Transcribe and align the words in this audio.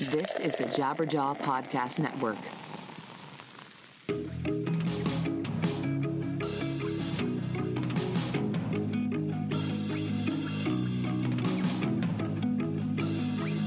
This 0.00 0.34
is 0.40 0.54
the 0.54 0.64
Jabberjaw 0.64 1.36
Podcast 1.36 1.98
Network. 1.98 2.38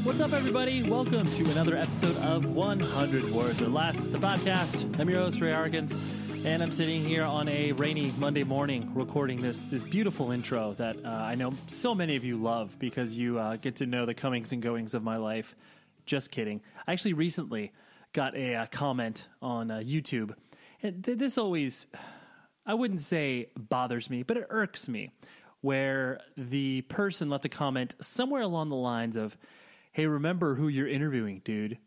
What's 0.03 0.19
up, 0.19 0.33
everybody? 0.33 0.81
Welcome 0.89 1.27
to 1.27 1.51
another 1.51 1.77
episode 1.77 2.17
of 2.17 2.45
100 2.45 3.31
Words 3.31 3.61
or 3.61 3.67
Less, 3.67 4.01
the 4.01 4.17
podcast. 4.17 4.99
I'm 4.99 5.07
your 5.07 5.19
host, 5.19 5.39
Ray 5.39 5.53
Harkins, 5.53 5.93
and 6.43 6.63
I'm 6.63 6.71
sitting 6.71 7.03
here 7.03 7.25
on 7.25 7.47
a 7.47 7.73
rainy 7.73 8.11
Monday 8.17 8.43
morning 8.43 8.91
recording 8.95 9.39
this 9.39 9.65
this 9.65 9.83
beautiful 9.83 10.31
intro 10.31 10.73
that 10.79 10.95
uh, 11.05 11.09
I 11.09 11.35
know 11.35 11.53
so 11.67 11.93
many 11.93 12.15
of 12.15 12.25
you 12.25 12.37
love 12.37 12.79
because 12.79 13.13
you 13.13 13.37
uh, 13.37 13.57
get 13.57 13.75
to 13.75 13.85
know 13.85 14.07
the 14.07 14.15
comings 14.15 14.51
and 14.51 14.63
goings 14.63 14.95
of 14.95 15.03
my 15.03 15.17
life. 15.17 15.55
Just 16.05 16.31
kidding. 16.31 16.61
I 16.87 16.93
actually 16.93 17.13
recently 17.13 17.71
got 18.13 18.35
a, 18.35 18.55
uh 18.55 18.65
comment 18.67 19.27
on 19.41 19.71
uh, 19.71 19.77
YouTube, 19.77 20.35
and 20.81 21.03
th- 21.03 21.17
this 21.17 21.37
always, 21.37 21.87
I 22.65 22.73
wouldn't 22.73 23.01
say 23.01 23.49
bothers 23.57 24.09
me, 24.09 24.23
but 24.23 24.37
it 24.37 24.47
irks 24.49 24.87
me, 24.87 25.11
where 25.61 26.19
the 26.37 26.81
person 26.81 27.29
left 27.29 27.45
a 27.45 27.49
comment 27.49 27.95
somewhere 28.01 28.41
along 28.41 28.69
the 28.69 28.75
lines 28.75 29.15
of, 29.15 29.37
hey, 29.93 30.07
remember 30.07 30.55
who 30.55 30.67
you're 30.67 30.87
interviewing, 30.87 31.41
dude. 31.45 31.77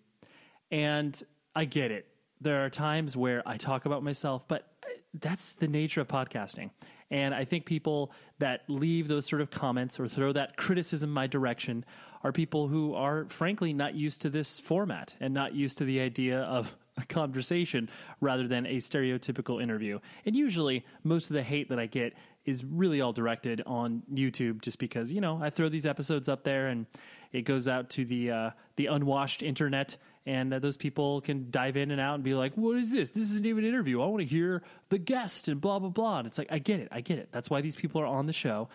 And 0.70 1.20
I 1.54 1.66
get 1.66 1.90
it. 1.90 2.06
There 2.40 2.64
are 2.64 2.70
times 2.70 3.16
where 3.16 3.42
I 3.46 3.56
talk 3.56 3.84
about 3.86 4.02
myself, 4.02 4.48
but 4.48 4.66
that's 5.14 5.52
the 5.54 5.68
nature 5.68 6.00
of 6.00 6.08
podcasting. 6.08 6.70
And 7.10 7.34
I 7.34 7.44
think 7.44 7.66
people 7.66 8.12
that 8.38 8.62
leave 8.68 9.08
those 9.08 9.26
sort 9.26 9.40
of 9.40 9.50
comments 9.50 10.00
or 10.00 10.08
throw 10.08 10.32
that 10.32 10.56
criticism 10.56 11.10
my 11.10 11.26
direction 11.26 11.84
are 12.22 12.32
people 12.32 12.68
who 12.68 12.94
are 12.94 13.26
frankly 13.28 13.72
not 13.72 13.94
used 13.94 14.22
to 14.22 14.30
this 14.30 14.58
format 14.58 15.14
and 15.20 15.32
not 15.32 15.54
used 15.54 15.78
to 15.78 15.84
the 15.84 16.00
idea 16.00 16.40
of 16.40 16.76
a 16.96 17.04
conversation 17.04 17.88
rather 18.20 18.48
than 18.48 18.66
a 18.66 18.76
stereotypical 18.76 19.62
interview. 19.62 19.98
And 20.24 20.34
usually, 20.34 20.84
most 21.04 21.30
of 21.30 21.34
the 21.34 21.42
hate 21.42 21.68
that 21.68 21.78
I 21.78 21.86
get 21.86 22.14
is 22.44 22.64
really 22.64 23.00
all 23.00 23.12
directed 23.12 23.62
on 23.66 24.02
YouTube, 24.12 24.62
just 24.62 24.78
because 24.78 25.12
you 25.12 25.20
know 25.20 25.38
I 25.42 25.50
throw 25.50 25.68
these 25.68 25.86
episodes 25.86 26.28
up 26.28 26.44
there 26.44 26.68
and 26.68 26.86
it 27.32 27.42
goes 27.42 27.68
out 27.68 27.90
to 27.90 28.04
the 28.04 28.30
uh, 28.30 28.50
the 28.76 28.86
unwashed 28.86 29.42
internet, 29.42 29.96
and 30.26 30.52
uh, 30.52 30.58
those 30.58 30.76
people 30.76 31.20
can 31.20 31.50
dive 31.50 31.76
in 31.76 31.90
and 31.90 32.00
out 32.00 32.16
and 32.16 32.24
be 32.24 32.34
like, 32.34 32.54
"What 32.54 32.76
is 32.76 32.90
this? 32.90 33.08
This 33.10 33.30
isn't 33.30 33.46
even 33.46 33.64
an 33.64 33.70
interview. 33.70 34.02
I 34.02 34.06
want 34.06 34.20
to 34.20 34.26
hear 34.26 34.62
the 34.90 34.98
guest 34.98 35.48
and 35.48 35.60
blah 35.60 35.78
blah 35.78 35.88
blah." 35.88 36.18
And 36.18 36.26
it's 36.26 36.36
like, 36.36 36.48
I 36.50 36.58
get 36.58 36.80
it, 36.80 36.88
I 36.90 37.00
get 37.00 37.18
it. 37.18 37.28
That's 37.32 37.48
why 37.48 37.60
these 37.60 37.76
people 37.76 38.00
are 38.00 38.06
on 38.06 38.26
the 38.26 38.32
show. 38.32 38.68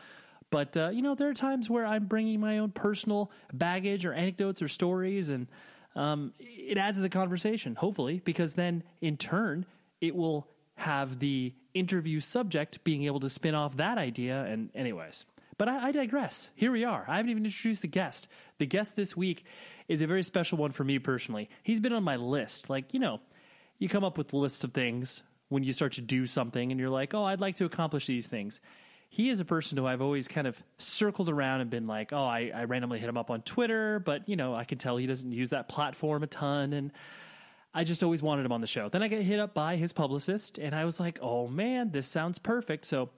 But 0.49 0.75
uh, 0.75 0.89
you 0.89 1.02
know, 1.02 1.16
there 1.16 1.29
are 1.29 1.33
times 1.33 1.69
where 1.69 1.85
I'm 1.85 2.05
bringing 2.05 2.39
my 2.39 2.59
own 2.59 2.72
personal 2.72 3.31
baggage 3.53 4.05
or 4.05 4.13
anecdotes 4.13 4.61
or 4.61 4.67
stories, 4.67 5.29
and 5.29 5.47
um, 5.95 6.33
it 6.39 6.77
adds 6.77 6.97
to 6.97 7.02
the 7.02 7.09
conversation. 7.09 7.75
Hopefully, 7.75 8.22
because 8.23 8.53
then 8.53 8.83
in 9.02 9.17
turn 9.17 9.66
it 10.02 10.16
will 10.16 10.47
have 10.75 11.19
the 11.19 11.53
interview 11.73 12.19
subject 12.19 12.83
being 12.83 13.03
able 13.03 13.19
to 13.19 13.29
spin 13.29 13.55
off 13.55 13.77
that 13.77 13.97
idea. 13.97 14.44
And 14.44 14.69
anyways, 14.75 15.25
but 15.57 15.69
I, 15.69 15.89
I 15.89 15.91
digress. 15.91 16.49
Here 16.55 16.72
we 16.72 16.83
are. 16.83 17.05
I 17.07 17.17
haven't 17.17 17.29
even 17.29 17.45
introduced 17.45 17.83
the 17.83 17.88
guest. 17.88 18.27
The 18.57 18.66
guest 18.66 18.95
this 18.95 19.16
week 19.16 19.45
is 19.92 20.02
a 20.02 20.08
very 20.08 20.23
special 20.23 20.58
one 20.58 20.72
for 20.72 20.84
me 20.84 21.00
personally. 21.00 21.50
He's 21.64 21.80
been 21.80 21.94
on 21.94 22.03
my 22.03 22.16
list. 22.16 22.70
Like 22.70 22.94
you 22.94 23.00
know, 23.00 23.20
you 23.78 23.89
come 23.89 24.03
up 24.03 24.17
with 24.17 24.34
lists 24.34 24.64
of 24.64 24.73
things 24.73 25.22
when 25.50 25.64
you 25.64 25.73
start 25.73 25.94
to 25.94 26.02
do 26.02 26.25
something, 26.25 26.72
and 26.72 26.80
you're 26.80 26.89
like, 26.89 27.14
oh, 27.14 27.23
I'd 27.23 27.42
like 27.42 27.58
to 27.58 27.66
accomplish 27.66 28.08
these 28.08 28.25
things 28.25 28.59
he 29.12 29.30
is 29.30 29.42
a 29.42 29.45
person 29.45 29.78
who 29.78 29.86
I've 29.86 30.02
always 30.02 30.30
kind 30.30 30.47
of 30.47 30.62
circled 30.78 31.28
around 31.28 31.59
and 31.59 31.69
been 31.69 31.86
like, 31.86 32.14
oh, 32.14 32.23
I, 32.23 32.50
I, 32.56 32.64
randomly 32.64 32.97
hit 32.97 33.09
him 33.09 33.17
up 33.17 33.30
on 33.30 33.42
Twitter, 33.42 34.00
but 34.00 34.30
you 34.30 34.38
know, 34.38 34.56
I 34.56 34.64
can 34.64 34.78
tell 34.78 34.95
he 34.95 35.06
doesn't 35.06 35.34
use 35.34 35.50
that 35.50 35.67
platform 35.67 36.23
a 36.23 36.28
ton, 36.28 36.72
and 36.72 36.94
I 37.73 37.84
just 37.84 38.03
always 38.03 38.22
wanted 38.22 38.45
him 38.45 38.53
on 38.53 38.62
the 38.62 38.67
show. 38.67 38.88
Then 38.88 39.03
I 39.03 39.09
get 39.09 39.22
hit 39.22 39.38
up 39.38 39.53
by 39.53 39.75
his 39.75 39.92
publicist, 39.92 40.58
and 40.58 40.73
I 40.73 40.86
was 40.86 40.97
like, 40.97 41.19
oh 41.22 41.50
man, 41.50 41.91
this 41.91 42.07
sounds 42.07 42.40
perfect. 42.40 42.85
So, 42.85 43.09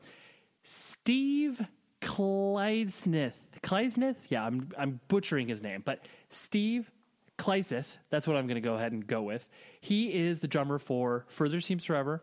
Steve 0.64 1.64
Kleisnith, 2.02 3.34
Kleisnith, 3.64 4.18
yeah, 4.30 4.46
I'm 4.46 4.70
I'm 4.78 5.00
butchering 5.08 5.48
his 5.48 5.64
name, 5.64 5.82
but 5.84 6.06
Steve 6.30 6.92
Kleiseth, 7.40 7.88
that's 8.10 8.28
what 8.28 8.38
I'm 8.38 8.46
going 8.46 8.56
to 8.56 8.62
go 8.62 8.76
ahead 8.76 8.92
and 8.92 9.06
go 9.06 9.24
with. 9.24 9.48
He 9.82 10.14
is 10.14 10.40
the 10.40 10.48
drummer 10.48 10.78
for 10.78 11.26
Further 11.30 11.62
Seems 11.62 11.86
Forever 11.86 12.22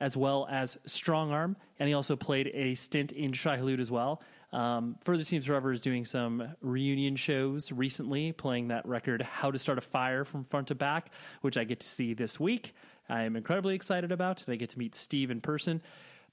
as 0.00 0.16
well 0.16 0.48
as 0.50 0.76
Strongarm, 0.86 1.54
and 1.78 1.88
he 1.88 1.94
also 1.94 2.16
played 2.16 2.50
a 2.52 2.74
stint 2.74 3.12
in 3.12 3.32
Shai 3.32 3.56
Hulud 3.56 3.78
as 3.78 3.88
well. 3.88 4.20
Um, 4.52 4.96
Further 5.04 5.22
Seems 5.22 5.46
Forever 5.46 5.72
is 5.72 5.80
doing 5.80 6.04
some 6.04 6.56
reunion 6.60 7.14
shows 7.14 7.70
recently, 7.70 8.32
playing 8.32 8.68
that 8.68 8.86
record 8.86 9.22
How 9.22 9.50
to 9.52 9.58
Start 9.58 9.78
a 9.78 9.80
Fire 9.80 10.24
from 10.24 10.44
front 10.44 10.68
to 10.68 10.74
back, 10.74 11.12
which 11.40 11.56
I 11.56 11.64
get 11.64 11.80
to 11.80 11.86
see 11.86 12.14
this 12.14 12.38
week. 12.38 12.74
I 13.08 13.22
am 13.22 13.36
incredibly 13.36 13.76
excited 13.76 14.10
about, 14.10 14.44
and 14.44 14.52
I 14.52 14.56
get 14.56 14.70
to 14.70 14.78
meet 14.78 14.94
Steve 14.94 15.30
in 15.30 15.40
person. 15.40 15.80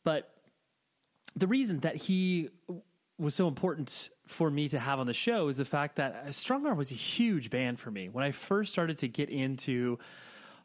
But 0.04 0.30
the 1.36 1.48
reason 1.48 1.82
that 1.82 1.96
he 1.96 2.50
was 3.20 3.36
so 3.36 3.48
important 3.48 4.10
for 4.28 4.50
me 4.50 4.70
to 4.70 4.80
have 4.80 5.00
on 5.00 5.08
the 5.08 5.14
show 5.14 5.50
is 5.50 5.58
the 5.58 5.66
fact 5.66 5.98
that 5.98 6.28
Strongarm 6.28 6.78
was 6.78 6.92
a 6.92 6.96
huge 6.96 7.50
band 7.50 7.80
for 7.80 7.92
me. 7.92 8.08
When 8.08 8.24
I 8.24 8.32
first 8.32 8.72
started 8.72 9.00
to 9.00 9.08
get 9.08 9.30
into 9.30 10.00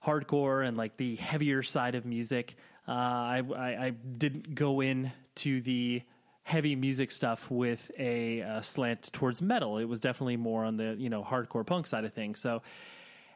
hardcore 0.05 0.67
and 0.67 0.77
like 0.77 0.97
the 0.97 1.17
heavier 1.17 1.63
side 1.63 1.97
of 1.97 2.07
music, 2.07 2.57
uh, 2.87 2.93
I, 2.93 3.43
I, 3.57 3.85
I, 3.87 3.91
didn't 3.91 4.55
go 4.55 4.83
in 4.83 5.11
to 5.37 5.63
the 5.63 6.03
heavy 6.43 6.77
music 6.77 7.11
stuff 7.11 7.51
with 7.51 7.91
a 7.99 8.43
uh, 8.43 8.61
slant 8.61 9.11
towards 9.13 9.41
metal. 9.41 9.79
It 9.79 9.87
was 9.87 10.01
definitely 10.01 10.37
more 10.37 10.65
on 10.65 10.77
the 10.77 10.95
you 10.99 11.09
know 11.09 11.23
hardcore 11.23 11.67
punk 11.67 11.87
side 11.87 12.05
of 12.05 12.13
things. 12.13 12.41
So, 12.41 12.61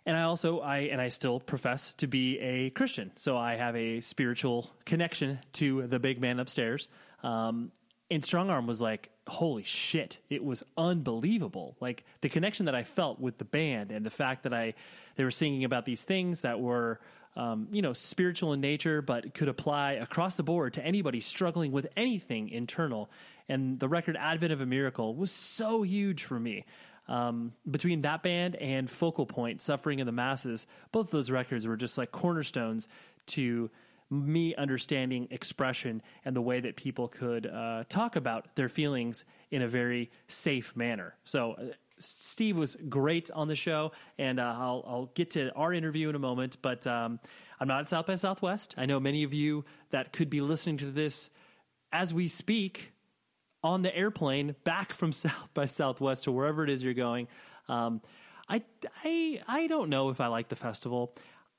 and 0.05 0.17
I 0.17 0.25
also 0.25 0.61
I 0.61 0.79
and 0.81 1.01
I 1.01 1.09
still 1.09 1.41
profess 1.41 1.95
to 1.95 2.07
be 2.07 2.39
a 2.39 2.71
Christian. 2.71 3.11
So 3.17 3.39
I 3.39 3.57
have 3.57 3.75
a 3.75 4.01
spiritual 4.03 4.71
connection 4.85 5.39
to 5.55 5.87
the 5.87 5.99
big 5.99 6.21
man 6.21 6.39
upstairs. 6.39 6.89
Um, 7.23 7.73
and 8.11 8.23
Strongarm 8.23 8.67
was 8.67 8.81
like, 8.81 9.11
holy 9.27 9.65
shit, 9.65 10.19
it 10.31 10.43
was 10.43 10.63
unbelievable. 10.77 11.77
Like 11.81 12.05
the 12.23 12.29
connection 12.29 12.67
that 12.67 12.75
I 12.75 12.83
felt 12.83 13.21
with 13.21 13.39
the 13.39 13.45
band 13.45 13.93
and 13.93 14.05
the 14.05 14.11
fact 14.11 14.45
that 14.45 14.55
I 14.55 14.75
they 15.17 15.25
were 15.25 15.31
singing 15.31 15.65
about 15.65 15.85
these 15.85 16.03
things 16.03 16.41
that 16.41 16.61
were 16.61 17.01
um, 17.37 17.69
you 17.71 17.83
know, 17.83 17.93
spiritual 17.93 18.53
in 18.53 18.61
nature, 18.61 19.01
but 19.01 19.33
could 19.33 19.49
apply 19.49 19.93
across 19.93 20.35
the 20.35 20.43
board 20.43 20.75
to 20.75 20.85
anybody 20.85 21.21
struggling 21.21 21.71
with 21.71 21.87
anything 21.97 22.49
internal. 22.49 23.09
And 23.49 23.79
the 23.79 23.89
record 23.89 24.17
Advent 24.19 24.53
of 24.53 24.61
a 24.61 24.67
Miracle 24.67 25.15
was 25.15 25.31
so 25.31 25.83
huge 25.83 26.25
for 26.25 26.39
me. 26.39 26.65
Um, 27.07 27.53
between 27.69 28.03
that 28.03 28.23
band 28.23 28.57
and 28.57 28.91
Focal 28.91 29.25
Point, 29.25 29.63
Suffering 29.63 30.01
in 30.01 30.07
the 30.07 30.13
Masses, 30.13 30.67
both 30.91 31.07
of 31.07 31.11
those 31.13 31.31
records 31.31 31.67
were 31.67 31.77
just 31.77 31.97
like 31.97 32.11
cornerstones 32.11 32.89
to 33.29 33.71
me 34.11 34.55
understanding 34.55 35.29
expression 35.31 36.03
and 36.25 36.35
the 36.35 36.41
way 36.41 36.61
that 36.61 36.77
people 36.77 37.09
could 37.09 37.47
uh, 37.47 37.85
talk 37.89 38.17
about 38.17 38.55
their 38.55 38.69
feelings 38.69 39.25
in 39.51 39.63
a 39.63 39.69
very 39.69 40.11
safe 40.29 40.75
manner. 40.77 41.15
So, 41.25 41.53
uh, 41.53 41.65
Steve 42.01 42.57
was 42.57 42.77
great 42.89 43.29
on 43.33 43.49
the 43.49 43.57
show, 43.57 43.91
and 44.19 44.39
uh, 44.39 44.55
I'll, 44.57 44.85
I'll, 44.87 45.11
get 45.15 45.33
to 45.33 45.53
our 45.55 45.73
interview 45.73 46.09
in 46.09 46.15
a 46.15 46.19
moment. 46.21 46.57
But 46.63 46.87
um, 46.87 47.19
I'm 47.59 47.67
not 47.67 47.81
at 47.81 47.91
South 47.91 48.07
by 48.07 48.15
Southwest. 48.15 48.75
I 48.79 48.87
know 48.87 49.01
many 49.01 49.25
of 49.25 49.35
you 49.35 49.65
that 49.91 50.13
could 50.13 50.31
be 50.31 50.41
listening 50.41 50.77
to 50.79 50.93
this 50.93 51.29
as 51.93 52.15
we 52.15 52.29
speak 52.29 52.93
on 53.65 53.83
the 53.83 53.95
airplane 53.95 54.55
back 54.65 54.93
from 54.93 55.13
South 55.13 55.53
by 55.55 55.65
Southwest 55.65 56.25
to 56.25 56.33
wherever 56.33 56.63
it 56.63 56.71
is 56.71 56.83
you're 56.83 56.95
going. 56.95 57.29
Um, 57.69 58.01
I, 58.49 58.63
I, 59.05 59.43
I 59.47 59.67
don't 59.67 59.91
know 59.91 60.11
if 60.11 60.21
I 60.21 60.29
like 60.29 60.49
the 60.49 60.57
festival. 60.57 61.15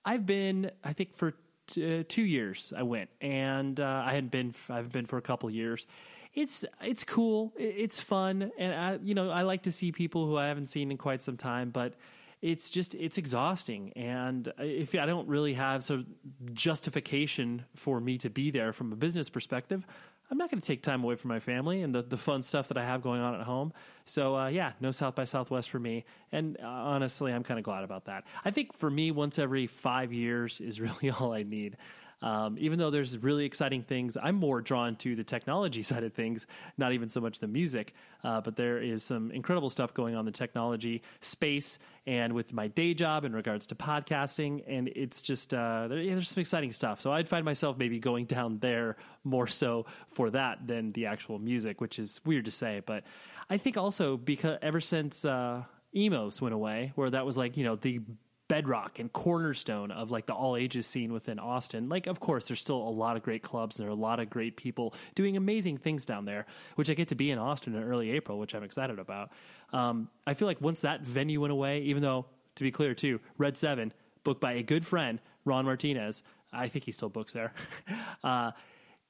I've 0.06 0.26
been, 0.26 0.72
I 0.84 0.94
think, 0.94 1.16
for 1.16 1.34
uh, 1.78 2.04
two 2.08 2.24
years 2.24 2.74
I 2.76 2.84
went, 2.84 3.10
and 3.22 3.80
uh, 3.80 4.04
I 4.06 4.14
hadn't 4.14 4.32
been. 4.32 4.54
I've 4.70 4.92
been 4.92 5.06
for 5.06 5.18
a 5.18 5.22
couple 5.22 5.50
years 5.50 5.86
it's 6.34 6.64
it's 6.82 7.04
cool. 7.04 7.54
It's 7.58 8.02
fun, 8.02 8.52
and 8.58 8.74
I 8.74 9.00
you 9.04 9.16
know 9.16 9.30
I 9.30 9.42
like 9.42 9.64
to 9.64 9.72
see 9.72 9.92
people 9.92 10.28
who 10.28 10.38
I 10.38 10.48
haven't 10.48 10.68
seen 10.68 10.92
in 10.92 10.98
quite 10.98 11.22
some 11.22 11.38
time, 11.38 11.72
but 11.72 11.96
it's 12.42 12.70
just 12.70 12.96
it's 12.96 13.18
exhausting 13.18 13.92
and 13.98 14.54
if 14.60 14.96
i 14.96 15.06
don't 15.06 15.28
really 15.28 15.54
have 15.54 15.84
sort 15.84 16.00
of 16.00 16.54
justification 16.54 17.66
for 17.76 18.00
me 18.00 18.18
to 18.18 18.30
be 18.30 18.50
there 18.50 18.72
from 18.72 18.94
a 18.94 18.96
business 18.96 19.30
perspective 19.30 19.86
i'm 20.30 20.38
not 20.38 20.50
going 20.50 20.62
to 20.62 20.68
take 20.68 20.82
time 20.82 21.04
away 21.04 21.16
from 21.16 21.30
my 21.30 21.40
family 21.40 21.82
and 21.82 21.94
the, 21.94 22.02
the 22.02 22.18
fun 22.18 22.42
stuff 22.44 22.68
that 22.70 22.78
i 22.78 22.86
have 22.86 23.02
going 23.02 23.22
on 23.22 23.36
at 23.36 23.42
home. 23.42 23.74
So 24.06 24.36
uh, 24.36 24.48
yeah 24.48 24.74
no 24.80 24.92
south 24.92 25.16
by 25.16 25.26
southwest 25.26 25.70
for 25.70 25.80
me. 25.80 26.06
And 26.32 26.58
uh, 26.62 26.68
honestly 26.68 27.32
i'm 27.32 27.44
kind 27.44 27.60
of 27.60 27.64
glad 27.64 27.84
about 27.84 28.06
that. 28.06 28.24
I 28.44 28.52
think 28.52 28.78
for 28.78 28.90
me 28.90 29.12
once 29.12 29.40
every 29.40 29.68
five 29.68 30.14
years 30.14 30.62
is 30.62 30.80
really 30.88 31.10
all 31.12 31.34
i 31.34 31.44
need 31.44 31.78
um, 32.22 32.58
even 32.60 32.80
though 32.80 32.90
there's 32.90 33.18
really 33.18 33.46
exciting 33.46 33.84
things, 33.84 34.18
I'm 34.22 34.36
more 34.36 34.62
drawn 34.62 34.96
to 34.98 35.16
the 35.16 35.24
technology 35.24 35.84
side 35.90 36.04
of 36.04 36.14
things, 36.14 36.46
not 36.78 36.94
even 36.94 37.10
so 37.10 37.22
much 37.22 37.40
the 37.40 37.48
music. 37.48 37.94
Uh, 38.24 38.42
but 38.42 38.56
there 38.56 38.80
is 38.80 39.04
some 39.04 39.32
incredible 39.32 39.70
stuff 39.70 39.94
going 39.94 40.16
on 40.16 40.26
the 40.26 40.32
technology 40.32 41.02
space 41.22 41.80
and 42.06 42.34
with 42.34 42.52
my 42.52 42.68
day 42.68 42.94
job 42.94 43.24
in 43.24 43.34
regards 43.34 43.68
to 43.68 43.76
podcasting. 43.76 44.64
And 44.68 44.90
it's 44.90 45.22
just, 45.22 45.54
uh, 45.54 45.88
there, 45.88 46.00
yeah, 46.00 46.14
there's 46.14 46.30
some 46.30 46.42
exciting 46.42 46.72
stuff. 46.72 47.02
So 47.02 47.12
I'd 47.12 47.30
find 47.30 47.46
myself 47.46 47.78
maybe 47.78 48.00
going 48.00 48.26
down 48.26 48.60
there 48.60 48.98
more 49.24 49.48
so 49.48 49.86
for 50.10 50.30
that 50.32 50.68
than 50.68 50.92
the 50.92 51.08
actual 51.08 51.40
music, 51.40 51.80
which 51.82 52.00
is 52.00 52.20
weird 52.26 52.46
to 52.46 52.52
say. 52.52 52.82
But 52.86 53.04
I 53.50 53.58
think 53.58 53.78
also 53.78 54.18
because 54.18 54.58
ever 54.62 54.82
since, 54.82 55.24
uh, 55.24 55.64
Emo's 55.96 56.40
went 56.40 56.54
away, 56.54 56.92
where 56.96 57.10
that 57.10 57.26
was 57.26 57.36
like 57.36 57.58
you 57.58 57.64
know 57.64 57.76
the 57.76 58.02
bedrock 58.50 59.00
and 59.00 59.14
cornerstone 59.14 59.92
of 59.92 60.12
like 60.12 60.26
the 60.26 60.34
all 60.34 60.58
ages 60.58 60.86
scene 60.86 61.14
within 61.14 61.40
Austin. 61.40 61.88
Like, 61.88 62.08
of 62.08 62.20
course, 62.20 62.48
there's 62.48 62.60
still 62.60 62.76
a 62.76 62.90
lot 62.90 63.16
of 63.16 63.24
great 63.24 63.42
clubs. 63.42 63.78
And 63.78 63.86
there 63.86 63.90
are 63.90 63.98
a 63.98 64.00
lot 64.00 64.20
of 64.20 64.30
great 64.30 64.58
people 64.58 64.94
doing 65.16 65.38
amazing 65.38 65.78
things 65.78 66.06
down 66.06 66.26
there, 66.26 66.46
which 66.76 66.90
I 66.90 66.96
get 66.96 67.08
to 67.10 67.16
be 67.16 67.32
in 67.32 67.40
Austin 67.40 67.76
in 67.76 67.84
early 67.84 68.12
April, 68.12 68.38
which 68.38 68.54
I'm 68.54 68.64
excited 68.64 69.00
about. 69.00 69.32
Um, 69.72 70.10
I 70.28 70.34
feel 70.34 70.48
like 70.48 70.60
once 70.60 70.82
that 70.82 71.02
venue 71.02 71.40
went 71.40 71.54
away, 71.54 71.84
even 71.84 72.02
though 72.02 72.26
to 72.56 72.64
be 72.64 72.72
clear 72.72 72.94
too, 72.94 73.22
Red 73.38 73.56
Seven 73.56 73.94
booked 74.24 74.42
by 74.42 74.54
a 74.54 74.64
good 74.64 74.86
friend, 74.86 75.22
Ron 75.46 75.64
Martinez. 75.64 76.24
I 76.52 76.68
think 76.68 76.84
he 76.84 76.92
still 76.92 77.10
books 77.10 77.32
there. 77.32 77.54
uh, 78.24 78.52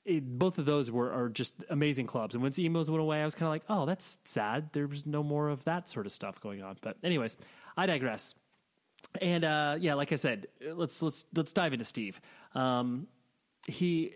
it, 0.05 0.23
both 0.37 0.57
of 0.57 0.65
those 0.65 0.91
were 0.91 1.11
are 1.11 1.29
just 1.29 1.53
amazing 1.69 2.07
clubs. 2.07 2.35
And 2.35 2.43
once 2.43 2.59
Emo's 2.59 2.91
went 2.91 3.01
away, 3.01 3.21
I 3.21 3.25
was 3.25 3.35
kind 3.35 3.47
of 3.47 3.51
like, 3.51 3.63
oh, 3.69 3.85
that's 3.85 4.17
sad. 4.25 4.69
There 4.73 4.87
was 4.87 5.05
no 5.05 5.23
more 5.23 5.47
of 5.49 5.63
that 5.63 5.87
sort 5.87 6.05
of 6.05 6.11
stuff 6.11 6.41
going 6.41 6.61
on. 6.61 6.77
But 6.81 6.97
anyways, 7.03 7.37
I 7.77 7.85
digress. 7.85 8.35
And 9.21 9.43
uh, 9.43 9.77
yeah, 9.79 9.95
like 9.95 10.11
I 10.11 10.15
said, 10.15 10.47
let's 10.73 11.01
let's 11.01 11.25
let's 11.35 11.53
dive 11.53 11.73
into 11.73 11.85
Steve. 11.85 12.21
Um, 12.53 13.07
he 13.67 14.13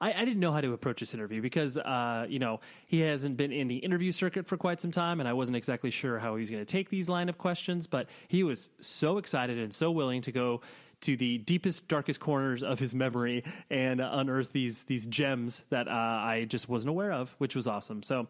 I, 0.00 0.12
I, 0.12 0.24
didn't 0.24 0.40
know 0.40 0.52
how 0.52 0.60
to 0.60 0.72
approach 0.72 1.00
this 1.00 1.14
interview 1.14 1.42
because, 1.42 1.76
uh, 1.76 2.26
you 2.28 2.38
know, 2.38 2.60
he 2.86 3.00
hasn't 3.00 3.36
been 3.36 3.52
in 3.52 3.68
the 3.68 3.76
interview 3.76 4.12
circuit 4.12 4.46
for 4.46 4.56
quite 4.56 4.80
some 4.80 4.90
time, 4.90 5.20
and 5.20 5.28
I 5.28 5.32
wasn't 5.32 5.56
exactly 5.56 5.90
sure 5.90 6.18
how 6.18 6.36
he 6.36 6.40
was 6.40 6.50
going 6.50 6.64
to 6.64 6.72
take 6.72 6.88
these 6.88 7.08
line 7.08 7.28
of 7.28 7.38
questions. 7.38 7.86
But 7.86 8.08
he 8.28 8.42
was 8.42 8.70
so 8.80 9.18
excited 9.18 9.58
and 9.58 9.74
so 9.74 9.90
willing 9.90 10.22
to 10.22 10.32
go 10.32 10.60
to 11.00 11.16
the 11.16 11.38
deepest, 11.38 11.86
darkest 11.88 12.20
corners 12.20 12.62
of 12.62 12.78
his 12.78 12.94
memory 12.94 13.44
and 13.70 14.00
unearth 14.00 14.52
these 14.52 14.82
these 14.84 15.06
gems 15.06 15.64
that 15.70 15.88
uh, 15.88 15.90
I 15.90 16.46
just 16.48 16.68
wasn't 16.68 16.90
aware 16.90 17.12
of, 17.12 17.34
which 17.38 17.54
was 17.56 17.66
awesome. 17.66 18.02
So. 18.02 18.28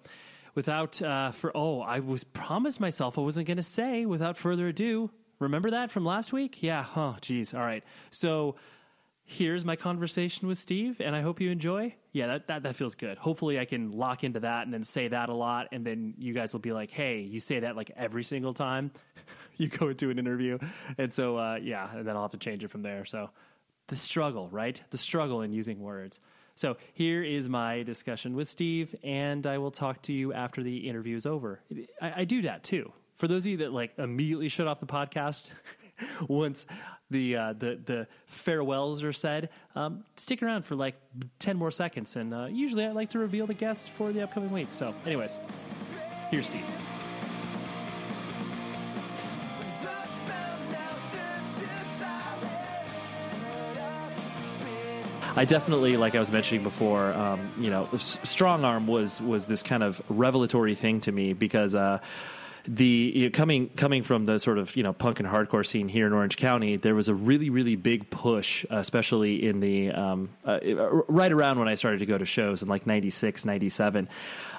Without 0.55 1.01
uh, 1.01 1.31
for 1.31 1.57
oh, 1.57 1.83
I 1.83 2.01
was 2.01 2.25
promised 2.25 2.81
myself 2.81 3.17
I 3.17 3.21
wasn't 3.21 3.47
going 3.47 3.59
to 3.59 3.63
say. 3.63 4.07
Without 4.07 4.37
further 4.37 4.67
ado, 4.67 5.09
remember 5.39 5.71
that 5.71 5.91
from 5.91 6.05
last 6.05 6.33
week? 6.33 6.63
Yeah. 6.63 6.87
Oh, 6.97 7.17
geez. 7.21 7.55
All 7.55 7.61
right. 7.61 7.85
So 8.11 8.57
here's 9.25 9.63
my 9.65 9.77
conversation 9.77 10.49
with 10.49 10.59
Steve, 10.59 11.01
and 11.01 11.15
I 11.15 11.21
hope 11.21 11.41
you 11.41 11.51
enjoy. 11.51 11.95
Yeah, 12.13 12.29
that, 12.29 12.47
that, 12.47 12.63
that 12.63 12.77
feels 12.77 12.95
good. 12.95 13.19
Hopefully, 13.19 13.59
I 13.59 13.67
can 13.67 13.93
lock 13.93 14.25
into 14.25 14.41
that 14.41 14.65
and 14.65 14.73
then 14.73 14.85
say 14.85 15.09
that 15.09 15.29
a 15.29 15.35
lot, 15.35 15.69
and 15.71 15.85
then 15.85 16.15
you 16.19 16.33
guys 16.33 16.53
will 16.53 16.61
be 16.61 16.73
like, 16.73 16.91
"Hey, 16.91 17.21
you 17.21 17.39
say 17.39 17.61
that 17.61 17.77
like 17.77 17.91
every 17.97 18.25
single 18.25 18.55
time 18.55 18.91
you 19.57 19.69
go 19.69 19.89
into 19.89 20.11
an 20.11 20.19
interview," 20.19 20.59
and 20.97 21.13
so 21.13 21.37
uh, 21.37 21.59
yeah, 21.63 21.95
and 21.95 22.09
then 22.09 22.17
I'll 22.17 22.23
have 22.23 22.33
to 22.33 22.39
change 22.39 22.65
it 22.65 22.69
from 22.69 22.83
there. 22.83 23.05
So 23.05 23.31
the 23.89 23.97
struggle, 23.97 24.49
right? 24.51 24.81
The 24.91 24.99
struggle 24.99 25.43
in 25.43 25.53
using 25.53 25.81
words. 25.81 26.21
So 26.57 26.77
here 26.95 27.23
is 27.23 27.49
my 27.49 27.85
discussion 27.85 28.35
with 28.35 28.49
Steve, 28.49 28.95
and 29.05 29.47
I 29.47 29.59
will 29.59 29.71
talk 29.71 30.03
to 30.03 30.13
you 30.13 30.33
after 30.33 30.63
the 30.63 30.89
interview 30.89 31.17
is 31.17 31.25
over. 31.25 31.61
I, 32.03 32.23
I 32.23 32.25
do 32.25 32.43
that 32.43 32.65
too. 32.65 32.93
For 33.19 33.27
those 33.27 33.45
of 33.45 33.51
you 33.51 33.57
that 33.59 33.73
like 33.73 33.99
immediately 33.99 34.49
shut 34.49 34.69
off 34.69 34.79
the 34.79 34.87
podcast 34.87 35.51
once 36.29 36.67
the 37.11 37.37
uh, 37.37 37.53
the 37.53 37.81
the 37.85 38.07
farewells 38.27 39.03
are 39.03 39.13
said, 39.13 39.51
um, 39.75 40.05
stick 40.17 40.41
around 40.41 40.65
for 40.65 40.77
like 40.77 40.95
ten 41.41 41.57
more 41.57 41.73
seconds, 41.73 42.15
and 42.15 42.33
uh, 42.33 42.47
usually 42.47 42.87
I 42.87 42.93
like 42.93 43.11
to 43.11 43.19
reveal 43.19 43.49
the 43.49 43.55
guest 43.55 43.91
for 43.91 44.13
the 44.13 44.23
upcoming 44.23 44.53
week. 44.53 44.69
So, 44.71 44.95
anyways, 45.05 45.37
here's 46.31 46.47
Steve. 46.47 46.65
I 55.35 55.45
definitely, 55.45 55.97
like 55.97 56.15
I 56.15 56.21
was 56.21 56.33
mentioning 56.33 56.63
before, 56.63 57.13
um, 57.15 57.53
you 57.59 57.71
know, 57.71 57.89
strongarm 57.93 58.87
was 58.87 59.21
was 59.21 59.47
this 59.47 59.65
kind 59.65 59.83
of 59.83 60.01
revelatory 60.09 60.77
thing 60.77 61.01
to 61.01 61.11
me 61.11 61.33
because. 61.33 61.75
Uh, 61.75 61.99
the 62.69 63.13
you 63.15 63.25
know, 63.25 63.31
coming 63.31 63.71
coming 63.71 64.03
from 64.03 64.27
the 64.27 64.39
sort 64.39 64.59
of 64.59 64.77
you 64.77 64.83
know 64.83 64.93
punk 64.93 65.21
and 65.21 65.29
hardcore 65.29 65.67
scene 65.67 65.89
here 65.89 66.07
in 66.07 66.13
Orange 66.13 66.37
County, 66.37 66.77
there 66.77 66.95
was 66.95 67.09
a 67.09 67.15
really 67.15 67.49
really 67.49 67.77
big 67.77 68.11
push, 68.11 68.65
especially 68.69 69.47
in 69.47 69.61
the 69.61 69.91
um, 69.91 70.29
uh, 70.45 70.59
right 71.09 71.33
around 71.33 71.59
when 71.59 71.69
I 71.69 71.75
started 71.75 71.99
to 71.99 72.07
go 72.07 72.19
to 72.19 72.27
shows 72.27 72.63
in 72.63 72.69
like 72.69 72.87
96, 72.87 73.45
97. 73.45 74.09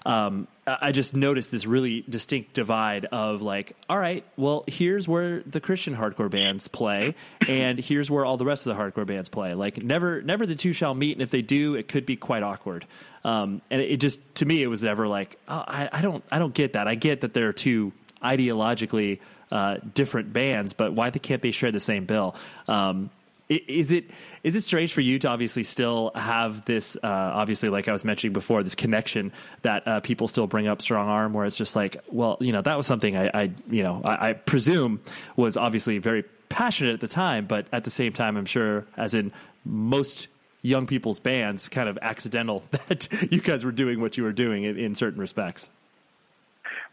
Um, 0.05 0.47
I 0.81 0.91
just 0.91 1.15
noticed 1.15 1.51
this 1.51 1.65
really 1.65 2.01
distinct 2.07 2.53
divide 2.53 3.05
of 3.05 3.41
like, 3.41 3.75
all 3.89 3.97
right, 3.97 4.23
well, 4.37 4.63
here's 4.67 5.07
where 5.07 5.41
the 5.41 5.59
Christian 5.61 5.95
hardcore 5.95 6.29
bands 6.29 6.67
play, 6.67 7.15
and 7.47 7.79
here's 7.79 8.09
where 8.09 8.25
all 8.25 8.37
the 8.37 8.45
rest 8.45 8.65
of 8.65 8.75
the 8.75 8.81
hardcore 8.81 9.05
bands 9.05 9.29
play. 9.29 9.53
Like, 9.53 9.81
never, 9.81 10.21
never 10.21 10.45
the 10.45 10.55
two 10.55 10.73
shall 10.73 10.93
meet, 10.93 11.13
and 11.13 11.21
if 11.21 11.31
they 11.31 11.41
do, 11.41 11.75
it 11.75 11.87
could 11.87 12.05
be 12.05 12.15
quite 12.15 12.43
awkward. 12.43 12.85
Um, 13.23 13.61
and 13.69 13.81
it 13.81 13.97
just 13.97 14.19
to 14.35 14.45
me, 14.45 14.63
it 14.63 14.67
was 14.67 14.81
never 14.81 15.07
like, 15.07 15.37
oh, 15.47 15.63
I, 15.67 15.89
I, 15.91 16.01
don't, 16.01 16.23
I 16.31 16.39
don't 16.39 16.53
get 16.53 16.73
that. 16.73 16.87
I 16.87 16.95
get 16.95 17.21
that 17.21 17.33
there 17.33 17.47
are 17.49 17.53
two 17.53 17.91
ideologically 18.23 19.19
uh, 19.51 19.77
different 19.93 20.31
bands, 20.33 20.73
but 20.73 20.93
why 20.93 21.09
they 21.09 21.19
can't 21.19 21.41
they 21.41 21.51
share 21.51 21.71
the 21.71 21.79
same 21.79 22.05
bill? 22.05 22.35
Um, 22.67 23.09
is 23.49 23.91
it 23.91 24.05
is 24.43 24.55
it 24.55 24.61
strange 24.61 24.93
for 24.93 25.01
you 25.01 25.17
to 25.19 25.27
obviously 25.27 25.63
still 25.63 26.11
have 26.13 26.63
this 26.65 26.95
uh, 26.97 26.99
obviously 27.03 27.69
like 27.69 27.87
I 27.87 27.91
was 27.91 28.05
mentioning 28.05 28.31
before 28.31 28.61
this 28.61 28.75
connection 28.75 29.31
that 29.63 29.87
uh, 29.87 29.99
people 30.01 30.27
still 30.27 30.45
bring 30.45 30.67
up 30.67 30.79
strongarm 30.79 31.31
where 31.31 31.45
it's 31.45 31.57
just 31.57 31.75
like 31.75 31.97
well 32.09 32.37
you 32.39 32.51
know 32.51 32.61
that 32.61 32.77
was 32.77 32.85
something 32.85 33.17
I, 33.17 33.29
I 33.33 33.51
you 33.69 33.81
know 33.81 34.01
I, 34.05 34.29
I, 34.29 34.33
presume 34.33 35.01
was 35.35 35.57
obviously 35.57 35.97
very 35.97 36.23
passionate 36.49 36.93
at 36.93 36.99
the 36.99 37.07
time 37.07 37.45
but 37.45 37.65
at 37.71 37.83
the 37.83 37.89
same 37.89 38.13
time 38.13 38.37
I'm 38.37 38.45
sure 38.45 38.85
as 38.95 39.15
in 39.15 39.31
most 39.65 40.27
young 40.61 40.85
people's 40.85 41.19
bands 41.19 41.67
kind 41.69 41.89
of 41.89 41.97
accidental 42.03 42.63
that 42.87 43.07
you 43.31 43.41
guys 43.41 43.65
were 43.65 43.71
doing 43.71 43.99
what 43.99 44.15
you 44.15 44.23
were 44.23 44.31
doing 44.31 44.63
in, 44.63 44.77
in 44.77 44.93
certain 44.93 45.19
respects. 45.19 45.69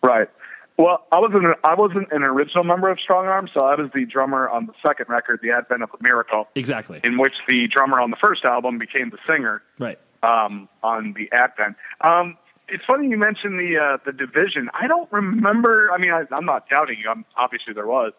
Right 0.02 0.30
well, 0.78 1.06
I 1.11 1.19
wasn't 1.19 1.44
I 1.64 1.75
wasn't 1.75 2.08
an 2.12 2.23
original 2.23 2.64
member 2.64 2.90
of 2.90 2.99
Strongarm, 2.99 3.49
so 3.52 3.64
I 3.64 3.75
was 3.75 3.90
the 3.94 4.05
drummer 4.05 4.49
on 4.49 4.67
the 4.67 4.73
second 4.82 5.08
record, 5.08 5.40
The 5.43 5.50
Advent 5.50 5.82
of 5.82 5.90
a 5.99 6.02
Miracle. 6.02 6.49
Exactly. 6.55 7.00
In 7.02 7.19
which 7.19 7.34
the 7.49 7.67
drummer 7.69 8.00
on 8.00 8.11
the 8.11 8.17
first 8.23 8.44
album 8.44 8.78
became 8.78 9.11
the 9.11 9.19
singer. 9.26 9.62
Right. 9.78 9.99
Um, 10.23 10.69
on 10.82 11.14
the 11.14 11.31
Advent. 11.34 11.76
Um, 12.02 12.37
it's 12.69 12.84
funny 12.84 13.08
you 13.08 13.17
mentioned 13.17 13.58
the 13.58 13.78
uh, 13.78 13.99
the 14.05 14.12
division. 14.12 14.69
I 14.75 14.87
don't 14.87 15.11
remember. 15.12 15.90
I 15.93 15.99
mean, 15.99 16.12
I, 16.12 16.25
I'm 16.34 16.44
not 16.44 16.69
doubting 16.69 16.99
you. 17.02 17.08
I'm, 17.08 17.25
obviously, 17.37 17.73
there 17.73 17.87
was. 17.87 18.12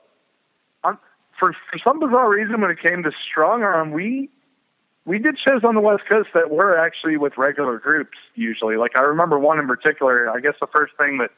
Um, 0.84 0.98
for 1.40 1.54
for 1.70 1.80
some 1.86 2.00
bizarre 2.00 2.30
reason, 2.30 2.62
when 2.62 2.72
it 2.72 2.80
came 2.82 3.04
to 3.04 3.12
Strongarm, 3.12 3.92
we 3.92 4.30
we 5.06 5.20
did 5.20 5.38
shows 5.38 5.64
on 5.64 5.76
the 5.76 5.82
West 5.82 6.04
Coast 6.10 6.30
that 6.34 6.50
were 6.50 6.78
actually 6.78 7.18
with 7.18 7.38
regular 7.38 7.78
groups 7.78 8.18
usually. 8.36 8.78
Like 8.78 8.98
I 8.98 9.02
remember 9.02 9.38
one 9.38 9.60
in 9.60 9.68
particular. 9.68 10.30
I 10.30 10.40
guess 10.40 10.56
the 10.60 10.68
first 10.68 10.94
thing 10.98 11.18
that 11.20 11.32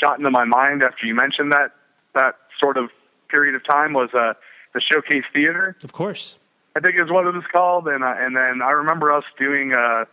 shot 0.00 0.18
into 0.18 0.30
my 0.30 0.44
mind 0.44 0.82
after 0.82 1.06
you 1.06 1.14
mentioned 1.14 1.52
that 1.52 1.72
that 2.14 2.36
sort 2.58 2.76
of 2.76 2.90
period 3.28 3.54
of 3.54 3.64
time 3.64 3.92
was 3.92 4.10
uh, 4.14 4.34
the 4.74 4.80
Showcase 4.80 5.24
Theater. 5.32 5.76
Of 5.82 5.92
course, 5.92 6.36
I 6.76 6.80
think 6.80 6.96
is 6.98 7.10
what 7.10 7.26
it 7.26 7.34
was 7.34 7.44
called, 7.50 7.88
and 7.88 8.04
uh, 8.04 8.14
and 8.18 8.36
then 8.36 8.62
I 8.62 8.70
remember 8.70 9.12
us 9.12 9.24
doing 9.38 9.72
a, 9.72 10.06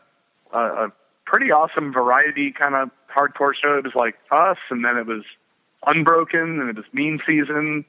a, 0.53 0.59
a 0.59 0.91
pretty 1.25 1.51
awesome 1.51 1.93
variety 1.93 2.51
kind 2.51 2.75
of 2.75 2.89
hardcore 3.13 3.53
show. 3.53 3.77
It 3.77 3.83
was 3.83 3.95
like 3.95 4.15
us, 4.31 4.57
and 4.69 4.83
then 4.83 4.97
it 4.97 5.05
was 5.05 5.23
Unbroken, 5.85 6.59
and 6.59 6.69
it 6.69 6.75
was 6.75 6.85
Mean 6.91 7.19
Season, 7.25 7.85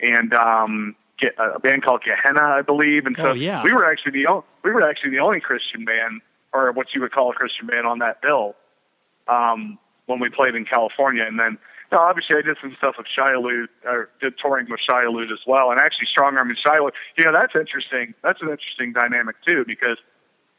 and 0.00 0.34
um, 0.34 0.94
a 1.38 1.58
band 1.58 1.84
called 1.84 2.02
Gehenna, 2.04 2.42
I 2.42 2.62
believe. 2.62 3.06
And 3.06 3.16
so 3.16 3.30
oh, 3.30 3.32
yeah. 3.32 3.62
we 3.62 3.72
were 3.72 3.90
actually 3.90 4.12
the 4.12 4.26
only, 4.26 4.44
we 4.62 4.70
were 4.70 4.88
actually 4.88 5.10
the 5.10 5.20
only 5.20 5.40
Christian 5.40 5.84
band, 5.84 6.20
or 6.52 6.72
what 6.72 6.88
you 6.94 7.00
would 7.00 7.12
call 7.12 7.30
a 7.30 7.34
Christian 7.34 7.66
band, 7.66 7.86
on 7.86 8.00
that 8.00 8.20
bill. 8.20 8.56
Um, 9.28 9.78
when 10.10 10.20
we 10.20 10.28
played 10.28 10.54
in 10.54 10.64
California. 10.64 11.24
And 11.26 11.38
then, 11.38 11.58
you 11.90 11.96
know, 11.96 12.02
obviously, 12.02 12.36
I 12.36 12.42
did 12.42 12.56
some 12.60 12.74
stuff 12.76 12.96
with 12.98 13.06
Shai-Hulud, 13.06 13.66
or 13.84 14.10
did 14.20 14.34
touring 14.38 14.66
with 14.68 14.80
Shai-Hulud 14.80 15.32
as 15.32 15.40
well. 15.46 15.70
And 15.70 15.80
actually, 15.80 16.06
Strongarm 16.06 16.48
and 16.48 16.58
Shai-Hulud, 16.58 16.92
you 17.16 17.24
know, 17.24 17.32
that's 17.32 17.54
interesting. 17.54 18.14
That's 18.22 18.42
an 18.42 18.50
interesting 18.50 18.92
dynamic, 18.92 19.36
too, 19.46 19.64
because 19.66 19.98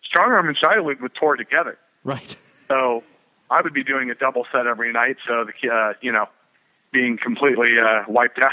Strongarm 0.04 0.48
and 0.48 0.58
Shai-Hulud 0.58 1.02
would 1.02 1.14
tour 1.20 1.36
together. 1.36 1.78
Right. 2.04 2.36
So 2.68 3.04
I 3.50 3.62
would 3.62 3.74
be 3.74 3.84
doing 3.84 4.10
a 4.10 4.16
double 4.16 4.48
set 4.52 4.66
every 4.66 4.92
night. 4.92 5.18
So, 5.28 5.46
the, 5.46 5.70
uh, 5.70 5.94
you 6.02 6.12
know, 6.12 6.28
being 6.92 7.18
completely 7.18 7.76
uh, 7.80 8.04
wiped 8.08 8.40
out 8.44 8.52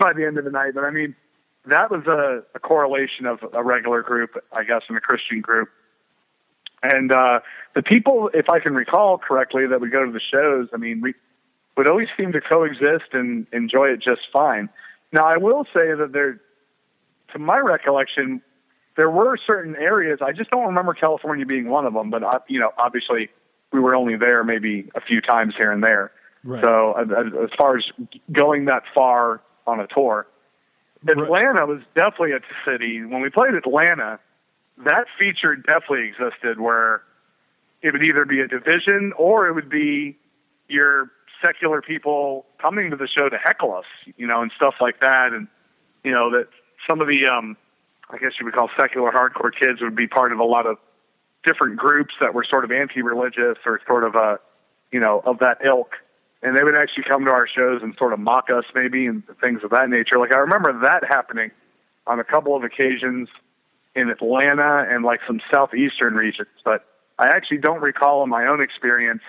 by 0.00 0.12
the 0.12 0.26
end 0.26 0.38
of 0.38 0.44
the 0.44 0.50
night. 0.50 0.74
But 0.74 0.84
I 0.84 0.90
mean, 0.90 1.14
that 1.66 1.90
was 1.90 2.06
a, 2.06 2.42
a 2.54 2.60
correlation 2.60 3.26
of 3.26 3.40
a 3.52 3.62
regular 3.62 4.02
group, 4.02 4.36
I 4.52 4.64
guess, 4.64 4.82
and 4.88 4.96
a 4.96 5.00
Christian 5.00 5.40
group. 5.40 5.68
And 6.82 7.12
uh, 7.12 7.40
the 7.74 7.82
people, 7.82 8.30
if 8.34 8.48
I 8.48 8.60
can 8.60 8.74
recall 8.74 9.18
correctly, 9.18 9.66
that 9.66 9.80
would 9.80 9.90
go 9.90 10.04
to 10.04 10.12
the 10.12 10.20
shows, 10.20 10.68
I 10.72 10.76
mean, 10.76 11.00
we 11.00 11.14
would 11.76 11.88
always 11.88 12.08
seem 12.16 12.32
to 12.32 12.40
coexist 12.40 13.12
and 13.12 13.46
enjoy 13.52 13.88
it 13.88 14.02
just 14.02 14.22
fine. 14.32 14.68
Now, 15.12 15.26
I 15.26 15.36
will 15.36 15.64
say 15.64 15.94
that 15.94 16.10
there, 16.12 16.40
to 17.32 17.38
my 17.38 17.58
recollection, 17.58 18.42
there 18.96 19.10
were 19.10 19.36
certain 19.46 19.76
areas. 19.76 20.20
I 20.22 20.32
just 20.32 20.50
don't 20.50 20.66
remember 20.66 20.94
California 20.94 21.44
being 21.44 21.68
one 21.68 21.86
of 21.86 21.94
them, 21.94 22.10
but 22.10 22.22
uh, 22.22 22.38
you 22.48 22.60
know, 22.60 22.72
obviously, 22.78 23.28
we 23.72 23.80
were 23.80 23.94
only 23.94 24.16
there 24.16 24.42
maybe 24.44 24.88
a 24.94 25.00
few 25.00 25.20
times 25.20 25.54
here 25.56 25.70
and 25.70 25.82
there. 25.82 26.12
Right. 26.44 26.62
So, 26.64 26.94
as 26.94 27.50
far 27.58 27.76
as 27.76 27.84
going 28.32 28.66
that 28.66 28.84
far 28.94 29.42
on 29.66 29.80
a 29.80 29.86
tour, 29.86 30.26
Atlanta 31.06 31.66
was 31.66 31.82
definitely 31.94 32.32
a 32.32 32.40
city. 32.64 33.04
When 33.04 33.20
we 33.20 33.30
played 33.30 33.54
Atlanta, 33.54 34.18
that 34.84 35.06
feature 35.18 35.56
definitely 35.56 36.08
existed 36.08 36.60
where 36.60 37.02
it 37.82 37.92
would 37.92 38.04
either 38.04 38.24
be 38.24 38.40
a 38.40 38.48
division 38.48 39.12
or 39.16 39.46
it 39.48 39.54
would 39.54 39.68
be 39.68 40.16
your 40.68 41.10
secular 41.44 41.82
people 41.82 42.46
coming 42.60 42.90
to 42.90 42.96
the 42.96 43.06
show 43.06 43.28
to 43.28 43.36
heckle 43.36 43.74
us, 43.74 43.84
you 44.16 44.26
know, 44.26 44.42
and 44.42 44.50
stuff 44.56 44.74
like 44.80 45.00
that, 45.00 45.32
and 45.32 45.48
you 46.02 46.10
know 46.10 46.30
that 46.30 46.48
some 46.88 47.00
of 47.00 47.08
the, 47.08 47.26
um, 47.26 47.56
I 48.10 48.18
guess 48.18 48.32
you 48.38 48.46
would 48.46 48.54
call 48.54 48.70
secular 48.78 49.10
hardcore 49.10 49.50
kids 49.52 49.80
would 49.80 49.96
be 49.96 50.06
part 50.06 50.32
of 50.32 50.38
a 50.38 50.44
lot 50.44 50.66
of 50.66 50.78
different 51.44 51.76
groups 51.76 52.14
that 52.20 52.34
were 52.34 52.44
sort 52.44 52.64
of 52.64 52.72
anti-religious 52.72 53.58
or 53.64 53.80
sort 53.86 54.04
of 54.04 54.16
uh, 54.16 54.36
you 54.90 55.00
know, 55.00 55.22
of 55.24 55.38
that 55.38 55.58
ilk. 55.64 55.92
And 56.42 56.56
they 56.56 56.62
would 56.62 56.76
actually 56.76 57.04
come 57.04 57.24
to 57.24 57.30
our 57.30 57.48
shows 57.48 57.82
and 57.82 57.94
sort 57.98 58.12
of 58.12 58.20
mock 58.20 58.50
us, 58.50 58.64
maybe, 58.74 59.06
and 59.06 59.22
things 59.40 59.64
of 59.64 59.70
that 59.70 59.88
nature. 59.88 60.18
Like 60.18 60.32
I 60.32 60.38
remember 60.38 60.80
that 60.82 61.02
happening 61.08 61.50
on 62.06 62.20
a 62.20 62.24
couple 62.24 62.54
of 62.54 62.62
occasions 62.62 63.28
in 63.96 64.10
Atlanta 64.10 64.86
and 64.88 65.04
like 65.04 65.20
some 65.26 65.40
southeastern 65.52 66.14
regions, 66.14 66.48
but 66.64 66.84
I 67.18 67.28
actually 67.28 67.58
don't 67.58 67.80
recall 67.80 68.22
in 68.22 68.28
my 68.28 68.46
own 68.46 68.60
experience 68.60 69.22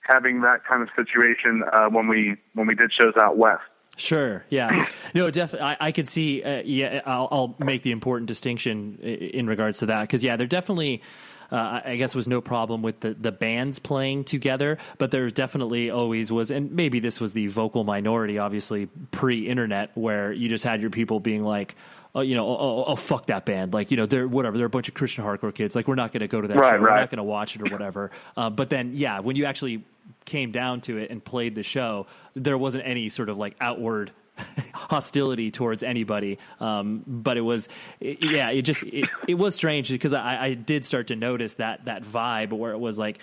having 0.00 0.42
that 0.42 0.64
kind 0.68 0.82
of 0.82 0.88
situation 0.96 1.62
uh, 1.72 1.88
when 1.88 2.08
we 2.08 2.36
when 2.54 2.66
we 2.66 2.74
did 2.74 2.92
shows 2.92 3.14
out 3.20 3.36
west. 3.36 3.62
Sure. 3.96 4.44
Yeah. 4.48 4.86
No. 5.14 5.30
Definitely. 5.30 5.68
I, 5.68 5.76
I 5.88 5.92
could 5.92 6.08
see. 6.08 6.42
Uh, 6.42 6.62
yeah. 6.64 7.02
I'll, 7.04 7.28
I'll, 7.30 7.56
make 7.58 7.82
the 7.82 7.90
important 7.90 8.28
distinction 8.28 8.98
in 8.98 9.46
regards 9.46 9.80
to 9.80 9.86
that 9.86 10.02
because 10.02 10.22
yeah, 10.22 10.36
they're 10.36 10.46
definitely. 10.46 11.02
Uh, 11.50 11.82
I 11.84 11.96
guess 11.96 12.14
was 12.14 12.26
no 12.26 12.40
problem 12.40 12.80
with 12.80 13.00
the, 13.00 13.12
the 13.12 13.30
bands 13.30 13.78
playing 13.78 14.24
together, 14.24 14.78
but 14.96 15.10
there 15.10 15.28
definitely 15.28 15.90
always 15.90 16.32
was, 16.32 16.50
and 16.50 16.72
maybe 16.72 16.98
this 16.98 17.20
was 17.20 17.34
the 17.34 17.48
vocal 17.48 17.84
minority, 17.84 18.38
obviously 18.38 18.86
pre 19.10 19.46
internet, 19.46 19.90
where 19.92 20.32
you 20.32 20.48
just 20.48 20.64
had 20.64 20.80
your 20.80 20.88
people 20.88 21.20
being 21.20 21.42
like, 21.42 21.76
oh, 22.14 22.20
you 22.20 22.34
know, 22.34 22.46
oh, 22.46 22.56
oh, 22.58 22.84
oh, 22.88 22.96
fuck 22.96 23.26
that 23.26 23.44
band. 23.44 23.72
Like, 23.72 23.90
you 23.90 23.96
know, 23.96 24.06
they're 24.06 24.28
whatever. 24.28 24.56
They're 24.56 24.66
a 24.66 24.70
bunch 24.70 24.88
of 24.88 24.94
Christian 24.94 25.24
hardcore 25.24 25.54
kids. 25.54 25.74
Like, 25.74 25.88
we're 25.88 25.94
not 25.94 26.12
going 26.12 26.20
to 26.20 26.28
go 26.28 26.40
to 26.40 26.48
that 26.48 26.56
right, 26.56 26.70
show. 26.70 26.76
Right. 26.76 26.80
We're 26.80 27.00
not 27.00 27.10
going 27.10 27.18
to 27.18 27.24
watch 27.24 27.56
it 27.56 27.62
or 27.62 27.70
whatever. 27.70 28.10
Uh, 28.34 28.48
but 28.48 28.70
then, 28.70 28.92
yeah, 28.94 29.20
when 29.20 29.36
you 29.36 29.44
actually 29.44 29.84
came 30.24 30.52
down 30.52 30.80
to 30.80 30.96
it 30.96 31.10
and 31.10 31.22
played 31.22 31.54
the 31.54 31.62
show, 31.62 32.06
there 32.34 32.56
wasn't 32.56 32.86
any 32.86 33.08
sort 33.08 33.28
of 33.28 33.36
like 33.36 33.54
outward 33.60 34.10
hostility 34.74 35.50
towards 35.50 35.82
anybody. 35.82 36.38
Um, 36.60 37.04
but 37.06 37.36
it 37.36 37.42
was, 37.42 37.68
it, 38.00 38.18
yeah, 38.22 38.50
it 38.50 38.62
just, 38.62 38.82
it, 38.84 39.08
it 39.28 39.34
was 39.34 39.54
strange 39.54 39.90
because 39.90 40.12
I, 40.12 40.42
I 40.42 40.54
did 40.54 40.84
start 40.84 41.08
to 41.08 41.16
notice 41.16 41.54
that, 41.54 41.84
that 41.84 42.04
vibe 42.04 42.52
where 42.52 42.72
it 42.72 42.78
was 42.78 42.98
like, 42.98 43.18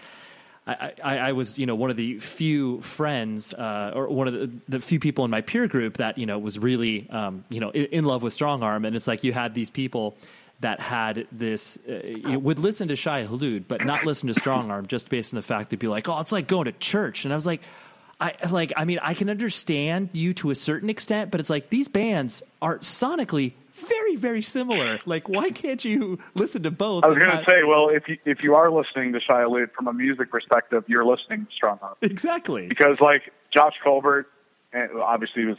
I, 0.70 0.94
I, 1.04 1.18
I, 1.18 1.32
was, 1.32 1.58
you 1.58 1.66
know, 1.66 1.76
one 1.76 1.90
of 1.90 1.98
the 1.98 2.20
few 2.20 2.82
friends, 2.82 3.54
uh, 3.54 3.94
or 3.96 4.08
one 4.10 4.28
of 4.28 4.34
the, 4.34 4.52
the, 4.68 4.80
few 4.80 5.00
people 5.00 5.26
in 5.26 5.32
my 5.32 5.42
peer 5.42 5.68
group 5.68 5.98
that, 5.98 6.18
you 6.18 6.26
know, 6.26 6.38
was 6.38 6.60
really, 6.60 7.10
um, 7.10 7.44
you 7.50 7.60
know, 7.60 7.72
in, 7.72 7.86
in, 7.86 8.06
love 8.06 8.22
with 8.22 8.38
Strongarm. 8.38 8.86
And 8.86 8.96
it's 8.96 9.08
like 9.08 9.24
you 9.24 9.34
had 9.34 9.54
these 9.54 9.70
people 9.70 10.18
that 10.60 10.80
had 10.80 11.28
this, 11.32 11.78
uh, 11.88 12.40
would 12.40 12.60
listen 12.60 12.90
to 12.90 12.96
Shai 12.96 13.26
Hulud, 13.26 13.66
but 13.68 13.86
not 13.86 14.06
listen 14.06 14.28
to 14.28 14.34
Strong 14.34 14.70
Arm 14.70 14.86
just 14.88 15.10
based 15.10 15.34
on 15.34 15.38
the 15.38 15.42
fact 15.42 15.72
they'd 15.72 15.80
be 15.80 15.88
like, 15.88 16.08
oh, 16.08 16.20
it's 16.20 16.32
like 16.32 16.48
going 16.48 16.66
to 16.66 16.74
church. 16.74 17.26
And 17.26 17.34
I 17.34 17.38
was 17.38 17.46
like, 17.46 17.62
I 18.22 18.36
like, 18.50 18.74
I 18.76 18.86
mean, 18.86 19.00
I 19.02 19.14
can 19.14 19.30
understand 19.30 20.10
you 20.14 20.34
to 20.36 20.52
a 20.52 20.56
certain 20.56 20.90
extent, 20.90 21.32
but 21.32 21.40
it's 21.40 21.50
like 21.50 21.70
these 21.70 21.88
bands 21.88 22.44
are 22.62 22.80
sonically 22.80 23.54
very, 23.80 24.16
very 24.16 24.42
similar. 24.42 25.00
Like, 25.06 25.28
why 25.30 25.52
can't 25.52 25.84
you 25.84 26.20
listen 26.36 26.64
to 26.64 26.72
both? 26.72 27.04
I 27.04 27.08
was 27.08 27.18
going 27.18 27.32
to 27.32 27.44
say, 27.46 27.64
well, 27.66 27.90
if 27.90 28.08
you 28.08 28.18
if 28.26 28.44
you 28.44 28.56
are 28.56 28.72
listening 28.72 29.14
to 29.14 29.20
Shai 29.20 29.44
Hulud 29.44 29.72
from 29.74 29.88
a 29.88 29.94
music 29.94 30.32
perspective, 30.32 30.84
you're 30.88 31.06
listening 31.06 31.46
to 31.46 31.66
Strongarm. 31.66 31.96
Exactly. 32.02 32.68
Because 32.68 32.98
like 33.00 33.32
Josh 33.54 33.76
Colbert, 33.84 34.28
eh, 34.74 34.88
obviously 35.02 35.46
was 35.46 35.58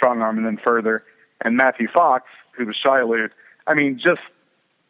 Strongarm, 0.00 0.36
and 0.36 0.46
then 0.46 0.58
further, 0.62 1.04
and 1.40 1.56
Matthew 1.56 1.88
Fox, 1.92 2.26
who 2.56 2.66
was 2.66 2.76
Shai 2.76 3.00
Hulud. 3.00 3.30
I 3.66 3.74
mean, 3.74 3.98
just 4.02 4.20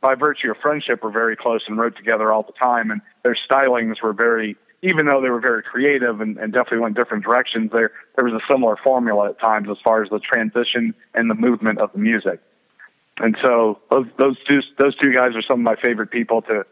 by 0.01 0.15
virtue 0.15 0.51
of 0.51 0.57
friendship, 0.59 1.03
were 1.03 1.11
very 1.11 1.37
close 1.37 1.63
and 1.67 1.79
wrote 1.79 1.97
together 1.97 2.33
all 2.33 2.43
the 2.43 2.53
time, 2.53 2.91
and 2.91 3.01
their 3.23 3.37
stylings 3.37 4.03
were 4.03 4.13
very. 4.13 4.57
Even 4.83 5.07
though 5.07 5.23
they 5.23 5.31
were 5.31 5.41
very 5.41 5.63
creative 5.63 6.21
and, 6.21 6.37
and 6.37 6.53
definitely 6.53 6.81
went 6.81 6.95
different 6.95 7.25
directions, 7.25 7.71
there 7.73 7.91
there 8.17 8.25
was 8.27 8.35
a 8.35 8.53
similar 8.53 8.77
formula 8.77 9.31
at 9.31 9.41
times 9.41 9.67
as 9.71 9.79
far 9.83 10.03
as 10.03 10.11
the 10.11 10.19
transition 10.19 10.95
and 11.15 11.31
the 11.31 11.35
movement 11.35 11.79
of 11.79 11.91
the 11.93 11.99
music. 11.99 12.39
And 13.19 13.37
so 13.43 13.81
those 13.91 14.07
those 14.19 14.37
two 14.49 14.61
those 14.79 14.97
two 14.97 15.13
guys 15.13 15.37
are 15.37 15.43
some 15.43 15.61
of 15.61 15.65
my 15.65 15.77
favorite 15.77 16.11
people 16.11 16.43
to 16.43 16.67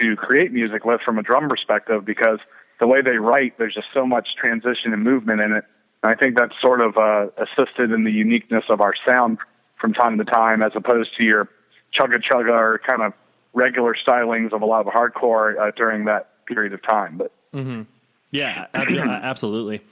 to 0.00 0.16
create 0.16 0.52
music 0.52 0.84
with 0.84 1.00
from 1.02 1.18
a 1.18 1.22
drum 1.22 1.48
perspective 1.48 2.04
because 2.04 2.38
the 2.80 2.86
way 2.86 3.02
they 3.02 3.16
write, 3.16 3.58
there's 3.58 3.74
just 3.74 3.88
so 3.92 4.06
much 4.06 4.28
transition 4.36 4.92
and 4.92 5.04
movement 5.04 5.40
in 5.40 5.52
it. 5.52 5.64
And 6.02 6.12
I 6.12 6.16
think 6.16 6.36
that's 6.36 6.54
sort 6.60 6.80
of 6.80 6.96
uh, 6.96 7.26
assisted 7.36 7.92
in 7.92 8.04
the 8.04 8.10
uniqueness 8.10 8.64
of 8.68 8.80
our 8.80 8.94
sound 9.06 9.38
from 9.80 9.92
time 9.92 10.18
to 10.18 10.24
time, 10.24 10.62
as 10.62 10.72
opposed 10.74 11.16
to 11.18 11.24
your 11.24 11.48
chugga 11.96 12.22
chugga 12.22 12.50
or 12.50 12.80
kind 12.84 13.02
of 13.02 13.12
regular 13.52 13.94
stylings 13.94 14.52
of 14.52 14.62
a 14.62 14.66
lot 14.66 14.86
of 14.86 14.92
hardcore 14.92 15.58
uh, 15.58 15.70
during 15.76 16.06
that 16.06 16.44
period 16.46 16.72
of 16.72 16.82
time. 16.82 17.18
But 17.18 17.32
mm-hmm. 17.52 17.82
yeah, 18.30 18.66
absolutely. 18.74 19.82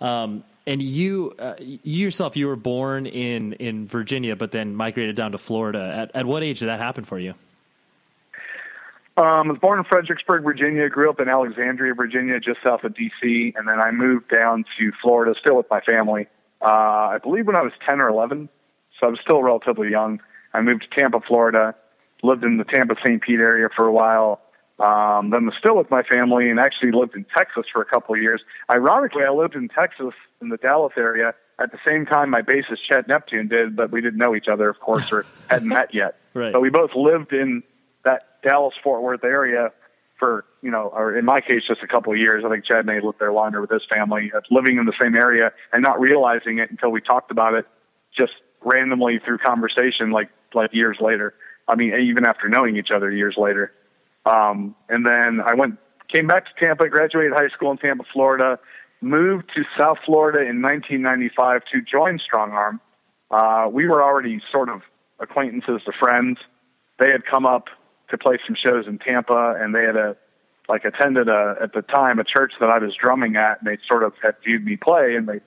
Um, 0.00 0.44
and 0.66 0.82
you, 0.82 1.32
uh, 1.38 1.54
you 1.58 1.78
yourself, 2.06 2.36
you 2.36 2.46
were 2.48 2.56
born 2.56 3.06
in, 3.06 3.52
in 3.54 3.86
Virginia, 3.86 4.34
but 4.36 4.50
then 4.52 4.74
migrated 4.74 5.16
down 5.16 5.32
to 5.32 5.38
Florida. 5.38 5.92
At, 5.94 6.10
at 6.14 6.26
what 6.26 6.42
age 6.42 6.60
did 6.60 6.66
that 6.66 6.80
happen 6.80 7.04
for 7.04 7.18
you? 7.18 7.34
Um, 9.18 9.48
I 9.48 9.52
was 9.52 9.58
born 9.58 9.78
in 9.78 9.84
Fredericksburg, 9.86 10.42
Virginia. 10.42 10.88
Grew 10.90 11.08
up 11.08 11.20
in 11.20 11.28
Alexandria, 11.28 11.94
Virginia, 11.94 12.38
just 12.38 12.62
south 12.62 12.84
of 12.84 12.94
D.C. 12.94 13.54
And 13.56 13.66
then 13.66 13.80
I 13.80 13.90
moved 13.90 14.28
down 14.28 14.64
to 14.78 14.92
Florida, 15.00 15.34
still 15.40 15.56
with 15.56 15.66
my 15.70 15.80
family. 15.80 16.26
Uh, 16.60 17.14
I 17.14 17.18
believe 17.22 17.46
when 17.46 17.56
I 17.56 17.62
was 17.62 17.72
10 17.88 18.00
or 18.00 18.08
11, 18.08 18.48
so 19.00 19.06
I 19.06 19.10
was 19.10 19.18
still 19.22 19.42
relatively 19.42 19.90
young. 19.90 20.20
I 20.52 20.60
moved 20.60 20.82
to 20.90 21.00
Tampa, 21.00 21.20
Florida. 21.26 21.74
Lived 22.22 22.44
in 22.44 22.58
the 22.58 22.64
Tampa 22.64 22.96
St. 23.04 23.22
Pete 23.22 23.40
area 23.40 23.68
for 23.74 23.86
a 23.86 23.92
while. 23.92 24.40
Um, 24.78 25.30
then 25.30 25.46
was 25.46 25.54
still 25.58 25.76
with 25.76 25.90
my 25.90 26.02
family 26.02 26.50
and 26.50 26.60
actually 26.60 26.92
lived 26.92 27.14
in 27.14 27.24
Texas 27.34 27.64
for 27.72 27.80
a 27.80 27.86
couple 27.86 28.14
of 28.14 28.20
years. 28.20 28.42
Ironically, 28.70 29.24
I 29.24 29.30
lived 29.30 29.54
in 29.54 29.68
Texas 29.68 30.12
in 30.42 30.50
the 30.50 30.58
Dallas 30.58 30.92
area 30.98 31.34
at 31.58 31.72
the 31.72 31.78
same 31.84 32.06
time 32.06 32.30
my 32.30 32.42
bassist 32.42 32.82
Chad 32.88 33.08
Neptune 33.08 33.48
did, 33.48 33.76
but 33.76 33.90
we 33.90 34.00
didn't 34.00 34.18
know 34.18 34.34
each 34.34 34.48
other, 34.48 34.68
of 34.68 34.78
course, 34.80 35.10
or 35.12 35.24
hadn't 35.50 35.68
met 35.68 35.94
yet. 35.94 36.18
Right. 36.34 36.52
But 36.52 36.60
we 36.60 36.70
both 36.70 36.90
lived 36.94 37.32
in 37.32 37.62
that 38.04 38.42
Dallas 38.42 38.74
Fort 38.82 39.02
Worth 39.02 39.24
area 39.24 39.72
for, 40.18 40.44
you 40.62 40.70
know, 40.70 40.90
or 40.94 41.16
in 41.16 41.24
my 41.24 41.40
case, 41.40 41.62
just 41.66 41.82
a 41.82 41.86
couple 41.86 42.12
of 42.12 42.18
years. 42.18 42.44
I 42.44 42.50
think 42.50 42.64
Chad 42.64 42.86
may 42.86 43.00
lived 43.00 43.18
there 43.18 43.32
longer 43.32 43.60
with 43.60 43.70
his 43.70 43.82
family, 43.88 44.32
uh, 44.34 44.40
living 44.50 44.78
in 44.78 44.86
the 44.86 44.94
same 45.00 45.14
area 45.14 45.52
and 45.72 45.82
not 45.82 46.00
realizing 46.00 46.58
it 46.58 46.70
until 46.70 46.90
we 46.90 47.00
talked 47.00 47.30
about 47.30 47.54
it 47.54 47.66
just 48.16 48.32
randomly 48.62 49.18
through 49.24 49.38
conversation, 49.38 50.10
like 50.10 50.30
like 50.54 50.72
years 50.72 50.98
later. 51.00 51.34
I 51.68 51.74
mean, 51.74 51.94
even 51.94 52.26
after 52.26 52.48
knowing 52.48 52.76
each 52.76 52.90
other 52.90 53.10
years 53.10 53.34
later. 53.36 53.72
Um, 54.26 54.74
and 54.88 55.06
then 55.06 55.40
I 55.44 55.54
went, 55.54 55.78
came 56.12 56.26
back 56.26 56.46
to 56.46 56.64
Tampa, 56.64 56.88
graduated 56.88 57.32
high 57.32 57.48
school 57.48 57.70
in 57.70 57.78
Tampa, 57.78 58.04
Florida, 58.12 58.58
moved 59.00 59.50
to 59.54 59.62
South 59.78 59.98
Florida 60.04 60.40
in 60.40 60.60
1995 60.60 61.62
to 61.72 61.80
join 61.80 62.18
Strongarm. 62.18 62.80
Uh, 63.30 63.68
we 63.70 63.86
were 63.86 64.02
already 64.02 64.40
sort 64.50 64.68
of 64.68 64.82
acquaintances 65.20 65.82
to 65.84 65.92
friends. 65.98 66.38
They 66.98 67.10
had 67.10 67.24
come 67.24 67.46
up 67.46 67.66
to 68.10 68.18
play 68.18 68.38
some 68.46 68.56
shows 68.56 68.86
in 68.86 68.98
Tampa, 68.98 69.56
and 69.58 69.74
they 69.74 69.82
had 69.82 69.96
a 69.96 70.16
like 70.68 70.84
attended 70.84 71.28
a 71.28 71.54
at 71.62 71.72
the 71.72 71.82
time 71.82 72.18
a 72.18 72.24
church 72.24 72.52
that 72.60 72.68
I 72.68 72.78
was 72.78 72.94
drumming 73.00 73.36
at, 73.36 73.60
and 73.60 73.68
they 73.68 73.78
sort 73.88 74.02
of 74.02 74.14
had 74.22 74.34
viewed 74.44 74.64
me 74.64 74.76
play, 74.76 75.14
and 75.16 75.28
they, 75.28 75.40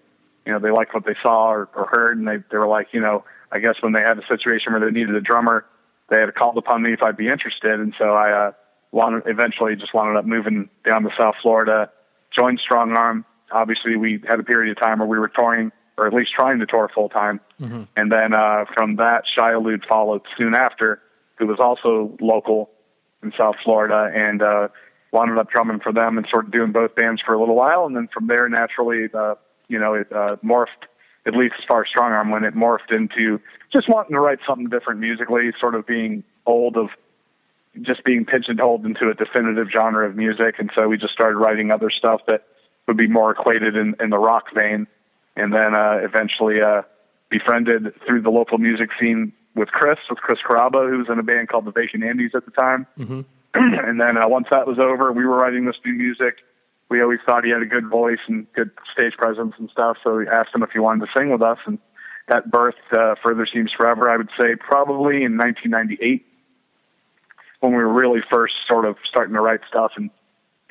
you 0.45 0.53
know, 0.53 0.59
they 0.59 0.71
liked 0.71 0.93
what 0.93 1.05
they 1.05 1.15
saw 1.21 1.51
or, 1.51 1.69
or 1.75 1.87
heard, 1.91 2.17
and 2.17 2.27
they 2.27 2.37
they 2.51 2.57
were 2.57 2.67
like, 2.67 2.87
you 2.91 3.01
know, 3.01 3.23
I 3.51 3.59
guess 3.59 3.75
when 3.81 3.93
they 3.93 4.01
had 4.01 4.17
a 4.17 4.27
situation 4.27 4.73
where 4.73 4.79
they 4.81 4.91
needed 4.91 5.15
a 5.15 5.21
drummer, 5.21 5.65
they 6.09 6.19
had 6.19 6.33
called 6.35 6.57
upon 6.57 6.83
me 6.83 6.93
if 6.93 7.01
I'd 7.01 7.17
be 7.17 7.27
interested, 7.27 7.79
and 7.79 7.93
so 7.97 8.13
I 8.13 8.47
uh, 8.47 8.51
wanted 8.91 9.23
eventually 9.27 9.75
just 9.75 9.93
wound 9.93 10.17
up 10.17 10.25
moving 10.25 10.69
down 10.85 11.03
to 11.03 11.09
South 11.19 11.35
Florida, 11.41 11.91
joined 12.35 12.59
Strongarm. 12.59 13.23
Obviously, 13.51 13.95
we 13.95 14.21
had 14.27 14.39
a 14.39 14.43
period 14.43 14.75
of 14.75 14.81
time 14.81 14.99
where 14.99 15.07
we 15.07 15.19
were 15.19 15.27
touring, 15.27 15.71
or 15.97 16.07
at 16.07 16.13
least 16.13 16.31
trying 16.33 16.59
to 16.59 16.65
tour 16.65 16.89
full 16.93 17.09
time. 17.09 17.39
Mm-hmm. 17.59 17.83
And 17.95 18.11
then 18.11 18.33
uh, 18.33 18.65
from 18.75 18.97
that, 18.97 19.23
Shai 19.33 19.51
Hulud 19.51 19.87
followed 19.87 20.21
soon 20.37 20.55
after, 20.55 21.01
who 21.37 21.47
was 21.47 21.59
also 21.59 22.17
local 22.19 22.69
in 23.21 23.33
South 23.37 23.55
Florida, 23.63 24.11
and 24.13 24.41
uh, 24.41 24.67
wound 25.11 25.37
up 25.37 25.49
drumming 25.49 25.79
for 25.79 25.91
them 25.91 26.17
and 26.17 26.27
sort 26.29 26.45
of 26.45 26.51
doing 26.51 26.71
both 26.71 26.95
bands 26.95 27.21
for 27.25 27.33
a 27.33 27.39
little 27.39 27.55
while. 27.55 27.85
And 27.85 27.95
then 27.95 28.07
from 28.13 28.27
there, 28.27 28.47
naturally, 28.49 29.07
uh, 29.13 29.35
you 29.67 29.79
know, 29.79 29.93
it 29.93 30.11
uh, 30.11 30.37
morphed, 30.43 30.87
at 31.25 31.33
least 31.33 31.55
as 31.59 31.65
far 31.67 31.83
as 31.83 31.87
Strongarm 31.95 32.31
when 32.31 32.43
it 32.43 32.55
morphed 32.55 32.91
into 32.91 33.39
just 33.73 33.89
wanting 33.89 34.13
to 34.13 34.19
write 34.19 34.39
something 34.47 34.69
different 34.69 34.99
musically, 34.99 35.51
sort 35.59 35.75
of 35.75 35.85
being 35.85 36.23
old 36.45 36.77
of 36.77 36.89
just 37.81 38.03
being 38.03 38.25
pigeonholed 38.25 38.85
into 38.85 39.09
a 39.09 39.13
definitive 39.13 39.67
genre 39.71 40.07
of 40.07 40.15
music. 40.15 40.55
And 40.59 40.71
so 40.75 40.87
we 40.87 40.97
just 40.97 41.13
started 41.13 41.37
writing 41.37 41.71
other 41.71 41.89
stuff 41.89 42.21
that 42.27 42.43
would 42.87 42.97
be 42.97 43.07
more 43.07 43.31
equated 43.31 43.75
in, 43.75 43.95
in 43.99 44.09
the 44.09 44.17
rock 44.17 44.45
vein. 44.53 44.87
And 45.35 45.53
then 45.53 45.75
uh, 45.75 45.99
eventually 46.01 46.61
uh, 46.61 46.81
befriended 47.29 47.93
through 48.05 48.21
the 48.21 48.29
local 48.29 48.57
music 48.57 48.89
scene 48.99 49.33
with 49.55 49.69
Chris, 49.69 49.99
with 50.09 50.19
Chris 50.19 50.39
Carrabba, 50.47 50.89
who 50.89 50.97
was 50.97 51.07
in 51.09 51.19
a 51.19 51.23
band 51.23 51.49
called 51.49 51.65
the 51.65 51.71
Vacant 51.71 52.03
Andes 52.03 52.31
at 52.35 52.45
the 52.45 52.51
time. 52.51 52.87
Mm-hmm. 52.97 53.21
and 53.53 53.99
then 53.99 54.17
uh, 54.17 54.27
once 54.27 54.47
that 54.51 54.67
was 54.67 54.79
over, 54.79 55.11
we 55.11 55.25
were 55.25 55.35
writing 55.35 55.65
this 55.65 55.75
new 55.85 55.93
music. 55.93 56.37
We 56.89 57.01
always 57.01 57.19
thought 57.25 57.43
he 57.43 57.51
had 57.51 57.61
a 57.61 57.67
good 57.67 57.87
voice 57.87 58.19
and 58.27 58.51
good 58.53 58.71
stage 58.91 59.13
presence 59.17 59.53
and 59.59 59.69
stuff. 59.69 59.97
So 60.03 60.17
we 60.17 60.27
asked 60.27 60.53
him 60.53 60.63
if 60.63 60.71
he 60.71 60.79
wanted 60.79 61.05
to 61.05 61.11
sing 61.15 61.31
with 61.31 61.41
us. 61.41 61.59
And 61.65 61.77
that 62.27 62.49
birthed 62.49 62.73
uh, 62.91 63.15
Further 63.23 63.45
Seems 63.45 63.71
Forever, 63.71 64.09
I 64.09 64.17
would 64.17 64.29
say, 64.39 64.55
probably 64.55 65.23
in 65.23 65.37
1998 65.37 66.25
when 67.59 67.71
we 67.73 67.77
were 67.77 67.87
really 67.93 68.21
first 68.31 68.55
sort 68.67 68.85
of 68.85 68.97
starting 69.07 69.33
to 69.35 69.41
write 69.41 69.61
stuff 69.67 69.91
and 69.97 70.09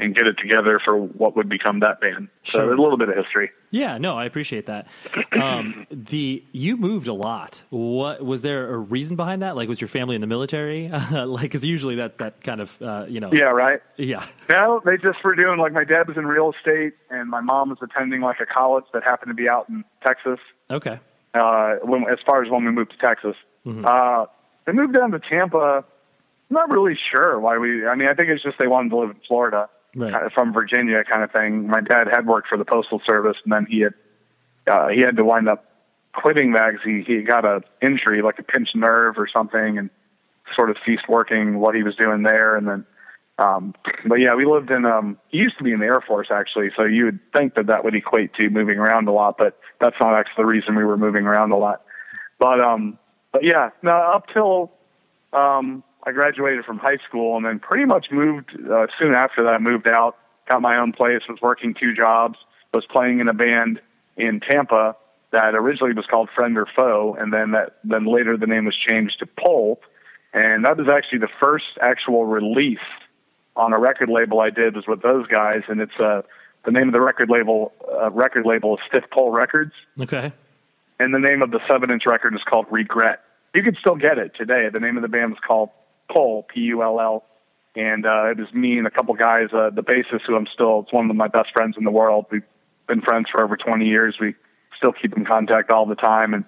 and 0.00 0.14
get 0.14 0.28
it 0.28 0.38
together 0.38 0.78
for 0.84 0.96
what 0.96 1.34
would 1.34 1.48
become 1.48 1.80
that 1.80 2.00
band. 2.00 2.28
So 2.44 2.58
Sure. 2.58 2.66
there's 2.66 2.78
a 2.78 2.80
little 2.80 2.96
bit 2.98 3.08
of 3.08 3.16
history. 3.16 3.50
Yeah, 3.72 3.98
no, 3.98 4.16
I 4.16 4.26
appreciate 4.26 4.66
that. 4.66 4.86
Um, 5.32 5.88
the 5.90 6.44
you 6.52 6.76
moved 6.76 7.08
a 7.08 7.12
lot. 7.12 7.64
What 7.70 8.24
was 8.24 8.42
there 8.42 8.70
a 8.72 8.78
reason 8.78 9.16
behind 9.16 9.42
that? 9.42 9.56
Like, 9.56 9.68
was 9.68 9.80
your 9.80 9.88
family 9.88 10.14
in 10.14 10.20
the 10.20 10.28
military? 10.28 10.88
like, 11.12 11.42
because 11.42 11.64
usually 11.64 11.96
that 11.96 12.18
that 12.18 12.44
kind 12.44 12.60
of 12.60 12.80
uh, 12.80 13.06
you 13.08 13.18
know. 13.18 13.30
Yeah, 13.32 13.46
right. 13.46 13.80
Yeah. 13.96 14.24
No, 14.48 14.80
they 14.84 14.98
just 14.98 15.22
were 15.24 15.34
doing 15.34 15.58
like 15.58 15.72
my 15.72 15.82
dad 15.84 16.06
was 16.06 16.16
in 16.16 16.26
real 16.26 16.52
estate 16.56 16.92
and 17.10 17.28
my 17.28 17.40
mom 17.40 17.70
was 17.70 17.78
attending 17.82 18.20
like 18.20 18.38
a 18.38 18.46
college 18.46 18.84
that 18.92 19.02
happened 19.02 19.30
to 19.30 19.34
be 19.34 19.48
out 19.48 19.68
in 19.68 19.82
Texas. 20.06 20.38
Okay. 20.70 21.00
Uh, 21.34 21.74
when 21.82 22.04
as 22.08 22.18
far 22.24 22.44
as 22.44 22.48
when 22.50 22.64
we 22.64 22.70
moved 22.70 22.92
to 22.92 22.98
Texas, 22.98 23.34
uh, 23.66 24.26
they 24.64 24.70
moved 24.72 24.94
down 24.94 25.10
to 25.10 25.18
Tampa. 25.18 25.84
Not 26.50 26.70
really 26.70 26.96
sure 27.10 27.38
why 27.38 27.58
we. 27.58 27.86
I 27.86 27.94
mean, 27.94 28.08
I 28.08 28.14
think 28.14 28.30
it's 28.30 28.42
just 28.42 28.58
they 28.58 28.66
wanted 28.66 28.90
to 28.90 28.96
live 28.96 29.10
in 29.10 29.20
Florida, 29.26 29.68
Right. 29.94 30.12
kind 30.12 30.24
of 30.26 30.32
from 30.32 30.52
Virginia, 30.52 31.02
kind 31.04 31.22
of 31.22 31.30
thing. 31.30 31.66
My 31.68 31.80
dad 31.80 32.08
had 32.08 32.26
worked 32.26 32.48
for 32.48 32.56
the 32.56 32.64
postal 32.64 33.00
service, 33.06 33.36
and 33.44 33.52
then 33.52 33.66
he 33.68 33.80
had 33.80 33.94
uh, 34.70 34.88
he 34.88 35.00
had 35.00 35.16
to 35.16 35.24
wind 35.24 35.48
up 35.48 35.64
quitting 36.14 36.52
that 36.52 36.72
'cause 36.72 36.84
he 36.84 37.02
he 37.02 37.22
got 37.22 37.44
a 37.44 37.62
injury, 37.82 38.22
like 38.22 38.38
a 38.38 38.42
pinched 38.42 38.76
nerve 38.76 39.18
or 39.18 39.26
something, 39.26 39.78
and 39.78 39.90
sort 40.54 40.70
of 40.70 40.76
ceased 40.86 41.08
working 41.08 41.58
what 41.58 41.74
he 41.74 41.82
was 41.82 41.96
doing 41.96 42.22
there, 42.22 42.56
and 42.56 42.66
then. 42.68 42.84
Um, 43.40 43.72
but 44.04 44.16
yeah, 44.16 44.34
we 44.34 44.44
lived 44.46 44.68
in, 44.72 44.84
um, 44.84 45.16
he 45.28 45.38
used 45.38 45.56
to 45.58 45.62
be 45.62 45.70
in 45.70 45.78
the 45.78 45.86
Air 45.86 46.00
Force 46.00 46.26
actually, 46.28 46.72
so 46.76 46.82
you 46.82 47.04
would 47.04 47.20
think 47.32 47.54
that 47.54 47.66
that 47.68 47.84
would 47.84 47.94
equate 47.94 48.34
to 48.34 48.50
moving 48.50 48.78
around 48.78 49.06
a 49.06 49.12
lot, 49.12 49.38
but 49.38 49.56
that's 49.80 49.94
not 50.00 50.12
actually 50.12 50.42
the 50.42 50.44
reason 50.46 50.74
we 50.74 50.84
were 50.84 50.96
moving 50.96 51.24
around 51.24 51.52
a 51.52 51.56
lot. 51.56 51.82
But, 52.40 52.60
um, 52.60 52.98
but 53.30 53.44
yeah, 53.44 53.70
no, 53.80 53.92
up 53.92 54.26
till, 54.34 54.72
um, 55.32 55.84
I 56.08 56.12
graduated 56.12 56.64
from 56.64 56.78
high 56.78 56.96
school 57.06 57.36
and 57.36 57.44
then 57.44 57.58
pretty 57.58 57.84
much 57.84 58.06
moved, 58.10 58.50
uh, 58.70 58.86
soon 58.98 59.14
after 59.14 59.42
that, 59.44 59.50
I 59.50 59.58
moved 59.58 59.86
out, 59.86 60.16
got 60.48 60.62
my 60.62 60.78
own 60.78 60.92
place, 60.92 61.20
was 61.28 61.38
working 61.42 61.74
two 61.78 61.94
jobs, 61.94 62.38
was 62.72 62.86
playing 62.90 63.20
in 63.20 63.28
a 63.28 63.34
band 63.34 63.78
in 64.16 64.40
Tampa 64.40 64.96
that 65.32 65.54
originally 65.54 65.92
was 65.92 66.06
called 66.10 66.30
Friend 66.34 66.56
or 66.56 66.66
Foe, 66.74 67.14
and 67.20 67.30
then 67.30 67.50
that, 67.50 67.76
then 67.84 68.06
later 68.06 68.38
the 68.38 68.46
name 68.46 68.64
was 68.64 68.74
changed 68.88 69.18
to 69.18 69.26
Pull. 69.26 69.80
And 70.32 70.64
that 70.64 70.78
was 70.78 70.88
actually 70.88 71.18
the 71.18 71.28
first 71.42 71.66
actual 71.82 72.24
release 72.24 72.78
on 73.54 73.74
a 73.74 73.78
record 73.78 74.08
label 74.08 74.40
I 74.40 74.48
did 74.48 74.76
was 74.76 74.86
with 74.86 75.02
those 75.02 75.26
guys, 75.26 75.62
and 75.68 75.80
it's 75.80 75.98
uh 76.00 76.22
the 76.64 76.70
name 76.72 76.88
of 76.88 76.92
the 76.94 77.00
record 77.00 77.28
label 77.30 77.72
uh, 78.00 78.10
record 78.10 78.44
label 78.46 78.76
is 78.76 78.80
Stiff 78.88 79.04
Pole 79.10 79.30
Records, 79.30 79.72
Okay. 80.00 80.32
and 80.98 81.14
the 81.14 81.18
name 81.18 81.42
of 81.42 81.50
the 81.50 81.60
seven 81.70 81.90
inch 81.90 82.04
record 82.06 82.34
is 82.34 82.40
called 82.48 82.66
Regret. 82.70 83.20
You 83.54 83.62
can 83.62 83.76
still 83.80 83.96
get 83.96 84.18
it 84.18 84.32
today. 84.36 84.68
The 84.72 84.80
name 84.80 84.96
of 84.96 85.02
the 85.02 85.08
band 85.08 85.30
was 85.30 85.38
called 85.46 85.70
Pull 86.12 86.44
P 86.52 86.60
U 86.60 86.82
L 86.82 87.00
L, 87.00 87.24
and 87.76 88.06
uh, 88.06 88.30
it 88.30 88.38
was 88.38 88.52
me 88.52 88.78
and 88.78 88.86
a 88.86 88.90
couple 88.90 89.14
guys. 89.14 89.48
Uh, 89.52 89.70
the 89.70 89.82
bassist, 89.82 90.22
who 90.26 90.36
I'm 90.36 90.46
still, 90.52 90.80
it's 90.80 90.92
one 90.92 91.08
of 91.10 91.16
my 91.16 91.28
best 91.28 91.50
friends 91.52 91.76
in 91.78 91.84
the 91.84 91.90
world. 91.90 92.26
We've 92.30 92.42
been 92.86 93.00
friends 93.02 93.26
for 93.30 93.42
over 93.42 93.56
20 93.56 93.84
years. 93.86 94.16
We 94.20 94.34
still 94.76 94.92
keep 94.92 95.16
in 95.16 95.24
contact 95.24 95.70
all 95.70 95.86
the 95.86 95.94
time, 95.94 96.34
and 96.34 96.44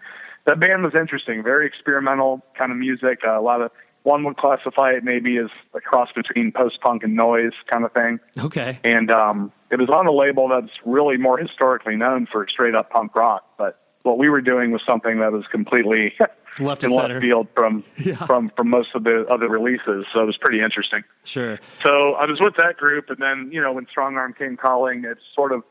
that 0.46 0.58
band 0.60 0.82
was 0.82 0.94
interesting. 0.94 1.42
Very 1.42 1.66
experimental 1.66 2.42
kind 2.56 2.72
of 2.72 2.78
music. 2.78 3.20
Uh, 3.26 3.38
a 3.38 3.42
lot 3.42 3.60
of 3.60 3.70
one 4.02 4.24
would 4.24 4.38
classify 4.38 4.92
it 4.92 5.04
maybe 5.04 5.36
as 5.36 5.50
a 5.74 5.80
cross 5.80 6.08
between 6.16 6.52
post 6.52 6.80
punk 6.80 7.02
and 7.02 7.14
noise 7.14 7.52
kind 7.70 7.84
of 7.84 7.92
thing 7.92 8.18
Okay. 8.38 8.78
and 8.82 9.10
um, 9.10 9.52
it 9.70 9.78
was 9.78 9.90
on 9.90 10.06
a 10.06 10.10
label 10.10 10.48
that's 10.48 10.72
really 10.86 11.18
more 11.18 11.36
historically 11.36 11.96
known 11.96 12.26
for 12.32 12.46
straight 12.48 12.74
up 12.74 12.88
punk 12.88 13.14
rock. 13.14 13.44
But 13.58 13.78
what 14.02 14.16
we 14.16 14.30
were 14.30 14.40
doing 14.40 14.70
was 14.72 14.80
something 14.86 15.18
that 15.20 15.32
was 15.32 15.44
completely 15.52 16.14
Left 16.58 16.82
in 16.84 16.90
left 16.90 17.20
field 17.20 17.48
from 17.54 17.84
Yeah. 17.96 18.14
from 18.26 18.50
from 18.56 18.68
most 18.68 18.88
of 18.94 19.04
the 19.04 19.24
other 19.30 19.48
releases. 19.48 20.04
So 20.12 20.20
it 20.20 20.26
was 20.26 20.36
pretty 20.36 20.60
interesting. 20.60 21.04
Sure. 21.24 21.58
So 21.82 22.14
I 22.14 22.26
was 22.26 22.40
with 22.40 22.56
that 22.56 22.76
group, 22.76 23.08
and 23.08 23.18
then 23.18 23.50
you 23.52 23.60
know 23.62 23.72
when 23.72 23.86
Strongarm 23.86 24.36
came 24.36 24.56
calling, 24.56 25.04
it 25.04 25.18
sort 25.34 25.52
of 25.52 25.62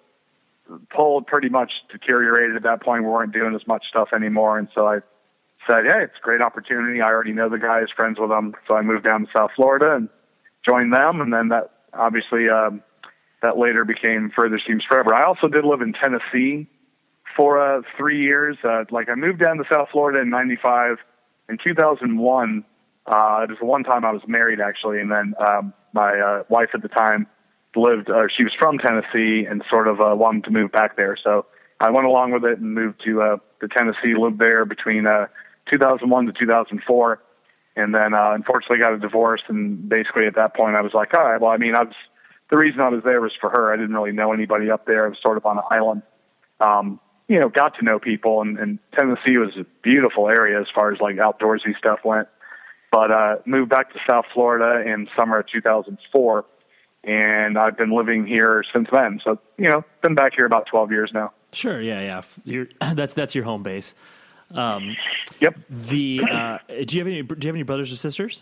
pulled 0.90 1.28
pretty 1.28 1.50
much 1.50 1.72
deteriorated 1.92 2.56
at 2.56 2.64
that 2.64 2.82
point. 2.82 3.04
We 3.04 3.10
weren't 3.10 3.34
doing 3.34 3.56
as 3.56 3.66
much 3.68 3.86
stuff 3.90 4.10
anymore, 4.14 4.58
and 4.58 4.68
so 4.74 4.88
I 4.88 5.00
said, 5.68 5.86
"Hey, 5.86 6.04
it's 6.04 6.18
a 6.18 6.22
great 6.24 6.42
opportunity. 6.42 7.02
I 7.02 7.08
already 7.10 7.34
know 7.34 7.50
the 7.50 7.58
guys, 7.60 7.88
friends 7.96 8.18
with 8.20 8.30
them." 8.30 8.56
So 8.68 8.76
I 8.76 8.82
moved 8.82 9.04
down 9.04 9.26
to 9.26 9.32
South 9.36 9.52
Florida 9.56 9.96
and 9.96 10.10
joined 10.66 10.94
them, 10.94 11.22
and 11.22 11.34
then 11.34 11.50
that 11.50 11.72
obviously 11.94 12.48
um, 12.50 12.82
that 13.42 13.58
later 13.58 13.84
became 13.86 14.32
Further 14.36 14.60
Seems 14.66 14.84
Forever. 14.86 15.14
I 15.14 15.26
also 15.26 15.48
did 15.48 15.66
live 15.66 15.82
in 15.82 15.94
Tennessee 15.94 16.68
for 17.36 17.60
uh, 17.60 17.82
three 17.98 18.22
years. 18.22 18.58
Uh, 18.64 18.86
like 18.92 19.10
I 19.10 19.16
moved 19.16 19.40
down 19.40 19.58
to 19.58 19.64
South 19.72 19.90
Florida 19.92 20.20
in 20.20 20.30
'95. 20.30 20.98
In 21.50 21.58
2001, 21.64 22.64
uh, 23.08 23.40
it 23.44 23.50
was 23.50 23.58
the 23.60 23.66
one 23.66 23.84
time 23.84 24.06
I 24.06 24.12
was 24.12 24.22
married 24.28 24.60
actually, 24.62 25.00
and 25.00 25.12
then 25.12 25.34
um, 25.40 25.74
my 25.94 26.20
uh, 26.20 26.44
wife 26.50 26.70
at 26.74 26.82
the 26.82 26.90
time 26.90 27.28
lived. 27.76 28.10
Uh, 28.10 28.28
she 28.36 28.44
was 28.44 28.54
from 28.58 28.78
Tennessee 28.78 29.46
and 29.50 29.64
sort 29.70 29.88
of 29.88 30.00
uh, 30.00 30.16
wanted 30.16 30.44
to 30.46 30.52
move 30.52 30.72
back 30.72 30.96
there, 30.96 31.18
so 31.22 31.46
I 31.80 31.90
went 31.92 32.06
along 32.06 32.32
with 32.32 32.44
it 32.44 32.60
and 32.60 32.74
moved 32.74 33.02
to 33.06 33.22
uh, 33.22 33.38
to 33.62 33.68
Tennessee. 33.68 34.16
Lived 34.18 34.40
there 34.40 34.66
between 34.66 35.08
uh, 35.08 35.28
2001 35.72 36.26
to 36.28 36.34
2004, 36.34 37.22
and 37.76 37.96
then 37.96 38.14
uh, 38.14 38.32
unfortunately 38.34 38.80
got 38.80 38.94
a 38.94 39.00
divorce. 39.00 39.42
And 39.48 39.88
basically 39.88 40.26
at 40.26 40.36
that 40.36 40.56
point, 40.56 40.76
I 40.76 40.82
was 40.82 40.94
like, 40.94 41.14
all 41.14 41.24
right, 41.24 41.40
well, 41.40 41.52
I 41.52 41.58
mean, 41.58 41.76
I 41.76 41.84
was 41.84 41.96
the 42.50 42.58
reason 42.58 42.82
I 42.82 42.90
was 42.90 43.04
there 43.04 43.22
was 43.22 43.32
for 43.40 43.50
her. 43.50 43.74
I 43.74 43.78
didn't 43.78 43.94
really 43.94 44.12
know 44.12 44.34
anybody 44.34 44.70
up 44.70 44.86
there. 44.86 45.06
I 45.06 45.10
was 45.10 45.18
sort 45.22 45.38
of 45.38 45.46
on 45.46 45.58
an 45.58 45.64
island. 45.72 46.02
Um, 46.60 47.00
you 47.30 47.40
know, 47.40 47.48
got 47.48 47.78
to 47.78 47.86
know 47.86 48.00
people, 48.00 48.42
and, 48.42 48.58
and 48.58 48.80
Tennessee 48.98 49.38
was 49.38 49.56
a 49.56 49.66
beautiful 49.84 50.28
area 50.28 50.60
as 50.60 50.68
far 50.76 50.92
as 50.92 51.00
like 51.00 51.16
outdoorsy 51.16 51.78
stuff 51.78 52.00
went. 52.04 52.28
But 52.92 53.12
uh, 53.12 53.36
moved 53.46 53.70
back 53.70 53.94
to 53.94 54.00
South 54.10 54.26
Florida 54.34 54.82
in 54.92 55.08
summer 55.18 55.40
of 55.40 55.48
2004, 55.48 56.44
and 57.04 57.58
I've 57.58 57.78
been 57.78 57.96
living 57.96 58.26
here 58.26 58.64
since 58.74 58.88
then. 58.92 59.22
So 59.24 59.40
you 59.58 59.70
know, 59.70 59.86
been 60.02 60.16
back 60.16 60.34
here 60.36 60.46
about 60.46 60.66
12 60.66 60.92
years 60.92 61.12
now. 61.14 61.32
Sure. 61.54 61.80
Yeah. 61.80 62.02
Yeah. 62.02 62.22
You're, 62.44 62.68
that's 62.94 63.14
that's 63.14 63.36
your 63.36 63.44
home 63.46 63.64
base. 63.64 63.94
Um, 64.52 64.98
Yep. 65.40 65.56
the 65.70 66.22
uh, 66.30 66.58
do 66.86 66.98
you 66.98 67.02
have 67.02 67.08
any 67.08 67.22
do 67.22 67.36
you 67.46 67.48
have 67.50 67.56
any 67.56 67.64
brothers 67.64 67.92
or 67.92 67.96
sisters? 67.96 68.42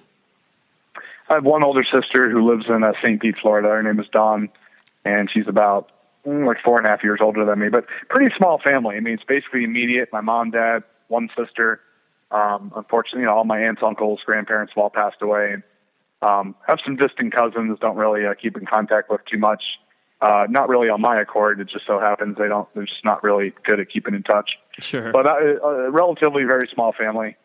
I 1.30 1.34
have 1.34 1.44
one 1.44 1.62
older 1.62 1.84
sister 1.84 2.30
who 2.30 2.50
lives 2.50 2.66
in 2.70 2.84
uh, 2.84 2.94
St. 3.04 3.22
Pete, 3.22 3.36
Florida. 3.42 3.68
Her 3.68 3.84
name 3.84 4.00
is 4.00 4.08
Dawn, 4.08 4.48
and 5.04 5.30
she's 5.30 5.46
about 5.50 5.92
like 6.28 6.58
four 6.64 6.78
and 6.78 6.86
a 6.86 6.90
half 6.90 7.04
years 7.04 7.20
older 7.22 7.46
than 7.46 7.60
me. 7.60 7.70
But 7.70 7.86
pretty 8.10 8.34
small 8.38 8.60
family. 8.66 8.96
I 8.98 9.00
mean, 9.00 9.14
it's 9.14 9.24
basically 9.24 9.64
immediate. 9.64 10.10
My 10.12 10.22
mom, 10.22 10.52
dad, 10.52 10.84
one 11.08 11.30
sister. 11.38 11.80
Um, 12.32 12.74
unfortunately, 12.76 13.22
you 13.22 13.26
know, 13.28 13.36
all 13.36 13.46
my 13.46 13.60
aunts, 13.60 13.82
uncles, 13.84 14.20
grandparents 14.26 14.74
have 14.76 14.82
all 14.82 14.90
passed 14.90 15.22
away, 15.22 15.54
and 15.54 15.64
um, 16.22 16.56
have 16.68 16.80
some 16.84 16.98
distant 16.98 17.34
cousins. 17.34 17.78
Don't 17.80 17.96
really 17.96 18.26
uh, 18.26 18.34
keep 18.34 18.58
in 18.58 18.66
contact 18.66 19.10
with 19.10 19.22
too 19.32 19.38
much. 19.38 19.64
Uh, 20.20 20.46
not 20.50 20.68
really 20.68 20.90
on 20.90 21.00
my 21.00 21.22
accord. 21.22 21.60
It 21.60 21.70
just 21.70 21.86
so 21.86 22.00
happens 22.00 22.38
they 22.38 22.48
don't. 22.48 22.68
They're 22.74 22.86
just 22.86 23.06
not 23.06 23.24
really 23.24 23.54
good 23.64 23.80
at 23.80 23.90
keeping 23.90 24.14
in 24.14 24.24
touch. 24.24 24.52
Sure. 24.80 25.12
But 25.12 25.28
I, 25.28 25.40
a 25.64 25.92
relatively 25.92 26.44
very 26.44 26.68
small 26.74 26.92
family. 26.92 27.38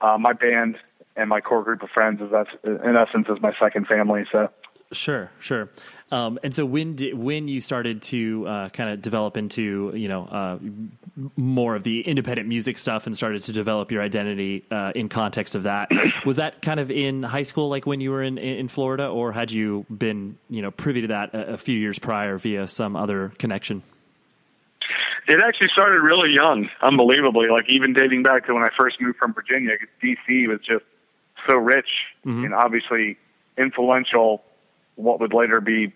Uh, 0.00 0.16
my 0.18 0.32
band 0.32 0.76
and 1.16 1.28
my 1.28 1.40
core 1.40 1.62
group 1.62 1.82
of 1.82 1.90
friends 1.90 2.20
is 2.20 2.30
that's 2.30 2.50
in 2.64 2.96
essence 2.96 3.26
is 3.28 3.42
my 3.42 3.52
second 3.60 3.86
family. 3.86 4.24
So 4.32 4.48
Sure, 4.92 5.30
sure. 5.40 5.68
Um, 6.10 6.38
and 6.42 6.54
so 6.54 6.66
when 6.66 6.96
did, 6.96 7.14
when 7.14 7.48
you 7.48 7.62
started 7.62 8.02
to 8.02 8.46
uh, 8.46 8.68
kind 8.68 8.90
of 8.90 9.00
develop 9.00 9.38
into 9.38 9.92
you 9.94 10.08
know 10.08 10.26
uh, 10.26 10.58
more 11.36 11.74
of 11.74 11.84
the 11.84 12.02
independent 12.02 12.48
music 12.48 12.76
stuff 12.76 13.06
and 13.06 13.16
started 13.16 13.42
to 13.44 13.52
develop 13.52 13.90
your 13.90 14.02
identity 14.02 14.64
uh, 14.70 14.92
in 14.94 15.08
context 15.08 15.54
of 15.54 15.62
that, 15.62 15.90
was 16.26 16.36
that 16.36 16.60
kind 16.60 16.80
of 16.80 16.90
in 16.90 17.22
high 17.22 17.44
school, 17.44 17.70
like 17.70 17.86
when 17.86 18.00
you 18.00 18.10
were 18.10 18.22
in 18.22 18.36
in 18.36 18.68
Florida, 18.68 19.08
or 19.08 19.32
had 19.32 19.50
you 19.50 19.86
been 19.88 20.36
you 20.50 20.60
know 20.60 20.70
privy 20.70 21.02
to 21.02 21.06
that 21.08 21.34
a, 21.34 21.54
a 21.54 21.56
few 21.56 21.78
years 21.78 21.98
prior 21.98 22.36
via 22.38 22.68
some 22.68 22.94
other 22.94 23.30
connection? 23.38 23.82
it 25.28 25.38
actually 25.46 25.68
started 25.68 26.00
really 26.00 26.30
young, 26.30 26.68
unbelievably. 26.82 27.48
Like 27.48 27.68
even 27.68 27.92
dating 27.92 28.22
back 28.22 28.46
to 28.46 28.54
when 28.54 28.62
I 28.62 28.70
first 28.76 29.00
moved 29.00 29.18
from 29.18 29.32
Virginia, 29.32 29.76
DC 30.02 30.48
was 30.48 30.58
just 30.60 30.84
so 31.48 31.56
rich 31.56 31.88
and 32.24 32.54
obviously 32.54 33.18
influential. 33.56 34.42
What 34.96 35.20
would 35.20 35.32
later 35.32 35.60
be, 35.60 35.92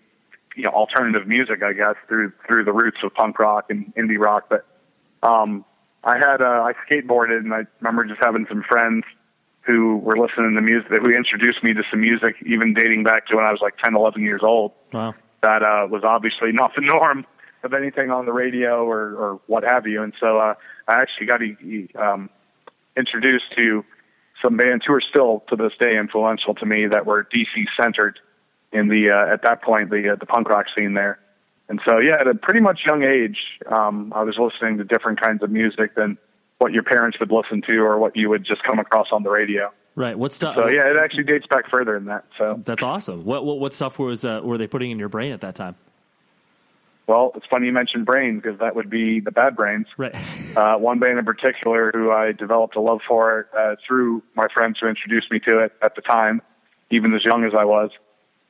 you 0.55 0.63
know, 0.63 0.69
alternative 0.69 1.27
music, 1.27 1.61
I 1.63 1.73
guess, 1.73 1.95
through 2.07 2.33
through 2.47 2.65
the 2.65 2.73
roots 2.73 2.97
of 3.03 3.13
punk 3.13 3.39
rock 3.39 3.65
and 3.69 3.93
indie 3.95 4.19
rock. 4.19 4.49
But 4.49 4.65
um, 5.23 5.65
I 6.03 6.17
had 6.17 6.41
uh, 6.41 6.63
I 6.63 6.73
skateboarded, 6.89 7.39
and 7.39 7.53
I 7.53 7.63
remember 7.79 8.05
just 8.05 8.21
having 8.21 8.45
some 8.49 8.63
friends 8.67 9.03
who 9.67 9.97
were 9.97 10.17
listening 10.17 10.55
to 10.55 10.61
music 10.61 10.89
that 10.89 11.01
who 11.01 11.09
introduced 11.09 11.63
me 11.63 11.73
to 11.73 11.83
some 11.91 11.99
music, 11.99 12.35
even 12.45 12.73
dating 12.73 13.03
back 13.03 13.27
to 13.27 13.35
when 13.35 13.45
I 13.45 13.51
was 13.51 13.59
like 13.61 13.77
10, 13.83 13.95
11 13.95 14.21
years 14.23 14.41
old 14.41 14.71
Wow. 14.93 15.13
that 15.43 15.61
uh, 15.61 15.87
was 15.89 16.03
obviously 16.05 16.51
not 16.53 16.71
the 16.73 16.81
norm 16.81 17.25
of 17.63 17.73
anything 17.73 18.09
on 18.09 18.25
the 18.25 18.31
radio 18.31 18.85
or, 18.85 19.13
or 19.15 19.41
what 19.47 19.63
have 19.63 19.85
you. 19.85 20.03
And 20.03 20.13
so 20.21 20.39
uh, 20.39 20.53
I 20.87 21.01
actually 21.01 21.25
got 21.25 21.41
um, 22.01 22.29
introduced 22.95 23.51
to 23.57 23.83
some 24.41 24.55
bands 24.55 24.85
who 24.85 24.93
are 24.93 25.01
still 25.01 25.43
to 25.49 25.57
this 25.57 25.73
day 25.79 25.97
influential 25.97 26.53
to 26.55 26.65
me 26.65 26.87
that 26.87 27.05
were 27.05 27.25
DC 27.25 27.65
centered 27.79 28.19
in 28.77 28.87
the 28.87 29.09
uh, 29.11 29.33
at 29.33 29.41
that 29.43 29.61
point 29.61 29.89
the 29.89 30.13
uh, 30.13 30.15
the 30.15 30.25
punk 30.25 30.49
rock 30.49 30.67
scene 30.75 30.93
there. 30.93 31.19
And 31.69 31.81
so 31.85 31.99
yeah, 31.99 32.17
at 32.19 32.27
a 32.27 32.35
pretty 32.35 32.61
much 32.61 32.81
young 32.85 33.03
age, 33.03 33.37
um, 33.69 34.13
I 34.15 34.23
was 34.23 34.37
listening 34.37 34.77
to 34.77 34.83
different 34.83 35.19
kinds 35.19 35.43
of 35.43 35.49
music 35.51 35.95
than 35.95 36.17
what 36.59 36.71
your 36.71 36.83
parents 36.83 37.19
would 37.19 37.31
listen 37.31 37.61
to 37.67 37.77
or 37.79 37.97
what 37.99 38.15
you 38.15 38.29
would 38.29 38.45
just 38.45 38.63
come 38.63 38.79
across 38.79 39.07
on 39.11 39.23
the 39.23 39.29
radio. 39.29 39.71
Right. 39.95 40.17
What 40.17 40.31
stuff? 40.31 40.55
So 40.55 40.67
yeah, 40.67 40.89
it 40.91 40.97
actually 40.97 41.23
dates 41.23 41.47
back 41.47 41.69
further 41.69 41.95
than 41.95 42.05
that. 42.05 42.25
So 42.37 42.61
that's 42.63 42.83
awesome. 42.83 43.25
What 43.25 43.45
what, 43.45 43.59
what 43.59 43.73
stuff 43.73 43.99
was 43.99 44.23
uh, 44.23 44.41
were 44.43 44.57
they 44.57 44.67
putting 44.67 44.91
in 44.91 44.99
your 44.99 45.09
brain 45.09 45.31
at 45.31 45.41
that 45.41 45.55
time? 45.55 45.75
Well, 47.07 47.31
it's 47.35 47.45
funny 47.49 47.67
you 47.67 47.71
mentioned 47.71 48.05
brains 48.05 48.41
because 48.43 48.59
that 48.59 48.75
would 48.75 48.89
be 48.89 49.21
the 49.21 49.31
Bad 49.31 49.55
Brains. 49.55 49.87
Right. 49.97 50.13
uh, 50.57 50.77
one 50.77 50.99
band 50.99 51.17
in 51.17 51.25
particular 51.25 51.91
who 51.93 52.11
I 52.11 52.33
developed 52.33 52.75
a 52.75 52.81
love 52.81 52.99
for 53.07 53.47
uh, 53.57 53.75
through 53.87 54.23
my 54.35 54.47
friends 54.53 54.77
who 54.81 54.87
introduced 54.87 55.31
me 55.31 55.39
to 55.47 55.59
it 55.59 55.71
at 55.81 55.95
the 55.95 56.01
time, 56.01 56.41
even 56.91 57.13
as 57.13 57.23
young 57.23 57.45
as 57.45 57.53
I 57.57 57.63
was. 57.63 57.91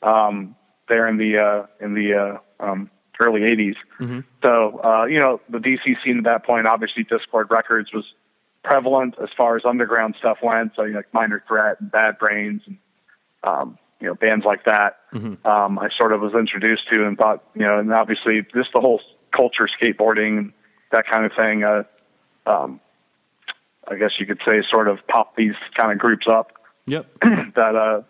Um, 0.01 0.55
there 0.87 1.07
in 1.07 1.17
the 1.17 1.37
uh, 1.37 1.65
in 1.83 1.93
the 1.93 2.13
uh, 2.59 2.63
um, 2.63 2.89
early 3.19 3.41
'80s. 3.41 3.75
Mm-hmm. 3.99 4.19
So 4.43 4.79
uh, 4.83 5.05
you 5.05 5.19
know 5.19 5.41
the 5.49 5.57
DC 5.59 6.03
scene 6.03 6.19
at 6.19 6.23
that 6.25 6.45
point, 6.45 6.67
obviously 6.67 7.03
Dischord 7.03 7.49
Records 7.49 7.91
was 7.93 8.05
prevalent 8.63 9.15
as 9.21 9.29
far 9.37 9.55
as 9.55 9.63
underground 9.65 10.15
stuff 10.19 10.37
went. 10.41 10.73
So 10.75 10.83
you 10.83 10.91
know, 10.91 10.99
like 10.99 11.13
Minor 11.13 11.43
Threat 11.47 11.79
and 11.79 11.91
Bad 11.91 12.17
Brains 12.17 12.61
and 12.65 12.77
um, 13.43 13.77
you 13.99 14.07
know 14.07 14.15
bands 14.15 14.45
like 14.45 14.65
that. 14.65 14.97
Mhm. 15.13 15.45
Um, 15.45 15.79
I 15.79 15.89
sort 15.97 16.13
of 16.13 16.21
was 16.21 16.33
introduced 16.33 16.87
to 16.91 17.05
and 17.05 17.17
thought 17.17 17.43
you 17.55 17.61
know, 17.61 17.79
and 17.79 17.93
obviously 17.93 18.45
just 18.53 18.71
the 18.73 18.81
whole 18.81 19.01
culture, 19.31 19.67
skateboarding, 19.81 20.37
and 20.37 20.53
that 20.91 21.07
kind 21.07 21.25
of 21.25 21.33
thing. 21.33 21.63
Uh, 21.63 21.83
um, 22.45 22.79
I 23.89 23.95
guess 23.95 24.11
you 24.19 24.25
could 24.25 24.41
say 24.47 24.61
sort 24.69 24.87
of 24.87 25.05
pop 25.07 25.35
these 25.35 25.55
kind 25.75 25.91
of 25.91 25.97
groups 25.97 26.27
up 26.27 26.51
Yep. 26.87 27.05
that 27.55 27.75
uh 27.75 28.01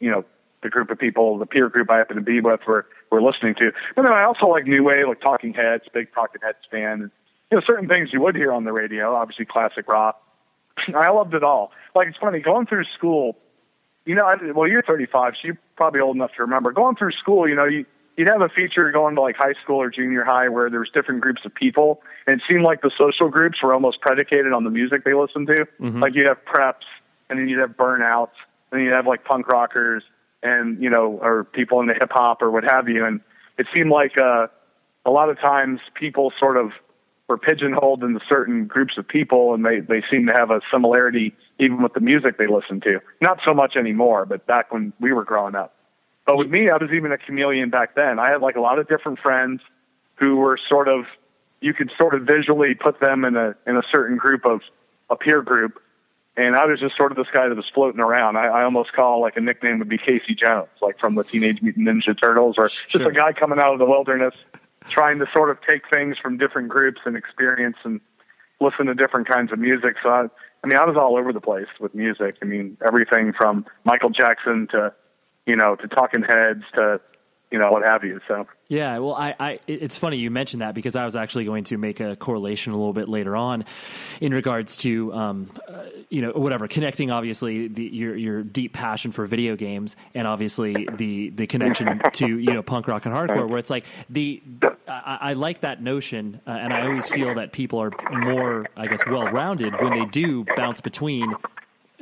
you 0.00 0.10
know 0.10 0.24
the 0.64 0.70
group 0.70 0.90
of 0.90 0.98
people 0.98 1.38
the 1.38 1.46
peer 1.46 1.68
group 1.68 1.88
I 1.90 1.98
happen 1.98 2.16
to 2.16 2.22
be 2.22 2.40
with 2.40 2.60
were 2.66 2.86
were 3.12 3.22
listening 3.22 3.54
to. 3.56 3.70
But 3.94 4.02
then 4.02 4.12
I 4.12 4.24
also 4.24 4.46
like 4.46 4.66
new 4.66 4.82
wave, 4.82 5.06
like 5.06 5.20
Talking 5.20 5.54
Heads, 5.54 5.84
big 5.92 6.12
Talking 6.12 6.40
Heads 6.42 6.58
fan, 6.68 7.02
and 7.02 7.10
you 7.52 7.58
know 7.58 7.62
certain 7.64 7.88
things 7.88 8.08
you 8.12 8.20
would 8.20 8.34
hear 8.34 8.52
on 8.52 8.64
the 8.64 8.72
radio, 8.72 9.14
obviously 9.14 9.44
classic 9.44 9.86
rock. 9.86 10.20
I 10.94 11.10
loved 11.10 11.34
it 11.34 11.44
all. 11.44 11.70
Like 11.94 12.08
it's 12.08 12.18
funny 12.18 12.40
going 12.40 12.66
through 12.66 12.84
school. 12.96 13.36
You 14.06 14.14
know, 14.14 14.26
I, 14.26 14.36
well, 14.52 14.68
you're 14.68 14.82
35, 14.82 15.32
so 15.34 15.38
you're 15.44 15.58
probably 15.76 16.00
old 16.00 16.16
enough 16.16 16.32
to 16.36 16.42
remember 16.42 16.72
going 16.72 16.96
through 16.96 17.12
school. 17.12 17.48
You 17.48 17.54
know, 17.54 17.64
you 17.64 17.86
you'd 18.16 18.28
have 18.28 18.42
a 18.42 18.48
feature 18.48 18.90
going 18.90 19.14
to 19.14 19.20
like 19.20 19.36
high 19.36 19.54
school 19.62 19.80
or 19.80 19.90
junior 19.90 20.24
high 20.24 20.48
where 20.48 20.70
there 20.70 20.80
was 20.80 20.90
different 20.92 21.20
groups 21.20 21.42
of 21.44 21.54
people, 21.54 22.02
and 22.26 22.40
it 22.40 22.42
seemed 22.48 22.64
like 22.64 22.82
the 22.82 22.90
social 22.96 23.28
groups 23.28 23.62
were 23.62 23.72
almost 23.72 24.00
predicated 24.00 24.52
on 24.52 24.64
the 24.64 24.70
music 24.70 25.04
they 25.04 25.14
listened 25.14 25.46
to. 25.48 25.66
Mhm. 25.80 26.00
Like 26.00 26.14
you'd 26.14 26.26
have 26.26 26.44
preps, 26.44 26.86
and 27.28 27.38
then 27.38 27.48
you'd 27.48 27.60
have 27.60 27.76
burnouts, 27.76 28.36
and 28.70 28.80
then 28.80 28.80
you'd 28.82 28.92
have 28.92 29.06
like 29.06 29.24
punk 29.24 29.48
rockers, 29.48 30.02
and 30.44 30.80
you 30.80 30.90
know, 30.90 31.18
or 31.20 31.44
people 31.44 31.80
into 31.80 31.94
hip 31.94 32.10
hop 32.12 32.42
or 32.42 32.50
what 32.50 32.64
have 32.64 32.88
you. 32.88 33.04
And 33.04 33.20
it 33.58 33.66
seemed 33.74 33.90
like 33.90 34.16
uh, 34.18 34.46
a 35.04 35.10
lot 35.10 35.30
of 35.30 35.40
times 35.40 35.80
people 35.94 36.32
sort 36.38 36.56
of 36.56 36.70
were 37.28 37.38
pigeonholed 37.38 38.04
into 38.04 38.20
certain 38.28 38.66
groups 38.66 38.98
of 38.98 39.08
people, 39.08 39.54
and 39.54 39.64
they 39.64 39.80
they 39.80 40.02
seem 40.10 40.26
to 40.26 40.32
have 40.32 40.50
a 40.50 40.60
similarity 40.72 41.34
even 41.58 41.82
with 41.82 41.94
the 41.94 42.00
music 42.00 42.38
they 42.38 42.46
listen 42.46 42.80
to. 42.82 43.00
Not 43.20 43.40
so 43.46 43.54
much 43.54 43.76
anymore, 43.76 44.26
but 44.26 44.46
back 44.46 44.72
when 44.72 44.92
we 45.00 45.12
were 45.12 45.24
growing 45.24 45.54
up. 45.54 45.74
But 46.26 46.38
with 46.38 46.48
me, 46.48 46.70
I 46.70 46.76
was 46.76 46.90
even 46.92 47.12
a 47.12 47.18
chameleon 47.18 47.70
back 47.70 47.94
then. 47.94 48.18
I 48.18 48.30
had 48.30 48.40
like 48.40 48.56
a 48.56 48.60
lot 48.60 48.78
of 48.78 48.88
different 48.88 49.18
friends 49.20 49.60
who 50.16 50.36
were 50.36 50.58
sort 50.68 50.88
of 50.88 51.04
you 51.60 51.72
could 51.72 51.90
sort 51.98 52.14
of 52.14 52.22
visually 52.22 52.74
put 52.74 53.00
them 53.00 53.24
in 53.24 53.36
a 53.36 53.54
in 53.66 53.76
a 53.76 53.82
certain 53.90 54.16
group 54.16 54.44
of 54.44 54.60
a 55.08 55.16
peer 55.16 55.42
group. 55.42 55.80
And 56.36 56.56
I 56.56 56.64
was 56.66 56.80
just 56.80 56.96
sort 56.96 57.12
of 57.12 57.16
this 57.16 57.28
guy 57.32 57.48
that 57.48 57.54
was 57.56 57.70
floating 57.72 58.00
around. 58.00 58.36
I, 58.36 58.46
I 58.46 58.64
almost 58.64 58.92
call 58.92 59.20
like 59.20 59.36
a 59.36 59.40
nickname 59.40 59.78
would 59.78 59.88
be 59.88 59.98
Casey 59.98 60.34
Jones, 60.34 60.68
like 60.82 60.98
from 60.98 61.14
the 61.14 61.22
Teenage 61.22 61.62
Mutant 61.62 61.86
Ninja 61.86 62.20
Turtles, 62.20 62.56
or 62.58 62.68
Sure. 62.68 62.98
just 62.98 63.08
a 63.08 63.12
guy 63.12 63.32
coming 63.32 63.60
out 63.60 63.72
of 63.72 63.78
the 63.78 63.84
wilderness, 63.84 64.34
trying 64.88 65.20
to 65.20 65.26
sort 65.32 65.50
of 65.50 65.58
take 65.68 65.88
things 65.88 66.18
from 66.18 66.36
different 66.36 66.68
groups 66.68 67.00
and 67.04 67.16
experience 67.16 67.76
and 67.84 68.00
listen 68.60 68.86
to 68.86 68.94
different 68.94 69.28
kinds 69.28 69.52
of 69.52 69.60
music. 69.60 69.94
So 70.02 70.08
I, 70.08 70.26
I 70.64 70.66
mean, 70.66 70.76
I 70.76 70.84
was 70.84 70.96
all 70.96 71.16
over 71.16 71.32
the 71.32 71.40
place 71.40 71.68
with 71.78 71.94
music. 71.94 72.36
I 72.42 72.46
mean, 72.46 72.78
everything 72.84 73.32
from 73.32 73.64
Michael 73.84 74.10
Jackson 74.10 74.66
to, 74.72 74.92
you 75.46 75.54
know, 75.54 75.76
to 75.76 75.86
Talking 75.86 76.22
Heads 76.22 76.64
to, 76.74 77.00
you 77.52 77.58
know, 77.60 77.70
what 77.70 77.84
have 77.84 78.02
you. 78.02 78.20
So 78.26 78.44
Yeah, 78.68 78.98
well, 78.98 79.14
I, 79.14 79.34
I, 79.38 79.60
it's 79.66 79.98
funny 79.98 80.16
you 80.16 80.30
mentioned 80.30 80.62
that 80.62 80.74
because 80.74 80.96
I 80.96 81.04
was 81.04 81.16
actually 81.16 81.44
going 81.44 81.64
to 81.64 81.76
make 81.76 82.00
a 82.00 82.16
correlation 82.16 82.72
a 82.72 82.76
little 82.76 82.94
bit 82.94 83.08
later 83.10 83.36
on, 83.36 83.66
in 84.22 84.32
regards 84.32 84.78
to, 84.78 85.12
um, 85.12 85.50
uh, 85.68 85.82
you 86.08 86.22
know, 86.22 86.32
whatever 86.32 86.66
connecting 86.66 87.10
obviously 87.10 87.68
the, 87.68 87.84
your 87.84 88.16
your 88.16 88.42
deep 88.42 88.72
passion 88.72 89.12
for 89.12 89.26
video 89.26 89.54
games 89.54 89.96
and 90.14 90.26
obviously 90.26 90.88
the 90.96 91.30
the 91.30 91.46
connection 91.46 92.00
to 92.14 92.38
you 92.38 92.52
know 92.54 92.62
punk 92.62 92.88
rock 92.88 93.04
and 93.04 93.14
hardcore, 93.14 93.48
where 93.48 93.58
it's 93.58 93.70
like 93.70 93.84
the 94.08 94.42
I, 94.88 95.18
I 95.20 95.32
like 95.34 95.60
that 95.60 95.82
notion, 95.82 96.40
uh, 96.46 96.50
and 96.50 96.72
I 96.72 96.86
always 96.86 97.08
feel 97.08 97.34
that 97.34 97.52
people 97.52 97.80
are 97.80 97.92
more, 98.10 98.66
I 98.76 98.86
guess, 98.86 99.04
well 99.06 99.26
rounded 99.28 99.74
when 99.80 99.98
they 99.98 100.06
do 100.06 100.44
bounce 100.56 100.80
between 100.80 101.34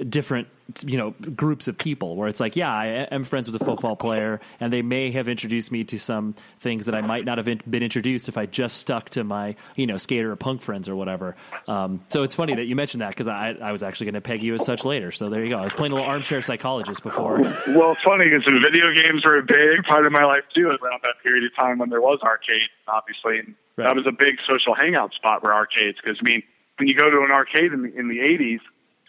different 0.09 0.49
you 0.87 0.97
know 0.97 1.11
groups 1.37 1.69
of 1.69 1.77
people 1.77 2.17
where 2.17 2.27
it's 2.27 2.41
like 2.41 2.57
yeah 2.57 2.73
i 2.73 2.87
am 2.87 3.25
friends 3.25 3.51
with 3.51 3.61
a 3.61 3.65
football 3.65 3.95
player 3.95 4.41
and 4.59 4.73
they 4.73 4.81
may 4.81 5.11
have 5.11 5.29
introduced 5.29 5.71
me 5.71 5.85
to 5.85 5.99
some 5.99 6.35
things 6.61 6.87
that 6.87 6.95
i 6.95 7.03
might 7.03 7.27
not 7.27 7.37
have 7.37 7.47
in- 7.47 7.61
been 7.69 7.83
introduced 7.83 8.27
if 8.27 8.39
i 8.39 8.47
just 8.47 8.79
stuck 8.79 9.11
to 9.11 9.23
my 9.23 9.55
you 9.77 9.87
know 9.87 9.99
skater 9.99 10.33
or 10.33 10.37
punk 10.37 10.63
friends 10.63 10.89
or 10.89 10.97
whatever 10.97 11.37
um, 11.69 12.01
so 12.09 12.23
it's 12.23 12.35
funny 12.35 12.55
that 12.55 12.65
you 12.65 12.75
mentioned 12.75 13.03
that 13.03 13.11
because 13.11 13.29
I, 13.29 13.51
I 13.61 13.71
was 13.71 13.83
actually 13.83 14.07
going 14.07 14.15
to 14.15 14.23
peg 14.23 14.43
you 14.43 14.55
as 14.55 14.65
such 14.65 14.83
later 14.87 15.13
so 15.13 15.29
there 15.29 15.45
you 15.45 15.51
go 15.51 15.59
i 15.59 15.65
was 15.65 15.75
playing 15.75 15.93
a 15.93 15.97
little 15.97 16.09
armchair 16.09 16.41
psychologist 16.41 17.03
before 17.03 17.37
Well, 17.43 17.93
it's 17.93 18.01
funny 18.01 18.31
because 18.31 18.45
video 18.65 18.95
games 18.95 19.23
were 19.27 19.37
a 19.37 19.43
big 19.43 19.85
part 19.87 20.07
of 20.07 20.13
my 20.13 20.25
life 20.25 20.45
too. 20.55 20.69
Around 20.69 21.01
that 21.03 21.23
period 21.23 21.45
of 21.45 21.55
time 21.55 21.79
when 21.79 21.91
there 21.91 22.01
was 22.01 22.19
arcade, 22.23 22.69
obviously, 22.89 23.41
and 23.41 23.55
Right. 23.77 23.87
that 23.89 23.97
was 23.97 24.07
a 24.07 24.13
big 24.13 24.37
social 24.47 24.75
hangout 24.75 25.13
spot 25.15 25.43
were 25.43 25.53
arcades. 25.53 25.99
Because 26.03 26.19
I 26.21 26.25
mean, 26.25 26.43
when 26.79 26.89
you 26.89 26.95
go 26.95 27.09
to 27.11 27.19
an 27.23 27.31
arcade 27.31 27.73
in 27.73 27.83
the, 27.83 27.95
in 27.99 28.09
the 28.09 28.19
'80s, 28.19 28.61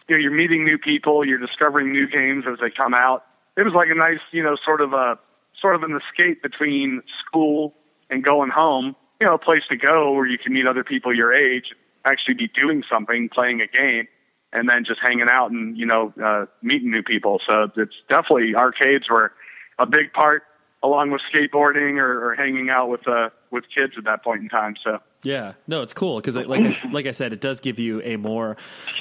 you 0.08 0.16
know, 0.16 0.22
you're 0.22 0.32
meeting 0.32 0.63
new 0.63 0.78
people, 0.78 1.26
you're 1.26 1.39
discovering 1.39 1.92
new 1.92 2.08
games 2.08 2.46
as 2.52 2.60
they 2.60 2.70
come 2.70 2.94
out. 2.94 3.26
It 3.58 3.63
was 3.63 3.74
like 3.74 3.89
a 3.89 3.96
nice, 3.96 4.20
you 4.32 4.44
know, 4.44 4.56
sort 4.63 4.82
of 4.82 4.94
a 4.94 5.20
sort 5.60 5.76
of 5.76 5.84
an 5.84 5.96
escape 5.96 6.42
between 6.42 7.02
school 7.20 7.74
and 8.10 8.24
going 8.24 8.50
home. 8.50 8.96
You 9.22 9.28
know, 9.28 9.36
a 9.36 9.39
place 9.39 9.63
to 9.70 9.78
go 9.78 10.12
where 10.13 10.26
you 10.26 10.38
can 10.38 10.54
meet 10.54 10.68
other 10.68 10.84
people 10.84 11.16
your 11.16 11.34
age, 11.34 11.66
actually 12.04 12.34
be 12.34 12.48
doing 12.48 12.84
something, 12.89 13.30
playing 13.30 13.62
a 13.62 13.68
game 13.68 14.08
and 14.54 14.70
then 14.70 14.86
just 14.86 15.00
hanging 15.02 15.28
out 15.30 15.52
and 15.52 15.78
you 15.78 15.86
know 15.86 16.13
uh, 16.24 16.46
meeting 16.62 16.92
new 16.92 17.04
people. 17.04 17.42
So 17.46 17.70
it's 17.76 17.96
definitely 18.08 18.56
arcades 18.56 19.10
were 19.10 19.34
a 19.80 19.86
big 19.86 20.13
part, 20.13 20.44
along 20.84 21.12
with 21.12 21.22
skateboarding 21.34 21.98
or, 21.98 22.32
or 22.32 22.36
hanging 22.36 22.69
out 22.69 22.89
with 22.89 23.08
uh, 23.08 23.30
with 23.50 23.63
kids 23.74 23.93
at 23.98 24.04
that 24.04 24.24
point 24.24 24.41
in 24.41 24.50
time. 24.50 24.76
So 24.84 25.00
Yeah, 25.24 25.54
no, 25.67 25.82
it's 25.82 25.93
cool 25.93 26.17
because, 26.17 26.36
like, 26.36 26.62
I, 26.62 26.89
like 26.91 27.06
I 27.06 27.12
said, 27.12 27.34
it 27.34 27.39
does 27.39 27.62
give 27.62 27.80
you 27.80 28.02
a 28.02 28.17
more 28.17 28.58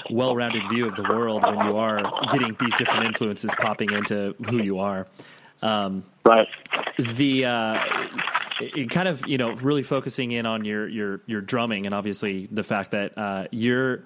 well-rounded 0.09 0.69
view 0.69 0.87
of 0.87 0.97
the 0.97 1.03
world 1.03 1.43
when 1.43 1.67
you 1.67 1.77
are 1.77 2.01
getting 2.31 2.57
these 2.61 2.75
different 2.77 3.07
influences 3.07 3.51
popping 3.59 3.93
into 3.93 4.35
who 4.49 4.63
you 4.63 4.79
are. 4.79 5.09
Um, 5.61 6.05
right, 6.25 6.49
the 6.99 7.45
uh, 7.45 7.79
it, 8.61 8.91
kind 8.91 9.09
of 9.09 9.27
you 9.27 9.39
know 9.39 9.53
really 9.53 9.83
focusing 9.83 10.31
in 10.31 10.47
on 10.47 10.65
your 10.65 10.89
your 10.89 11.21
your 11.27 11.41
drumming 11.41 11.87
and 11.87 11.95
obviously 11.95 12.49
the 12.51 12.65
fact 12.65 12.93
that 12.93 13.17
uh, 13.17 13.47
your 13.51 14.05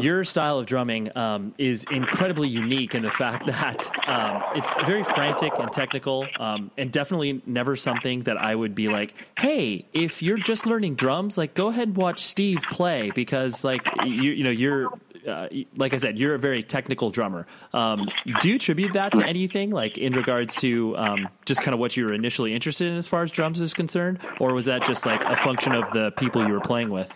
your 0.00 0.24
style 0.24 0.58
of 0.58 0.66
drumming 0.66 1.16
um, 1.16 1.54
is 1.58 1.84
incredibly 1.90 2.48
unique 2.48 2.94
in 2.94 3.02
the 3.02 3.10
fact 3.10 3.46
that 3.46 3.90
um, 4.06 4.42
it's 4.54 4.68
very 4.86 5.04
frantic 5.04 5.52
and 5.58 5.72
technical, 5.72 6.26
um, 6.38 6.70
and 6.76 6.92
definitely 6.92 7.42
never 7.46 7.76
something 7.76 8.22
that 8.22 8.36
I 8.36 8.54
would 8.54 8.74
be 8.74 8.88
like, 8.88 9.14
"Hey, 9.38 9.86
if 9.92 10.22
you're 10.22 10.38
just 10.38 10.66
learning 10.66 10.96
drums, 10.96 11.38
like 11.38 11.54
go 11.54 11.68
ahead 11.68 11.88
and 11.88 11.96
watch 11.96 12.24
Steve 12.24 12.58
play 12.70 13.10
because 13.14 13.64
like 13.64 13.82
you 14.04 14.32
you 14.32 14.44
know 14.44 14.50
you're." 14.50 14.90
Uh, 15.26 15.48
like 15.76 15.92
I 15.92 15.98
said, 15.98 16.16
you're 16.16 16.36
a 16.36 16.38
very 16.38 16.62
technical 16.62 17.10
drummer. 17.10 17.46
Um, 17.74 18.08
do 18.40 18.48
you 18.48 18.54
attribute 18.54 18.94
that 18.94 19.12
to 19.14 19.26
anything, 19.26 19.70
like 19.70 19.98
in 19.98 20.14
regards 20.14 20.54
to 20.56 20.96
um, 20.96 21.28
just 21.44 21.60
kind 21.60 21.74
of 21.74 21.80
what 21.80 21.96
you 21.96 22.06
were 22.06 22.14
initially 22.14 22.54
interested 22.54 22.86
in 22.86 22.96
as 22.96 23.08
far 23.08 23.24
as 23.24 23.30
drums 23.30 23.60
is 23.60 23.74
concerned, 23.74 24.20
or 24.38 24.54
was 24.54 24.66
that 24.66 24.86
just 24.86 25.04
like 25.04 25.20
a 25.20 25.36
function 25.36 25.74
of 25.74 25.92
the 25.92 26.12
people 26.12 26.46
you 26.46 26.52
were 26.52 26.60
playing 26.60 26.88
with? 26.88 27.12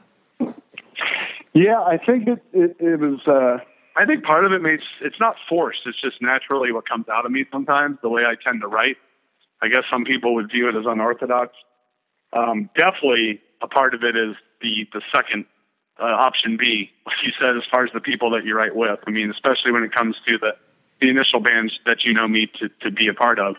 Yeah, 1.54 1.80
I 1.80 1.98
think 1.98 2.28
it 2.28 2.42
it, 2.52 2.76
it 2.78 3.00
was. 3.00 3.20
Uh, 3.26 3.58
I 3.94 4.06
think 4.06 4.24
part 4.24 4.44
of 4.44 4.52
it 4.52 4.62
makes 4.62 4.84
it's 5.00 5.20
not 5.20 5.36
forced. 5.48 5.80
It's 5.86 6.00
just 6.00 6.22
naturally 6.22 6.72
what 6.72 6.88
comes 6.88 7.08
out 7.08 7.26
of 7.26 7.32
me 7.32 7.44
sometimes. 7.52 7.98
The 8.02 8.08
way 8.08 8.24
I 8.24 8.34
tend 8.42 8.62
to 8.62 8.68
write. 8.68 8.96
I 9.60 9.68
guess 9.68 9.84
some 9.90 10.04
people 10.04 10.34
would 10.34 10.50
view 10.50 10.68
it 10.68 10.74
as 10.74 10.84
unorthodox. 10.86 11.54
Um, 12.32 12.68
definitely, 12.76 13.40
a 13.60 13.68
part 13.68 13.94
of 13.94 14.02
it 14.02 14.16
is 14.16 14.34
the 14.60 14.88
the 14.92 15.02
second 15.14 15.44
uh, 16.00 16.04
option 16.04 16.56
B, 16.56 16.90
like 17.06 17.16
you 17.22 17.32
said, 17.38 17.56
as 17.56 17.62
far 17.70 17.84
as 17.84 17.90
the 17.92 18.00
people 18.00 18.30
that 18.30 18.44
you 18.44 18.56
write 18.56 18.74
with. 18.74 18.98
I 19.06 19.10
mean, 19.10 19.30
especially 19.30 19.72
when 19.72 19.82
it 19.82 19.94
comes 19.94 20.16
to 20.26 20.38
the 20.38 20.56
the 21.00 21.10
initial 21.10 21.40
bands 21.40 21.78
that 21.86 22.04
you 22.04 22.12
know 22.12 22.28
me 22.28 22.50
to 22.60 22.68
to 22.80 22.90
be 22.90 23.08
a 23.08 23.14
part 23.14 23.38
of. 23.38 23.56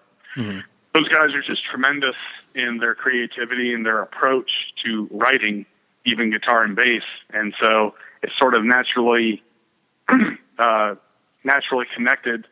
Those 0.94 1.10
guys 1.10 1.34
are 1.34 1.42
just 1.42 1.64
tremendous 1.70 2.16
in 2.56 2.78
their 2.78 2.96
creativity 2.96 3.74
and 3.74 3.86
their 3.86 4.02
approach 4.02 4.52
to 4.86 5.08
writing, 5.12 5.66
even 6.06 6.32
guitar 6.32 6.64
and 6.64 6.76
bass, 6.76 7.04
and 7.32 7.54
so 7.62 7.96
it's 8.22 8.38
sort 8.38 8.54
of 8.56 8.64
naturally 8.64 9.42
uh, 10.60 10.96
naturally 11.44 11.86
connected 11.96 12.46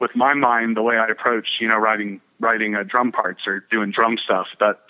with 0.00 0.14
my 0.14 0.34
mind 0.34 0.76
the 0.76 0.82
way 0.82 0.96
I 0.96 1.06
approach, 1.08 1.48
you 1.60 1.68
know, 1.68 1.76
writing 1.76 2.20
writing 2.40 2.74
uh, 2.76 2.84
drum 2.84 3.10
parts 3.12 3.46
or 3.46 3.64
doing 3.70 3.90
drum 3.90 4.16
stuff. 4.16 4.46
But 4.60 4.80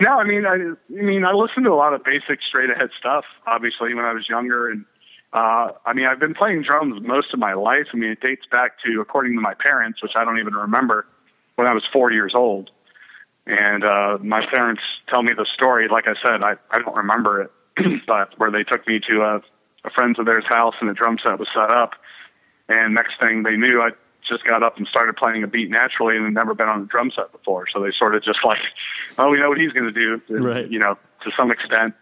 no, 0.00 0.10
I 0.18 0.24
mean, 0.24 0.46
I, 0.46 0.54
I 0.54 1.02
mean, 1.02 1.24
I 1.24 1.32
listened 1.32 1.64
to 1.66 1.72
a 1.72 1.74
lot 1.74 1.94
of 1.94 2.04
basic 2.04 2.40
straight 2.42 2.70
ahead 2.70 2.90
stuff. 2.98 3.24
Obviously, 3.46 3.92
when 3.94 4.04
I 4.04 4.12
was 4.12 4.28
younger, 4.28 4.68
and 4.70 4.84
Uh, 5.32 5.72
I 5.86 5.94
mean, 5.94 6.06
I've 6.06 6.20
been 6.20 6.34
playing 6.34 6.62
drums 6.62 7.00
most 7.02 7.32
of 7.32 7.38
my 7.38 7.54
life. 7.54 7.86
I 7.94 7.96
mean, 7.96 8.10
it 8.10 8.20
dates 8.20 8.44
back 8.50 8.72
to, 8.84 9.00
according 9.00 9.34
to 9.34 9.40
my 9.40 9.54
parents, 9.54 10.02
which 10.02 10.12
I 10.14 10.24
don't 10.26 10.38
even 10.38 10.54
remember, 10.54 11.06
when 11.56 11.66
I 11.66 11.72
was 11.72 11.84
four 11.90 12.12
years 12.12 12.34
old. 12.34 12.70
And 13.46 13.84
uh, 13.84 14.18
my 14.22 14.44
parents 14.46 14.82
tell 15.12 15.22
me 15.22 15.32
the 15.36 15.46
story. 15.54 15.88
Like 15.88 16.06
I 16.06 16.14
said, 16.22 16.42
I, 16.42 16.54
I 16.70 16.78
don't 16.78 16.96
remember 16.96 17.42
it, 17.42 17.50
but 18.06 18.38
where 18.38 18.50
they 18.50 18.62
took 18.62 18.86
me 18.86 19.00
to 19.10 19.22
a, 19.22 19.36
a 19.84 19.90
friend's 19.90 20.18
of 20.18 20.26
theirs' 20.26 20.44
house 20.48 20.74
and 20.80 20.88
a 20.88 20.94
drum 20.94 21.18
set 21.24 21.38
was 21.38 21.48
set 21.54 21.70
up. 21.72 21.92
And 22.68 22.94
next 22.94 23.14
thing 23.20 23.42
they 23.42 23.56
knew, 23.56 23.82
I 23.82 23.90
just 24.28 24.44
got 24.44 24.62
up 24.62 24.76
and 24.78 24.86
started 24.86 25.16
playing 25.16 25.42
a 25.42 25.48
beat 25.48 25.68
naturally 25.70 26.16
and 26.16 26.24
had 26.24 26.34
never 26.34 26.54
been 26.54 26.68
on 26.68 26.82
a 26.82 26.86
drum 26.86 27.10
set 27.14 27.32
before. 27.32 27.66
So 27.72 27.82
they 27.82 27.90
sort 27.98 28.14
of 28.14 28.22
just 28.22 28.38
like, 28.44 28.60
oh, 29.18 29.28
we 29.30 29.40
know 29.40 29.48
what 29.48 29.58
he's 29.58 29.72
going 29.72 29.92
to 29.92 29.92
do, 29.92 30.22
Right. 30.28 30.70
you 30.70 30.78
know, 30.78 30.96
to 31.24 31.30
some 31.36 31.50
extent. 31.50 31.94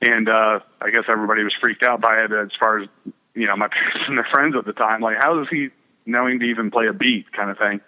And 0.00 0.30
uh, 0.30 0.60
I 0.80 0.90
guess 0.90 1.04
everybody 1.08 1.44
was 1.44 1.52
freaked 1.60 1.82
out 1.82 2.00
by 2.00 2.22
it 2.24 2.32
as 2.32 2.48
far 2.58 2.78
as, 2.78 2.88
you 3.34 3.46
know, 3.46 3.56
my 3.56 3.68
parents 3.72 4.00
and 4.08 4.16
their 4.16 4.26
friends 4.32 4.56
at 4.56 4.64
the 4.64 4.72
time. 4.72 5.02
Like, 5.02 5.18
how 5.18 5.38
is 5.42 5.48
he 5.50 5.68
knowing 6.06 6.40
to 6.40 6.46
even 6.46 6.70
play 6.70 6.86
a 6.86 6.94
beat 6.94 7.30
kind 7.32 7.50
of 7.50 7.58
thing? 7.58 7.80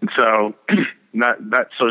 And 0.00 0.10
so 0.16 0.54
that, 1.14 1.38
that, 1.50 1.68
so 1.76 1.90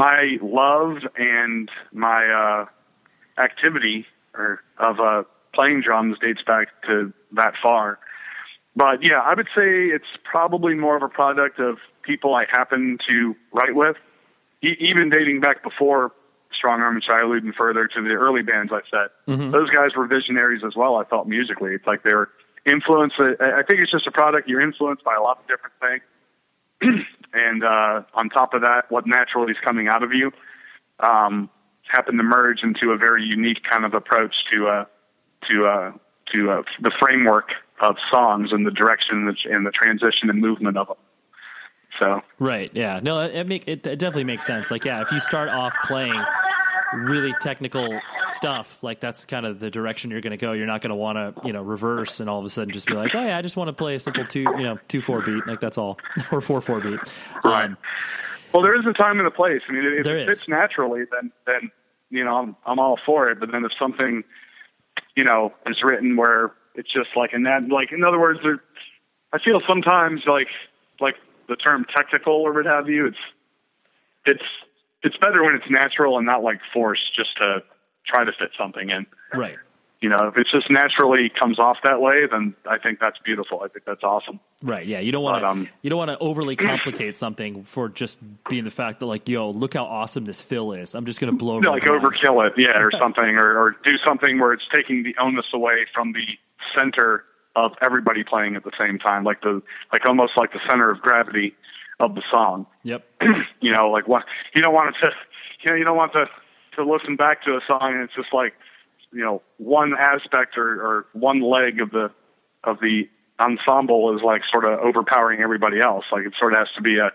my 0.00 0.38
love 0.40 0.96
and 1.16 1.70
my 1.92 2.26
uh, 2.26 3.40
activity 3.42 4.06
or 4.34 4.60
of 4.78 4.98
uh, 4.98 5.24
playing 5.52 5.82
drums 5.82 6.16
dates 6.18 6.40
back 6.46 6.68
to 6.86 7.12
that 7.32 7.52
far. 7.62 7.98
But 8.74 9.02
yeah, 9.02 9.20
I 9.20 9.34
would 9.34 9.48
say 9.54 9.88
it's 9.96 10.06
probably 10.24 10.74
more 10.74 10.96
of 10.96 11.02
a 11.02 11.08
product 11.08 11.60
of 11.60 11.76
people 12.02 12.34
I 12.34 12.46
happen 12.50 12.96
to 13.08 13.36
write 13.52 13.74
with, 13.74 13.96
e- 14.62 14.76
even 14.78 15.10
dating 15.10 15.40
back 15.40 15.62
before 15.62 16.12
Strongarm 16.50 16.94
and 16.94 17.02
Child 17.02 17.36
even 17.36 17.52
further 17.52 17.86
to 17.86 18.02
the 18.02 18.14
early 18.14 18.42
bands 18.42 18.72
I 18.72 18.80
said. 18.90 19.10
Those 19.50 19.68
guys 19.68 19.90
were 19.94 20.06
visionaries 20.06 20.62
as 20.66 20.74
well. 20.74 20.96
I 20.96 21.04
felt 21.04 21.28
musically, 21.28 21.74
it's 21.74 21.86
like 21.86 22.04
they 22.04 22.14
were 22.14 22.30
influenced. 22.64 23.16
I 23.20 23.62
think 23.68 23.80
it's 23.80 23.90
just 23.92 24.06
a 24.06 24.10
product. 24.12 24.48
You're 24.48 24.62
influenced 24.62 25.04
by 25.04 25.14
a 25.14 25.20
lot 25.20 25.40
of 25.42 25.46
different 25.46 25.74
things, 25.84 27.04
and 27.32 27.64
uh, 27.64 28.02
on 28.14 28.28
top 28.28 28.54
of 28.54 28.62
that, 28.62 28.90
what 28.90 29.06
naturally 29.06 29.52
is 29.52 29.58
coming 29.64 29.88
out 29.88 30.02
of 30.02 30.12
you 30.12 30.32
um, 31.00 31.48
happened 31.88 32.18
to 32.18 32.24
merge 32.24 32.62
into 32.62 32.90
a 32.90 32.96
very 32.96 33.24
unique 33.24 33.62
kind 33.68 33.84
of 33.84 33.94
approach 33.94 34.34
to 34.52 34.68
uh, 34.68 34.84
to 35.48 35.66
uh, 35.66 35.92
to 36.32 36.50
uh, 36.50 36.62
the 36.80 36.92
framework 37.00 37.50
of 37.80 37.96
songs 38.10 38.52
and 38.52 38.66
the 38.66 38.70
direction 38.70 39.26
and 39.46 39.66
the, 39.66 39.70
transition 39.70 40.28
and 40.28 40.38
movement 40.40 40.76
of 40.76 40.88
them. 40.88 40.96
So 41.98 42.20
Right. 42.38 42.70
Yeah. 42.74 43.00
No, 43.02 43.20
it 43.20 43.46
make 43.46 43.66
it, 43.66 43.86
it 43.86 43.98
definitely 43.98 44.24
makes 44.24 44.46
sense. 44.46 44.70
Like, 44.70 44.84
yeah, 44.84 45.00
if 45.00 45.10
you 45.10 45.20
start 45.20 45.48
off 45.48 45.74
playing 45.84 46.22
really 46.92 47.34
technical 47.40 48.00
stuff, 48.28 48.82
like 48.82 49.00
that's 49.00 49.24
kind 49.24 49.46
of 49.46 49.60
the 49.60 49.70
direction 49.70 50.10
you're 50.10 50.20
going 50.20 50.32
to 50.32 50.36
go. 50.36 50.52
You're 50.52 50.66
not 50.66 50.80
going 50.80 50.90
to 50.90 50.96
want 50.96 51.16
to, 51.16 51.46
you 51.46 51.52
know, 51.52 51.62
reverse 51.62 52.20
and 52.20 52.28
all 52.28 52.38
of 52.38 52.44
a 52.44 52.50
sudden 52.50 52.72
just 52.72 52.86
be 52.86 52.94
like, 52.94 53.14
oh 53.14 53.22
yeah, 53.22 53.38
I 53.38 53.42
just 53.42 53.56
want 53.56 53.68
to 53.68 53.72
play 53.72 53.94
a 53.94 54.00
simple 54.00 54.24
two, 54.26 54.40
you 54.40 54.62
know, 54.62 54.78
two 54.88 55.00
four 55.02 55.22
beat, 55.22 55.46
like 55.46 55.60
that's 55.60 55.78
all, 55.78 55.98
or 56.32 56.40
four 56.40 56.60
four 56.60 56.80
beat. 56.80 57.00
Right. 57.44 57.66
Um, 57.66 57.76
Well, 58.52 58.62
there 58.62 58.78
is 58.78 58.84
a 58.86 58.92
time 58.92 59.18
and 59.18 59.28
a 59.28 59.30
place. 59.30 59.62
I 59.68 59.72
mean, 59.72 59.84
if 59.84 60.06
it 60.06 60.28
is. 60.28 60.38
fits 60.38 60.48
naturally, 60.48 61.04
then 61.10 61.30
then 61.46 61.70
you 62.10 62.24
know 62.24 62.36
I'm 62.36 62.56
I'm 62.66 62.78
all 62.78 62.98
for 63.06 63.30
it. 63.30 63.38
But 63.38 63.52
then 63.52 63.64
if 63.64 63.72
something 63.78 64.24
you 65.16 65.24
know 65.24 65.52
is 65.66 65.82
written 65.82 66.16
where 66.16 66.52
it's 66.74 66.92
just 66.92 67.10
like 67.16 67.32
in 67.32 67.44
that 67.44 67.68
like 67.68 67.92
in 67.92 68.02
other 68.04 68.18
words, 68.18 68.40
there, 68.42 68.60
I 69.32 69.38
feel 69.38 69.60
sometimes 69.68 70.22
like 70.26 70.48
like 70.98 71.14
the 71.48 71.56
term 71.56 71.86
technical 71.94 72.34
or 72.34 72.52
what 72.52 72.66
have 72.66 72.88
you. 72.88 73.06
It's 73.06 73.18
it's 74.26 74.42
it's 75.02 75.16
better 75.16 75.42
when 75.42 75.54
it's 75.54 75.70
natural 75.70 76.16
and 76.16 76.26
not 76.26 76.42
like 76.42 76.60
forced 76.72 77.14
just 77.14 77.36
to 77.38 77.62
try 78.06 78.24
to 78.24 78.32
fit 78.32 78.50
something 78.58 78.90
in. 78.90 79.06
right. 79.34 79.56
You 80.02 80.08
know, 80.08 80.28
if 80.28 80.38
it 80.38 80.46
just 80.50 80.70
naturally 80.70 81.28
comes 81.28 81.58
off 81.58 81.76
that 81.84 82.00
way, 82.00 82.26
then 82.30 82.54
I 82.66 82.78
think 82.78 83.00
that's 83.00 83.18
beautiful. 83.22 83.60
I 83.62 83.68
think 83.68 83.84
that's 83.84 84.02
awesome. 84.02 84.40
Right. 84.62 84.86
Yeah. 84.86 85.00
You 85.00 85.12
don't 85.12 85.22
want 85.22 85.42
to. 85.42 85.46
Um, 85.46 85.68
you 85.82 85.90
don't 85.90 85.98
want 85.98 86.10
to 86.10 86.16
overly 86.16 86.56
complicate 86.56 87.18
something 87.18 87.64
for 87.64 87.90
just 87.90 88.18
being 88.48 88.64
the 88.64 88.70
fact 88.70 89.00
that 89.00 89.06
like, 89.06 89.28
yo, 89.28 89.50
look 89.50 89.74
how 89.74 89.84
awesome 89.84 90.24
this 90.24 90.40
fill 90.40 90.72
is. 90.72 90.94
I'm 90.94 91.04
just 91.04 91.20
going 91.20 91.30
to 91.30 91.36
blow. 91.36 91.60
Know, 91.60 91.72
like 91.72 91.86
mind. 91.86 92.00
overkill 92.00 92.46
it, 92.46 92.54
yeah, 92.56 92.78
or 92.78 92.90
something, 92.98 93.36
or, 93.36 93.58
or 93.58 93.76
do 93.84 93.92
something 94.06 94.40
where 94.40 94.54
it's 94.54 94.64
taking 94.74 95.02
the 95.02 95.14
onus 95.20 95.44
away 95.52 95.84
from 95.92 96.14
the 96.14 96.24
center 96.74 97.24
of 97.54 97.72
everybody 97.82 98.24
playing 98.24 98.56
at 98.56 98.64
the 98.64 98.72
same 98.78 98.98
time, 98.98 99.22
like 99.22 99.42
the 99.42 99.60
like 99.92 100.06
almost 100.06 100.32
like 100.38 100.54
the 100.54 100.60
center 100.66 100.90
of 100.90 101.00
gravity 101.02 101.54
of 102.00 102.14
the 102.14 102.22
song. 102.30 102.66
Yep. 102.82 103.04
you 103.60 103.72
know, 103.72 103.90
like 103.90 104.08
what 104.08 104.24
you 104.54 104.62
don't 104.62 104.74
want 104.74 104.96
it 104.96 105.04
to, 105.04 105.12
you 105.62 105.70
know, 105.70 105.76
you 105.76 105.84
don't 105.84 105.96
want 105.96 106.12
to 106.14 106.26
to 106.76 106.84
listen 106.84 107.16
back 107.16 107.42
to 107.44 107.52
a 107.52 107.60
song 107.66 107.92
and 107.94 108.02
it's 108.02 108.14
just 108.14 108.32
like, 108.32 108.54
you 109.12 109.22
know, 109.22 109.42
one 109.58 109.94
aspect 109.98 110.56
or, 110.56 110.80
or 110.82 111.06
one 111.12 111.40
leg 111.40 111.80
of 111.80 111.90
the 111.90 112.10
of 112.64 112.78
the 112.80 113.08
ensemble 113.38 114.16
is 114.16 114.22
like 114.22 114.42
sort 114.50 114.64
of 114.64 114.78
overpowering 114.80 115.40
everybody 115.40 115.80
else. 115.80 116.04
Like 116.10 116.26
it 116.26 116.34
sort 116.38 116.52
of 116.52 116.58
has 116.58 116.68
to 116.76 116.82
be 116.82 116.98
a, 116.98 117.10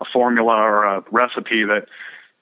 a 0.00 0.04
formula 0.12 0.54
or 0.54 0.84
a 0.84 1.04
recipe 1.10 1.64
that, 1.64 1.86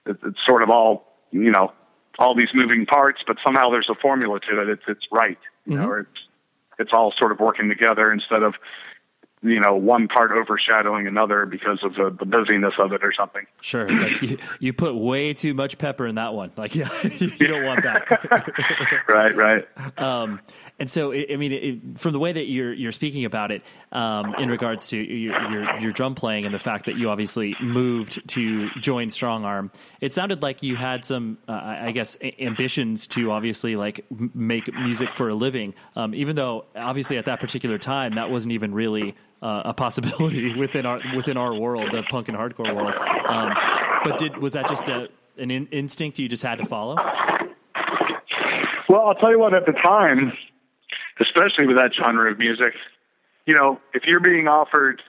that 0.04 0.16
it's 0.24 0.38
sort 0.46 0.62
of 0.62 0.70
all 0.70 1.06
you 1.30 1.50
know 1.50 1.72
all 2.18 2.34
these 2.34 2.50
moving 2.54 2.86
parts, 2.86 3.22
but 3.26 3.36
somehow 3.44 3.70
there's 3.70 3.88
a 3.90 3.94
formula 3.94 4.40
to 4.40 4.62
it. 4.62 4.68
It's 4.68 4.84
it's 4.88 5.06
right, 5.10 5.38
you 5.66 5.76
know, 5.76 5.88
or 5.88 6.00
it's 6.00 6.28
it's 6.78 6.90
all 6.92 7.12
sort 7.16 7.32
of 7.32 7.40
working 7.40 7.68
together 7.68 8.12
instead 8.12 8.42
of 8.42 8.54
you 9.44 9.60
know 9.60 9.76
one 9.76 10.08
part 10.08 10.32
overshadowing 10.32 11.06
another 11.06 11.44
because 11.44 11.78
of 11.82 11.94
the, 11.94 12.16
the 12.18 12.24
busyness 12.24 12.74
of 12.78 12.92
it 12.92 13.04
or 13.04 13.12
something. 13.12 13.46
Sure. 13.60 13.86
It's 13.88 14.00
like 14.00 14.22
you, 14.22 14.38
you 14.58 14.72
put 14.72 14.94
way 14.94 15.34
too 15.34 15.52
much 15.52 15.76
pepper 15.76 16.06
in 16.06 16.14
that 16.14 16.32
one. 16.32 16.50
Like, 16.56 16.74
yeah, 16.74 16.88
you 17.02 17.46
don't 17.46 17.64
want 17.64 17.82
that. 17.82 18.50
Right, 19.08 19.34
right. 19.34 19.98
Um, 19.98 20.40
and 20.78 20.90
so, 20.90 21.12
I 21.12 21.26
I 21.30 21.36
mean, 21.36 21.52
it, 21.52 21.98
from 21.98 22.12
the 22.12 22.18
way 22.18 22.32
that 22.32 22.46
you're 22.46 22.72
you're 22.72 22.92
speaking 22.92 23.24
about 23.24 23.50
it, 23.50 23.62
um, 23.92 24.34
in 24.36 24.48
regards 24.48 24.88
to 24.88 24.96
your, 24.96 25.40
your 25.50 25.80
your 25.80 25.92
drum 25.92 26.14
playing 26.14 26.46
and 26.46 26.54
the 26.54 26.58
fact 26.58 26.86
that 26.86 26.96
you 26.96 27.10
obviously 27.10 27.54
moved 27.60 28.26
to 28.30 28.70
join 28.80 29.08
Strongarm, 29.08 29.70
it 30.00 30.12
sounded 30.12 30.42
like 30.42 30.62
you 30.62 30.76
had 30.76 31.04
some, 31.04 31.38
uh, 31.48 31.52
I 31.52 31.92
guess, 31.92 32.16
ambitions 32.40 33.06
to 33.08 33.30
obviously 33.30 33.76
like 33.76 34.04
m- 34.10 34.30
make 34.34 34.72
music 34.72 35.12
for 35.12 35.28
a 35.28 35.34
living. 35.34 35.74
Um, 35.96 36.14
even 36.14 36.34
though 36.36 36.64
obviously 36.74 37.18
at 37.18 37.26
that 37.26 37.40
particular 37.40 37.78
time 37.78 38.14
that 38.14 38.30
wasn't 38.30 38.52
even 38.52 38.74
really 38.74 39.14
uh, 39.44 39.62
a 39.66 39.74
possibility 39.74 40.54
within 40.58 40.86
our 40.86 41.00
within 41.14 41.36
our 41.36 41.54
world, 41.54 41.92
the 41.92 42.02
punk 42.04 42.28
and 42.28 42.36
hardcore 42.36 42.74
world. 42.74 42.94
Um, 43.28 43.52
but 44.02 44.18
did 44.18 44.38
was 44.38 44.54
that 44.54 44.66
just 44.68 44.88
a 44.88 45.08
an 45.36 45.50
in, 45.50 45.66
instinct 45.66 46.18
you 46.18 46.28
just 46.28 46.42
had 46.42 46.58
to 46.58 46.64
follow? 46.64 46.96
Well, 48.88 49.06
I'll 49.06 49.14
tell 49.14 49.30
you 49.30 49.38
what, 49.38 49.54
at 49.54 49.66
the 49.66 49.72
time, 49.72 50.32
especially 51.20 51.66
with 51.66 51.76
that 51.76 51.92
genre 51.94 52.30
of 52.30 52.38
music, 52.38 52.74
you 53.46 53.54
know, 53.54 53.80
if 53.92 54.04
you're 54.06 54.20
being 54.20 54.48
offered 54.48 55.02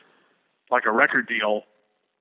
like 0.70 0.84
a 0.86 0.92
record 0.92 1.28
deal 1.28 1.64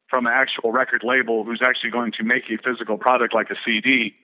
from 0.08 0.26
an 0.26 0.32
actual 0.34 0.70
record 0.70 1.02
label 1.02 1.44
who's 1.44 1.62
actually 1.64 1.90
going 1.90 2.12
to 2.12 2.22
make 2.22 2.42
a 2.50 2.62
physical 2.62 2.98
product 2.98 3.34
like 3.34 3.50
a 3.50 3.56
CD, 3.64 4.14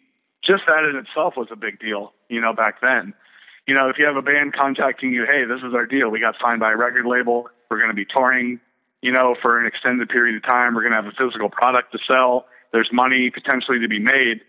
just 0.45 0.63
that 0.69 0.85
in 0.85 0.97
itself 0.97 1.35
was 1.37 1.49
a 1.51 1.57
big 1.57 1.81
deal, 1.81 2.13
you 2.29 2.41
know, 2.41 2.53
back 2.53 2.81
then. 2.83 3.15
You 3.67 3.75
know, 3.75 3.89
if 3.89 3.97
you 3.99 4.05
have 4.07 4.17
a 4.17 4.23
band 4.23 4.53
contacting 4.53 5.13
you, 5.13 5.25
hey, 5.29 5.45
this 5.45 5.59
is 5.67 5.75
our 5.75 5.87
deal. 5.87 6.11
We 6.11 6.21
got 6.21 6.35
signed 6.43 6.61
by 6.61 6.73
a 6.73 6.77
record 6.77 7.07
label. 7.07 7.49
We're 7.71 7.79
going 7.79 7.91
to 7.91 7.95
be 7.95 8.05
touring, 8.05 8.61
you 9.01 9.13
know, 9.13 9.37
for 9.41 9.61
an 9.61 9.67
extended 9.67 10.09
period 10.09 10.37
of 10.37 10.43
time. 10.43 10.75
We're 10.75 10.83
going 10.83 10.93
to 10.93 11.03
have 11.03 11.07
a 11.07 11.17
physical 11.17 11.49
product 11.49 11.93
to 11.93 11.99
sell. 12.07 12.47
There's 12.73 12.91
money 12.93 13.31
potentially 13.31 13.79
to 13.81 13.89
be 13.89 14.01
made. 14.01 14.41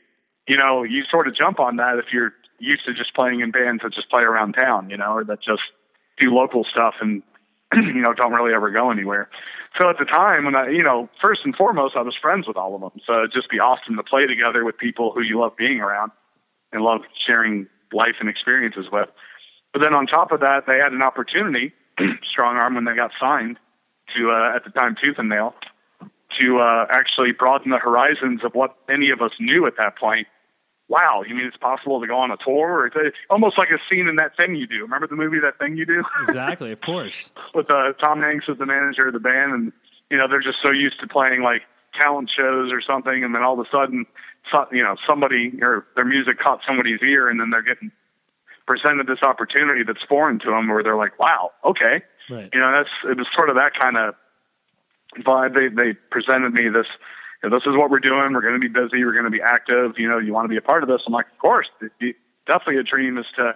You 0.48 0.58
know, 0.58 0.84
you 0.84 1.04
sort 1.10 1.28
of 1.28 1.36
jump 1.36 1.60
on 1.60 1.78
that 1.78 2.00
if 2.00 2.06
you're 2.12 2.34
used 2.60 2.86
to 2.86 2.94
just 2.94 3.14
playing 3.14 3.42
in 3.42 3.52
bands 3.52 3.84
that 3.84 3.94
just 3.94 4.10
play 4.10 4.24
around 4.24 4.54
town, 4.54 4.90
you 4.90 4.98
know, 4.98 5.14
or 5.14 5.24
that 5.26 5.42
just 5.42 5.62
do 6.20 6.34
local 6.34 6.64
stuff 6.64 6.96
and 7.02 7.24
you 7.76 8.02
know 8.02 8.14
don't 8.14 8.34
really 8.34 8.54
ever 8.54 8.72
go 8.72 8.92
anywhere. 8.92 9.30
So 9.80 9.90
at 9.90 9.98
the 9.98 10.06
time, 10.06 10.46
when 10.46 10.56
I, 10.56 10.70
you 10.70 10.84
know, 10.84 11.10
first 11.22 11.42
and 11.46 11.56
foremost, 11.56 11.96
I 11.96 12.02
was 12.02 12.16
friends 12.22 12.48
with 12.48 12.58
all 12.58 12.76
of 12.76 12.82
them. 12.82 12.92
So 13.06 13.20
it'd 13.20 13.32
just 13.32 13.50
be 13.50 13.60
awesome 13.60 13.96
to 13.96 14.04
play 14.04 14.24
together 14.24 14.66
with 14.66 14.78
people 14.78 15.12
who 15.14 15.22
you 15.22 15.40
love 15.40 15.56
being 15.56 15.80
around 15.80 16.12
and 16.74 16.84
love 16.84 17.02
sharing 17.26 17.68
life 17.94 18.16
and 18.20 18.28
experiences 18.28 18.88
with. 18.92 19.08
But 19.72 19.82
then 19.82 19.96
on 19.96 20.08
top 20.08 20.32
of 20.34 20.42
that, 20.42 20.66
they 20.68 20.78
had 20.78 20.92
an 20.92 21.02
opportunity, 21.02 21.74
Strongarm, 22.00 22.76
when 22.76 22.86
they 22.86 22.96
got 22.96 23.12
signed 23.20 23.58
to 24.16 24.32
uh, 24.32 24.56
at 24.56 24.64
the 24.64 24.72
time 24.72 24.96
Tooth 25.02 25.16
and 25.18 25.30
Nail, 25.30 25.54
to 26.40 26.60
uh, 26.60 26.86
actually 26.90 27.32
broaden 27.32 27.72
the 27.72 27.78
horizons 27.80 28.42
of 28.44 28.54
what 28.54 28.76
any 28.90 29.10
of 29.10 29.22
us 29.22 29.32
knew 29.40 29.66
at 29.66 29.74
that 29.78 29.98
point. 29.98 30.28
Wow, 30.88 31.24
you 31.26 31.36
mean 31.36 31.46
it's 31.46 31.56
possible 31.56 32.02
to 32.02 32.08
go 32.08 32.18
on 32.18 32.32
a 32.32 32.38
tour? 32.44 32.86
It's 32.86 33.16
almost 33.30 33.58
like 33.58 33.70
a 33.70 33.80
scene 33.90 34.10
in 34.10 34.18
that 34.18 34.36
thing 34.36 34.56
you 34.56 34.68
do. 34.68 34.82
Remember 34.82 35.08
the 35.08 35.16
movie 35.16 35.40
That 35.40 35.58
Thing 35.58 35.78
You 35.78 35.86
Do? 35.86 36.04
Exactly, 36.28 36.74
of 36.74 36.82
course. 36.82 37.32
with 37.56 37.72
uh, 37.72 37.94
Tom 38.04 38.20
Hanks 38.20 38.46
as 38.52 38.58
the 38.58 38.66
manager 38.66 39.08
of 39.08 39.14
the 39.14 39.20
band, 39.20 39.54
and 39.54 39.72
you 40.10 40.18
know 40.18 40.28
they're 40.28 40.42
just 40.42 40.58
so 40.64 40.72
used 40.72 41.00
to 41.00 41.08
playing 41.08 41.44
like 41.44 41.62
talent 41.98 42.30
shows 42.36 42.72
or 42.74 42.82
something, 42.82 43.24
and 43.24 43.34
then 43.34 43.42
all 43.42 43.60
of 43.60 43.66
a 43.66 43.70
sudden, 43.72 44.06
so, 44.52 44.66
you 44.72 44.84
know, 44.84 44.96
somebody 45.08 45.54
or 45.62 45.86
their 45.96 46.06
music 46.06 46.40
caught 46.40 46.60
somebody's 46.68 47.00
ear, 47.02 47.30
and 47.30 47.40
then 47.40 47.52
they're 47.52 47.62
getting 47.62 47.92
presented 48.72 49.08
this 49.08 49.22
opportunity 49.24 49.84
that's 49.84 50.04
foreign 50.08 50.40
to 50.40 50.48
them, 50.50 50.68
where 50.70 50.84
they're 50.84 50.96
like, 50.98 51.18
"Wow, 51.20 51.52
okay," 51.66 52.02
Right. 52.30 52.50
you 52.54 52.60
know, 52.60 52.72
that's 52.74 52.90
it 53.10 53.18
was 53.18 53.28
sort 53.36 53.50
of 53.50 53.56
that 53.58 53.74
kind 53.78 53.98
of 53.98 54.16
vibe. 55.20 55.54
They 55.54 55.68
they 55.68 55.94
presented 56.10 56.54
me 56.54 56.70
this. 56.70 56.88
you 57.44 57.50
know, 57.50 57.58
this 57.58 57.66
is 57.66 57.76
what 57.76 57.90
we're 57.90 58.00
doing. 58.00 58.34
We're 58.34 58.42
going 58.42 58.60
to 58.60 58.60
be 58.60 58.68
busy. 58.70 59.04
We're 59.04 59.14
going 59.14 59.26
to 59.26 59.32
be 59.32 59.42
active. 59.42 59.94
You 59.98 60.08
know, 60.10 60.20
you 60.20 60.34
want 60.34 60.46
to 60.46 60.50
be 60.50 60.58
a 60.58 60.62
part 60.62 60.84
of 60.84 60.90
this. 60.90 61.02
I'm 61.06 61.14
like, 61.14 61.28
of 61.32 61.38
course. 61.40 61.68
Definitely 62.48 62.78
a 62.78 62.84
dream 62.84 63.18
is 63.18 63.26
to 63.36 63.56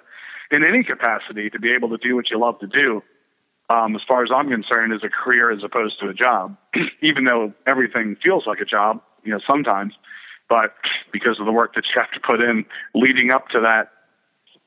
in 0.51 0.63
any 0.63 0.83
capacity 0.83 1.49
to 1.49 1.59
be 1.59 1.71
able 1.73 1.89
to 1.89 1.97
do 1.97 2.15
what 2.15 2.29
you 2.29 2.37
love 2.39 2.59
to 2.59 2.67
do. 2.67 3.01
Um, 3.69 3.95
as 3.95 4.01
far 4.07 4.23
as 4.23 4.29
I'm 4.33 4.49
concerned, 4.49 4.93
is 4.93 5.01
a 5.03 5.09
career 5.09 5.49
as 5.51 5.63
opposed 5.63 5.99
to 6.01 6.09
a 6.09 6.13
job. 6.13 6.55
Even 7.01 7.23
though 7.25 7.53
everything 7.65 8.15
feels 8.23 8.45
like 8.45 8.59
a 8.59 8.65
job, 8.65 9.01
you 9.23 9.31
know, 9.31 9.39
sometimes, 9.49 9.93
but 10.47 10.75
because 11.11 11.39
of 11.39 11.45
the 11.47 11.51
work 11.51 11.73
that 11.73 11.83
you 11.87 11.99
have 11.99 12.11
to 12.11 12.19
put 12.19 12.41
in 12.41 12.65
leading 12.93 13.31
up 13.31 13.47
to 13.49 13.59
that 13.61 13.89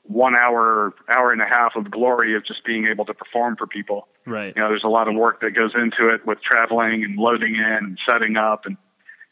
one 0.08 0.34
hour, 0.34 0.94
hour 1.08 1.32
and 1.32 1.42
a 1.42 1.46
half 1.46 1.76
of 1.76 1.90
glory 1.90 2.34
of 2.34 2.44
just 2.44 2.64
being 2.64 2.86
able 2.86 3.04
to 3.04 3.14
perform 3.14 3.56
for 3.56 3.66
people. 3.66 4.08
Right. 4.26 4.54
You 4.56 4.62
know, 4.62 4.68
there's 4.68 4.84
a 4.84 4.88
lot 4.88 5.06
of 5.06 5.14
work 5.14 5.42
that 5.42 5.50
goes 5.50 5.72
into 5.74 6.08
it 6.08 6.26
with 6.26 6.38
traveling 6.42 7.04
and 7.04 7.16
loading 7.16 7.56
in 7.56 7.62
and 7.62 7.98
setting 8.08 8.36
up 8.36 8.66
and 8.66 8.76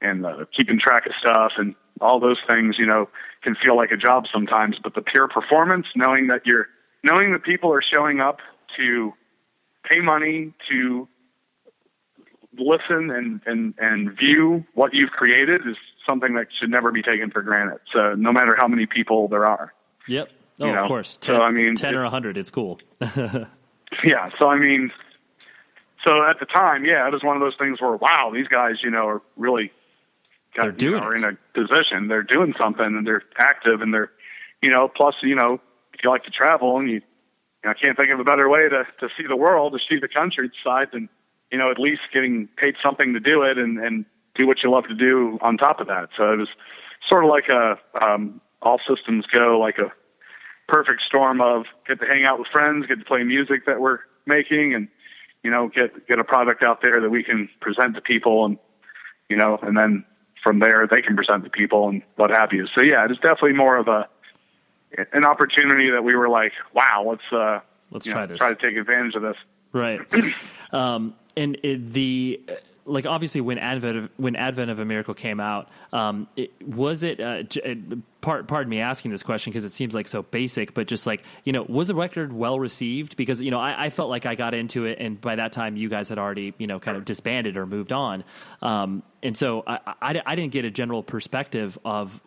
and 0.03 0.27
uh, 0.27 0.45
keeping 0.55 0.79
track 0.79 1.07
of 1.07 1.13
stuff 1.19 1.53
and 1.57 1.75
all 2.01 2.21
those 2.21 2.37
things. 2.49 2.79
You 2.79 2.87
know, 2.87 3.09
can 3.43 3.57
feel 3.57 3.77
like 3.77 3.91
a 3.91 3.97
job 3.97 4.27
sometimes, 4.31 4.77
but 4.83 4.95
the 4.95 5.01
pure 5.01 5.29
performance, 5.29 5.87
knowing 5.97 6.27
that 6.29 6.43
you're 6.45 6.67
knowing 7.03 7.33
that 7.33 7.43
people 7.43 7.73
are 7.73 7.83
showing 7.83 8.21
up 8.21 8.41
to 8.77 9.15
pay 9.85 10.01
money 10.01 10.53
to 10.69 11.09
listen 12.59 13.11
and 13.11 13.41
and 13.47 13.75
and 13.79 14.17
view 14.17 14.65
what 14.75 14.93
you've 14.93 15.11
created 15.11 15.63
is 15.67 15.77
something 16.07 16.35
that 16.35 16.49
should 16.59 16.71
never 16.71 16.93
be 16.93 17.03
taken 17.03 17.31
for 17.31 17.41
granted. 17.41 17.79
So 17.93 18.15
no 18.15 18.33
matter 18.33 18.55
how 18.59 18.69
many 18.69 18.85
people 18.85 19.29
there 19.29 19.47
are. 19.47 19.73
Yep. 20.09 20.29
Oh, 20.61 20.67
You 20.67 20.73
know, 20.73 20.83
of 20.83 20.89
course. 20.89 21.19
so, 21.21 21.41
I 21.43 21.51
mean, 21.51 21.75
ten 21.75 21.95
or 21.95 22.05
a 22.05 22.11
hundred, 22.11 22.37
it's 22.39 22.51
cool. 22.51 22.81
Yeah. 24.05 24.31
So 24.39 24.49
I 24.49 24.59
mean, 24.59 24.91
so 26.07 26.23
at 26.29 26.39
the 26.41 26.47
time, 26.47 26.85
yeah, 26.85 27.07
it 27.07 27.13
was 27.13 27.23
one 27.23 27.37
of 27.37 27.41
those 27.41 27.57
things 27.57 27.81
where 27.81 27.97
wow, 27.97 28.31
these 28.35 28.49
guys, 28.49 28.77
you 28.83 28.91
know, 28.91 29.07
are 29.07 29.23
really 29.37 29.73
got, 30.57 30.65
They're 30.65 30.73
doing 30.73 30.95
you 30.95 31.01
know, 31.01 31.07
are 31.07 31.15
in 31.15 31.25
a 31.25 31.39
position. 31.55 32.09
They're 32.09 32.23
doing 32.23 32.55
something, 32.59 32.85
and 32.85 33.07
they're 33.07 33.23
active, 33.39 33.81
and 33.81 33.95
they're, 33.95 34.11
you 34.61 34.71
know, 34.71 34.89
plus, 34.89 35.15
you 35.23 35.35
know, 35.35 35.61
if 35.95 36.01
you 36.03 36.11
like 36.11 36.25
to 36.25 36.31
travel, 36.31 36.79
and 36.79 36.89
you, 36.89 36.95
you 36.97 37.03
know, 37.65 37.71
I 37.71 37.75
can't 37.75 37.97
think 37.97 38.11
of 38.11 38.21
a 38.21 38.25
better 38.25 38.49
way 38.49 38.69
to 38.69 38.85
to 39.01 39.09
see 39.17 39.27
the 39.27 39.37
world, 39.37 39.73
to 39.73 39.79
see 39.89 40.01
the 40.01 40.09
countryside, 40.09 40.89
than 40.93 41.09
you 41.51 41.59
know, 41.59 41.71
at 41.71 41.79
least 41.79 42.03
getting 42.13 42.49
paid 42.57 42.75
something 42.83 43.15
to 43.15 43.21
do 43.21 43.43
it, 43.43 43.57
and 43.57 43.79
and 43.79 44.05
do 44.35 44.47
what 44.47 44.63
you 44.63 44.71
love 44.71 44.85
to 44.89 44.95
do 44.95 45.39
on 45.41 45.57
top 45.57 45.81
of 45.81 45.87
that. 45.87 46.09
So 46.17 46.33
it 46.33 46.37
was 46.39 46.49
sort 47.09 47.25
of 47.25 47.31
like 47.31 47.49
a 47.49 47.79
um, 48.05 48.41
all 48.61 48.81
systems 48.87 49.25
go, 49.27 49.59
like 49.59 49.79
a 49.79 49.93
perfect 50.69 51.03
storm 51.07 51.41
of 51.41 51.67
get 51.87 52.01
to 52.01 52.07
hang 52.07 52.25
out 52.25 52.39
with 52.39 52.49
friends, 52.49 52.87
get 52.87 52.99
to 52.99 53.05
play 53.05 53.23
music 53.23 53.67
that 53.67 53.81
we're 53.81 54.01
making, 54.27 54.75
and 54.75 54.89
you 55.43 55.51
know 55.51 55.69
get 55.69 56.07
get 56.09 56.19
a 56.19 56.25
product 56.25 56.63
out 56.63 56.83
there 56.83 57.01
that 57.01 57.11
we 57.11 57.23
can 57.23 57.49
present 57.61 57.95
to 57.95 58.01
people, 58.01 58.45
and 58.45 58.59
you 59.29 59.37
know, 59.37 59.59
and 59.63 59.77
then 59.77 60.05
from 60.43 60.59
there 60.59 60.87
they 60.87 61.03
can 61.03 61.17
present 61.17 61.45
to 61.45 61.51
people 61.51 61.89
and 61.89 62.03
what 62.17 62.31
have 62.31 62.53
you. 62.53 62.67
So 62.75 62.83
yeah, 62.83 63.07
it's 63.09 63.21
definitely 63.21 63.55
more 63.55 63.77
of 63.77 63.89
a 63.89 64.09
an 65.13 65.25
opportunity 65.25 65.91
that 65.91 66.03
we 66.03 66.15
were 66.15 66.29
like, 66.29 66.53
wow, 66.73 67.05
let's 67.07 67.33
uh, 67.33 67.61
Let's 67.91 68.07
try 68.07 68.21
know, 68.23 68.27
this. 68.27 68.39
try 68.39 68.53
to 68.53 68.61
take 68.61 68.77
advantage 68.77 69.15
of 69.15 69.23
this. 69.23 69.37
Right. 69.73 70.01
um, 70.73 71.15
and 71.37 71.59
it, 71.63 71.93
the 71.93 72.41
like 72.87 73.05
obviously 73.05 73.41
when 73.41 73.59
Advent 73.59 73.99
of, 73.99 74.11
when 74.17 74.37
Advent 74.37 74.71
of 74.71 74.79
a 74.79 74.85
Miracle 74.85 75.15
came 75.15 75.41
out, 75.41 75.69
um, 75.93 76.29
it, 76.37 76.51
was 76.67 77.03
it? 77.03 77.21
Uh, 77.21 77.43
uh, 77.65 77.75
part, 78.21 78.49
pardon 78.49 78.71
me 78.71 78.81
asking 78.81 79.11
this 79.11 79.23
question 79.23 79.53
because 79.53 79.65
it 79.65 79.73
seems 79.73 79.95
like 79.95 80.09
so 80.09 80.23
basic, 80.23 80.73
but 80.73 80.87
just 80.87 81.07
like 81.07 81.23
you 81.45 81.53
know, 81.53 81.65
was 81.69 81.89
the 81.89 81.95
record 81.95 82.33
well 82.33 82.59
received? 82.59 83.17
Because 83.17 83.43
you 83.43 83.51
know, 83.51 83.61
I, 83.61 83.87
I 83.87 83.91
felt 83.91 84.09
like 84.09 84.25
I 84.25 84.37
got 84.37 84.55
into 84.55 84.85
it, 84.85 84.99
and 85.01 85.21
by 85.21 85.37
that 85.37 85.53
time, 85.53 85.77
you 85.77 85.89
guys 85.89 86.09
had 86.09 86.19
already 86.19 86.55
you 86.59 86.67
know 86.67 86.79
kind 86.79 86.97
of 86.97 87.05
disbanded 87.05 87.57
or 87.57 87.67
moved 87.67 87.93
on, 87.93 88.25
um, 88.63 89.03
and 89.23 89.37
so 89.37 89.65
I, 89.67 89.81
I, 90.01 90.23
I 90.25 90.35
didn't 90.37 90.53
get 90.53 90.65
a 90.65 90.71
general 90.71 91.03
perspective 91.03 91.79
of 91.85 92.21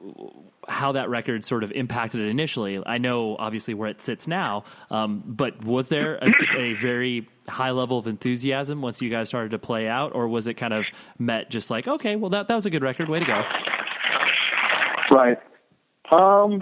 how 0.70 0.92
that 0.94 1.10
record 1.10 1.44
sort 1.44 1.64
of 1.64 1.72
impacted 1.72 2.22
it 2.22 2.28
initially. 2.28 2.82
I 2.86 3.00
know 3.00 3.36
obviously 3.38 3.74
where 3.74 3.90
it 3.90 4.02
sits 4.02 4.28
now, 4.28 4.64
um, 4.90 5.24
but 5.26 5.66
was 5.66 5.88
there 5.88 6.16
a, 6.22 6.32
a 6.56 6.74
very 6.76 7.28
high 7.48 7.72
level 7.72 7.98
of 7.98 8.08
enthusiasm 8.08 8.82
once 8.82 9.02
you 9.02 9.10
guys 9.10 9.28
started 9.28 9.52
to 9.52 9.60
play 9.60 9.88
out, 9.88 10.14
or 10.14 10.28
was 10.28 10.48
it 10.48 10.54
kind 10.54 10.74
of 10.74 10.88
met 11.18 11.50
just 11.50 11.70
like, 11.70 11.88
okay, 11.88 12.16
well 12.16 12.30
that 12.30 12.48
that 12.48 12.56
was 12.56 12.66
a 12.66 12.70
good 12.70 12.84
record, 12.84 13.10
way 13.10 13.20
to 13.20 13.26
go? 13.26 13.44
Right. 15.12 15.38
Um, 16.12 16.62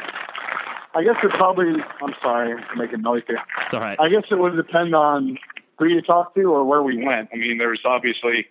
I 0.96 1.04
guess 1.04 1.15
it 1.22 1.32
probably. 1.38 1.74
I'm 2.02 2.13
sorry, 2.22 2.54
I'm 2.54 2.78
making 2.78 3.02
noise 3.02 3.24
here. 3.28 3.39
It's 3.65 3.74
all 3.74 3.82
right. 3.82 4.00
I 4.00 4.10
guess 4.10 4.24
it 4.32 4.39
would 4.39 4.56
depend 4.56 4.96
on 4.96 5.38
who 5.78 5.86
you 5.86 6.02
talk 6.02 6.34
to 6.36 6.41
or 6.43 6.63
where 6.65 6.82
we 6.82 7.04
went. 7.06 7.30
I 7.34 7.38
mean, 7.38 7.58
there's 7.58 7.82
obviously, 7.86 8.48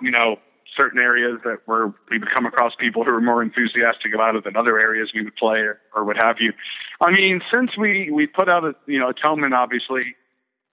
you 0.00 0.10
know, 0.10 0.36
certain 0.76 0.98
areas 0.98 1.38
that 1.44 1.58
where 1.66 1.92
we 2.10 2.18
would 2.18 2.30
come 2.34 2.46
across 2.46 2.72
people 2.78 3.04
who 3.04 3.12
were 3.12 3.20
more 3.20 3.42
enthusiastic 3.42 4.14
about 4.14 4.36
it 4.36 4.44
than 4.44 4.56
other 4.56 4.78
areas 4.78 5.10
we 5.14 5.22
would 5.22 5.36
play 5.36 5.58
or, 5.58 5.80
or 5.94 6.04
what 6.04 6.16
have 6.16 6.36
you. 6.40 6.52
I 7.00 7.10
mean, 7.10 7.40
since 7.52 7.76
we 7.76 8.10
we 8.10 8.26
put 8.26 8.48
out 8.48 8.64
a 8.64 8.74
you 8.86 8.98
know 8.98 9.10
Atonement, 9.10 9.54
obviously, 9.54 10.14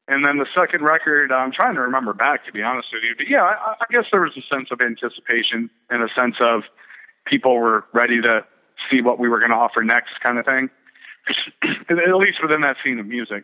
and 0.08 0.26
then 0.26 0.38
the 0.38 0.48
second 0.58 0.84
record, 0.84 1.32
I'm 1.32 1.52
trying 1.52 1.76
to 1.76 1.82
remember 1.82 2.14
back 2.14 2.46
to 2.46 2.52
be 2.52 2.62
honest 2.62 2.90
with 2.94 3.04
you, 3.04 3.16
but 3.18 3.30
yeah, 3.30 3.44
I, 3.44 3.76
I 3.82 3.86
guess 3.92 4.06
there 4.12 4.22
was 4.22 4.38
a 4.38 4.56
sense 4.56 4.70
of 4.72 4.82
anticipation 4.82 5.70
and 5.90 6.04
a 6.04 6.10
sense 6.18 6.36
of 6.40 6.64
people 7.26 7.56
were 7.56 7.86
ready 7.94 8.22
to 8.22 8.46
see 8.90 9.02
what 9.02 9.20
we 9.20 9.28
were 9.30 9.40
going 9.40 9.52
to 9.52 9.58
offer 9.58 9.84
next, 9.84 10.20
kind 10.24 10.40
of 10.40 10.46
thing. 10.46 10.70
At 11.90 12.16
least 12.16 12.42
within 12.42 12.62
that 12.62 12.78
scene 12.84 13.00
of 13.00 13.06
music. 13.06 13.44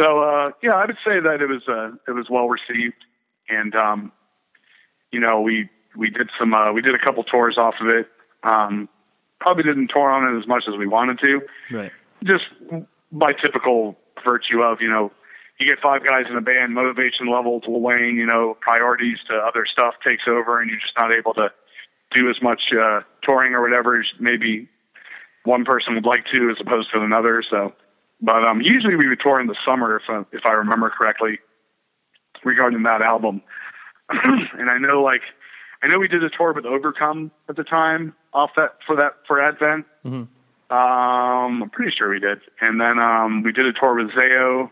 So 0.00 0.22
uh, 0.22 0.50
yeah, 0.62 0.74
I 0.74 0.86
would 0.86 0.98
say 1.04 1.20
that 1.20 1.40
it 1.40 1.48
was 1.48 1.62
uh, 1.68 1.96
it 2.08 2.12
was 2.12 2.26
well 2.30 2.48
received, 2.48 3.04
and 3.48 3.74
um, 3.74 4.12
you 5.14 5.20
know 5.20 5.40
we 5.40 5.70
we 5.96 6.10
did 6.10 6.28
some 6.38 6.52
uh, 6.52 6.72
we 6.72 6.82
did 6.82 6.94
a 6.94 6.98
couple 6.98 7.22
tours 7.22 7.56
off 7.56 7.74
of 7.80 7.88
it. 7.88 8.08
Um, 8.42 8.88
probably 9.40 9.62
didn't 9.62 9.88
tour 9.88 10.10
on 10.10 10.34
it 10.34 10.38
as 10.38 10.46
much 10.46 10.64
as 10.68 10.76
we 10.76 10.86
wanted 10.86 11.18
to, 11.20 11.40
right. 11.70 11.92
just 12.24 12.44
by 13.12 13.32
typical 13.32 13.96
virtue 14.26 14.62
of 14.62 14.80
you 14.80 14.88
know 14.88 15.12
you 15.58 15.66
get 15.66 15.78
five 15.80 16.04
guys 16.04 16.24
in 16.28 16.36
a 16.36 16.40
band, 16.40 16.74
motivation 16.74 17.30
levels 17.30 17.62
will 17.66 17.80
wane, 17.80 18.16
you 18.16 18.26
know 18.26 18.56
priorities 18.60 19.18
to 19.28 19.34
other 19.34 19.64
stuff 19.66 19.94
takes 20.06 20.24
over, 20.26 20.60
and 20.60 20.68
you're 20.68 20.80
just 20.80 20.98
not 20.98 21.14
able 21.14 21.32
to 21.34 21.50
do 22.12 22.28
as 22.28 22.36
much 22.42 22.60
uh, 22.72 23.00
touring 23.22 23.54
or 23.54 23.62
whatever 23.62 24.00
as 24.00 24.06
maybe 24.18 24.68
one 25.44 25.64
person 25.64 25.94
would 25.94 26.06
like 26.06 26.24
to 26.34 26.50
as 26.50 26.56
opposed 26.60 26.90
to 26.92 27.00
another. 27.00 27.42
So, 27.48 27.72
but 28.20 28.44
um, 28.44 28.60
usually 28.60 28.96
we 28.96 29.08
would 29.08 29.20
tour 29.20 29.40
in 29.40 29.46
the 29.46 29.56
summer 29.66 29.96
if 29.96 30.02
uh, 30.08 30.24
if 30.32 30.44
I 30.44 30.52
remember 30.52 30.90
correctly 30.90 31.38
regarding 32.44 32.82
that 32.84 33.02
album. 33.02 33.42
and 34.10 34.70
I 34.70 34.78
know 34.78 35.02
like 35.02 35.22
I 35.82 35.88
know 35.88 35.98
we 35.98 36.08
did 36.08 36.22
a 36.24 36.30
tour 36.30 36.52
with 36.52 36.64
Overcome 36.66 37.30
at 37.48 37.56
the 37.56 37.64
time 37.64 38.14
off 38.32 38.50
that 38.56 38.76
for 38.86 38.96
that 38.96 39.14
for 39.26 39.40
Advent. 39.40 39.86
Mhm. 40.04 40.28
Um, 40.70 41.62
I'm 41.62 41.70
pretty 41.70 41.92
sure 41.96 42.08
we 42.10 42.18
did. 42.20 42.40
And 42.60 42.80
then 42.80 42.98
um, 42.98 43.42
we 43.42 43.52
did 43.52 43.66
a 43.66 43.72
tour 43.72 43.94
with 43.94 44.10
Zao. 44.12 44.70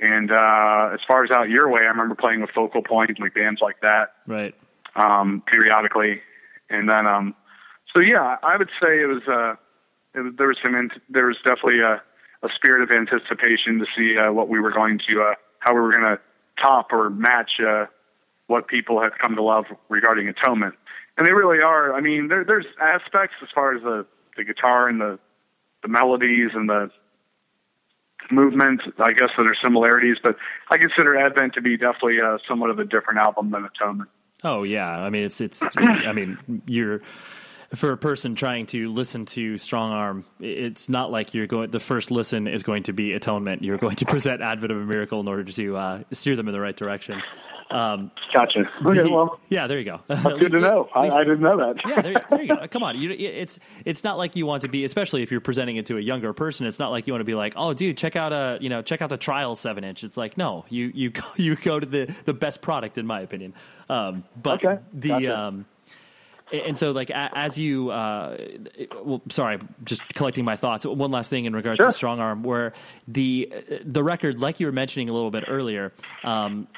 And 0.00 0.30
uh, 0.30 0.90
as 0.94 1.00
far 1.08 1.24
as 1.24 1.30
out 1.32 1.48
your 1.48 1.68
way, 1.68 1.80
I 1.80 1.86
remember 1.86 2.14
playing 2.14 2.40
with 2.40 2.50
Focal 2.50 2.82
Point, 2.82 3.18
like 3.18 3.34
bands 3.34 3.60
like 3.60 3.80
that 3.80 4.12
Right. 4.28 4.54
um, 4.94 5.42
periodically, 5.50 6.20
and 6.70 6.88
then 6.88 7.06
um, 7.06 7.34
so 7.92 8.00
yeah, 8.00 8.36
I 8.44 8.56
would 8.56 8.70
say 8.80 9.00
it 9.02 9.06
was 9.06 9.22
uh, 9.26 9.54
it 10.14 10.20
was, 10.20 10.34
there 10.38 10.46
was 10.46 10.56
some 10.64 10.90
there 11.08 11.26
was 11.26 11.36
definitely 11.38 11.80
a, 11.80 12.00
a 12.44 12.48
spirit 12.54 12.82
of 12.82 12.92
anticipation 12.92 13.80
to 13.80 13.86
see 13.96 14.16
uh, 14.16 14.30
what 14.30 14.48
we 14.48 14.60
were 14.60 14.70
going 14.70 15.00
to 15.08 15.22
uh, 15.22 15.34
how 15.58 15.74
we 15.74 15.80
were 15.80 15.90
going 15.90 16.02
to 16.04 16.20
top 16.62 16.92
or 16.92 17.10
match 17.10 17.52
uh, 17.60 17.86
what 18.48 18.66
people 18.66 19.00
have 19.00 19.12
come 19.20 19.36
to 19.36 19.42
love 19.42 19.66
regarding 19.88 20.28
Atonement, 20.28 20.74
and 21.16 21.24
they 21.26 21.32
really 21.32 21.62
are. 21.62 21.94
I 21.94 22.00
mean, 22.00 22.26
there, 22.28 22.44
there's 22.44 22.66
aspects 22.80 23.36
as 23.42 23.48
far 23.54 23.76
as 23.76 23.82
the 23.82 24.06
the 24.36 24.42
guitar 24.42 24.88
and 24.88 25.00
the 25.00 25.18
the 25.82 25.88
melodies 25.88 26.50
and 26.54 26.68
the 26.68 26.90
movement, 28.30 28.82
I 28.98 29.12
guess 29.12 29.30
that 29.36 29.46
are 29.46 29.54
similarities, 29.62 30.16
but 30.22 30.36
I 30.70 30.76
consider 30.76 31.16
Advent 31.16 31.54
to 31.54 31.62
be 31.62 31.76
definitely 31.76 32.20
uh, 32.20 32.38
somewhat 32.48 32.70
of 32.70 32.78
a 32.78 32.84
different 32.84 33.20
album 33.20 33.50
than 33.52 33.64
Atonement. 33.64 34.10
Oh 34.44 34.62
yeah, 34.64 34.90
I 34.90 35.10
mean 35.10 35.24
it's 35.24 35.40
it's. 35.40 35.62
I 35.76 36.12
mean 36.12 36.62
you're 36.66 37.00
for 37.74 37.92
a 37.92 37.98
person 37.98 38.34
trying 38.34 38.66
to 38.66 38.90
listen 38.90 39.26
to 39.26 39.54
Strongarm. 39.54 40.24
It's 40.40 40.88
not 40.88 41.10
like 41.10 41.34
you're 41.34 41.46
going. 41.46 41.70
The 41.70 41.80
first 41.80 42.10
listen 42.10 42.46
is 42.46 42.62
going 42.62 42.84
to 42.84 42.92
be 42.92 43.12
Atonement. 43.12 43.62
You're 43.62 43.78
going 43.78 43.96
to 43.96 44.06
present 44.06 44.40
Advent 44.40 44.72
of 44.72 44.78
a 44.78 44.84
Miracle 44.84 45.20
in 45.20 45.28
order 45.28 45.44
to 45.44 45.76
uh, 45.76 46.02
steer 46.12 46.36
them 46.36 46.48
in 46.48 46.54
the 46.54 46.60
right 46.60 46.76
direction. 46.76 47.20
Um, 47.70 48.10
Gotcha. 48.32 48.60
Okay, 48.84 49.02
the- 49.02 49.10
well, 49.12 49.38
yeah, 49.48 49.66
there 49.66 49.78
you 49.78 49.84
go. 49.84 50.00
that's 50.06 50.22
good 50.38 50.52
to 50.52 50.60
know. 50.60 50.88
I, 50.94 51.10
I 51.10 51.18
didn't 51.24 51.40
know 51.40 51.56
that. 51.58 51.76
yeah, 51.86 52.00
there, 52.00 52.24
there 52.30 52.42
you 52.42 52.48
go. 52.48 52.66
Come 52.70 52.82
on, 52.82 52.98
you, 52.98 53.10
it's 53.10 53.60
it's 53.84 54.02
not 54.04 54.16
like 54.16 54.36
you 54.36 54.46
want 54.46 54.62
to 54.62 54.68
be, 54.68 54.84
especially 54.84 55.22
if 55.22 55.30
you're 55.30 55.40
presenting 55.40 55.76
it 55.76 55.86
to 55.86 55.98
a 55.98 56.00
younger 56.00 56.32
person. 56.32 56.66
It's 56.66 56.78
not 56.78 56.90
like 56.90 57.06
you 57.06 57.12
want 57.12 57.20
to 57.20 57.26
be 57.26 57.34
like, 57.34 57.54
oh, 57.56 57.74
dude, 57.74 57.96
check 57.98 58.16
out 58.16 58.32
a 58.32 58.58
you 58.60 58.68
know 58.70 58.80
check 58.82 59.02
out 59.02 59.10
the 59.10 59.18
trial 59.18 59.54
seven 59.54 59.84
inch. 59.84 60.02
It's 60.04 60.16
like 60.16 60.38
no, 60.38 60.64
you 60.70 60.90
you 60.94 61.10
go, 61.10 61.22
you 61.36 61.56
go 61.56 61.78
to 61.78 61.86
the 61.86 62.14
the 62.24 62.34
best 62.34 62.62
product 62.62 62.96
in 62.96 63.06
my 63.06 63.20
opinion. 63.20 63.52
Um, 63.90 64.24
but 64.40 64.64
Okay, 64.64 64.80
the 64.94 65.08
gotcha. 65.08 65.38
um, 65.38 65.66
and 66.52 66.78
so 66.78 66.92
like 66.92 67.10
as 67.14 67.58
you 67.58 67.90
uh, 67.90 68.36
well, 69.02 69.22
sorry, 69.30 69.58
just 69.84 70.02
collecting 70.14 70.44
my 70.44 70.56
thoughts. 70.56 70.84
One 70.86 71.10
last 71.10 71.30
thing 71.30 71.44
in 71.44 71.54
regards 71.54 71.78
Sure. 71.78 71.90
to 71.90 71.92
Strongarm, 71.92 72.42
where 72.42 72.72
the 73.06 73.52
the 73.84 74.02
record, 74.02 74.40
like 74.40 74.60
you 74.60 74.66
were 74.66 74.72
mentioning 74.72 75.08
a 75.08 75.12
little 75.12 75.30
bit 75.30 75.44
earlier. 75.48 75.92
Um, 76.24 76.68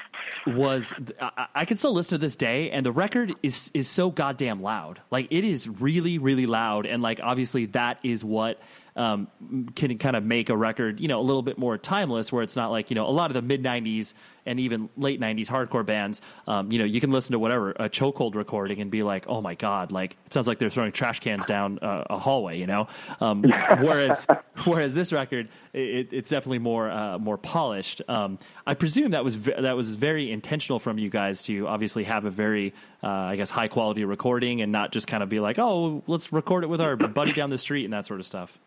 was 0.47 0.93
I, 1.19 1.47
I 1.55 1.65
can 1.65 1.77
still 1.77 1.93
listen 1.93 2.11
to 2.11 2.17
this 2.17 2.35
day, 2.35 2.71
and 2.71 2.85
the 2.85 2.91
record 2.91 3.35
is 3.43 3.71
is 3.73 3.89
so 3.89 4.09
goddamn 4.11 4.61
loud. 4.61 5.01
Like 5.11 5.27
it 5.29 5.43
is 5.43 5.67
really, 5.67 6.17
really 6.17 6.45
loud, 6.45 6.85
and 6.85 7.01
like 7.01 7.19
obviously 7.21 7.65
that 7.67 7.99
is 8.03 8.23
what 8.23 8.59
um, 8.95 9.27
can 9.75 9.97
kind 9.97 10.15
of 10.15 10.23
make 10.23 10.49
a 10.49 10.57
record, 10.57 10.99
you 10.99 11.07
know, 11.07 11.19
a 11.19 11.23
little 11.23 11.41
bit 11.41 11.57
more 11.57 11.77
timeless, 11.77 12.31
where 12.31 12.43
it's 12.43 12.55
not 12.55 12.71
like 12.71 12.89
you 12.89 12.95
know 12.95 13.07
a 13.07 13.11
lot 13.11 13.29
of 13.29 13.35
the 13.35 13.41
mid 13.41 13.63
'90s 13.63 14.13
and 14.45 14.59
even 14.59 14.89
late 14.97 15.19
'90s 15.19 15.47
hardcore 15.47 15.85
bands. 15.85 16.21
Um, 16.47 16.71
you 16.71 16.79
know, 16.79 16.85
you 16.85 16.99
can 16.99 17.11
listen 17.11 17.31
to 17.33 17.39
whatever 17.39 17.71
a 17.71 17.89
chokehold 17.89 18.35
recording 18.35 18.81
and 18.81 18.91
be 18.91 19.03
like, 19.03 19.25
oh 19.27 19.41
my 19.41 19.55
god, 19.55 19.91
like 19.91 20.17
it 20.25 20.33
sounds 20.33 20.47
like 20.47 20.59
they're 20.59 20.69
throwing 20.69 20.91
trash 20.91 21.19
cans 21.19 21.45
down 21.45 21.79
a, 21.81 22.07
a 22.11 22.17
hallway, 22.17 22.59
you 22.59 22.67
know. 22.67 22.87
Um, 23.21 23.43
whereas 23.79 24.27
whereas 24.65 24.93
this 24.93 25.13
record, 25.13 25.47
it, 25.73 26.09
it's 26.11 26.29
definitely 26.29 26.59
more 26.59 26.89
uh, 26.89 27.17
more 27.17 27.37
polished. 27.37 28.01
Um, 28.07 28.39
I 28.67 28.73
presume 28.73 29.11
that 29.11 29.23
was 29.23 29.39
that 29.39 29.75
was 29.75 29.95
very 29.95 30.31
intentional 30.31 30.79
from 30.79 30.97
you 30.97 31.09
guys 31.09 31.43
to 31.43 31.67
obviously 31.67 32.03
have 32.03 32.25
a 32.25 32.31
very 32.31 32.73
uh, 33.03 33.07
I 33.07 33.35
guess 33.37 33.49
high 33.49 33.69
quality 33.69 34.03
recording 34.03 34.61
and 34.61 34.71
not 34.71 34.91
just 34.91 35.07
kind 35.07 35.23
of 35.23 35.29
be 35.29 35.39
like, 35.39 35.59
oh, 35.59 36.03
let's 36.07 36.33
record 36.33 36.63
it 36.63 36.67
with 36.67 36.81
our 36.81 36.97
buddy 36.97 37.31
down 37.31 37.49
the 37.49 37.57
street 37.57 37.85
and 37.85 37.93
that 37.93 38.05
sort 38.05 38.19
of 38.19 38.25
stuff. 38.25 38.59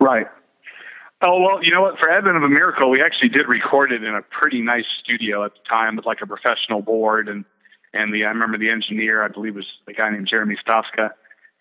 Right. 0.00 0.26
Oh 1.22 1.40
well, 1.40 1.64
you 1.64 1.72
know 1.74 1.80
what? 1.80 1.98
For 1.98 2.10
Advent 2.10 2.36
of 2.36 2.42
a 2.42 2.48
Miracle, 2.48 2.90
we 2.90 3.02
actually 3.02 3.30
did 3.30 3.48
record 3.48 3.92
it 3.92 4.04
in 4.04 4.14
a 4.14 4.22
pretty 4.22 4.60
nice 4.60 4.84
studio 5.02 5.44
at 5.44 5.52
the 5.52 5.60
time 5.68 5.96
with 5.96 6.04
like 6.04 6.18
a 6.22 6.26
professional 6.26 6.82
board 6.82 7.28
and 7.28 7.44
and 7.94 8.12
the 8.12 8.24
I 8.24 8.28
remember 8.28 8.58
the 8.58 8.70
engineer 8.70 9.22
I 9.22 9.28
believe 9.28 9.54
was 9.54 9.66
a 9.88 9.92
guy 9.92 10.10
named 10.10 10.26
Jeremy 10.28 10.56
Staska, 10.56 11.10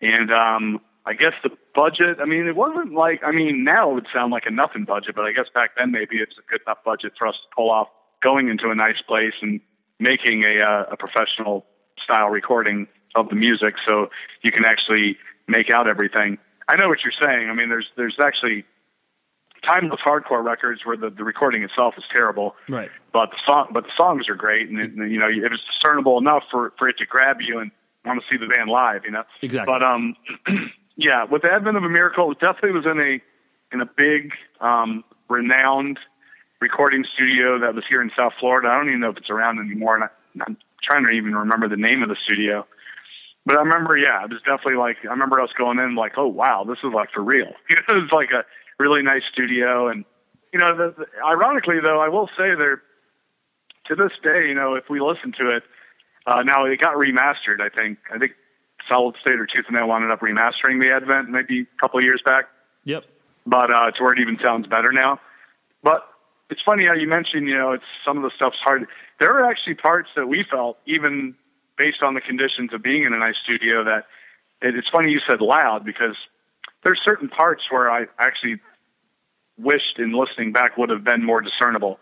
and 0.01 0.33
um, 0.33 0.81
I 1.05 1.13
guess 1.13 1.33
the 1.43 1.51
budget. 1.75 2.17
I 2.19 2.25
mean, 2.25 2.47
it 2.47 2.55
wasn't 2.55 2.93
like 2.93 3.21
I 3.23 3.31
mean 3.31 3.63
now 3.63 3.91
it 3.91 3.93
would 3.93 4.07
sound 4.13 4.31
like 4.31 4.43
a 4.45 4.51
nothing 4.51 4.83
budget, 4.83 5.15
but 5.15 5.25
I 5.25 5.31
guess 5.31 5.45
back 5.53 5.71
then 5.77 5.91
maybe 5.91 6.17
it's 6.17 6.35
a 6.37 6.51
good 6.51 6.61
enough 6.65 6.79
budget 6.83 7.13
for 7.17 7.27
us 7.27 7.35
to 7.35 7.55
pull 7.55 7.69
off 7.69 7.87
going 8.21 8.49
into 8.49 8.69
a 8.69 8.75
nice 8.75 9.01
place 9.07 9.33
and 9.41 9.61
making 9.99 10.43
a 10.43 10.61
uh, 10.61 10.85
a 10.91 10.97
professional 10.97 11.65
style 12.03 12.29
recording 12.29 12.87
of 13.15 13.29
the 13.29 13.35
music, 13.35 13.75
so 13.87 14.09
you 14.41 14.51
can 14.51 14.65
actually 14.65 15.17
make 15.47 15.69
out 15.69 15.87
everything. 15.87 16.37
I 16.67 16.75
know 16.75 16.87
what 16.87 16.99
you're 17.03 17.13
saying. 17.21 17.49
I 17.49 17.53
mean, 17.53 17.69
there's 17.69 17.89
there's 17.95 18.17
actually 18.21 18.65
timeless 19.65 20.01
hardcore 20.05 20.43
records 20.43 20.81
where 20.85 20.97
the, 20.97 21.09
the 21.09 21.23
recording 21.23 21.63
itself 21.63 21.95
is 21.97 22.03
terrible, 22.15 22.55
right? 22.69 22.89
But 23.11 23.31
the 23.31 23.37
song, 23.45 23.67
but 23.71 23.83
the 23.83 23.91
songs 23.95 24.29
are 24.29 24.35
great, 24.35 24.69
and, 24.69 24.79
it, 24.79 24.91
you 25.09 25.19
know 25.19 25.27
it 25.27 25.51
was 25.51 25.61
discernible 25.71 26.17
enough 26.17 26.43
for 26.51 26.73
for 26.77 26.87
it 26.87 26.97
to 26.97 27.05
grab 27.05 27.37
you 27.41 27.59
and 27.59 27.71
want 28.05 28.21
to 28.21 28.25
see 28.29 28.37
the 28.37 28.53
band 28.53 28.69
live, 28.69 29.05
you 29.05 29.11
know. 29.11 29.23
Exactly. 29.41 29.71
But 29.71 29.83
um, 29.83 30.15
yeah, 30.95 31.23
with 31.25 31.43
the 31.43 31.51
Advent 31.51 31.77
of 31.77 31.83
a 31.83 31.89
Miracle, 31.89 32.31
it 32.31 32.39
definitely 32.39 32.71
was 32.71 32.85
in 32.85 32.99
a 32.99 33.21
in 33.73 33.81
a 33.81 33.85
big, 33.85 34.31
um, 34.61 35.03
renowned 35.29 35.99
recording 36.61 37.03
studio 37.13 37.59
that 37.59 37.73
was 37.73 37.83
here 37.89 38.01
in 38.01 38.11
South 38.15 38.33
Florida. 38.39 38.69
I 38.69 38.75
don't 38.75 38.87
even 38.87 38.99
know 38.99 39.09
if 39.09 39.17
it's 39.17 39.29
around 39.29 39.59
anymore, 39.59 39.95
and 39.95 40.03
I, 40.03 40.07
I'm 40.45 40.57
trying 40.81 41.05
to 41.05 41.11
even 41.11 41.35
remember 41.35 41.67
the 41.67 41.77
name 41.77 42.03
of 42.03 42.09
the 42.09 42.15
studio. 42.23 42.65
But 43.45 43.57
I 43.57 43.61
remember, 43.61 43.97
yeah, 43.97 44.23
it 44.23 44.29
was 44.29 44.39
definitely 44.41 44.75
like 44.75 44.97
I 45.03 45.07
remember 45.07 45.41
us 45.41 45.49
going 45.57 45.79
in 45.79 45.95
like, 45.95 46.13
oh 46.17 46.27
wow, 46.27 46.63
this 46.67 46.77
is 46.83 46.93
like 46.93 47.11
for 47.11 47.21
real. 47.21 47.51
You 47.69 47.75
know, 47.89 47.97
it 47.97 48.01
was 48.03 48.11
like 48.11 48.31
a 48.31 48.45
really 48.79 49.01
nice 49.01 49.23
studio, 49.31 49.87
and 49.89 50.05
you 50.53 50.59
know, 50.59 50.75
the, 50.75 50.93
the, 50.97 51.05
ironically 51.25 51.79
though, 51.83 51.99
I 51.99 52.09
will 52.09 52.27
say 52.37 52.55
there 52.55 52.81
to 53.87 53.95
this 53.95 54.11
day, 54.23 54.47
you 54.47 54.53
know, 54.53 54.75
if 54.75 54.85
we 54.89 55.01
listen 55.01 55.33
to 55.39 55.57
it, 55.57 55.63
uh, 56.25 56.41
now 56.43 56.65
it 56.65 56.79
got 56.79 56.95
remastered. 56.95 57.59
I 57.59 57.69
think 57.69 57.97
I 58.13 58.17
think 58.17 58.33
Solid 58.89 59.15
State 59.21 59.39
or 59.39 59.45
Tooth 59.45 59.65
and 59.67 59.75
Nail 59.75 59.93
ended 59.93 60.11
up 60.11 60.21
remastering 60.21 60.79
the 60.79 60.91
Advent 60.95 61.29
maybe 61.29 61.61
a 61.61 61.81
couple 61.81 61.99
of 61.99 62.05
years 62.05 62.21
back. 62.25 62.45
Yep. 62.85 63.03
But 63.45 63.71
uh, 63.71 63.91
to 63.91 64.03
where 64.03 64.13
it 64.13 64.19
even 64.19 64.37
sounds 64.41 64.67
better 64.67 64.91
now. 64.93 65.19
But 65.83 66.07
it's 66.49 66.61
funny 66.61 66.85
how 66.85 66.93
you 66.95 67.07
mentioned, 67.07 67.47
you 67.47 67.57
know, 67.57 67.73
it's 67.73 67.83
some 68.05 68.15
of 68.17 68.23
the 68.23 68.31
stuff's 68.35 68.57
hard. 68.63 68.87
There 69.19 69.33
are 69.33 69.49
actually 69.49 69.75
parts 69.75 70.09
that 70.15 70.27
we 70.27 70.45
felt, 70.49 70.77
even 70.85 71.35
based 71.77 72.01
on 72.03 72.13
the 72.13 72.21
conditions 72.21 72.73
of 72.73 72.81
being 72.81 73.03
in 73.03 73.13
a 73.13 73.17
nice 73.17 73.35
studio, 73.43 73.83
that 73.83 74.05
it, 74.61 74.75
it's 74.75 74.89
funny 74.89 75.11
you 75.11 75.19
said 75.29 75.41
loud 75.41 75.85
because 75.85 76.15
there's 76.83 76.99
certain 77.03 77.29
parts 77.29 77.63
where 77.69 77.91
I 77.91 78.05
actually 78.19 78.59
wished 79.57 79.99
in 79.99 80.13
listening 80.13 80.51
back 80.51 80.77
would 80.77 80.89
have 80.89 81.03
been 81.03 81.23
more 81.23 81.41
discernible 81.41 81.99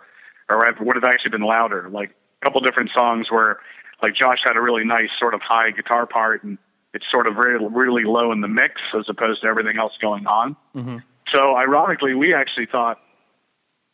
or 0.49 0.57
would 0.79 0.95
have 0.95 1.03
actually 1.03 1.31
been 1.31 1.41
louder. 1.41 1.89
Like 1.89 2.11
a 2.41 2.45
couple 2.45 2.61
different 2.61 2.91
songs 2.93 3.27
where 3.29 3.59
like 4.01 4.15
Josh 4.15 4.39
had 4.43 4.57
a 4.57 4.61
really 4.61 4.83
nice 4.83 5.09
sort 5.19 5.33
of 5.33 5.41
high 5.41 5.71
guitar 5.71 6.05
part 6.05 6.43
and 6.43 6.57
it's 6.93 7.05
sort 7.09 7.27
of 7.27 7.35
really, 7.37 7.67
really 7.69 8.03
low 8.03 8.31
in 8.31 8.41
the 8.41 8.47
mix 8.47 8.81
as 8.97 9.05
opposed 9.07 9.41
to 9.41 9.47
everything 9.47 9.77
else 9.77 9.93
going 10.01 10.27
on. 10.27 10.55
Mm-hmm. 10.75 10.97
So 11.33 11.55
ironically, 11.55 12.15
we 12.15 12.33
actually 12.33 12.65
thought 12.65 12.99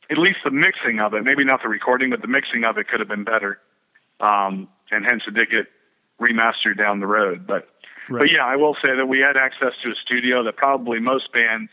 at 0.09 0.17
least 0.17 0.38
the 0.43 0.51
mixing 0.51 1.01
of 1.01 1.13
it, 1.13 1.23
maybe 1.23 1.43
not 1.43 1.61
the 1.61 1.69
recording, 1.69 2.09
but 2.09 2.21
the 2.21 2.28
mixing 2.28 2.63
of 2.63 2.78
it 2.78 2.88
could 2.88 2.99
have 2.99 3.09
been 3.09 3.23
better. 3.23 3.59
Um, 4.20 4.68
and 4.91 5.05
hence 5.05 5.24
it 5.28 5.34
did 5.34 5.49
get 5.49 5.68
remastered 6.20 6.78
down 6.78 6.99
the 6.99 7.07
road. 7.07 7.45
But, 7.45 7.68
right. 8.09 8.22
but 8.22 8.32
yeah, 8.32 8.45
I 8.45 8.55
will 8.55 8.76
say 8.84 8.95
that 8.95 9.07
we 9.07 9.20
had 9.20 9.38
access 9.38 9.74
to 9.84 9.91
a 9.91 9.95
studio 9.95 10.43
that 10.43 10.55
probably 10.55 10.99
most 10.99 11.32
bands 11.32 11.70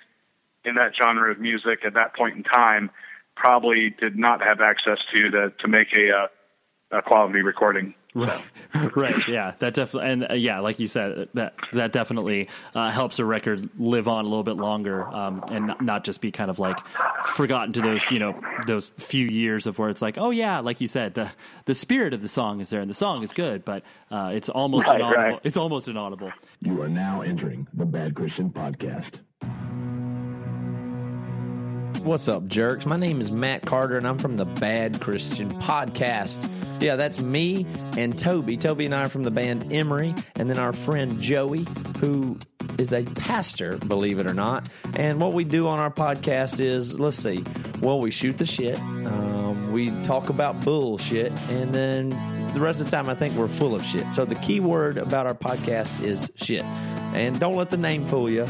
in 0.64 0.74
that 0.76 0.92
genre 1.00 1.30
of 1.30 1.38
music 1.38 1.84
at 1.84 1.94
that 1.94 2.14
point 2.14 2.36
in 2.36 2.42
time 2.42 2.90
probably 3.36 3.94
did 3.98 4.16
not 4.16 4.42
have 4.42 4.60
access 4.60 4.98
to 5.12 5.30
to, 5.30 5.50
to 5.58 5.68
make 5.68 5.88
a, 5.94 6.08
a, 6.10 6.28
a 6.94 7.02
quality 7.02 7.42
recording. 7.42 7.94
Right, 8.14 8.40
right, 8.96 9.16
yeah, 9.26 9.54
that 9.58 9.74
definitely, 9.74 10.10
and 10.10 10.30
uh, 10.30 10.34
yeah, 10.34 10.60
like 10.60 10.78
you 10.78 10.86
said, 10.86 11.28
that 11.34 11.54
that 11.72 11.90
definitely 11.90 12.48
uh, 12.72 12.90
helps 12.90 13.18
a 13.18 13.24
record 13.24 13.68
live 13.76 14.06
on 14.06 14.24
a 14.24 14.28
little 14.28 14.44
bit 14.44 14.56
longer, 14.56 15.02
um, 15.02 15.44
and 15.50 15.74
not 15.80 16.04
just 16.04 16.20
be 16.20 16.30
kind 16.30 16.48
of 16.48 16.60
like 16.60 16.78
forgotten 17.26 17.72
to 17.72 17.80
those, 17.80 18.08
you 18.12 18.20
know, 18.20 18.40
those 18.68 18.88
few 18.98 19.26
years 19.26 19.66
of 19.66 19.80
where 19.80 19.90
it's 19.90 20.00
like, 20.00 20.16
oh 20.16 20.30
yeah, 20.30 20.60
like 20.60 20.80
you 20.80 20.86
said, 20.86 21.14
the 21.14 21.28
the 21.64 21.74
spirit 21.74 22.14
of 22.14 22.22
the 22.22 22.28
song 22.28 22.60
is 22.60 22.70
there, 22.70 22.80
and 22.80 22.88
the 22.88 22.94
song 22.94 23.24
is 23.24 23.32
good, 23.32 23.64
but 23.64 23.82
uh, 24.12 24.30
it's 24.32 24.48
almost 24.48 24.86
right, 24.86 25.00
inaudible. 25.00 25.22
Right. 25.22 25.40
It's 25.42 25.56
almost 25.56 25.88
inaudible. 25.88 26.30
You 26.60 26.82
are 26.82 26.88
now 26.88 27.22
entering 27.22 27.66
the 27.74 27.84
Bad 27.84 28.14
Christian 28.14 28.48
Podcast. 28.48 29.14
What's 32.04 32.28
up, 32.28 32.46
jerks? 32.48 32.84
My 32.84 32.98
name 32.98 33.18
is 33.18 33.32
Matt 33.32 33.62
Carter, 33.62 33.96
and 33.96 34.06
I'm 34.06 34.18
from 34.18 34.36
the 34.36 34.44
Bad 34.44 35.00
Christian 35.00 35.50
Podcast. 35.62 36.46
Yeah, 36.78 36.96
that's 36.96 37.18
me 37.18 37.66
and 37.96 38.16
Toby. 38.16 38.58
Toby 38.58 38.84
and 38.84 38.94
I 38.94 39.04
are 39.04 39.08
from 39.08 39.22
the 39.22 39.30
band 39.30 39.72
Emery, 39.72 40.14
and 40.36 40.50
then 40.50 40.58
our 40.58 40.74
friend 40.74 41.18
Joey, 41.22 41.66
who 42.00 42.38
is 42.76 42.92
a 42.92 43.04
pastor, 43.04 43.78
believe 43.78 44.18
it 44.18 44.26
or 44.26 44.34
not. 44.34 44.68
And 44.94 45.18
what 45.18 45.32
we 45.32 45.44
do 45.44 45.66
on 45.66 45.78
our 45.78 45.90
podcast 45.90 46.60
is, 46.60 47.00
let's 47.00 47.16
see, 47.16 47.42
well, 47.80 47.98
we 47.98 48.10
shoot 48.10 48.36
the 48.36 48.44
shit, 48.44 48.78
um, 48.78 49.72
we 49.72 49.88
talk 50.02 50.28
about 50.28 50.62
bullshit, 50.62 51.32
and 51.50 51.72
then 51.72 52.10
the 52.52 52.60
rest 52.60 52.82
of 52.82 52.90
the 52.90 52.90
time, 52.94 53.08
I 53.08 53.14
think 53.14 53.34
we're 53.34 53.48
full 53.48 53.74
of 53.74 53.82
shit. 53.82 54.12
So 54.12 54.26
the 54.26 54.34
key 54.34 54.60
word 54.60 54.98
about 54.98 55.26
our 55.26 55.34
podcast 55.34 56.04
is 56.04 56.30
shit. 56.36 56.64
And 57.14 57.40
don't 57.40 57.56
let 57.56 57.70
the 57.70 57.78
name 57.78 58.04
fool 58.04 58.28
you 58.28 58.46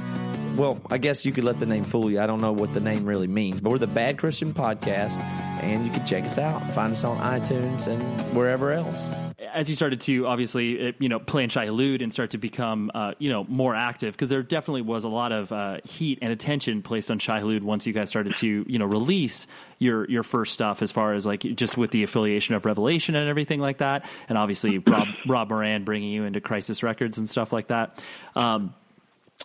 well, 0.57 0.81
I 0.91 0.99
guess 0.99 1.25
you 1.27 1.33
could 1.33 1.45
let 1.45 1.59
the 1.59 1.67
name 1.67 1.85
fool 1.85 2.11
you. 2.11 2.21
I 2.21 2.27
don't 2.27 2.41
know 2.41 2.53
what 2.53 2.75
the 2.75 2.81
name 2.81 3.05
really 3.05 3.27
means, 3.27 3.61
but 3.61 3.71
we're 3.71 3.79
the 3.79 3.87
Bad 3.87 4.19
Christian 4.19 4.55
Podcast, 4.55 5.21
and 5.63 5.85
you 5.85 5.91
can 5.91 6.07
check 6.07 6.25
us 6.25 6.39
out. 6.39 6.63
Find 6.73 6.93
us 6.93 7.05
on 7.05 7.19
iTunes 7.19 7.87
and 7.89 8.03
wherever 8.35 8.73
else. 8.73 9.07
As 9.53 9.71
you 9.71 9.77
started 9.77 10.01
to 10.03 10.27
obviously, 10.27 10.95
you 10.99 11.09
know, 11.09 11.21
play 11.21 11.45
in 11.45 11.49
Shai 11.49 11.67
Hulud 11.67 12.03
and 12.03 12.13
start 12.13 12.31
to 12.31 12.39
become, 12.39 12.91
uh, 12.93 13.13
you 13.19 13.31
know, 13.31 13.45
more 13.45 13.75
active, 13.75 14.13
because 14.15 14.29
there 14.29 14.43
definitely 14.43 14.83
was 14.83 15.05
a 15.05 15.09
lot 15.09 15.31
of 15.31 15.53
uh, 15.53 15.79
heat 15.85 16.19
and 16.23 16.33
attention 16.33 16.83
placed 16.83 17.11
on 17.11 17.19
Shai 17.19 17.41
Hulud 17.41 17.63
once 17.63 17.87
you 17.87 17.93
guys 17.93 18.09
started 18.09 18.35
to, 18.37 18.65
you 18.67 18.79
know, 18.79 18.87
release 18.87 19.47
your 19.79 20.11
your 20.11 20.23
first 20.23 20.55
stuff, 20.55 20.83
as 20.83 20.91
far 20.91 21.15
as 21.15 21.25
like 21.25 21.41
just 21.41 21.77
with 21.77 21.91
the 21.91 22.03
affiliation 22.03 22.55
of 22.55 22.65
Revelation 22.65 23.15
and 23.15 23.29
everything 23.29 23.61
like 23.61 23.79
that, 23.79 24.05
and 24.29 24.39
obviously 24.39 24.79
Rob 24.79 25.07
Rob 25.27 25.51
Moran 25.51 25.85
bringing 25.85 26.11
you 26.11 26.25
into 26.25 26.41
Crisis 26.41 26.83
Records 26.83 27.19
and 27.19 27.31
stuff 27.31 27.53
like 27.53 27.69
that. 27.69 27.99
Um, 28.35 28.75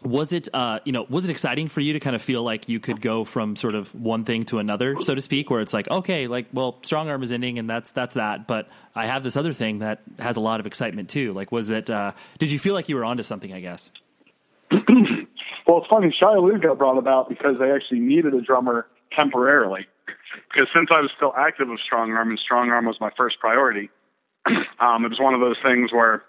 was 0.03 0.31
it 0.31 0.47
uh, 0.53 0.79
you 0.85 0.91
know 0.91 1.05
was 1.09 1.25
it 1.25 1.31
exciting 1.31 1.67
for 1.67 1.81
you 1.81 1.93
to 1.93 1.99
kind 1.99 2.15
of 2.15 2.21
feel 2.21 2.43
like 2.43 2.69
you 2.69 2.79
could 2.79 3.01
go 3.01 3.23
from 3.23 3.55
sort 3.55 3.75
of 3.75 3.93
one 3.93 4.23
thing 4.23 4.43
to 4.45 4.59
another 4.59 4.95
so 5.01 5.13
to 5.13 5.21
speak 5.21 5.49
where 5.49 5.61
it's 5.61 5.73
like 5.73 5.89
okay 5.89 6.27
like 6.27 6.47
well 6.53 6.73
strongarm 6.81 7.23
is 7.23 7.31
ending 7.31 7.59
and 7.59 7.69
that's 7.69 7.91
that's 7.91 8.13
that 8.13 8.47
but 8.47 8.69
i 8.95 9.05
have 9.05 9.23
this 9.23 9.35
other 9.35 9.51
thing 9.51 9.79
that 9.79 10.01
has 10.19 10.37
a 10.37 10.39
lot 10.39 10.59
of 10.59 10.65
excitement 10.65 11.09
too. 11.09 11.33
Like 11.33 11.51
was 11.51 11.69
it 11.69 11.89
uh, 11.89 12.11
did 12.37 12.51
you 12.51 12.59
feel 12.59 12.73
like 12.73 12.89
you 12.89 12.95
were 12.95 13.05
onto 13.05 13.23
something 13.23 13.53
i 13.53 13.59
guess? 13.59 13.91
Well 15.67 15.79
it's 15.79 15.87
funny 15.87 16.11
Shai 16.19 16.33
Hulud 16.33 16.63
got 16.63 16.79
brought 16.79 16.97
about 16.97 17.29
because 17.29 17.59
they 17.59 17.69
actually 17.71 17.99
needed 17.99 18.33
a 18.33 18.41
drummer 18.41 18.87
temporarily. 19.15 19.85
Because 20.51 20.67
since 20.75 20.89
i 20.91 20.99
was 20.99 21.11
still 21.15 21.33
active 21.37 21.67
with 21.67 21.79
strongarm 21.79 22.29
and 22.29 22.39
strongarm 22.39 22.87
was 22.87 22.97
my 22.99 23.11
first 23.15 23.39
priority 23.39 23.91
um, 24.79 25.05
it 25.05 25.09
was 25.09 25.19
one 25.19 25.33
of 25.33 25.41
those 25.41 25.57
things 25.63 25.91
where 25.91 26.23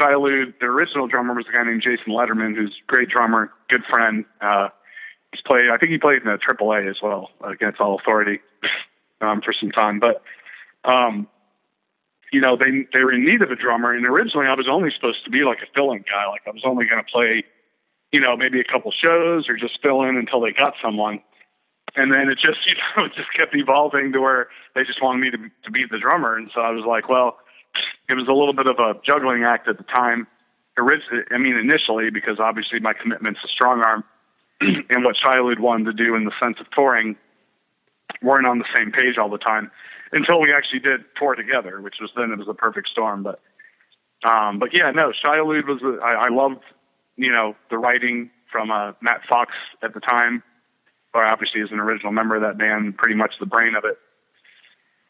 Hulud, 0.00 0.54
the 0.60 0.66
original 0.66 1.06
drummer 1.06 1.34
was 1.34 1.46
a 1.48 1.56
guy 1.56 1.64
named 1.64 1.82
Jason 1.82 2.12
Letterman, 2.12 2.56
who's 2.56 2.74
a 2.74 2.86
great 2.86 3.08
drummer, 3.08 3.50
good 3.68 3.84
friend. 3.88 4.24
Uh, 4.40 4.68
he's 5.32 5.42
played, 5.42 5.64
I 5.72 5.76
think 5.76 5.92
he 5.92 5.98
played 5.98 6.22
in 6.22 6.28
the 6.28 6.38
AAA 6.38 6.90
as 6.90 6.96
well 7.02 7.30
against 7.42 7.80
All 7.80 7.98
Authority 7.98 8.40
um, 9.20 9.40
for 9.42 9.52
some 9.52 9.70
time. 9.70 10.00
But, 10.00 10.22
um, 10.84 11.28
you 12.32 12.40
know, 12.40 12.56
they 12.56 12.86
they 12.92 13.04
were 13.04 13.12
in 13.12 13.24
need 13.24 13.42
of 13.42 13.50
a 13.50 13.56
drummer, 13.56 13.92
and 13.92 14.04
originally 14.04 14.46
I 14.46 14.54
was 14.54 14.66
only 14.68 14.90
supposed 14.90 15.24
to 15.24 15.30
be 15.30 15.44
like 15.44 15.58
a 15.58 15.70
fill-in 15.76 16.04
guy. 16.10 16.26
Like 16.26 16.42
I 16.46 16.50
was 16.50 16.62
only 16.64 16.84
going 16.86 17.02
to 17.02 17.08
play, 17.08 17.44
you 18.10 18.20
know, 18.20 18.36
maybe 18.36 18.58
a 18.58 18.64
couple 18.64 18.90
shows 18.90 19.48
or 19.48 19.56
just 19.56 19.80
fill 19.80 20.02
in 20.02 20.16
until 20.16 20.40
they 20.40 20.50
got 20.50 20.74
someone. 20.82 21.20
And 21.94 22.12
then 22.12 22.28
it 22.28 22.38
just, 22.38 22.58
you 22.66 22.74
know, 22.96 23.04
it 23.04 23.12
just 23.14 23.32
kept 23.38 23.54
evolving 23.54 24.12
to 24.12 24.20
where 24.20 24.48
they 24.74 24.82
just 24.82 25.00
wanted 25.00 25.20
me 25.20 25.30
to 25.30 25.38
to 25.64 25.70
be 25.70 25.84
the 25.88 25.98
drummer, 25.98 26.36
and 26.36 26.50
so 26.52 26.60
I 26.60 26.70
was 26.70 26.84
like, 26.84 27.08
well 27.08 27.38
it 28.08 28.14
was 28.14 28.28
a 28.28 28.32
little 28.32 28.52
bit 28.52 28.66
of 28.66 28.78
a 28.78 29.00
juggling 29.04 29.44
act 29.44 29.68
at 29.68 29.78
the 29.78 29.84
time. 29.84 30.26
I 30.76 31.38
mean, 31.38 31.56
initially, 31.56 32.10
because 32.10 32.40
obviously 32.40 32.80
my 32.80 32.92
commitment's 32.92 33.40
to 33.42 33.48
strongarm. 33.48 34.02
and 34.60 35.04
what 35.04 35.16
Shai 35.16 35.38
Hulud 35.38 35.58
wanted 35.58 35.84
to 35.84 35.92
do 35.92 36.14
in 36.14 36.24
the 36.24 36.32
sense 36.40 36.56
of 36.60 36.70
touring 36.70 37.16
weren't 38.22 38.46
on 38.46 38.58
the 38.58 38.64
same 38.76 38.92
page 38.92 39.18
all 39.18 39.28
the 39.28 39.38
time 39.38 39.70
until 40.12 40.40
we 40.40 40.52
actually 40.52 40.78
did 40.78 41.04
tour 41.16 41.34
together, 41.34 41.80
which 41.80 41.96
was 42.00 42.10
then 42.16 42.30
it 42.30 42.38
was 42.38 42.48
a 42.48 42.54
perfect 42.54 42.88
storm. 42.88 43.22
But 43.22 43.40
um, 44.28 44.58
but 44.58 44.70
yeah, 44.72 44.90
no, 44.90 45.12
Shai 45.12 45.38
Hulud 45.38 45.66
was 45.66 45.80
I, 46.02 46.26
I 46.26 46.28
loved 46.30 46.62
you 47.16 47.32
know 47.32 47.56
the 47.70 47.78
writing 47.78 48.30
from 48.50 48.70
uh, 48.70 48.92
Matt 49.00 49.22
Fox 49.28 49.52
at 49.82 49.94
the 49.94 50.00
time, 50.00 50.42
or 51.12 51.24
obviously 51.24 51.60
as 51.60 51.72
an 51.72 51.80
original 51.80 52.12
member 52.12 52.36
of 52.36 52.42
that 52.42 52.58
band, 52.58 52.96
pretty 52.96 53.16
much 53.16 53.34
the 53.40 53.46
brain 53.46 53.74
of 53.74 53.84
it. 53.84 53.98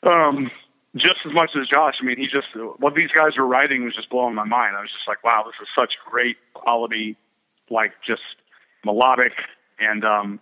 Um, 0.03 0.51
just 0.97 1.21
as 1.27 1.33
much 1.33 1.51
as 1.61 1.67
Josh. 1.67 1.97
I 2.01 2.05
mean, 2.05 2.17
he 2.17 2.27
just 2.27 2.49
what 2.79 2.95
these 2.95 3.11
guys 3.15 3.37
were 3.37 3.47
writing 3.47 3.85
was 3.85 3.95
just 3.95 4.11
blowing 4.11 4.35
my 4.35 4.45
mind. 4.45 4.77
I 4.77 4.81
was 4.81 4.91
just 4.91 5.09
like, 5.09 5.23
wow, 5.25 5.45
this 5.45 5.55
is 5.61 5.69
such 5.77 5.95
great 6.09 6.37
quality, 6.55 7.17
like 7.71 7.93
just 8.07 8.23
melodic 8.85 9.33
and 9.81 10.05
um, 10.05 10.41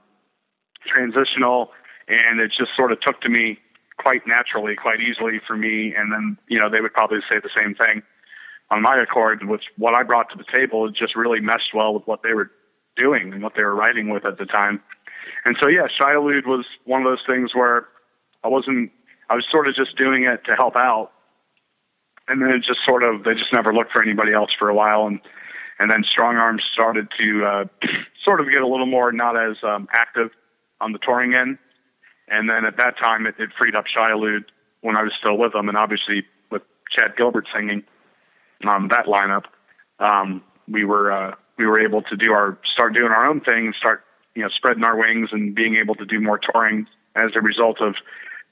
transitional, 0.86 1.70
and 2.08 2.40
it 2.40 2.52
just 2.56 2.70
sort 2.76 2.92
of 2.92 3.00
took 3.00 3.20
to 3.22 3.28
me 3.28 3.58
quite 3.98 4.26
naturally, 4.26 4.76
quite 4.76 5.00
easily 5.00 5.40
for 5.46 5.56
me. 5.56 5.94
And 5.96 6.12
then 6.12 6.36
you 6.48 6.58
know 6.60 6.68
they 6.68 6.80
would 6.80 6.92
probably 6.92 7.20
say 7.30 7.38
the 7.42 7.50
same 7.56 7.74
thing 7.74 8.02
on 8.70 8.82
my 8.82 9.00
accord, 9.02 9.46
which 9.48 9.64
what 9.78 9.96
I 9.96 10.02
brought 10.02 10.30
to 10.30 10.36
the 10.36 10.44
table 10.54 10.86
it 10.86 10.94
just 10.94 11.16
really 11.16 11.40
meshed 11.40 11.74
well 11.74 11.94
with 11.94 12.06
what 12.06 12.22
they 12.22 12.34
were 12.34 12.50
doing 12.96 13.32
and 13.32 13.42
what 13.42 13.54
they 13.56 13.62
were 13.62 13.74
writing 13.74 14.10
with 14.10 14.26
at 14.26 14.38
the 14.38 14.46
time. 14.46 14.82
And 15.44 15.56
so 15.62 15.68
yeah, 15.68 15.86
Shai 15.88 16.12
Hulud 16.12 16.46
was 16.46 16.66
one 16.84 17.00
of 17.02 17.10
those 17.10 17.24
things 17.26 17.54
where 17.54 17.88
I 18.44 18.48
wasn't 18.48 18.90
I 19.30 19.34
was 19.34 19.46
sort 19.50 19.68
of 19.68 19.74
just 19.74 19.96
doing 19.96 20.24
it 20.24 20.44
to 20.44 20.54
help 20.54 20.76
out. 20.76 21.10
And 22.28 22.40
then 22.40 22.50
it 22.50 22.62
just 22.62 22.80
sort 22.86 23.02
of, 23.02 23.24
they 23.24 23.34
just 23.34 23.52
never 23.52 23.74
looked 23.74 23.92
for 23.92 24.02
anybody 24.02 24.32
else 24.32 24.50
for 24.58 24.68
a 24.68 24.74
while. 24.74 25.06
And, 25.06 25.20
and 25.78 25.90
then 25.90 26.04
Strongarms 26.04 26.60
started 26.72 27.08
to 27.18 27.44
uh, 27.44 27.64
sort 28.24 28.40
of 28.40 28.50
get 28.50 28.62
a 28.62 28.66
little 28.66 28.86
more 28.86 29.12
not 29.12 29.36
as 29.36 29.56
um, 29.62 29.88
active 29.92 30.30
on 30.80 30.92
the 30.92 30.98
touring 30.98 31.34
end. 31.34 31.58
And 32.28 32.48
then 32.48 32.64
at 32.64 32.76
that 32.78 32.98
time, 32.98 33.26
it, 33.26 33.34
it 33.38 33.50
freed 33.58 33.74
up 33.74 33.86
Shai 33.86 34.10
Hulud 34.10 34.44
when 34.80 34.96
I 34.96 35.02
was 35.02 35.12
still 35.18 35.36
with 35.36 35.52
them. 35.52 35.68
And 35.68 35.76
obviously, 35.76 36.24
with 36.50 36.62
Chad 36.90 37.16
Gilbert 37.16 37.46
singing 37.54 37.82
um, 38.68 38.88
that 38.88 39.06
lineup, 39.06 39.44
um, 39.98 40.42
we 40.68 40.84
were 40.84 41.12
uh, 41.12 41.34
we 41.58 41.66
were 41.66 41.80
able 41.80 42.02
to 42.02 42.16
do 42.16 42.32
our 42.32 42.58
start 42.72 42.94
doing 42.94 43.10
our 43.12 43.26
own 43.26 43.40
thing 43.40 43.66
and 43.66 43.74
start 43.74 44.04
you 44.34 44.42
know 44.42 44.48
spreading 44.48 44.84
our 44.84 44.96
wings 44.96 45.30
and 45.32 45.54
being 45.54 45.76
able 45.76 45.94
to 45.94 46.04
do 46.04 46.20
more 46.20 46.38
touring 46.38 46.86
as 47.16 47.30
a 47.36 47.40
result 47.40 47.80
of 47.80 47.94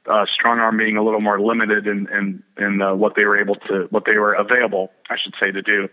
uh, 0.06 0.24
strongarm 0.26 0.78
being 0.78 0.96
a 0.96 1.02
little 1.02 1.20
more 1.20 1.40
limited 1.40 1.86
in 1.86 2.08
in, 2.12 2.42
in 2.58 2.82
uh, 2.82 2.94
what 2.94 3.14
they 3.16 3.24
were 3.24 3.38
able 3.40 3.56
to 3.56 3.86
what 3.90 4.04
they 4.10 4.16
were 4.18 4.32
available, 4.34 4.90
I 5.10 5.16
should 5.22 5.34
say, 5.40 5.50
to 5.50 5.62
do 5.62 5.88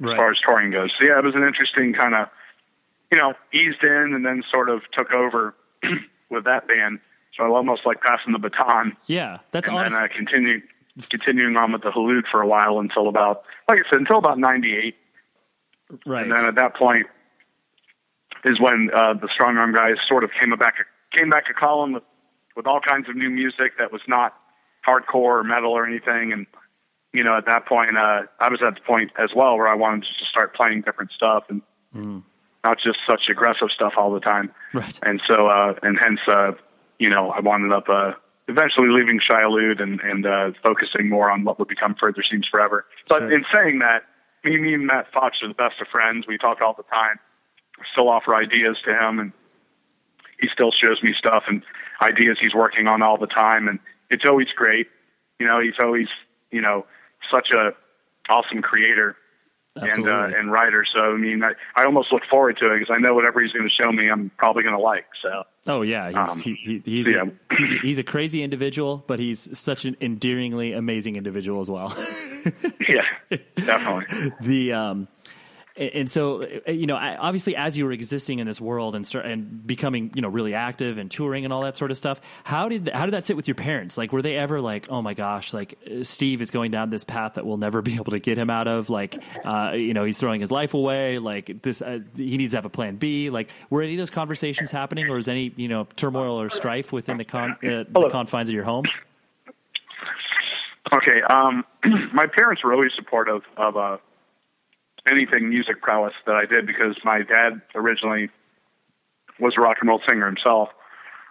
Right. 0.00 0.14
as 0.14 0.18
far 0.18 0.30
as 0.30 0.38
touring 0.46 0.70
goes. 0.70 0.90
So 0.98 1.06
yeah, 1.06 1.18
it 1.18 1.24
was 1.24 1.34
an 1.34 1.42
interesting 1.44 1.92
kind 1.92 2.14
of 2.14 2.28
you 3.12 3.18
know 3.18 3.34
eased 3.52 3.82
in 3.82 4.12
and 4.14 4.24
then 4.24 4.42
sort 4.50 4.68
of 4.70 4.80
took 4.96 5.12
over 5.12 5.54
with 6.30 6.44
that 6.44 6.66
band. 6.66 7.00
So 7.36 7.44
I 7.44 7.48
almost 7.48 7.86
like 7.86 8.00
passing 8.02 8.32
the 8.32 8.38
baton 8.38 8.96
Yeah, 9.06 9.38
that's 9.52 9.68
and 9.68 9.76
honest. 9.76 9.94
then 9.94 10.04
uh, 10.04 10.08
continued 10.14 10.62
continuing 11.10 11.56
on 11.56 11.72
with 11.72 11.82
the 11.82 11.90
Hulud 11.90 12.22
for 12.30 12.40
a 12.42 12.46
while 12.46 12.78
until 12.80 13.08
about 13.08 13.42
like 13.68 13.78
I 13.78 13.90
said 13.90 14.00
until 14.00 14.18
about 14.18 14.38
'98. 14.38 14.96
right. 16.06 16.22
And 16.22 16.32
then 16.36 16.44
at 16.46 16.54
that 16.56 16.74
point 16.76 17.06
is 18.44 18.58
when 18.58 18.90
uh, 18.94 19.14
the 19.14 19.28
strongarm 19.28 19.74
guys 19.76 19.96
sort 20.08 20.24
of 20.24 20.30
came 20.40 20.50
back 20.58 20.76
came 21.16 21.28
back 21.30 21.46
to 21.46 21.54
Colin 21.54 21.92
with 21.92 22.02
with 22.60 22.66
all 22.66 22.78
kinds 22.78 23.08
of 23.08 23.16
new 23.16 23.30
music 23.30 23.78
that 23.78 23.90
was 23.90 24.02
not 24.06 24.34
hardcore 24.86 25.40
or 25.40 25.42
metal 25.42 25.72
or 25.72 25.86
anything. 25.86 26.30
And 26.30 26.46
you 27.14 27.24
know, 27.24 27.34
at 27.38 27.46
that 27.46 27.64
point, 27.64 27.96
uh, 27.96 28.24
I 28.38 28.50
was 28.50 28.60
at 28.62 28.74
the 28.74 28.82
point 28.82 29.12
as 29.18 29.30
well 29.34 29.56
where 29.56 29.66
I 29.66 29.74
wanted 29.74 30.02
to 30.02 30.24
start 30.26 30.54
playing 30.54 30.82
different 30.82 31.10
stuff 31.12 31.44
and 31.48 31.62
not 32.62 32.76
just 32.84 32.98
such 33.08 33.30
aggressive 33.30 33.68
stuff 33.74 33.94
all 33.96 34.12
the 34.12 34.20
time. 34.20 34.52
Right. 34.74 34.98
And 35.02 35.22
so, 35.26 35.46
uh, 35.48 35.72
and 35.82 35.98
hence, 35.98 36.20
uh, 36.28 36.52
you 36.98 37.08
know, 37.08 37.30
I 37.30 37.40
wound 37.40 37.72
up 37.72 37.88
uh, 37.88 38.12
eventually 38.46 38.88
leaving 38.90 39.20
Shai 39.26 39.40
Hulud 39.40 39.80
and 39.82 39.98
and 40.02 40.26
uh, 40.26 40.50
focusing 40.62 41.08
more 41.08 41.30
on 41.30 41.44
what 41.44 41.58
would 41.58 41.68
become 41.68 41.96
Further 41.98 42.22
Seems 42.30 42.46
Forever. 42.46 42.84
But 43.08 43.20
Sure. 43.20 43.32
in 43.32 43.44
saying 43.54 43.78
that, 43.78 44.02
me, 44.44 44.58
me 44.58 44.74
and 44.74 44.86
Matt 44.86 45.10
Fox 45.14 45.38
are 45.42 45.48
the 45.48 45.54
best 45.54 45.80
of 45.80 45.88
friends. 45.88 46.26
We 46.28 46.36
talk 46.36 46.60
all 46.60 46.74
the 46.74 46.82
time. 46.84 47.18
I 47.78 47.84
still 47.92 48.10
offer 48.10 48.34
ideas 48.34 48.76
to 48.84 48.92
him, 48.92 49.18
and 49.18 49.32
he 50.38 50.48
still 50.52 50.72
shows 50.72 51.02
me 51.02 51.14
stuff 51.18 51.44
and 51.48 51.62
ideas 52.02 52.38
he's 52.40 52.54
working 52.54 52.86
on 52.86 53.02
all 53.02 53.18
the 53.18 53.26
time. 53.26 53.68
And 53.68 53.78
it's 54.10 54.24
always 54.24 54.48
great. 54.54 54.88
You 55.38 55.46
know, 55.46 55.60
he's 55.60 55.78
always 55.82 56.08
you 56.50 56.60
know 56.60 56.86
such 57.30 57.50
a 57.50 57.70
awesome 58.28 58.62
creator 58.62 59.16
and 59.76 60.08
uh, 60.08 60.28
and 60.36 60.50
writer. 60.50 60.84
So 60.92 61.00
I 61.00 61.16
mean, 61.16 61.42
I, 61.42 61.52
I 61.76 61.84
almost 61.84 62.12
look 62.12 62.22
forward 62.30 62.58
to 62.58 62.66
it 62.66 62.78
because 62.78 62.94
I 62.94 62.98
know 62.98 63.14
whatever 63.14 63.40
he's 63.40 63.52
going 63.52 63.68
to 63.68 63.82
show 63.82 63.90
me, 63.92 64.10
I'm 64.10 64.30
probably 64.36 64.62
going 64.62 64.74
to 64.74 64.80
like. 64.80 65.06
So 65.22 65.44
Oh 65.66 65.82
yeah, 65.82 66.08
he's 66.08 66.16
Um, 66.16 66.40
he, 66.40 66.54
he, 66.54 66.82
he's, 66.84 67.08
yeah. 67.08 67.24
a, 67.50 67.56
he's 67.56 67.72
he's 67.80 67.98
a 67.98 68.02
crazy 68.02 68.42
individual, 68.42 69.04
but 69.06 69.20
he's 69.20 69.56
such 69.58 69.84
an 69.84 69.96
endearingly 70.00 70.72
amazing 70.72 71.16
individual 71.16 71.60
as 71.60 71.70
well. 71.70 71.96
yeah, 72.88 73.04
definitely. 73.56 74.32
the 74.40 74.72
um 74.72 75.08
and 75.76 76.10
so 76.10 76.42
uh, 76.42 76.70
you 76.70 76.86
know 76.86 76.96
obviously 76.96 77.56
as 77.56 77.76
you 77.76 77.84
were 77.84 77.92
existing 77.92 78.38
in 78.38 78.46
this 78.46 78.60
world 78.60 78.94
and 78.94 79.06
start, 79.06 79.26
and 79.26 79.66
becoming 79.66 80.10
you 80.14 80.22
know 80.22 80.28
really 80.28 80.54
active 80.54 80.98
and 80.98 81.10
touring 81.10 81.44
and 81.44 81.52
all 81.52 81.62
that 81.62 81.76
sort 81.76 81.90
of 81.90 81.96
stuff 81.96 82.20
how 82.44 82.68
did 82.68 82.88
how 82.88 83.04
did 83.04 83.12
that 83.12 83.26
sit 83.26 83.36
with 83.36 83.48
your 83.48 83.54
parents? 83.54 83.96
Like 83.96 84.12
were 84.12 84.22
they 84.22 84.36
ever 84.36 84.60
like 84.60 84.86
oh 84.90 85.02
my 85.02 85.14
gosh 85.14 85.52
like 85.52 85.78
uh, 85.86 86.04
Steve 86.04 86.42
is 86.42 86.50
going 86.50 86.70
down 86.70 86.90
this 86.90 87.04
path 87.04 87.34
that 87.34 87.46
we'll 87.46 87.56
never 87.56 87.82
be 87.90 87.94
able 87.94 88.12
to 88.12 88.18
get 88.18 88.38
him 88.38 88.50
out 88.50 88.68
of 88.68 88.90
like 88.90 89.22
uh 89.44 89.72
you 89.74 89.94
know 89.94 90.04
he's 90.04 90.18
throwing 90.18 90.40
his 90.40 90.50
life 90.50 90.74
away 90.74 91.18
like 91.18 91.62
this 91.62 91.82
uh, 91.82 92.00
he 92.16 92.36
needs 92.36 92.52
to 92.52 92.56
have 92.56 92.64
a 92.64 92.70
plan 92.70 92.96
B? 92.96 93.30
Like 93.30 93.50
were 93.70 93.82
any 93.82 93.94
of 93.94 93.98
those 93.98 94.10
conversations 94.10 94.70
happening 94.70 95.08
or 95.08 95.18
is 95.18 95.28
any 95.28 95.52
you 95.56 95.68
know 95.68 95.86
turmoil 95.96 96.40
or 96.40 96.50
strife 96.50 96.92
within 96.92 97.16
the 97.16 97.24
con 97.24 97.56
uh, 97.62 97.84
the 97.88 98.08
confines 98.10 98.48
of 98.48 98.54
your 98.54 98.64
home? 98.64 98.84
Okay. 100.92 101.22
Um, 101.22 101.64
my 102.12 102.26
parents 102.26 102.64
were 102.64 102.72
always 102.72 102.92
supportive 102.96 103.42
of 103.56 103.76
uh, 103.76 103.96
anything 105.10 105.48
music 105.48 105.80
prowess 105.82 106.14
that 106.26 106.34
I 106.36 106.46
did 106.46 106.66
because 106.66 106.96
my 107.04 107.22
dad 107.22 107.60
originally 107.74 108.30
was 109.38 109.54
a 109.56 109.60
rock 109.60 109.78
and 109.80 109.88
roll 109.88 110.00
singer 110.08 110.26
himself. 110.26 110.68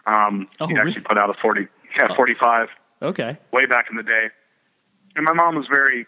Um, 0.06 0.48
Oh, 0.60 0.68
he 0.68 0.74
really? 0.74 0.88
actually 0.90 1.04
put 1.04 1.18
out 1.18 1.30
a 1.30 1.34
forty, 1.42 1.68
yeah, 1.98 2.14
forty-five 2.16 2.70
okay 3.02 3.38
way 3.52 3.66
back 3.66 3.86
in 3.90 3.96
the 3.98 4.04
day. 4.04 4.28
And 5.16 5.26
my 5.26 5.34
mom 5.34 5.56
was 5.56 5.68
very 5.68 6.06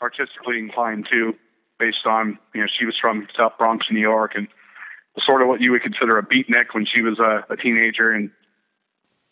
artistically 0.00 0.58
inclined 0.58 1.08
too, 1.10 1.34
based 1.78 2.06
on 2.06 2.38
you 2.54 2.60
know 2.60 2.66
she 2.78 2.84
was 2.84 2.96
from 3.00 3.26
South 3.36 3.52
Bronx, 3.58 3.86
New 3.90 4.00
York, 4.00 4.32
and 4.34 4.48
sort 5.18 5.42
of 5.42 5.48
what 5.48 5.60
you 5.60 5.72
would 5.72 5.82
consider 5.82 6.18
a 6.18 6.22
beatnik 6.24 6.74
when 6.74 6.86
she 6.86 7.02
was 7.02 7.18
a, 7.18 7.44
a 7.50 7.56
teenager, 7.56 8.12
and 8.12 8.30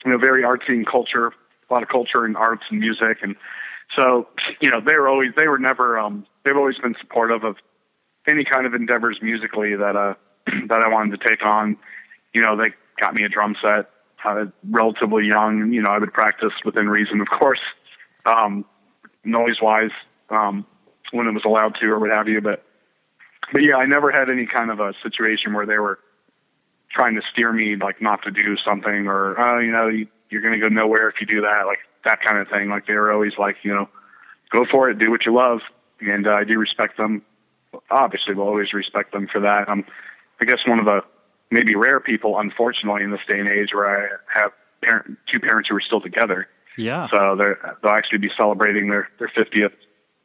you 0.05 0.11
know 0.12 0.18
very 0.18 0.43
artsy 0.43 0.70
and 0.70 0.87
culture, 0.87 1.28
a 1.28 1.72
lot 1.72 1.82
of 1.82 1.89
culture 1.89 2.24
and 2.24 2.37
arts 2.37 2.62
and 2.70 2.80
music, 2.80 3.18
and 3.22 3.37
so 3.97 4.26
you 4.61 4.70
know 4.70 4.80
they 4.80 4.97
were 4.97 5.09
always 5.09 5.30
they 5.37 5.47
were 5.49 5.59
never 5.59 5.99
um, 5.99 6.26
they've 6.45 6.57
always 6.57 6.78
been 6.78 6.95
supportive 7.01 7.45
of 7.45 7.57
any 8.29 8.45
kind 8.45 8.66
of 8.66 8.74
endeavors 8.74 9.18
musically 9.22 9.74
that 9.77 9.97
uh 9.97 10.14
that 10.68 10.81
I 10.81 10.89
wanted 10.89 11.20
to 11.20 11.29
take 11.29 11.45
on. 11.45 11.77
You 12.33 12.43
know 12.43 12.57
they 12.57 12.74
got 13.01 13.14
me 13.14 13.24
a 13.24 13.29
drum 13.29 13.57
set 13.62 13.91
uh, 14.24 14.47
relatively 14.70 15.27
young. 15.27 15.72
You 15.72 15.83
know 15.83 15.91
I 15.91 15.99
would 15.99 16.12
practice 16.12 16.53
within 16.64 16.89
reason, 16.89 17.20
of 17.20 17.29
course 17.29 17.61
um, 18.27 18.64
noise 19.24 19.61
wise 19.62 19.91
um, 20.31 20.66
when 21.12 21.27
it 21.27 21.33
was 21.33 21.45
allowed 21.45 21.77
to 21.81 21.87
or 21.87 21.99
what 21.99 22.11
have 22.11 22.29
you. 22.29 22.41
But 22.41 22.64
but 23.53 23.62
yeah, 23.62 23.77
I 23.77 23.87
never 23.87 24.11
had 24.11 24.29
any 24.29 24.47
kind 24.47 24.70
of 24.70 24.81
a 24.81 24.93
situation 25.03 25.55
where 25.55 25.66
they 25.66 25.79
were 25.79 25.99
trying 26.91 27.14
to 27.14 27.22
steer 27.33 27.53
me 27.53 27.77
like 27.77 28.03
not 28.03 28.22
to 28.22 28.31
do 28.31 28.57
something 28.64 29.07
or 29.07 29.41
oh, 29.41 29.59
you 29.59 29.72
know 29.72 29.89
you, 29.89 30.07
you're 30.31 30.43
going 30.43 30.55
to 30.55 30.61
go 30.61 30.68
nowhere 30.68 31.09
if 31.09 31.16
you 31.20 31.27
do 31.27 31.41
that 31.43 31.62
like 31.66 31.79
that 32.05 32.20
kind 32.22 32.39
of 32.39 32.49
thing. 32.49 32.68
Like 32.68 32.87
they 32.87 32.95
were 32.95 33.12
always 33.12 33.33
like 33.39 33.57
you 33.62 33.72
know 33.72 33.89
go 34.51 34.64
for 34.70 34.91
it, 34.91 34.99
do 34.99 35.11
what 35.11 35.24
you 35.24 35.35
love, 35.35 35.61
and 36.01 36.27
uh, 36.27 36.33
I 36.33 36.45
do 36.45 36.59
respect 36.59 36.97
them. 36.97 37.22
Obviously, 37.91 38.35
we'll 38.35 38.47
always 38.49 38.72
respect 38.72 39.12
them 39.12 39.29
for 39.31 39.41
that. 39.41 39.68
Um, 39.68 39.85
I 40.41 40.45
guess 40.45 40.59
one 40.66 40.79
of 40.79 40.85
the 40.85 41.01
maybe 41.51 41.74
rare 41.74 42.01
people, 42.01 42.39
unfortunately, 42.39 43.03
in 43.03 43.11
this 43.11 43.20
day 43.29 43.39
and 43.39 43.49
age, 43.49 43.70
where 43.72 43.89
I 43.89 44.09
have 44.41 44.53
parent, 44.83 45.18
two 45.33 45.41
parents 45.41 45.68
who 45.68 45.77
are 45.77 45.81
still 45.81 46.01
together. 46.01 46.49
yeah 46.77 47.09
So 47.11 47.35
they're, 47.37 47.77
they'll 47.83 47.93
actually 47.93 48.18
be 48.18 48.31
celebrating 48.39 48.89
their, 48.91 49.09
their 49.18 49.29
50th 49.29 49.72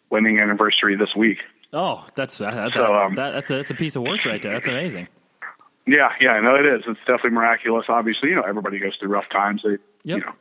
wedding 0.09 0.41
anniversary 0.41 0.95
this 0.97 1.15
week. 1.15 1.37
oh 1.73 2.05
that's 2.15 2.41
uh, 2.41 2.51
that, 2.51 2.73
So, 2.73 2.93
um, 2.93 3.15
that, 3.15 3.31
that's 3.31 3.49
a, 3.49 3.55
that's 3.55 3.71
a 3.71 3.75
piece 3.75 3.95
of 3.95 4.01
work 4.03 4.25
right 4.25 4.41
there 4.41 4.53
that's 4.53 4.67
amazing 4.67 5.07
Yeah, 5.87 6.09
yeah, 6.19 6.39
no, 6.41 6.55
it 6.55 6.65
is. 6.65 6.83
It's 6.85 6.99
definitely 7.07 7.31
miraculous. 7.31 7.85
Obviously, 7.87 8.29
you 8.29 8.35
know, 8.35 8.43
everybody 8.43 8.77
goes 8.79 8.95
through 8.99 9.09
rough 9.09 9.29
times. 9.31 9.61
They, 9.63 9.77
Yep. 10.03 10.17
you 10.17 10.25
know, 10.25 10.33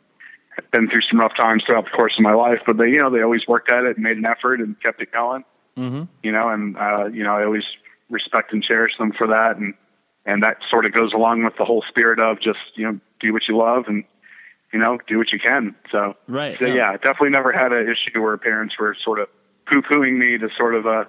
been 0.73 0.89
through 0.91 1.03
some 1.03 1.21
rough 1.21 1.37
times 1.37 1.63
throughout 1.65 1.85
the 1.85 1.91
course 1.91 2.15
of 2.19 2.23
my 2.23 2.33
life, 2.35 2.59
but 2.67 2.77
they, 2.79 2.89
you 2.89 2.99
know, 3.01 3.11
they 3.11 3.23
always 3.23 3.47
worked 3.47 3.71
at 3.71 3.85
it 3.85 3.97
and 3.97 4.03
made 4.05 4.17
an 4.17 4.27
effort 4.27 4.61
and 4.61 4.79
kept 4.83 5.01
it 5.03 5.13
going. 5.13 5.45
Mm-hmm. 5.77 6.03
You 6.23 6.33
know, 6.33 6.49
and 6.49 6.77
uh, 6.77 7.07
you 7.07 7.25
know, 7.25 7.35
I 7.37 7.45
always 7.45 7.64
respect 8.11 8.53
and 8.53 8.62
cherish 8.62 8.93
them 8.99 9.12
for 9.12 9.29
that, 9.29 9.57
and 9.57 9.75
and 10.27 10.43
that 10.43 10.59
sort 10.68 10.87
of 10.87 10.93
goes 10.93 11.12
along 11.12 11.45
with 11.45 11.57
the 11.57 11.64
whole 11.64 11.85
spirit 11.89 12.21
of 12.21 12.41
just 12.41 12.59
you 12.75 12.85
know 12.85 13.01
do 13.21 13.33
what 13.33 13.49
you 13.49 13.57
love 13.57 13.85
and 13.87 14.05
you 14.73 14.79
know 14.79 14.99
do 15.07 15.18
what 15.18 15.33
you 15.33 15.39
can. 15.39 15.75
So 15.91 16.14
Right, 16.29 16.57
So 16.59 16.66
no. 16.66 16.75
yeah, 16.75 16.93
definitely 16.97 17.31
never 17.31 17.53
had 17.53 17.73
an 17.73 17.89
issue 17.89 18.21
where 18.21 18.37
parents 18.37 18.75
were 18.79 18.97
sort 19.03 19.21
of 19.21 19.29
poo 19.71 19.83
pooing 19.83 20.18
me 20.18 20.39
to 20.39 20.49
sort 20.57 20.75
of 20.75 20.87
uh, 20.87 21.05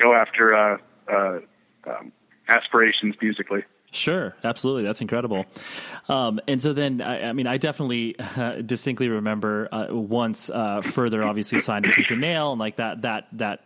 go 0.00 0.14
after 0.14 0.54
uh, 0.54 0.78
uh, 1.10 1.38
um, 1.86 2.12
aspirations 2.48 3.14
musically. 3.20 3.64
Sure, 3.92 4.34
absolutely, 4.44 4.82
that's 4.82 5.00
incredible. 5.00 5.46
Um, 6.08 6.40
and 6.46 6.60
so 6.60 6.72
then, 6.72 7.00
I, 7.00 7.28
I, 7.28 7.32
mean, 7.32 7.46
I 7.46 7.56
definitely 7.56 8.16
uh, 8.18 8.56
distinctly 8.66 9.08
remember 9.08 9.68
uh, 9.72 9.86
once 9.90 10.50
uh, 10.50 10.82
further, 10.82 11.22
obviously 11.22 11.60
signed 11.60 11.84
to 11.84 11.90
Tooth 11.90 12.10
and 12.10 12.20
Nail, 12.20 12.52
and 12.52 12.58
like 12.58 12.76
that 12.76 13.02
that 13.02 13.28
that 13.32 13.60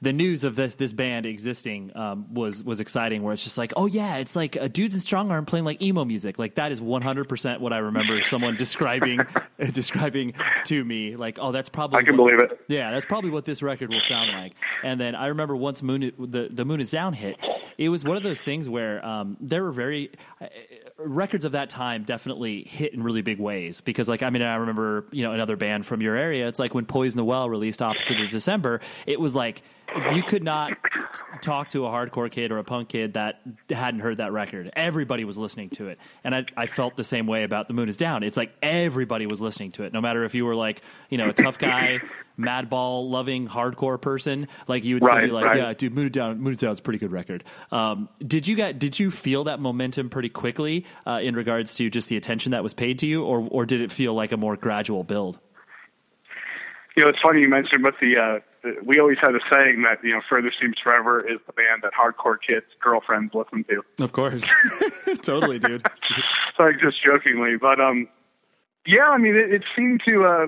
the 0.00 0.12
news 0.12 0.44
of 0.44 0.54
this 0.56 0.74
this 0.76 0.92
band 0.92 1.26
existing 1.26 1.92
um, 1.96 2.32
was 2.32 2.62
was 2.62 2.80
exciting. 2.80 3.22
Where 3.22 3.32
it's 3.32 3.42
just 3.42 3.58
like, 3.58 3.72
oh 3.76 3.86
yeah, 3.86 4.16
it's 4.16 4.36
like 4.36 4.56
uh, 4.56 4.68
dudes 4.68 4.94
in 4.94 5.00
strongarm 5.00 5.46
playing 5.46 5.64
like 5.64 5.82
emo 5.82 6.04
music. 6.04 6.38
Like 6.38 6.54
that 6.56 6.72
is 6.72 6.80
one 6.80 7.02
hundred 7.02 7.28
percent 7.28 7.60
what 7.60 7.72
I 7.72 7.78
remember 7.78 8.22
someone 8.22 8.56
describing 8.58 9.20
describing 9.72 10.34
to 10.66 10.84
me. 10.84 11.16
Like, 11.16 11.38
oh, 11.40 11.52
that's 11.52 11.68
probably 11.68 11.98
I 11.98 12.02
can 12.02 12.16
what, 12.16 12.30
believe 12.30 12.50
it. 12.50 12.60
Yeah, 12.68 12.92
that's 12.92 13.06
probably 13.06 13.30
what 13.30 13.44
this 13.44 13.62
record 13.62 13.90
will 13.90 14.00
sound 14.00 14.30
like. 14.32 14.54
And 14.82 15.00
then 15.00 15.14
I 15.14 15.28
remember 15.28 15.56
once 15.56 15.82
Moon 15.82 16.12
the 16.18 16.48
the 16.50 16.64
Moon 16.64 16.80
is 16.80 16.90
Down 16.90 17.12
hit, 17.12 17.36
it 17.76 17.88
was 17.88 18.04
one 18.04 18.16
of 18.16 18.22
those 18.22 18.40
things 18.40 18.68
where 18.68 19.04
um, 19.04 19.36
there 19.40 19.64
were 19.64 19.72
very 19.72 20.12
records 20.98 21.44
of 21.44 21.52
that 21.52 21.70
time 21.70 22.02
definitely 22.02 22.64
hit 22.64 22.92
in 22.92 23.02
really 23.02 23.22
big 23.22 23.38
ways 23.38 23.80
because 23.80 24.08
like 24.08 24.22
I 24.22 24.30
mean 24.30 24.42
I 24.42 24.56
remember 24.56 25.06
you 25.12 25.22
know 25.22 25.32
another 25.32 25.56
band 25.56 25.86
from 25.86 26.00
your 26.00 26.16
area. 26.16 26.48
It's 26.48 26.58
like 26.58 26.74
when 26.74 26.86
Poison 26.86 27.16
the 27.16 27.24
Well 27.24 27.48
released 27.48 27.80
Opposite 27.80 28.20
of 28.20 28.30
December. 28.30 28.80
It 29.06 29.20
was 29.20 29.34
like 29.34 29.62
you 30.14 30.22
could 30.22 30.42
not 30.42 30.72
talk 31.40 31.70
to 31.70 31.86
a 31.86 31.88
hardcore 31.88 32.30
kid 32.30 32.52
or 32.52 32.58
a 32.58 32.64
punk 32.64 32.88
kid 32.90 33.14
that 33.14 33.40
hadn't 33.70 34.00
heard 34.00 34.18
that 34.18 34.32
record. 34.32 34.70
Everybody 34.74 35.24
was 35.24 35.38
listening 35.38 35.70
to 35.70 35.88
it, 35.88 35.98
and 36.24 36.34
I, 36.34 36.44
I, 36.56 36.66
felt 36.66 36.96
the 36.96 37.04
same 37.04 37.26
way 37.26 37.44
about 37.44 37.68
"The 37.68 37.74
Moon 37.74 37.88
Is 37.88 37.96
Down." 37.96 38.22
It's 38.22 38.36
like 38.36 38.52
everybody 38.62 39.26
was 39.26 39.40
listening 39.40 39.72
to 39.72 39.84
it, 39.84 39.92
no 39.92 40.00
matter 40.00 40.24
if 40.24 40.34
you 40.34 40.44
were 40.44 40.54
like 40.54 40.82
you 41.08 41.18
know 41.18 41.28
a 41.28 41.32
tough 41.32 41.58
guy, 41.58 42.00
madball 42.38 43.08
loving 43.08 43.48
hardcore 43.48 44.00
person. 44.00 44.48
Like 44.66 44.84
you 44.84 44.96
would 44.96 45.04
right, 45.04 45.12
still 45.14 45.26
be 45.26 45.32
like, 45.32 45.46
right. 45.46 45.56
"Yeah, 45.56 45.72
dude, 45.72 45.94
Moon 45.94 46.06
Is 46.06 46.12
Down, 46.12 46.40
Moon 46.40 46.52
Is 46.52 46.60
Down 46.60 46.72
is 46.72 46.80
a 46.80 46.82
pretty 46.82 46.98
good 46.98 47.12
record." 47.12 47.44
Um, 47.72 48.08
did 48.18 48.46
you 48.46 48.56
get? 48.56 48.78
Did 48.78 48.98
you 48.98 49.10
feel 49.10 49.44
that 49.44 49.60
momentum 49.60 50.10
pretty 50.10 50.28
quickly 50.28 50.86
uh, 51.06 51.20
in 51.22 51.34
regards 51.34 51.74
to 51.76 51.88
just 51.90 52.08
the 52.08 52.16
attention 52.16 52.52
that 52.52 52.62
was 52.62 52.74
paid 52.74 52.98
to 53.00 53.06
you, 53.06 53.24
or 53.24 53.46
or 53.50 53.66
did 53.66 53.80
it 53.80 53.90
feel 53.90 54.14
like 54.14 54.32
a 54.32 54.36
more 54.36 54.56
gradual 54.56 55.04
build? 55.04 55.38
You 56.96 57.04
know, 57.04 57.10
it's 57.10 57.20
funny 57.22 57.40
you 57.40 57.48
mentioned 57.48 57.84
with 57.84 57.94
the. 58.00 58.16
Uh, 58.16 58.40
we 58.84 58.98
always 58.98 59.18
had 59.20 59.34
a 59.34 59.40
saying 59.52 59.82
that 59.82 60.02
you 60.02 60.12
know, 60.12 60.20
"Further 60.28 60.52
Seems 60.60 60.76
Forever" 60.82 61.20
is 61.20 61.38
the 61.46 61.52
band 61.52 61.82
that 61.82 61.92
hardcore 61.92 62.36
kids' 62.44 62.66
girlfriends 62.80 63.34
listen 63.34 63.64
to. 63.64 63.82
Of 64.02 64.12
course, 64.12 64.46
totally, 65.22 65.58
dude. 65.58 65.86
Sorry, 66.56 66.76
just 66.80 67.02
jokingly, 67.04 67.56
but 67.60 67.80
um, 67.80 68.08
yeah, 68.86 69.08
I 69.08 69.18
mean, 69.18 69.34
it, 69.34 69.52
it 69.52 69.64
seemed 69.76 70.02
to. 70.06 70.24
Uh, 70.24 70.46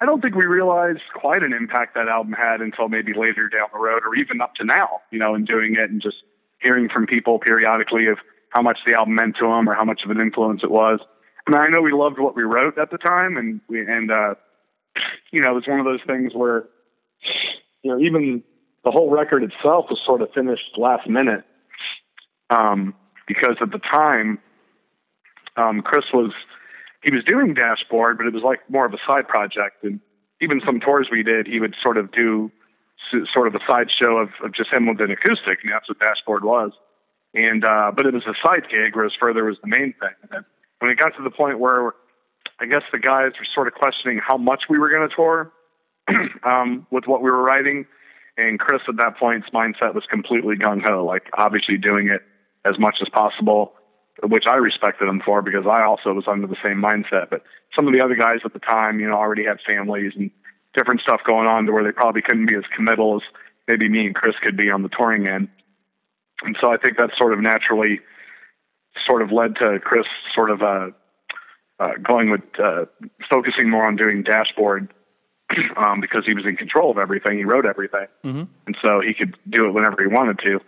I 0.00 0.06
don't 0.06 0.20
think 0.20 0.36
we 0.36 0.46
realized 0.46 1.00
quite 1.14 1.42
an 1.42 1.52
impact 1.52 1.94
that 1.94 2.08
album 2.08 2.32
had 2.32 2.60
until 2.60 2.88
maybe 2.88 3.12
later 3.14 3.48
down 3.48 3.68
the 3.72 3.78
road, 3.78 4.02
or 4.06 4.14
even 4.16 4.40
up 4.40 4.54
to 4.56 4.64
now. 4.64 5.00
You 5.10 5.18
know, 5.18 5.34
in 5.34 5.44
doing 5.44 5.74
it 5.74 5.90
and 5.90 6.00
just 6.00 6.16
hearing 6.60 6.88
from 6.88 7.06
people 7.06 7.38
periodically 7.38 8.06
of 8.06 8.18
how 8.50 8.62
much 8.62 8.78
the 8.86 8.94
album 8.94 9.14
meant 9.14 9.36
to 9.36 9.46
them 9.46 9.68
or 9.68 9.74
how 9.74 9.84
much 9.84 10.02
of 10.04 10.10
an 10.10 10.20
influence 10.20 10.62
it 10.62 10.70
was. 10.70 11.00
I 11.46 11.50
mean, 11.50 11.60
I 11.60 11.68
know 11.68 11.80
we 11.80 11.92
loved 11.92 12.18
what 12.18 12.36
we 12.36 12.42
wrote 12.42 12.78
at 12.78 12.90
the 12.90 12.98
time, 12.98 13.36
and 13.36 13.60
we 13.68 13.80
and 13.80 14.10
uh, 14.10 14.34
you 15.30 15.40
know, 15.40 15.50
it 15.50 15.54
was 15.54 15.66
one 15.66 15.80
of 15.80 15.84
those 15.84 16.00
things 16.06 16.32
where 16.34 16.64
you 17.82 17.90
know, 17.90 17.98
even 17.98 18.42
the 18.84 18.90
whole 18.90 19.10
record 19.10 19.42
itself 19.42 19.86
was 19.90 20.00
sort 20.04 20.22
of 20.22 20.30
finished 20.32 20.76
last 20.76 21.08
minute 21.08 21.44
um, 22.50 22.94
because 23.26 23.56
at 23.60 23.70
the 23.70 23.78
time, 23.78 24.38
um, 25.56 25.82
Chris 25.82 26.04
was 26.12 26.32
he 27.02 27.12
was 27.12 27.22
doing 27.24 27.54
Dashboard, 27.54 28.18
but 28.18 28.26
it 28.26 28.32
was 28.32 28.42
like 28.42 28.60
more 28.68 28.86
of 28.86 28.92
a 28.92 28.98
side 29.06 29.28
project. 29.28 29.84
And 29.84 30.00
even 30.40 30.60
some 30.64 30.80
tours 30.80 31.08
we 31.10 31.22
did, 31.22 31.46
he 31.46 31.60
would 31.60 31.74
sort 31.82 31.96
of 31.96 32.10
do 32.12 32.50
sort 33.32 33.46
of 33.46 33.54
a 33.54 33.60
sideshow 33.66 34.18
of, 34.18 34.30
of 34.42 34.52
just 34.52 34.72
him 34.72 34.86
with 34.86 35.00
an 35.00 35.10
acoustic, 35.10 35.58
and 35.62 35.72
that's 35.72 35.88
what 35.88 35.98
Dashboard 36.00 36.44
was. 36.44 36.72
And 37.34 37.64
uh, 37.64 37.92
but 37.94 38.06
it 38.06 38.14
was 38.14 38.24
a 38.26 38.34
side 38.42 38.68
gig, 38.70 38.94
whereas 38.94 39.12
Further 39.20 39.44
was 39.44 39.56
the 39.62 39.68
main 39.68 39.94
thing. 40.00 40.14
And 40.32 40.44
when 40.78 40.90
it 40.90 40.98
got 40.98 41.16
to 41.16 41.22
the 41.22 41.30
point 41.30 41.58
where 41.58 41.92
I 42.60 42.66
guess 42.66 42.82
the 42.90 42.98
guys 42.98 43.32
were 43.38 43.46
sort 43.54 43.68
of 43.68 43.74
questioning 43.74 44.20
how 44.26 44.36
much 44.36 44.64
we 44.68 44.78
were 44.78 44.90
going 44.90 45.08
to 45.08 45.14
tour, 45.14 45.52
um, 46.44 46.86
with 46.90 47.06
what 47.06 47.22
we 47.22 47.30
were 47.30 47.42
writing. 47.42 47.86
And 48.36 48.58
Chris 48.58 48.82
at 48.88 48.96
that 48.98 49.16
point's 49.16 49.48
mindset 49.50 49.94
was 49.94 50.04
completely 50.08 50.56
gung 50.56 50.80
ho, 50.82 51.04
like 51.04 51.24
obviously 51.36 51.76
doing 51.76 52.08
it 52.08 52.22
as 52.64 52.78
much 52.78 52.98
as 53.00 53.08
possible, 53.08 53.72
which 54.22 54.44
I 54.46 54.56
respected 54.56 55.08
him 55.08 55.20
for 55.24 55.42
because 55.42 55.66
I 55.66 55.82
also 55.82 56.12
was 56.12 56.24
under 56.28 56.46
the 56.46 56.56
same 56.62 56.80
mindset. 56.80 57.30
But 57.30 57.42
some 57.74 57.88
of 57.88 57.94
the 57.94 58.00
other 58.00 58.14
guys 58.14 58.40
at 58.44 58.52
the 58.52 58.60
time, 58.60 59.00
you 59.00 59.08
know, 59.08 59.16
already 59.16 59.44
had 59.44 59.58
families 59.66 60.12
and 60.16 60.30
different 60.74 61.00
stuff 61.00 61.20
going 61.26 61.48
on 61.48 61.66
to 61.66 61.72
where 61.72 61.82
they 61.82 61.92
probably 61.92 62.22
couldn't 62.22 62.46
be 62.46 62.54
as 62.54 62.64
committal 62.74 63.16
as 63.16 63.22
maybe 63.66 63.88
me 63.88 64.06
and 64.06 64.14
Chris 64.14 64.36
could 64.40 64.56
be 64.56 64.70
on 64.70 64.82
the 64.82 64.88
touring 64.88 65.26
end. 65.26 65.48
And 66.42 66.56
so 66.60 66.72
I 66.72 66.76
think 66.76 66.96
that 66.98 67.10
sort 67.18 67.32
of 67.32 67.40
naturally 67.40 68.00
sort 69.04 69.22
of 69.22 69.32
led 69.32 69.56
to 69.56 69.80
Chris 69.80 70.06
sort 70.34 70.50
of 70.50 70.62
uh, 70.62 70.90
uh, 71.80 71.92
going 72.02 72.30
with 72.30 72.42
uh, 72.62 72.84
focusing 73.30 73.68
more 73.68 73.86
on 73.86 73.96
doing 73.96 74.22
dashboard 74.22 74.92
um, 75.76 76.00
because 76.00 76.24
he 76.26 76.34
was 76.34 76.44
in 76.46 76.56
control 76.56 76.90
of 76.90 76.98
everything. 76.98 77.38
He 77.38 77.44
wrote 77.44 77.66
everything, 77.66 78.06
mm-hmm. 78.24 78.44
and 78.66 78.76
so 78.82 79.00
he 79.00 79.14
could 79.14 79.36
do 79.48 79.66
it 79.66 79.72
whenever 79.72 80.00
he 80.00 80.08
wanted 80.08 80.38
to. 80.40 80.60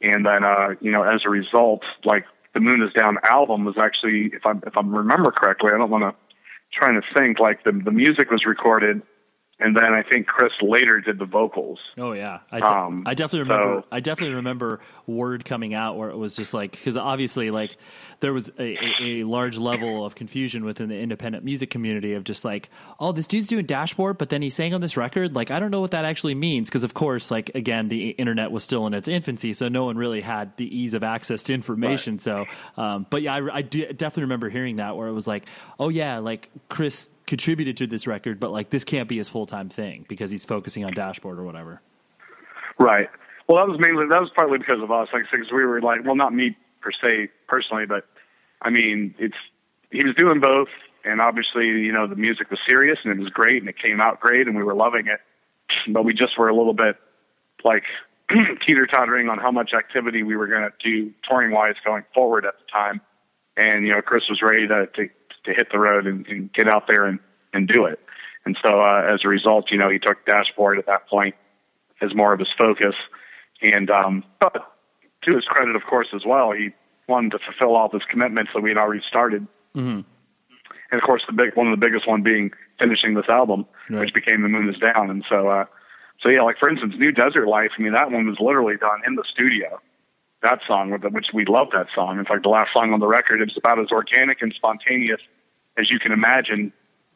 And 0.00 0.26
then, 0.26 0.44
uh, 0.44 0.70
you 0.80 0.90
know, 0.90 1.02
as 1.02 1.22
a 1.24 1.30
result, 1.30 1.82
like 2.04 2.24
the 2.54 2.60
Moon 2.60 2.82
Is 2.82 2.92
Down 2.92 3.18
album 3.22 3.64
was 3.64 3.76
actually, 3.78 4.30
if 4.34 4.44
I 4.44 4.52
if 4.66 4.76
I 4.76 4.80
remember 4.80 5.30
correctly, 5.30 5.70
I 5.74 5.78
don't 5.78 5.90
want 5.90 6.02
to 6.04 6.14
trying 6.72 7.00
to 7.00 7.06
think 7.16 7.38
like 7.38 7.64
the 7.64 7.72
the 7.72 7.92
music 7.92 8.30
was 8.30 8.44
recorded 8.46 9.02
and 9.64 9.76
then 9.76 9.92
I 9.92 10.02
think 10.02 10.26
Chris 10.26 10.52
later 10.60 11.00
did 11.00 11.18
the 11.18 11.24
vocals. 11.24 11.78
Oh 11.96 12.12
yeah, 12.12 12.40
I, 12.50 12.60
de- 12.60 12.66
Um, 12.66 13.04
I 13.06 13.14
definitely 13.14 13.50
remember. 13.50 13.80
so- 13.82 13.86
I 13.92 14.00
definitely 14.00 14.34
remember 14.36 14.80
word 15.06 15.44
coming 15.44 15.74
out 15.74 15.96
where 15.96 16.10
it 16.10 16.16
was 16.16 16.36
just 16.36 16.52
like 16.54 16.72
because 16.72 16.96
obviously 16.96 17.50
like 17.50 17.76
there 18.20 18.32
was 18.32 18.50
a, 18.58 18.76
a, 18.76 19.20
a 19.20 19.24
large 19.24 19.58
level 19.58 20.04
of 20.06 20.14
confusion 20.14 20.64
within 20.64 20.88
the 20.88 20.98
independent 20.98 21.44
music 21.44 21.70
community 21.70 22.14
of 22.14 22.24
just 22.24 22.44
like 22.44 22.70
oh 23.00 23.12
this 23.12 23.26
dude's 23.26 23.48
doing 23.48 23.66
dashboard 23.66 24.16
but 24.18 24.28
then 24.28 24.42
he 24.42 24.48
sang 24.50 24.74
on 24.74 24.80
this 24.80 24.96
record 24.96 25.34
like 25.34 25.50
I 25.50 25.58
don't 25.58 25.70
know 25.70 25.80
what 25.80 25.90
that 25.90 26.04
actually 26.04 26.34
means 26.34 26.68
because 26.68 26.84
of 26.84 26.94
course 26.94 27.30
like 27.30 27.50
again 27.54 27.88
the 27.88 28.10
internet 28.10 28.50
was 28.52 28.62
still 28.62 28.86
in 28.86 28.94
its 28.94 29.08
infancy 29.08 29.52
so 29.52 29.68
no 29.68 29.84
one 29.84 29.96
really 29.96 30.20
had 30.20 30.56
the 30.56 30.76
ease 30.78 30.94
of 30.94 31.02
access 31.02 31.42
to 31.44 31.54
information 31.54 32.18
so 32.20 32.46
um, 32.76 33.06
but 33.10 33.22
yeah 33.22 33.34
I, 33.34 33.56
I 33.58 33.62
definitely 33.62 34.22
remember 34.24 34.48
hearing 34.48 34.76
that 34.76 34.96
where 34.96 35.08
it 35.08 35.12
was 35.12 35.26
like 35.26 35.44
oh 35.80 35.88
yeah 35.88 36.18
like 36.18 36.48
Chris 36.68 37.10
contributed 37.26 37.76
to 37.76 37.86
this 37.86 38.06
record 38.06 38.40
but 38.40 38.50
like 38.50 38.70
this 38.70 38.84
can't 38.84 39.08
be 39.08 39.18
his 39.18 39.28
full 39.28 39.46
time 39.46 39.68
thing 39.68 40.04
because 40.08 40.30
he's 40.30 40.44
focusing 40.44 40.84
on 40.84 40.92
dashboard 40.92 41.38
or 41.38 41.44
whatever. 41.44 41.80
Right. 42.78 43.08
Well, 43.48 43.64
that 43.64 43.70
was 43.70 43.80
mainly 43.80 44.06
that 44.08 44.20
was 44.20 44.30
partly 44.34 44.58
because 44.58 44.82
of 44.82 44.90
us, 44.90 45.08
like 45.12 45.24
because 45.30 45.50
we 45.52 45.64
were 45.64 45.80
like, 45.80 46.04
well, 46.04 46.14
not 46.14 46.32
me 46.32 46.56
per 46.80 46.90
se 46.92 47.30
personally, 47.48 47.86
but 47.86 48.06
I 48.60 48.70
mean, 48.70 49.14
it's 49.18 49.36
he 49.90 50.04
was 50.04 50.14
doing 50.16 50.40
both, 50.40 50.68
and 51.04 51.20
obviously, 51.20 51.66
you 51.66 51.92
know, 51.92 52.06
the 52.06 52.16
music 52.16 52.50
was 52.50 52.60
serious 52.66 52.98
and 53.04 53.12
it 53.12 53.22
was 53.22 53.30
great 53.30 53.62
and 53.62 53.68
it 53.68 53.78
came 53.78 54.00
out 54.00 54.20
great 54.20 54.46
and 54.46 54.56
we 54.56 54.62
were 54.62 54.74
loving 54.74 55.06
it, 55.06 55.20
but 55.88 56.04
we 56.04 56.14
just 56.14 56.38
were 56.38 56.48
a 56.48 56.56
little 56.56 56.74
bit 56.74 56.96
like 57.64 57.84
teeter 58.66 58.86
tottering 58.86 59.28
on 59.28 59.38
how 59.38 59.50
much 59.50 59.72
activity 59.74 60.22
we 60.22 60.36
were 60.36 60.46
going 60.46 60.62
to 60.62 60.72
do 60.82 61.12
touring 61.28 61.50
wise 61.50 61.74
going 61.84 62.04
forward 62.14 62.46
at 62.46 62.54
the 62.58 62.64
time, 62.72 63.00
and 63.56 63.86
you 63.86 63.92
know, 63.92 64.02
Chris 64.02 64.24
was 64.28 64.40
ready 64.40 64.66
to 64.68 64.86
to, 64.86 65.08
to 65.44 65.52
hit 65.52 65.68
the 65.72 65.78
road 65.78 66.06
and, 66.06 66.26
and 66.26 66.52
get 66.52 66.68
out 66.68 66.86
there 66.88 67.04
and 67.06 67.18
and 67.54 67.68
do 67.68 67.84
it, 67.84 68.00
and 68.44 68.56
so 68.64 68.80
uh, 68.80 69.02
as 69.12 69.20
a 69.24 69.28
result, 69.28 69.70
you 69.70 69.78
know, 69.78 69.90
he 69.90 69.98
took 69.98 70.24
Dashboard 70.26 70.78
at 70.78 70.86
that 70.86 71.06
point 71.08 71.34
as 72.00 72.14
more 72.14 72.32
of 72.32 72.38
his 72.38 72.48
focus. 72.58 72.94
And 73.62 73.90
um, 73.90 74.24
but 74.40 74.54
to 75.22 75.34
his 75.34 75.44
credit, 75.44 75.76
of 75.76 75.82
course, 75.84 76.08
as 76.14 76.22
well, 76.26 76.50
he 76.52 76.70
wanted 77.08 77.32
to 77.32 77.38
fulfill 77.38 77.76
all 77.76 77.88
his 77.90 78.02
commitments 78.10 78.50
that 78.54 78.62
we 78.62 78.70
had 78.70 78.78
already 78.78 79.02
started. 79.06 79.46
Mm-hmm. 79.76 80.00
And 80.90 81.00
of 81.00 81.02
course, 81.02 81.22
the 81.26 81.32
big 81.32 81.54
one 81.56 81.68
of 81.68 81.78
the 81.78 81.84
biggest 81.86 82.08
one 82.08 82.22
being 82.22 82.50
finishing 82.78 83.14
this 83.14 83.28
album, 83.28 83.66
Right. 83.88 84.00
which 84.00 84.14
became 84.14 84.42
The 84.42 84.48
Moon 84.48 84.68
Is 84.68 84.78
Down. 84.78 85.10
And 85.10 85.24
so, 85.28 85.48
uh, 85.48 85.64
so 86.20 86.28
yeah, 86.28 86.42
like 86.42 86.58
for 86.58 86.68
instance, 86.68 86.94
New 86.98 87.12
Desert 87.12 87.46
Life. 87.46 87.70
I 87.78 87.82
mean, 87.82 87.92
that 87.92 88.10
one 88.10 88.26
was 88.26 88.38
literally 88.40 88.76
done 88.76 89.00
in 89.06 89.14
the 89.14 89.24
studio. 89.30 89.80
That 90.42 90.60
song, 90.66 90.90
which 90.90 91.28
we 91.32 91.44
love 91.44 91.68
that 91.72 91.86
song. 91.94 92.18
In 92.18 92.24
fact, 92.24 92.42
the 92.42 92.48
last 92.48 92.72
song 92.72 92.92
on 92.92 93.00
the 93.00 93.06
record, 93.06 93.40
it 93.40 93.44
was 93.44 93.56
about 93.56 93.78
as 93.78 93.90
organic 93.92 94.42
and 94.42 94.52
spontaneous 94.52 95.20
as 95.78 95.90
you 95.90 95.98
can 95.98 96.12
imagine, 96.12 96.72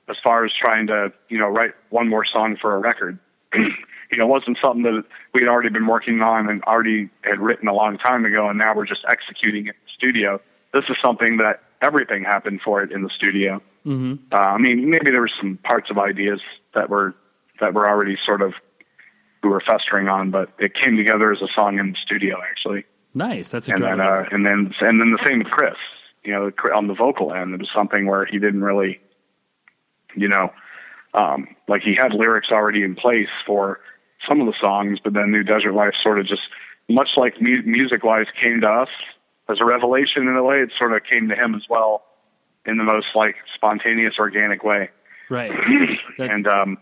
as 0.09 0.17
far 0.23 0.45
as 0.45 0.53
trying 0.53 0.87
to, 0.87 1.13
you 1.29 1.39
know, 1.39 1.49
write 1.49 1.73
one 1.91 2.09
more 2.09 2.25
song 2.25 2.57
for 2.61 2.75
a 2.75 2.79
record. 2.79 3.19
you 3.55 4.19
know, 4.19 4.25
it 4.25 4.29
wasn't 4.29 4.59
something 4.63 4.83
that 4.83 5.05
we 5.35 5.43
had 5.43 5.49
already 5.49 5.69
been 5.69 5.87
working 5.87 6.23
on 6.23 6.49
and 6.49 6.63
already 6.65 7.11
had 7.23 7.41
written 7.41 7.69
a 7.69 7.75
long 7.75 7.99
time 7.99 8.25
ago, 8.25 8.49
and 8.49 8.59
now 8.59 8.75
we're 8.75 8.87
just 8.87 9.05
executing 9.09 9.67
it 9.67 9.71
in 9.71 9.75
the 9.85 9.93
studio. 9.95 10.41
This 10.73 10.85
is 10.89 10.97
something 11.05 11.39
that 11.39 11.63
everything 11.83 12.25
happened 12.25 12.61
for 12.65 12.83
it 12.83 12.93
in 12.93 13.03
the 13.03 13.11
studio. 13.11 13.61
Mm-hmm. 13.85 14.33
Uh, 14.33 14.37
I 14.37 14.59
mean, 14.59 14.91
maybe 14.91 15.11
there 15.11 15.21
were 15.21 15.31
some 15.41 15.59
parts 15.63 15.91
of 15.91 15.99
ideas 15.99 16.41
that 16.75 16.89
were 16.91 17.15
that 17.61 17.73
were 17.73 17.89
already 17.89 18.19
sort 18.25 18.43
of 18.43 18.53
we 19.43 19.49
were 19.49 19.63
festering 19.67 20.09
on, 20.09 20.31
but 20.31 20.51
it 20.59 20.73
came 20.75 20.97
together 20.97 21.33
as 21.33 21.41
a 21.41 21.49
song 21.55 21.79
in 21.79 21.93
the 21.93 21.99
studio 22.03 22.41
actually. 22.43 22.85
Nice. 23.17 23.51
That's 23.51 23.69
And 23.69 23.83
then 23.83 24.01
uh, 24.01 24.25
and 24.31 24.47
then 24.47 24.75
and 24.81 25.01
then 25.01 25.11
the 25.11 25.25
same 25.27 25.39
with 25.39 25.49
Chris. 25.51 25.77
You 26.23 26.33
know, 26.33 26.51
on 26.75 26.87
the 26.87 26.95
vocal 26.95 27.33
end, 27.33 27.55
it 27.55 27.61
was 27.61 27.71
something 27.75 28.07
where 28.07 28.27
he 28.27 28.39
didn't 28.39 28.63
really, 28.63 29.01
you 30.15 30.29
know, 30.29 30.53
um, 31.15 31.49
like 31.67 31.83
he 31.83 31.95
had 31.95 32.13
lyrics 32.13 32.49
already 32.51 32.83
in 32.83 32.95
place 32.95 33.29
for 33.47 33.81
some 34.29 34.41
of 34.41 34.47
the 34.47 34.55
songs, 34.61 34.99
but 35.03 35.15
then 35.15 35.31
New 35.31 35.45
Desert 35.45 35.73
Life 35.73 35.95
sort 36.03 36.19
of 36.19 36.27
just 36.27 36.43
much 36.89 37.11
like 37.17 37.41
mu- 37.41 37.63
music 37.65 38.05
wise 38.05 38.27
came 38.41 38.61
to 38.61 38.69
us 38.69 38.89
as 39.49 39.59
a 39.61 39.65
revelation 39.65 40.29
in 40.29 40.37
a 40.37 40.43
way, 40.43 40.61
it 40.61 40.73
sort 40.79 40.93
of 40.93 41.03
came 41.05 41.29
to 41.29 41.35
him 41.35 41.55
as 41.55 41.63
well 41.69 42.03
in 42.65 42.79
the 42.79 42.85
most 42.85 43.07
like 43.15 43.37
spontaneous, 43.55 44.15
organic 44.19 44.65
way. 44.65 44.91
Right. 45.31 45.53
That- 46.19 46.31
And 46.31 46.47
um, 46.47 46.79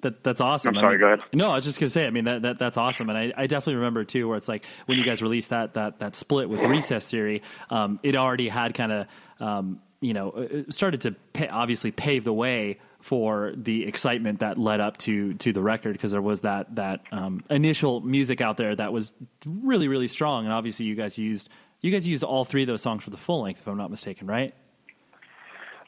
That 0.00 0.24
that's 0.24 0.40
awesome. 0.40 0.70
I'm 0.70 0.78
I 0.78 0.80
sorry, 0.80 0.92
mean- 0.94 1.00
go 1.00 1.06
ahead. 1.14 1.20
No, 1.34 1.50
I 1.50 1.56
was 1.56 1.64
just 1.64 1.78
gonna 1.78 1.90
say. 1.90 2.06
I 2.06 2.10
mean, 2.10 2.24
that, 2.24 2.42
that 2.42 2.58
that's 2.58 2.76
awesome, 2.76 3.08
and 3.10 3.18
I, 3.18 3.32
I 3.36 3.46
definitely 3.46 3.76
remember 3.76 4.04
too, 4.04 4.26
where 4.28 4.36
it's 4.38 4.48
like 4.48 4.64
when 4.86 4.98
you 4.98 5.04
guys 5.04 5.20
released 5.22 5.50
that 5.50 5.74
that 5.74 5.98
that 6.00 6.16
split 6.16 6.48
with 6.48 6.62
Recess 6.62 7.06
Theory, 7.10 7.42
um, 7.70 8.00
it 8.02 8.16
already 8.16 8.48
had 8.48 8.74
kind 8.74 8.92
of 8.92 9.06
um, 9.38 9.80
you 10.00 10.14
know 10.14 10.64
started 10.70 11.02
to 11.02 11.12
pay, 11.32 11.48
obviously 11.48 11.90
pave 11.90 12.24
the 12.24 12.32
way 12.32 12.78
for 13.00 13.52
the 13.56 13.84
excitement 13.86 14.40
that 14.40 14.56
led 14.58 14.80
up 14.80 14.96
to 14.96 15.34
to 15.34 15.52
the 15.52 15.60
record 15.62 15.92
because 15.92 16.12
there 16.12 16.22
was 16.22 16.40
that 16.40 16.74
that 16.76 17.00
um, 17.12 17.42
initial 17.50 18.00
music 18.00 18.40
out 18.40 18.56
there 18.56 18.74
that 18.74 18.92
was 18.92 19.12
really 19.44 19.88
really 19.88 20.08
strong, 20.08 20.44
and 20.44 20.52
obviously 20.54 20.86
you 20.86 20.94
guys 20.94 21.18
used 21.18 21.48
you 21.80 21.90
guys 21.90 22.06
used 22.06 22.22
all 22.24 22.44
three 22.44 22.62
of 22.62 22.68
those 22.68 22.80
songs 22.80 23.02
for 23.04 23.10
the 23.10 23.16
full 23.16 23.42
length, 23.42 23.60
if 23.60 23.66
I'm 23.68 23.76
not 23.76 23.90
mistaken, 23.90 24.26
right? 24.26 24.54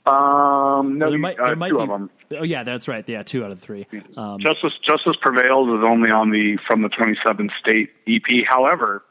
Um, 0.07 0.99
no, 0.99 1.11
there 1.11 1.19
might, 1.19 1.39
uh, 1.39 1.47
there 1.47 1.57
might 1.57 1.71
two 1.71 1.77
be. 1.77 1.83
of 1.83 1.89
them. 1.89 2.11
Oh 2.39 2.45
yeah, 2.45 2.63
that's 2.63 2.89
right. 2.89 3.09
Yeah, 3.09 3.23
two 3.23 3.45
out 3.45 3.51
of 3.51 3.61
three. 3.61 3.87
Um, 4.17 4.39
Justice 4.41 4.73
Justice 4.87 5.17
Prevails 5.21 5.69
is 5.69 5.85
only 5.85 6.11
on 6.11 6.31
the 6.31 6.59
from 6.67 6.83
the 6.83 6.89
27 6.89 7.51
state 7.61 7.91
EP. 8.07 8.45
However, 8.47 9.03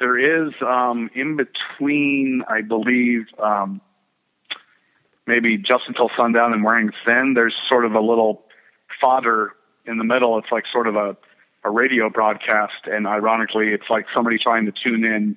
there 0.00 0.46
is 0.46 0.52
um, 0.60 1.10
in 1.14 1.36
between, 1.36 2.42
I 2.48 2.62
believe, 2.62 3.26
um, 3.42 3.80
maybe 5.26 5.56
Just 5.56 5.84
Until 5.86 6.10
Sundown 6.16 6.52
and 6.52 6.64
Wearing 6.64 6.90
Thin. 7.04 7.34
There's 7.34 7.54
sort 7.68 7.84
of 7.84 7.94
a 7.94 8.00
little 8.00 8.44
fodder 9.00 9.52
in 9.86 9.98
the 9.98 10.04
middle. 10.04 10.38
It's 10.38 10.50
like 10.50 10.64
sort 10.72 10.86
of 10.86 10.96
a 10.96 11.16
a 11.64 11.70
radio 11.70 12.08
broadcast, 12.08 12.86
and 12.86 13.06
ironically, 13.06 13.68
it's 13.68 13.90
like 13.90 14.06
somebody 14.14 14.38
trying 14.38 14.66
to 14.66 14.72
tune 14.72 15.04
in 15.04 15.36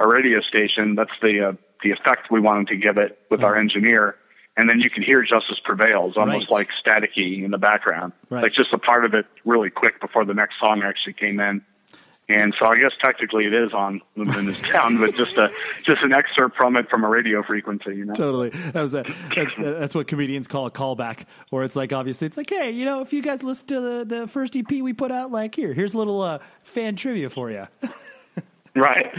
a 0.00 0.08
radio 0.08 0.40
station. 0.40 0.94
That's 0.94 1.10
the 1.22 1.48
uh, 1.48 1.52
the 1.82 1.90
effect 1.92 2.30
we 2.30 2.40
wanted 2.40 2.68
to 2.68 2.76
give 2.76 2.98
it 2.98 3.18
with 3.30 3.42
our 3.42 3.56
engineer. 3.56 4.16
And 4.56 4.68
then 4.68 4.80
you 4.80 4.90
can 4.90 5.02
hear 5.02 5.22
Justice 5.22 5.58
Prevails, 5.64 6.16
almost 6.16 6.50
Right. 6.50 6.68
like 6.68 6.68
staticky 6.84 7.44
in 7.44 7.50
the 7.50 7.58
background, 7.58 8.12
Right. 8.28 8.42
like 8.42 8.52
just 8.52 8.72
a 8.72 8.78
part 8.78 9.04
of 9.04 9.14
it 9.14 9.24
really 9.44 9.70
quick 9.70 10.00
before 10.00 10.24
the 10.24 10.34
next 10.34 10.58
song 10.60 10.82
actually 10.82 11.14
came 11.14 11.40
in. 11.40 11.62
And 12.28 12.54
so 12.60 12.66
I 12.68 12.78
guess 12.78 12.92
technically 13.02 13.46
it 13.46 13.52
is 13.54 13.72
on 13.72 14.02
Moon 14.14 14.48
is 14.48 14.60
down, 14.62 14.98
but 14.98 15.14
just 15.16 15.36
a 15.36 15.50
just 15.84 16.00
an 16.02 16.12
excerpt 16.12 16.56
from 16.56 16.76
it 16.76 16.88
from 16.88 17.02
a 17.02 17.08
radio 17.08 17.42
frequency, 17.42 17.96
you 17.96 18.04
know. 18.04 18.12
totally. 18.14 18.50
That 18.50 18.82
was 18.82 18.94
a, 18.94 19.04
that's, 19.34 19.50
that's 19.58 19.94
what 19.96 20.06
comedians 20.06 20.46
call 20.46 20.66
a 20.66 20.70
callback, 20.70 21.24
or 21.50 21.64
it's 21.64 21.74
like 21.74 21.92
obviously 21.92 22.26
it's 22.28 22.36
like, 22.36 22.48
hey, 22.50 22.70
you 22.70 22.84
know, 22.84 23.00
if 23.00 23.12
you 23.12 23.20
guys 23.22 23.42
listen 23.42 23.66
to 23.68 23.80
the, 23.80 24.04
the 24.04 24.26
first 24.28 24.54
EP 24.56 24.70
we 24.70 24.92
put 24.92 25.10
out, 25.10 25.32
like 25.32 25.56
here, 25.56 25.72
here's 25.72 25.94
a 25.94 25.98
little 25.98 26.20
uh, 26.20 26.38
fan 26.62 26.94
trivia 26.96 27.30
for 27.30 27.50
you. 27.50 27.64
Right. 28.76 29.12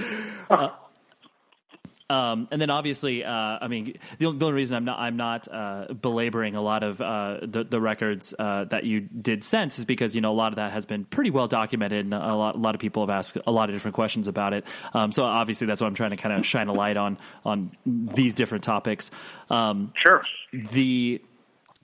Um, 2.12 2.47
and 2.51 2.62
then 2.62 2.70
obviously, 2.70 3.24
uh, 3.24 3.32
I 3.32 3.68
mean, 3.70 3.97
the, 4.20 4.26
only- 4.26 4.39
the 4.39 4.45
only 4.45 4.55
reason 4.55 4.76
I'm 4.76 4.86
not 4.86 4.99
I'm 4.99 5.16
not 5.18 5.47
uh, 5.51 5.93
belaboring 5.93 6.55
a 6.55 6.62
lot 6.62 6.84
of 6.84 6.99
uh, 6.99 7.38
the 7.41 7.64
the 7.64 7.80
records 7.80 8.34
uh, 8.38 8.66
that 8.66 8.84
you 8.84 8.99
did 9.01 9.43
since 9.43 9.80
is 9.80 9.86
because 9.86 10.14
you 10.14 10.22
know 10.22 10.32
a 10.32 10.34
lot 10.34 10.51
of 10.51 10.57
that 10.57 10.74
has 10.74 10.86
been 10.86 11.05
pretty 11.05 11.30
well 11.32 11.47
documented, 11.47 12.05
and 12.05 12.14
a 12.14 12.36
lot 12.36 12.55
a 12.55 12.57
lot 12.57 12.76
of 12.76 12.82
people 12.82 13.03
have 13.03 13.09
asked 13.09 13.38
a 13.47 13.51
lot 13.51 13.70
of 13.70 13.76
different 13.76 13.95
questions 13.95 14.28
about 14.28 14.53
it. 14.53 14.66
Um, 14.93 15.12
so 15.12 15.24
obviously, 15.24 15.68
that's 15.68 15.80
what 15.80 15.88
I'm 15.88 15.95
trying 15.95 16.12
to 16.12 16.18
kind 16.18 16.36
of 16.38 16.45
shine 16.45 16.68
a 16.68 16.74
light 16.74 16.97
on 16.97 17.18
on 17.45 17.72
these 17.86 18.34
different 18.34 18.64
topics. 18.66 19.09
Um, 19.49 19.93
Sure. 19.95 20.22
the 20.51 21.22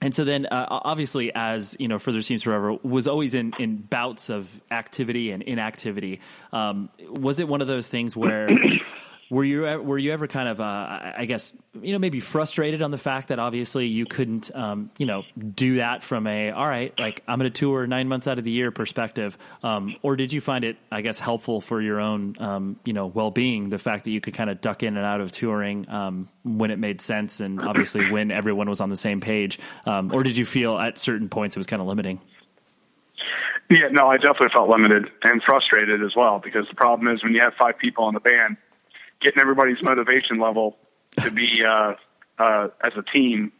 and 0.00 0.14
so 0.14 0.24
then 0.24 0.46
uh, 0.46 0.66
obviously 0.70 1.32
as 1.34 1.74
you 1.80 1.88
know 1.88 1.98
further 1.98 2.22
seems 2.22 2.42
forever 2.42 2.74
was 2.82 3.08
always 3.08 3.34
in 3.34 3.52
in 3.58 3.76
bouts 3.78 4.28
of 4.28 4.48
activity 4.70 5.30
and 5.32 5.42
inactivity 5.42 6.20
um, 6.52 6.88
was 7.10 7.40
it 7.40 7.48
one 7.48 7.60
of 7.62 7.66
those 7.66 7.88
things 7.88 8.14
where 8.16 8.48
were 9.30 9.44
you 9.44 9.62
were 9.80 9.98
you 9.98 10.12
ever 10.12 10.26
kind 10.26 10.48
of 10.48 10.60
uh, 10.60 10.64
I 10.64 11.14
I 11.18 11.24
guess 11.24 11.52
you 11.80 11.92
know 11.92 11.98
maybe 11.98 12.20
frustrated 12.20 12.82
on 12.82 12.90
the 12.90 12.98
fact 12.98 13.28
that 13.28 13.38
obviously 13.38 13.86
you 13.86 14.06
couldn't 14.06 14.54
um, 14.54 14.90
you 14.98 15.06
know 15.06 15.24
do 15.54 15.76
that 15.76 16.02
from 16.02 16.26
a 16.26 16.50
all 16.50 16.66
right 16.66 16.92
like 16.98 17.22
I'm 17.28 17.38
going 17.38 17.50
to 17.50 17.58
tour 17.58 17.86
nine 17.86 18.08
months 18.08 18.26
out 18.26 18.38
of 18.38 18.44
the 18.44 18.50
year 18.50 18.70
perspective 18.70 19.36
um, 19.62 19.96
or 20.02 20.16
did 20.16 20.32
you 20.32 20.40
find 20.40 20.64
it 20.64 20.76
I 20.90 21.02
guess 21.02 21.18
helpful 21.18 21.60
for 21.60 21.80
your 21.80 22.00
own 22.00 22.36
um, 22.40 22.80
you 22.84 22.92
know 22.92 23.06
well 23.06 23.30
being 23.30 23.70
the 23.70 23.78
fact 23.78 24.04
that 24.04 24.10
you 24.10 24.20
could 24.20 24.34
kind 24.34 24.50
of 24.50 24.60
duck 24.60 24.82
in 24.82 24.96
and 24.96 25.04
out 25.04 25.20
of 25.20 25.32
touring 25.32 25.88
um, 25.90 26.28
when 26.44 26.70
it 26.70 26.78
made 26.78 27.00
sense 27.00 27.40
and 27.40 27.60
obviously 27.60 28.10
when 28.10 28.30
everyone 28.30 28.68
was 28.68 28.80
on 28.80 28.88
the 28.88 28.96
same 28.96 29.20
page 29.20 29.58
um, 29.86 30.12
or 30.12 30.22
did 30.22 30.36
you 30.36 30.46
feel 30.46 30.78
at 30.78 30.98
certain 30.98 31.28
points 31.28 31.56
it 31.56 31.58
was 31.58 31.66
kind 31.66 31.82
of 31.82 31.88
limiting? 31.88 32.20
Yeah, 33.70 33.88
no, 33.90 34.08
I 34.08 34.16
definitely 34.16 34.48
felt 34.54 34.70
limited 34.70 35.10
and 35.24 35.42
frustrated 35.42 36.02
as 36.02 36.16
well 36.16 36.40
because 36.42 36.66
the 36.68 36.74
problem 36.74 37.12
is 37.12 37.22
when 37.22 37.34
you 37.34 37.42
have 37.42 37.52
five 37.60 37.76
people 37.78 38.08
in 38.08 38.14
the 38.14 38.20
band, 38.20 38.56
getting 39.20 39.40
everybody's 39.40 39.82
motivation 39.82 40.38
level 40.38 40.76
to 41.20 41.30
be 41.30 41.62
uh, 41.64 41.94
uh, 42.38 42.68
as 42.82 42.92
a 42.96 43.02
team 43.02 43.52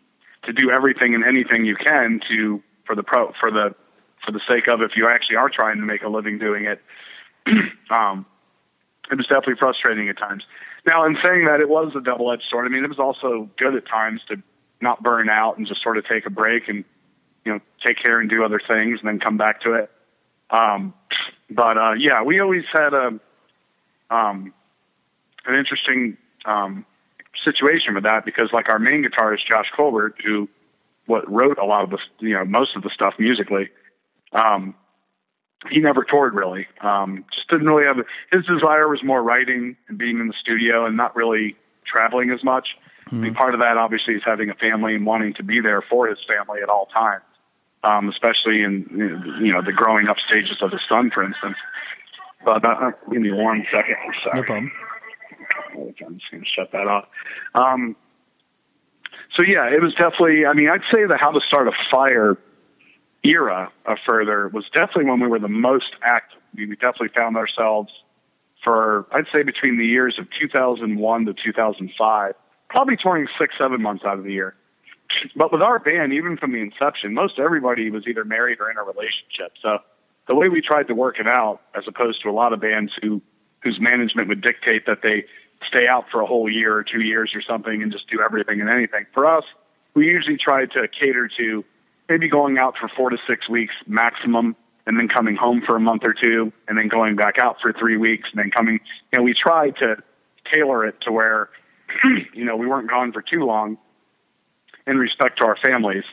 to 0.45 0.53
do 0.53 0.71
everything 0.71 1.15
and 1.15 1.25
anything 1.25 1.65
you 1.65 1.77
can 1.77 2.21
to 2.29 2.63
for 2.85 2.95
the 2.95 3.03
pro 3.03 3.33
for 3.39 3.51
the 3.51 3.75
for 4.25 4.33
the 4.33 4.41
sake 4.49 4.69
of 4.69 4.83
if 4.83 4.93
you 4.97 5.09
actually 5.09 5.37
are 5.37 5.49
trying 5.49 5.77
to 5.77 5.85
make 5.85 6.03
a 6.03 6.09
living 6.09 6.39
doing 6.39 6.65
it. 6.65 6.81
um, 7.91 8.27
it 9.11 9.17
was 9.17 9.27
definitely 9.27 9.57
frustrating 9.59 10.09
at 10.09 10.19
times. 10.19 10.45
Now, 10.87 11.05
in 11.07 11.17
saying 11.23 11.47
that, 11.47 11.61
it 11.61 11.69
was 11.69 11.93
a 11.97 12.01
double 12.01 12.31
edged 12.33 12.45
sword. 12.49 12.67
I 12.67 12.69
mean, 12.69 12.85
it 12.85 12.89
was 12.89 12.99
also 12.99 13.49
good 13.59 13.75
at 13.75 13.87
times 13.87 14.21
to 14.29 14.43
not 14.81 15.03
burn 15.03 15.29
out 15.29 15.59
and 15.59 15.67
just 15.67 15.83
sort 15.83 15.99
of 15.99 16.07
take 16.07 16.27
a 16.27 16.31
break 16.31 16.69
and 16.69 16.85
you 17.45 17.53
know 17.53 17.61
take 17.85 18.03
care 18.03 18.21
and 18.21 18.29
do 18.29 18.45
other 18.45 18.61
things 18.67 19.01
and 19.01 19.09
then 19.09 19.19
come 19.19 19.37
back 19.37 19.63
to 19.63 19.75
it. 19.75 19.91
Um, 20.51 20.95
but 21.51 21.79
uh, 21.79 21.93
yeah, 21.93 22.23
we 22.23 22.41
always 22.41 22.65
had 22.73 22.95
a 22.95 23.21
um, 24.11 24.53
an 25.49 25.55
interesting 25.55 26.17
um, 26.45 26.85
situation 27.45 27.95
with 27.95 28.05
that 28.05 28.25
because 28.25 28.51
like 28.53 28.69
our 28.69 28.79
main 28.79 29.05
guitarist 29.05 29.47
Josh 29.51 29.67
Colbert, 29.77 30.15
who 30.25 30.49
what 31.07 31.31
wrote 31.31 31.59
a 31.59 31.65
lot 31.65 31.85
of 31.85 31.91
the 31.91 31.99
you 32.21 32.35
know 32.35 32.45
most 32.45 32.77
of 32.77 32.83
the 32.83 32.91
stuff 32.91 33.15
musically, 33.19 33.71
um, 34.33 34.75
he 35.71 35.81
never 35.81 36.05
toured 36.05 36.35
really. 36.35 36.67
Um, 36.81 37.25
just 37.33 37.49
didn't 37.49 37.67
really 37.67 37.85
have 37.85 37.97
his 38.33 38.45
desire 38.47 38.89
was 38.89 39.03
more 39.03 39.23
writing 39.23 39.77
and 39.89 39.99
being 39.99 40.21
in 40.21 40.29
the 40.29 40.35
studio 40.41 40.87
and 40.87 40.97
not 40.97 41.17
really 41.17 41.57
traveling 41.87 42.31
as 42.31 42.45
much. 42.45 42.69
I 43.11 43.15
mean, 43.15 43.35
part 43.35 43.55
of 43.55 43.61
that 43.61 43.79
obviously 43.79 44.15
is 44.15 44.23
having 44.23 44.51
a 44.51 44.55
family 44.55 44.95
and 44.95 45.07
wanting 45.07 45.33
to 45.35 45.43
be 45.43 45.61
there 45.63 45.81
for 45.81 46.09
his 46.09 46.19
family 46.29 46.61
at 46.63 46.69
all 46.69 46.87
times 46.93 47.23
um, 47.85 48.09
especially 48.09 48.63
in 48.63 48.87
you 49.41 49.53
know 49.53 49.63
the 49.63 49.73
growing 49.73 50.09
up 50.09 50.17
stages 50.29 50.59
of 50.61 50.73
his 50.73 50.81
son, 50.89 51.11
for 51.13 51.25
instance. 51.25 51.57
But 52.45 52.65
uh, 52.65 52.93
give 53.11 53.23
me 53.23 53.33
one 53.33 53.67
second. 53.73 53.97
I'm 54.05 54.15
sorry. 54.23 54.41
no 54.41 54.43
problem 54.43 54.73
I'm 55.75 56.19
just 56.19 56.31
going 56.31 56.43
to 56.43 56.49
shut 56.49 56.73
that 56.73 56.87
off. 56.87 57.07
Um, 57.55 57.97
so 59.37 59.43
yeah, 59.45 59.69
it 59.69 59.83
was 59.83 59.93
definitely. 59.95 60.47
I 60.47 60.53
mean, 60.53 60.69
I'd 60.69 60.83
say 60.93 61.07
the 61.07 61.17
how 61.17 61.31
to 61.31 61.41
start 61.41 61.69
a 61.69 61.73
fire 61.91 62.37
era 63.25 63.71
of 63.87 63.99
further 64.07 64.49
was 64.49 64.65
definitely 64.73 65.05
when 65.07 65.21
we 65.21 65.29
were 65.29 65.39
the 65.39 65.49
most 65.49 65.95
active. 66.03 66.41
We 66.55 66.67
definitely 66.77 67.11
found 67.17 67.37
ourselves 67.37 67.93
for 68.65 69.07
I'd 69.13 69.27
say 69.33 69.43
between 69.43 69.79
the 69.79 69.87
years 69.87 70.19
of 70.19 70.27
2001 70.41 71.27
to 71.27 71.35
2005, 71.35 72.35
probably 72.69 72.97
touring 72.97 73.29
six 73.39 73.55
seven 73.59 73.83
months 73.83 74.05
out 74.05 74.19
of 74.19 74.25
the 74.25 74.33
year. 74.33 74.55
But 75.37 75.53
with 75.53 75.63
our 75.63 75.79
band, 75.79 76.13
even 76.13 76.37
from 76.37 76.53
the 76.53 76.59
inception, 76.59 77.15
most 77.15 77.39
everybody 77.39 77.91
was 77.91 78.07
either 78.07 78.25
married 78.25 78.61
or 78.61 78.71
in 78.71 78.77
a 78.77 78.83
relationship. 78.83 79.53
So 79.63 79.79
the 80.27 80.35
way 80.35 80.49
we 80.49 80.61
tried 80.61 80.89
to 80.89 80.95
work 80.95 81.19
it 81.19 81.27
out, 81.27 81.61
as 81.75 81.85
opposed 81.87 82.23
to 82.23 82.29
a 82.29 82.33
lot 82.33 82.53
of 82.53 82.61
bands 82.61 82.93
who 83.01 83.23
whose 83.63 83.79
management 83.81 84.29
would 84.29 84.41
dictate 84.41 84.87
that 84.87 85.03
they 85.03 85.25
stay 85.67 85.87
out 85.87 86.07
for 86.11 86.21
a 86.21 86.27
whole 86.27 86.51
year 86.51 86.77
or 86.77 86.85
two 86.85 87.01
years 87.01 87.33
or 87.35 87.43
something 87.43 87.83
and 87.83 87.93
just 87.93 88.09
do 88.09 88.21
everything 88.21 88.61
and 88.61 88.71
anything. 88.71 89.07
For 89.13 89.27
us, 89.27 89.45
we 89.95 90.07
usually 90.07 90.37
try 90.37 90.67
to 90.67 90.89
cater 90.89 91.29
to 91.39 91.65
maybe 92.09 92.29
going 92.29 92.59
out 92.59 92.77
for 92.79 92.89
four 92.89 93.11
to 93.11 93.19
six 93.27 93.49
weeks 93.49 93.75
maximum 93.87 94.57
and 94.87 94.99
then 94.99 95.09
coming 95.09 95.37
home 95.37 95.63
for 95.65 95.77
a 95.77 95.81
month 95.81 96.03
or 96.05 96.15
two 96.15 96.53
and 96.67 96.79
then 96.79 96.89
going 96.89 97.17
back 97.17 97.39
out 97.39 97.61
for 97.61 97.73
three 97.73 97.97
weeks 97.97 98.29
and 98.33 98.39
then 98.39 98.51
coming. 98.51 98.81
You 99.13 99.19
know, 99.19 99.23
we 99.23 99.35
try 99.35 99.71
to 99.71 99.97
tailor 100.53 100.87
it 100.87 101.01
to 101.03 101.13
where, 101.13 101.51
you 102.33 102.45
know, 102.45 102.57
we 102.57 102.67
weren't 102.67 102.89
gone 102.89 103.13
for 103.13 103.21
too 103.21 103.45
long 103.45 103.77
in 104.87 104.97
respect 104.97 105.41
to 105.41 105.47
our 105.47 105.57
families 105.57 106.05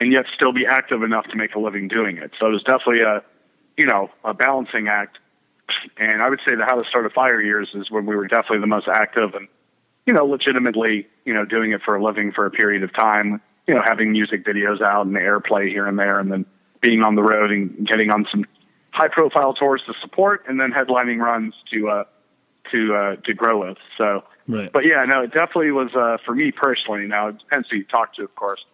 and 0.00 0.12
yet 0.12 0.26
still 0.34 0.52
be 0.52 0.66
active 0.66 1.02
enough 1.02 1.26
to 1.28 1.36
make 1.36 1.54
a 1.54 1.58
living 1.58 1.88
doing 1.88 2.18
it. 2.18 2.32
So 2.38 2.46
it 2.48 2.50
was 2.50 2.62
definitely 2.62 3.02
a, 3.02 3.22
you 3.76 3.86
know, 3.86 4.10
a 4.24 4.34
balancing 4.34 4.88
act. 4.88 5.18
And 5.96 6.22
I 6.22 6.28
would 6.28 6.40
say 6.46 6.54
the 6.54 6.64
how 6.64 6.78
to 6.78 6.88
start 6.88 7.06
a 7.06 7.10
fire 7.10 7.40
years 7.40 7.70
is 7.74 7.90
when 7.90 8.06
we 8.06 8.16
were 8.16 8.26
definitely 8.26 8.60
the 8.60 8.66
most 8.66 8.88
active 8.88 9.34
and, 9.34 9.48
you 10.06 10.12
know, 10.12 10.24
legitimately, 10.24 11.08
you 11.24 11.34
know, 11.34 11.44
doing 11.44 11.72
it 11.72 11.82
for 11.82 11.96
a 11.96 12.02
living 12.02 12.32
for 12.32 12.46
a 12.46 12.50
period 12.50 12.82
of 12.82 12.92
time, 12.94 13.40
you 13.66 13.74
know, 13.74 13.82
having 13.84 14.12
music 14.12 14.44
videos 14.44 14.80
out 14.80 15.06
and 15.06 15.16
airplay 15.16 15.68
here 15.68 15.86
and 15.86 15.98
there 15.98 16.18
and 16.18 16.30
then 16.30 16.46
being 16.80 17.02
on 17.02 17.14
the 17.14 17.22
road 17.22 17.50
and 17.50 17.86
getting 17.86 18.10
on 18.10 18.26
some 18.30 18.44
high 18.90 19.08
profile 19.08 19.54
tours 19.54 19.82
to 19.86 19.94
support 20.00 20.44
and 20.48 20.60
then 20.60 20.72
headlining 20.72 21.18
runs 21.18 21.54
to, 21.72 21.88
uh, 21.88 22.04
to, 22.70 22.94
uh, 22.94 23.16
to 23.24 23.34
grow 23.34 23.68
with. 23.68 23.78
So, 23.96 24.24
right 24.48 24.72
but 24.72 24.84
yeah, 24.84 25.04
no, 25.04 25.22
it 25.22 25.32
definitely 25.32 25.70
was 25.70 25.94
uh, 25.94 26.18
for 26.24 26.34
me 26.34 26.52
personally. 26.52 27.06
Now 27.06 27.28
it 27.28 27.38
depends 27.38 27.68
who 27.70 27.78
you 27.78 27.84
talk 27.84 28.14
to, 28.14 28.24
of 28.24 28.34
course. 28.34 28.64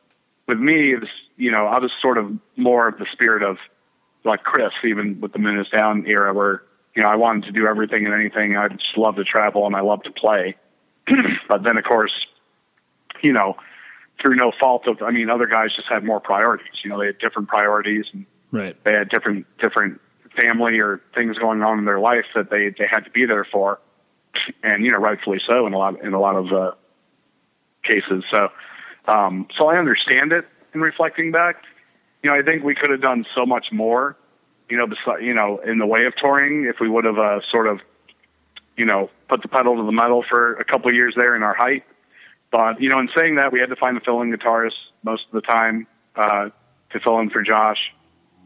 With 0.46 0.58
me, 0.58 0.92
it 0.92 1.00
was 1.00 1.10
you 1.36 1.50
know 1.50 1.66
I 1.66 1.78
was 1.78 1.90
sort 2.00 2.18
of 2.18 2.32
more 2.56 2.88
of 2.88 2.98
the 2.98 3.06
spirit 3.12 3.42
of 3.42 3.58
like 4.24 4.42
Chris, 4.42 4.72
even 4.84 5.20
with 5.20 5.32
the 5.32 5.38
Moon 5.38 5.58
is 5.58 5.68
Down 5.68 6.06
era, 6.06 6.32
where 6.32 6.62
you 6.98 7.04
know, 7.04 7.10
I 7.10 7.14
wanted 7.14 7.44
to 7.44 7.52
do 7.52 7.68
everything 7.68 8.06
and 8.06 8.12
anything. 8.12 8.56
I 8.56 8.66
just 8.66 8.96
love 8.96 9.14
to 9.16 9.24
travel 9.24 9.66
and 9.66 9.76
I 9.76 9.82
love 9.82 10.02
to 10.02 10.10
play. 10.10 10.56
but 11.48 11.62
then, 11.62 11.76
of 11.76 11.84
course, 11.84 12.10
you 13.22 13.32
know, 13.32 13.54
through 14.20 14.34
no 14.34 14.50
fault 14.58 14.88
of, 14.88 15.00
I 15.00 15.12
mean, 15.12 15.30
other 15.30 15.46
guys 15.46 15.68
just 15.76 15.86
had 15.88 16.02
more 16.02 16.18
priorities. 16.18 16.74
You 16.82 16.90
know, 16.90 16.98
they 16.98 17.06
had 17.06 17.18
different 17.20 17.46
priorities 17.46 18.06
and 18.12 18.26
Right. 18.50 18.76
they 18.82 18.94
had 18.94 19.10
different 19.10 19.46
different 19.58 20.00
family 20.36 20.80
or 20.80 21.00
things 21.14 21.38
going 21.38 21.62
on 21.62 21.78
in 21.78 21.84
their 21.84 22.00
life 22.00 22.24
that 22.34 22.50
they 22.50 22.70
they 22.70 22.88
had 22.90 23.04
to 23.04 23.10
be 23.10 23.26
there 23.26 23.44
for, 23.44 23.78
and 24.64 24.82
you 24.82 24.90
know, 24.90 24.98
rightfully 24.98 25.40
so 25.46 25.66
in 25.66 25.74
a 25.74 25.78
lot 25.78 26.02
in 26.02 26.14
a 26.14 26.20
lot 26.20 26.34
of 26.34 26.50
uh, 26.50 26.72
cases. 27.84 28.24
So, 28.32 28.48
um, 29.06 29.46
so 29.56 29.68
I 29.68 29.76
understand 29.76 30.32
it 30.32 30.48
in 30.74 30.80
reflecting 30.80 31.30
back. 31.30 31.62
You 32.22 32.30
know, 32.30 32.36
I 32.36 32.42
think 32.42 32.64
we 32.64 32.74
could 32.74 32.90
have 32.90 33.02
done 33.02 33.26
so 33.34 33.44
much 33.44 33.66
more. 33.70 34.16
You 34.68 34.76
know, 34.76 34.86
besides, 34.86 35.22
you 35.22 35.34
know, 35.34 35.58
in 35.58 35.78
the 35.78 35.86
way 35.86 36.04
of 36.04 36.14
touring, 36.16 36.66
if 36.66 36.76
we 36.80 36.88
would 36.88 37.04
have 37.04 37.18
uh, 37.18 37.40
sort 37.50 37.66
of, 37.66 37.80
you 38.76 38.84
know, 38.84 39.10
put 39.28 39.42
the 39.42 39.48
pedal 39.48 39.76
to 39.76 39.84
the 39.84 39.92
metal 39.92 40.24
for 40.28 40.54
a 40.54 40.64
couple 40.64 40.88
of 40.88 40.94
years 40.94 41.14
there 41.16 41.34
in 41.34 41.42
our 41.42 41.54
height. 41.54 41.84
But 42.50 42.80
you 42.80 42.88
know, 42.88 42.98
in 42.98 43.08
saying 43.16 43.36
that, 43.36 43.52
we 43.52 43.60
had 43.60 43.68
to 43.68 43.76
find 43.76 43.96
a 43.96 44.00
fill-in 44.00 44.32
guitarist 44.32 44.76
most 45.02 45.26
of 45.26 45.32
the 45.32 45.42
time 45.42 45.86
uh, 46.16 46.50
to 46.90 47.00
fill 47.00 47.18
in 47.20 47.30
for 47.30 47.42
Josh, 47.42 47.92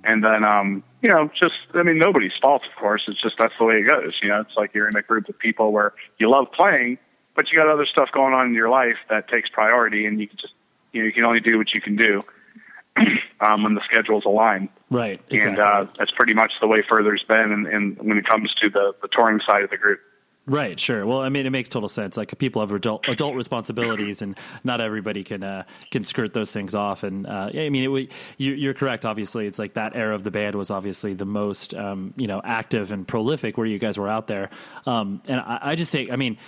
and 0.05 0.25
then 0.25 0.45
um, 0.45 0.83
you 1.03 1.09
know, 1.09 1.31
just 1.41 1.55
I 1.75 1.83
mean, 1.83 1.99
nobody's 1.99 2.33
fault, 2.41 2.63
of 2.65 2.75
course. 2.79 3.05
It's 3.07 3.21
just 3.21 3.37
that's 3.39 3.55
the 3.59 3.65
way 3.65 3.77
it 3.77 3.87
goes. 3.87 4.19
You 4.21 4.29
know, 4.29 4.41
it's 4.41 4.57
like 4.57 4.75
you're 4.75 4.89
in 4.89 4.97
a 4.97 5.03
group 5.03 5.29
of 5.29 5.39
people 5.39 5.73
where 5.73 5.95
you 6.19 6.29
love 6.29 6.51
playing, 6.53 6.99
but 7.37 7.51
you 7.51 7.59
got 7.59 7.69
other 7.69 7.87
stuff 7.87 8.11
going 8.13 8.35
on 8.35 8.47
in 8.47 8.55
your 8.55 8.69
life 8.69 8.97
that 9.09 9.29
takes 9.29 9.49
priority, 9.49 10.07
and 10.07 10.21
you 10.21 10.27
can 10.27 10.37
just 10.39 10.55
you 10.93 11.03
know 11.03 11.07
you 11.07 11.13
can 11.13 11.25
only 11.25 11.41
do 11.41 11.57
what 11.57 11.73
you 11.73 11.81
can 11.81 11.95
do 11.95 12.23
um, 13.41 13.63
when 13.63 13.75
the 13.75 13.83
schedules 13.85 14.25
align. 14.25 14.69
Right. 14.93 15.21
Exactly. 15.31 15.51
And 15.51 15.59
uh, 15.59 15.93
that's 15.99 16.11
pretty 16.13 16.35
much 16.35 16.53
the 16.61 16.67
way 16.67 16.85
Further's 16.89 17.25
been, 17.27 17.51
and, 17.53 17.67
and 17.67 17.99
when 17.99 18.19
it 18.19 18.27
comes 18.27 18.53
to 18.61 18.69
the 18.69 18.95
the 19.01 19.09
touring 19.09 19.41
side 19.47 19.63
of 19.63 19.71
the 19.71 19.77
group. 19.77 20.01
Right, 20.45 20.79
sure. 20.79 21.07
Well, 21.07 21.21
I 21.21 21.29
mean, 21.29 21.47
it 21.47 21.51
makes 21.51 21.69
total 21.69 21.89
sense. 21.89 22.17
Like 22.17 22.37
people 22.37 22.63
have 22.63 22.73
adult 22.73 23.09
adult 23.09 23.37
responsibilities, 23.37 24.23
and 24.23 24.37
not 24.65 24.81
everybody 24.81 25.23
can 25.23 25.45
uh, 25.45 25.63
can 25.93 26.03
skirt 26.03 26.33
those 26.33 26.51
things 26.51 26.75
off. 26.75 27.05
And 27.05 27.27
uh, 27.29 27.51
yeah, 27.53 27.63
I 27.63 27.71
mean, 27.71 27.97
it, 27.97 28.13
you, 28.39 28.53
you're 28.53 28.75
correct. 28.75 29.05
Obviously, 29.05 29.47
it's 29.47 29.59
like 29.59 29.75
that 29.75 29.95
era 29.95 30.15
of 30.15 30.25
the 30.25 30.33
band 30.33 30.57
was 30.57 30.71
obviously 30.71 31.15
the 31.15 31.25
most 31.25 31.75
um, 31.75 32.13
you 32.17 32.27
know 32.27 32.41
active 32.45 32.91
and 32.91 33.07
prolific 33.07 33.57
where 33.57 33.69
you 33.69 33.79
guys 33.79 33.97
were 33.97 34.09
out 34.09 34.27
there. 34.27 34.51
Um, 34.85 35.23
and 35.27 35.41
I, 35.41 35.59
I 35.63 35.75
just 35.75 35.93
think, 35.93 36.11
I 36.11 36.17
mean. 36.17 36.39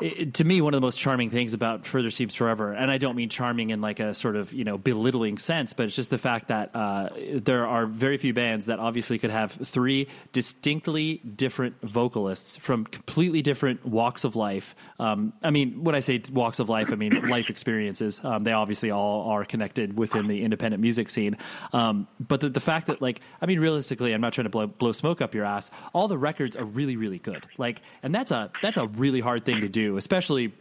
It, 0.00 0.34
to 0.34 0.44
me, 0.44 0.60
one 0.60 0.74
of 0.74 0.80
the 0.80 0.84
most 0.84 0.98
charming 0.98 1.30
things 1.30 1.54
about 1.54 1.86
Further 1.86 2.10
Seems 2.10 2.34
Forever, 2.34 2.72
and 2.72 2.90
I 2.90 2.98
don't 2.98 3.16
mean 3.16 3.28
charming 3.28 3.70
in 3.70 3.80
like 3.80 4.00
a 4.00 4.14
sort 4.14 4.36
of 4.36 4.52
you 4.52 4.64
know 4.64 4.78
belittling 4.78 5.38
sense, 5.38 5.72
but 5.72 5.86
it's 5.86 5.96
just 5.96 6.10
the 6.10 6.18
fact 6.18 6.48
that 6.48 6.74
uh, 6.74 7.10
there 7.34 7.66
are 7.66 7.86
very 7.86 8.18
few 8.18 8.32
bands 8.32 8.66
that 8.66 8.78
obviously 8.78 9.18
could 9.18 9.30
have 9.30 9.52
three 9.52 10.08
distinctly 10.32 11.18
different 11.18 11.80
vocalists 11.82 12.56
from 12.56 12.84
completely 12.84 13.42
different 13.42 13.84
walks 13.86 14.24
of 14.24 14.36
life. 14.36 14.74
Um, 14.98 15.32
I 15.42 15.50
mean, 15.50 15.84
when 15.84 15.94
I 15.94 16.00
say 16.00 16.20
walks 16.32 16.58
of 16.58 16.68
life, 16.68 16.92
I 16.92 16.96
mean 16.96 17.28
life 17.28 17.50
experiences. 17.50 18.20
Um, 18.24 18.44
they 18.44 18.52
obviously 18.52 18.90
all 18.90 19.30
are 19.30 19.44
connected 19.44 19.96
within 19.96 20.26
the 20.26 20.42
independent 20.42 20.80
music 20.80 21.10
scene, 21.10 21.36
um, 21.72 22.08
but 22.18 22.40
the, 22.40 22.48
the 22.48 22.60
fact 22.60 22.88
that 22.88 23.00
like 23.00 23.20
I 23.40 23.46
mean, 23.46 23.60
realistically, 23.60 24.12
I'm 24.12 24.20
not 24.20 24.32
trying 24.32 24.44
to 24.44 24.50
blow, 24.50 24.66
blow 24.66 24.92
smoke 24.92 25.20
up 25.20 25.34
your 25.34 25.44
ass. 25.44 25.70
All 25.92 26.08
the 26.08 26.18
records 26.18 26.56
are 26.56 26.64
really, 26.64 26.96
really 26.96 27.18
good. 27.18 27.46
Like, 27.58 27.82
and 28.02 28.14
that's 28.14 28.30
a 28.30 28.50
that's 28.62 28.76
a 28.76 28.86
really 28.86 29.20
hard 29.20 29.44
thing 29.44 29.60
to 29.60 29.68
do, 29.72 29.96
especially 29.96 30.52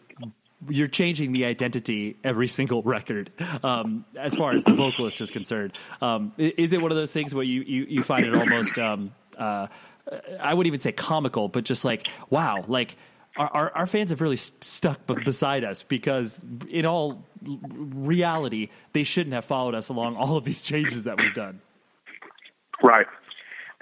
you're 0.69 0.87
changing 0.87 1.31
the 1.31 1.45
identity 1.45 2.17
every 2.23 2.47
single 2.47 2.83
record 2.83 3.31
um, 3.63 4.05
as 4.17 4.35
far 4.35 4.53
as 4.53 4.63
the 4.63 4.73
vocalist 4.73 5.19
is 5.21 5.31
concerned. 5.31 5.73
Um, 6.01 6.33
is 6.37 6.71
it 6.73 6.81
one 6.81 6.91
of 6.91 6.97
those 6.97 7.11
things 7.11 7.33
where 7.33 7.43
you, 7.43 7.61
you, 7.61 7.85
you 7.89 8.03
find 8.03 8.25
it 8.25 8.35
almost, 8.35 8.77
um, 8.77 9.11
uh, 9.37 9.67
I 10.39 10.53
wouldn't 10.53 10.67
even 10.67 10.79
say 10.79 10.91
comical, 10.91 11.47
but 11.47 11.63
just 11.63 11.83
like, 11.83 12.07
wow, 12.29 12.63
like 12.67 12.95
our, 13.37 13.47
our, 13.47 13.71
our 13.75 13.87
fans 13.87 14.11
have 14.11 14.21
really 14.21 14.37
st- 14.37 14.63
stuck 14.63 15.07
b- 15.07 15.15
beside 15.25 15.63
us 15.63 15.83
because 15.83 16.37
in 16.69 16.85
all 16.85 17.25
reality, 17.43 18.69
they 18.93 19.03
shouldn't 19.03 19.33
have 19.33 19.45
followed 19.45 19.73
us 19.73 19.89
along 19.89 20.15
all 20.15 20.37
of 20.37 20.43
these 20.43 20.61
changes 20.63 21.05
that 21.05 21.17
we've 21.17 21.33
done. 21.33 21.59
Right. 22.83 23.07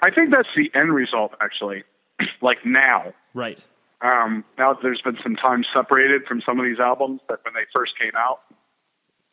I 0.02 0.10
think 0.10 0.30
that's 0.30 0.48
the 0.56 0.70
end 0.74 0.94
result, 0.94 1.34
actually. 1.40 1.84
like 2.40 2.64
now, 2.64 3.12
Right. 3.34 3.64
Um, 4.02 4.44
now 4.58 4.72
that 4.72 4.82
there's 4.82 5.02
been 5.02 5.18
some 5.22 5.36
time 5.36 5.64
separated 5.74 6.24
from 6.26 6.40
some 6.40 6.58
of 6.58 6.64
these 6.64 6.80
albums 6.80 7.20
that 7.28 7.40
when 7.44 7.54
they 7.54 7.66
first 7.72 7.98
came 7.98 8.12
out, 8.16 8.40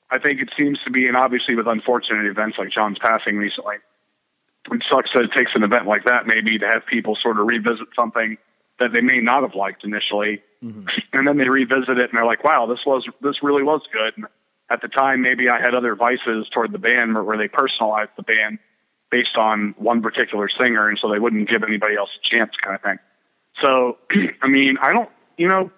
I 0.10 0.20
think 0.20 0.42
it 0.42 0.50
seems 0.58 0.80
to 0.84 0.92
be, 0.92 1.08
and 1.08 1.16
obviously 1.16 1.56
with 1.56 1.68
unfortunate 1.68 2.26
events 2.26 2.58
like 2.58 2.70
Jon's 2.70 2.98
passing 3.00 3.38
recently, 3.38 3.76
it 4.72 4.84
sucks 4.90 5.12
that 5.14 5.24
it 5.24 5.32
takes 5.36 5.52
an 5.56 5.64
event 5.64 5.86
like 5.88 6.06
that 6.06 6.28
maybe 6.28 6.58
to 6.60 6.68
have 6.68 6.86
people 6.86 7.16
sort 7.22 7.40
of 7.40 7.48
revisit 7.48 7.88
something 7.96 8.38
that 8.80 8.92
they 8.92 9.02
may 9.02 9.20
not 9.20 9.42
have 9.42 9.56
liked 9.56 9.84
initially, 9.84 10.42
and 11.14 11.28
then 11.28 11.38
they 11.38 11.50
revisit 11.50 11.98
it 11.98 12.10
and 12.10 12.18
they're 12.18 12.26
like, 12.26 12.44
"Wow, 12.44 12.66
this 12.66 12.86
was 12.86 13.08
this 13.22 13.42
really 13.42 13.64
was 13.64 13.82
good." 13.92 14.14
And 14.18 14.26
at 14.70 14.82
the 14.82 14.88
time, 14.88 15.22
maybe 15.22 15.50
I 15.50 15.62
had 15.62 15.74
other 15.74 15.96
vices 15.96 16.48
toward 16.50 16.72
the 16.74 16.78
band 16.78 17.16
where 17.26 17.38
they 17.38 17.48
personalized 17.48 18.12
the 18.18 18.24
band 18.24 18.60
based 19.10 19.38
on 19.38 19.74
one 19.78 20.02
particular 20.02 20.50
singer, 20.50 20.90
and 20.90 21.00
so 21.00 21.10
they 21.10 21.20
wouldn't 21.20 21.48
give 21.50 21.64
anybody 21.64 21.96
else 21.96 22.10
a 22.18 22.36
chance, 22.36 22.52
kind 22.62 22.76
of 22.76 22.82
thing. 22.82 23.00
So, 23.64 23.98
I 24.42 24.48
mean, 24.48 24.78
I 24.82 24.94
don't, 24.94 25.10
you 25.38 25.48
know, 25.48 25.72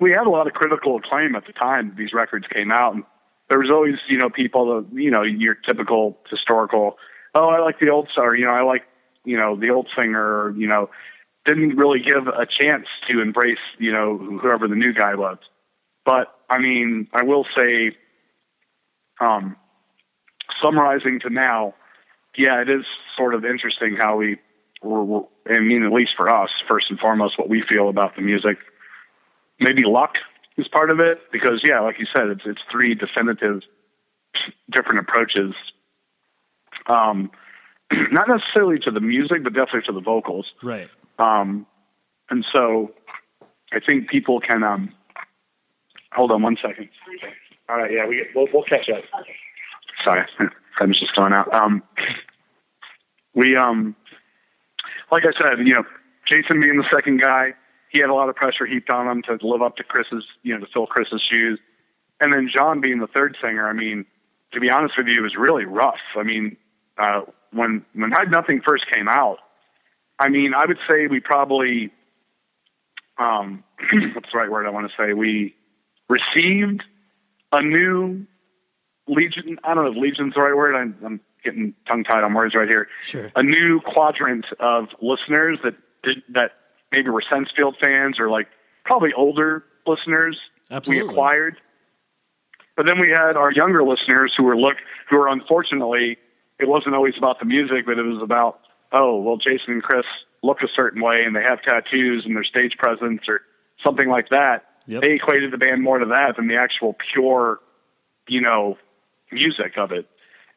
we 0.00 0.10
had 0.12 0.26
a 0.26 0.30
lot 0.30 0.46
of 0.46 0.52
critical 0.52 0.96
acclaim 0.96 1.34
at 1.34 1.46
the 1.46 1.52
time 1.52 1.94
these 1.96 2.12
records 2.12 2.46
came 2.52 2.70
out, 2.70 2.94
and 2.94 3.04
there 3.50 3.58
was 3.58 3.70
always, 3.70 3.96
you 4.08 4.18
know, 4.18 4.30
people, 4.30 4.82
that, 4.82 5.00
you 5.00 5.10
know, 5.10 5.22
your 5.22 5.54
typical 5.54 6.18
historical, 6.30 6.96
oh, 7.34 7.48
I 7.48 7.60
like 7.60 7.80
the 7.80 7.88
old 7.88 8.08
star, 8.12 8.34
you 8.34 8.44
know, 8.44 8.52
I 8.52 8.62
like, 8.62 8.82
you 9.24 9.36
know, 9.36 9.56
the 9.56 9.70
old 9.70 9.88
singer, 9.96 10.54
you 10.56 10.66
know, 10.68 10.90
didn't 11.44 11.76
really 11.76 12.00
give 12.00 12.26
a 12.28 12.46
chance 12.46 12.86
to 13.08 13.20
embrace, 13.20 13.58
you 13.78 13.92
know, 13.92 14.18
whoever 14.18 14.68
the 14.68 14.74
new 14.74 14.92
guy 14.92 15.14
was. 15.14 15.38
But 16.04 16.34
I 16.50 16.58
mean, 16.58 17.08
I 17.12 17.22
will 17.22 17.46
say, 17.56 17.96
um, 19.20 19.56
summarizing 20.62 21.20
to 21.20 21.30
now, 21.30 21.74
yeah, 22.36 22.60
it 22.62 22.68
is 22.68 22.84
sort 23.16 23.34
of 23.34 23.44
interesting 23.44 23.96
how 23.98 24.16
we 24.16 24.38
were, 24.82 25.04
were, 25.04 25.22
I 25.48 25.58
mean, 25.60 25.84
at 25.84 25.92
least 25.92 26.12
for 26.16 26.28
us, 26.28 26.50
first 26.68 26.90
and 26.90 26.98
foremost, 26.98 27.38
what 27.38 27.48
we 27.48 27.62
feel 27.70 27.88
about 27.88 28.16
the 28.16 28.22
music. 28.22 28.58
Maybe 29.60 29.82
luck 29.84 30.14
is 30.56 30.68
part 30.68 30.90
of 30.90 31.00
it 31.00 31.18
because, 31.32 31.62
yeah, 31.66 31.80
like 31.80 31.98
you 31.98 32.06
said, 32.14 32.28
it's 32.28 32.42
it's 32.44 32.60
three 32.70 32.94
definitive 32.94 33.62
different 34.70 35.00
approaches. 35.00 35.54
Um, 36.86 37.30
not 38.12 38.28
necessarily 38.28 38.78
to 38.80 38.90
the 38.90 39.00
music, 39.00 39.42
but 39.42 39.52
definitely 39.52 39.82
to 39.86 39.92
the 39.92 40.00
vocals. 40.00 40.52
Right. 40.62 40.88
Um, 41.18 41.66
and 42.30 42.44
so 42.54 42.92
I 43.72 43.80
think 43.80 44.08
people 44.08 44.40
can, 44.40 44.62
um, 44.62 44.92
hold 46.12 46.30
on 46.30 46.42
one 46.42 46.56
second. 46.60 46.88
All 47.68 47.76
right. 47.76 47.90
Yeah, 47.90 48.06
we, 48.06 48.26
we'll, 48.34 48.46
we'll 48.52 48.64
catch 48.64 48.88
up. 48.88 49.02
Sorry. 50.04 50.24
Time's 50.78 51.00
just 51.00 51.14
going 51.16 51.32
out. 51.32 51.52
Um, 51.52 51.82
we, 53.34 53.56
um, 53.56 53.96
like 55.10 55.24
I 55.24 55.32
said, 55.40 55.66
you 55.66 55.74
know, 55.74 55.84
Jason 56.26 56.60
being 56.60 56.76
the 56.76 56.88
second 56.92 57.20
guy, 57.20 57.54
he 57.90 58.00
had 58.00 58.10
a 58.10 58.14
lot 58.14 58.28
of 58.28 58.36
pressure 58.36 58.66
heaped 58.66 58.90
on 58.90 59.08
him 59.08 59.22
to 59.22 59.38
live 59.46 59.62
up 59.62 59.76
to 59.76 59.84
Chris's, 59.84 60.24
you 60.42 60.54
know, 60.54 60.60
to 60.64 60.70
fill 60.72 60.86
Chris's 60.86 61.22
shoes. 61.22 61.58
And 62.20 62.32
then 62.32 62.50
Jon 62.54 62.80
being 62.80 62.98
the 62.98 63.06
third 63.06 63.36
singer, 63.40 63.68
I 63.68 63.72
mean, 63.72 64.04
to 64.52 64.60
be 64.60 64.70
honest 64.70 64.94
with 64.98 65.06
you, 65.06 65.14
it 65.18 65.22
was 65.22 65.36
really 65.36 65.64
rough. 65.64 66.00
I 66.16 66.22
mean, 66.22 66.56
uh, 66.98 67.22
when, 67.52 67.84
when 67.94 68.10
Hide 68.10 68.30
Nothing 68.30 68.60
first 68.66 68.84
came 68.92 69.08
out, 69.08 69.38
I 70.18 70.28
mean, 70.28 70.52
I 70.54 70.66
would 70.66 70.78
say 70.88 71.06
we 71.06 71.20
probably, 71.20 71.92
um, 73.18 73.64
what's 74.14 74.32
the 74.32 74.38
right 74.38 74.50
word 74.50 74.66
I 74.66 74.70
want 74.70 74.90
to 74.90 74.94
say? 74.96 75.12
We 75.12 75.54
received 76.08 76.82
a 77.52 77.62
new 77.62 78.26
legion. 79.06 79.58
I 79.64 79.74
don't 79.74 79.84
know 79.84 79.92
if 79.92 79.96
legion's 79.96 80.34
the 80.34 80.40
right 80.40 80.56
word. 80.56 80.74
I'm, 80.74 80.96
I'm 81.04 81.20
getting 81.44 81.74
tongue 81.88 82.04
tied 82.04 82.24
on 82.24 82.34
words 82.34 82.54
right 82.54 82.68
here. 82.68 82.88
Sure. 83.02 83.30
A 83.36 83.42
new 83.42 83.80
quadrant 83.80 84.46
of 84.60 84.88
listeners 85.00 85.58
that 85.64 85.74
did, 86.02 86.22
that 86.30 86.52
maybe 86.92 87.10
were 87.10 87.22
Sensefield 87.22 87.74
fans 87.82 88.18
or 88.18 88.28
like 88.28 88.48
probably 88.84 89.12
older 89.12 89.64
listeners 89.86 90.38
Absolutely. 90.70 91.04
we 91.04 91.10
acquired. 91.10 91.56
But 92.76 92.86
then 92.86 93.00
we 93.00 93.10
had 93.10 93.36
our 93.36 93.50
younger 93.50 93.82
listeners 93.82 94.32
who 94.36 94.44
were 94.44 94.56
look 94.56 94.76
who 95.10 95.18
were 95.18 95.28
unfortunately 95.28 96.16
it 96.58 96.68
wasn't 96.68 96.94
always 96.94 97.14
about 97.16 97.38
the 97.38 97.44
music, 97.44 97.86
but 97.86 97.98
it 97.98 98.02
was 98.02 98.22
about 98.22 98.60
oh 98.92 99.20
well 99.20 99.36
Jason 99.36 99.74
and 99.74 99.82
Chris 99.82 100.06
look 100.42 100.62
a 100.62 100.68
certain 100.74 101.02
way 101.02 101.24
and 101.24 101.34
they 101.34 101.42
have 101.42 101.60
tattoos 101.62 102.24
and 102.24 102.36
their 102.36 102.44
stage 102.44 102.76
presence 102.78 103.22
or 103.28 103.40
something 103.82 104.08
like 104.08 104.28
that. 104.30 104.64
Yep. 104.86 105.02
They 105.02 105.12
equated 105.12 105.52
the 105.52 105.58
band 105.58 105.82
more 105.82 105.98
to 105.98 106.06
that 106.06 106.36
than 106.36 106.48
the 106.48 106.56
actual 106.56 106.96
pure, 107.12 107.58
you 108.28 108.40
know, 108.40 108.78
music 109.30 109.76
of 109.76 109.92
it. 109.92 110.08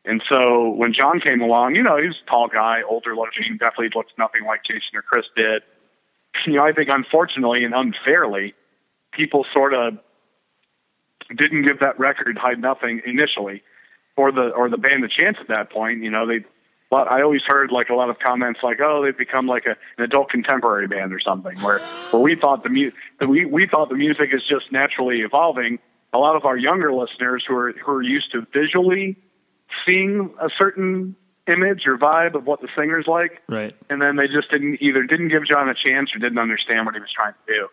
And 0.03 0.21
so 0.27 0.69
when 0.69 0.93
Jon 0.93 1.19
came 1.19 1.41
along, 1.41 1.75
you 1.75 1.83
know, 1.83 1.97
he 1.97 2.07
was 2.07 2.17
a 2.25 2.31
tall 2.31 2.47
guy, 2.47 2.81
older 2.87 3.15
looking, 3.15 3.57
definitely 3.57 3.89
looked 3.95 4.13
nothing 4.17 4.43
like 4.45 4.63
Jason 4.63 4.95
or 4.95 5.01
Chris 5.01 5.25
did. 5.35 5.63
You 6.45 6.53
know, 6.53 6.63
I 6.63 6.71
think 6.71 6.89
unfortunately 6.89 7.65
and 7.65 7.73
unfairly, 7.73 8.55
people 9.11 9.45
sort 9.53 9.73
of 9.73 9.97
didn't 11.35 11.63
give 11.63 11.79
that 11.79 11.99
record 11.99 12.37
hide 12.37 12.57
nothing 12.57 13.01
initially, 13.05 13.63
or 14.15 14.31
the 14.31 14.49
or 14.49 14.69
the 14.69 14.77
band 14.77 15.03
a 15.03 15.09
chance 15.09 15.37
at 15.41 15.49
that 15.49 15.69
point. 15.71 16.01
You 16.01 16.09
know, 16.09 16.25
they 16.25 16.45
But 16.89 17.11
I 17.11 17.21
always 17.21 17.41
heard 17.45 17.69
like 17.69 17.89
a 17.89 17.95
lot 17.95 18.09
of 18.09 18.17
comments 18.19 18.61
like, 18.63 18.79
"Oh, 18.81 19.03
they've 19.03 19.17
become 19.17 19.45
like 19.45 19.65
a, 19.65 19.71
an 19.97 20.05
adult 20.05 20.29
contemporary 20.29 20.87
band 20.87 21.13
or 21.13 21.19
something." 21.19 21.59
Where 21.59 21.79
where 22.11 22.21
we 22.21 22.35
thought 22.35 22.63
the 22.63 22.69
mu- 22.69 22.91
we 23.27 23.43
we 23.43 23.67
thought 23.67 23.89
the 23.89 23.95
music 23.95 24.29
is 24.33 24.41
just 24.43 24.71
naturally 24.71 25.21
evolving. 25.21 25.79
A 26.13 26.17
lot 26.17 26.37
of 26.37 26.45
our 26.45 26.57
younger 26.57 26.93
listeners 26.93 27.43
who 27.45 27.55
are 27.55 27.73
who 27.73 27.91
are 27.91 28.01
used 28.01 28.31
to 28.31 28.47
visually 28.53 29.17
seeing 29.87 30.33
a 30.39 30.49
certain 30.57 31.15
image 31.47 31.87
or 31.87 31.97
vibe 31.97 32.35
of 32.35 32.45
what 32.45 32.61
the 32.61 32.67
singer's 32.77 33.07
like, 33.07 33.41
Right. 33.49 33.75
and 33.89 34.01
then 34.01 34.15
they 34.15 34.27
just 34.27 34.49
didn't 34.51 34.81
either 34.81 35.03
didn't 35.03 35.29
give 35.29 35.45
Jon 35.45 35.69
a 35.69 35.73
chance 35.73 36.15
or 36.15 36.19
didn't 36.19 36.37
understand 36.37 36.85
what 36.85 36.95
he 36.95 37.01
was 37.01 37.11
trying 37.11 37.33
to 37.47 37.53
do. 37.53 37.67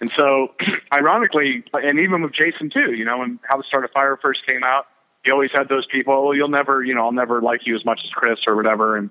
And 0.00 0.10
so, 0.10 0.48
ironically, 0.92 1.64
and 1.72 1.98
even 1.98 2.22
with 2.22 2.32
Jason 2.34 2.68
too, 2.70 2.92
you 2.92 3.04
know, 3.04 3.18
when 3.18 3.38
How 3.42 3.56
the 3.56 3.64
Start 3.64 3.84
a 3.84 3.88
Fire 3.88 4.18
first 4.20 4.44
came 4.46 4.62
out, 4.62 4.86
he 5.24 5.30
always 5.32 5.50
had 5.52 5.68
those 5.68 5.86
people. 5.86 6.24
Well, 6.26 6.34
you'll 6.34 6.48
never, 6.48 6.84
you 6.84 6.94
know, 6.94 7.04
I'll 7.06 7.12
never 7.12 7.40
like 7.40 7.66
you 7.66 7.74
as 7.74 7.84
much 7.84 8.00
as 8.04 8.10
Chris 8.10 8.40
or 8.46 8.54
whatever, 8.54 8.96
and 8.96 9.10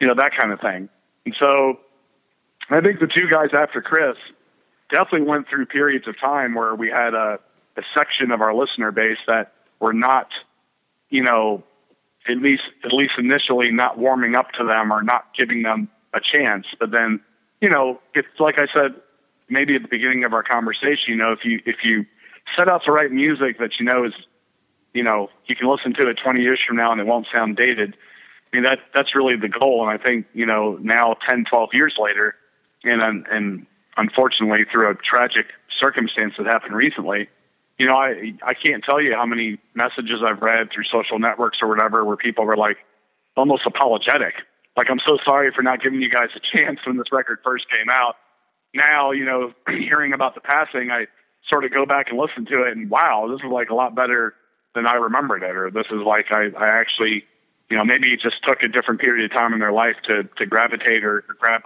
you 0.00 0.06
know 0.06 0.14
that 0.14 0.32
kind 0.38 0.52
of 0.52 0.60
thing. 0.60 0.88
And 1.24 1.34
so, 1.40 1.80
I 2.70 2.80
think 2.80 3.00
the 3.00 3.06
two 3.06 3.28
guys 3.30 3.48
after 3.54 3.80
Chris 3.80 4.16
definitely 4.90 5.26
went 5.26 5.48
through 5.48 5.66
periods 5.66 6.06
of 6.06 6.18
time 6.20 6.54
where 6.54 6.74
we 6.74 6.88
had 6.90 7.14
a, 7.14 7.38
a 7.76 7.82
section 7.96 8.30
of 8.30 8.40
our 8.42 8.54
listener 8.54 8.92
base 8.92 9.18
that 9.26 9.52
were 9.80 9.92
not, 9.94 10.28
you 11.10 11.22
know, 11.22 11.64
at 12.28 12.38
least 12.38 12.64
at 12.84 12.92
least 12.92 13.14
initially 13.18 13.70
not 13.70 13.98
warming 13.98 14.34
up 14.34 14.52
to 14.52 14.64
them 14.64 14.92
or 14.92 15.02
not 15.02 15.26
giving 15.36 15.62
them 15.62 15.88
a 16.12 16.20
chance. 16.20 16.66
But 16.78 16.90
then, 16.90 17.20
you 17.60 17.70
know, 17.70 18.00
it's 18.14 18.28
like 18.38 18.58
I 18.58 18.66
said, 18.72 18.94
maybe 19.48 19.74
at 19.74 19.82
the 19.82 19.88
beginning 19.88 20.24
of 20.24 20.32
our 20.32 20.42
conversation, 20.42 21.04
you 21.08 21.16
know, 21.16 21.32
if 21.32 21.44
you 21.44 21.60
if 21.64 21.76
you 21.84 22.06
set 22.56 22.68
out 22.68 22.82
the 22.84 22.92
right 22.92 23.10
music 23.10 23.58
that 23.58 23.78
you 23.78 23.86
know 23.86 24.04
is, 24.04 24.14
you 24.92 25.02
know, 25.02 25.30
you 25.46 25.56
can 25.56 25.68
listen 25.68 25.94
to 25.94 26.08
it 26.08 26.18
20 26.22 26.40
years 26.40 26.60
from 26.66 26.76
now 26.76 26.92
and 26.92 27.00
it 27.00 27.06
won't 27.06 27.26
sound 27.32 27.56
dated. 27.56 27.96
I 28.52 28.56
mean 28.56 28.64
that 28.64 28.78
that's 28.94 29.14
really 29.14 29.36
the 29.36 29.48
goal. 29.48 29.88
And 29.88 29.90
I 29.90 30.02
think 30.02 30.26
you 30.32 30.46
know 30.46 30.78
now 30.80 31.16
10, 31.28 31.44
12 31.44 31.70
years 31.72 31.94
later, 31.98 32.34
and 32.84 33.26
and 33.30 33.66
unfortunately 33.96 34.64
through 34.70 34.90
a 34.90 34.94
tragic 34.94 35.46
circumstance 35.80 36.34
that 36.38 36.46
happened 36.46 36.74
recently, 36.74 37.28
you 37.78 37.86
know, 37.86 37.94
I 37.94 38.34
I 38.42 38.54
can't 38.54 38.82
tell 38.84 39.00
you 39.00 39.14
how 39.14 39.26
many 39.26 39.58
messages 39.74 40.20
I've 40.24 40.42
read 40.42 40.70
through 40.72 40.84
social 40.84 41.18
networks 41.18 41.58
or 41.62 41.68
whatever 41.68 42.04
where 42.04 42.16
people 42.16 42.44
were 42.44 42.56
like 42.56 42.78
almost 43.36 43.66
apologetic. 43.66 44.34
Like 44.76 44.90
I'm 44.90 45.00
so 45.06 45.18
sorry 45.24 45.52
for 45.54 45.62
not 45.62 45.82
giving 45.82 46.00
you 46.00 46.10
guys 46.10 46.28
a 46.36 46.56
chance 46.56 46.80
when 46.84 46.96
this 46.96 47.12
record 47.12 47.38
first 47.44 47.66
came 47.70 47.88
out. 47.90 48.16
Now, 48.74 49.12
you 49.12 49.24
know, 49.24 49.52
hearing 49.68 50.12
about 50.12 50.34
the 50.34 50.40
passing, 50.40 50.90
I 50.90 51.06
sort 51.50 51.64
of 51.64 51.72
go 51.72 51.86
back 51.86 52.10
and 52.10 52.18
listen 52.18 52.44
to 52.46 52.64
it 52.64 52.76
and 52.76 52.90
wow, 52.90 53.28
this 53.30 53.44
is 53.44 53.50
like 53.50 53.70
a 53.70 53.74
lot 53.74 53.94
better 53.94 54.34
than 54.74 54.86
I 54.86 54.94
remembered 54.94 55.42
it 55.42 55.56
or 55.56 55.70
this 55.70 55.86
is 55.90 56.02
like 56.04 56.26
I, 56.30 56.50
I 56.58 56.68
actually 56.80 57.24
you 57.70 57.76
know, 57.76 57.84
maybe 57.84 58.08
it 58.12 58.20
just 58.20 58.36
took 58.46 58.62
a 58.62 58.68
different 58.68 59.00
period 59.00 59.30
of 59.30 59.36
time 59.36 59.52
in 59.52 59.60
their 59.60 59.72
life 59.72 59.96
to 60.04 60.24
to 60.36 60.46
gravitate 60.46 61.04
or, 61.04 61.18
or 61.28 61.36
grab 61.38 61.62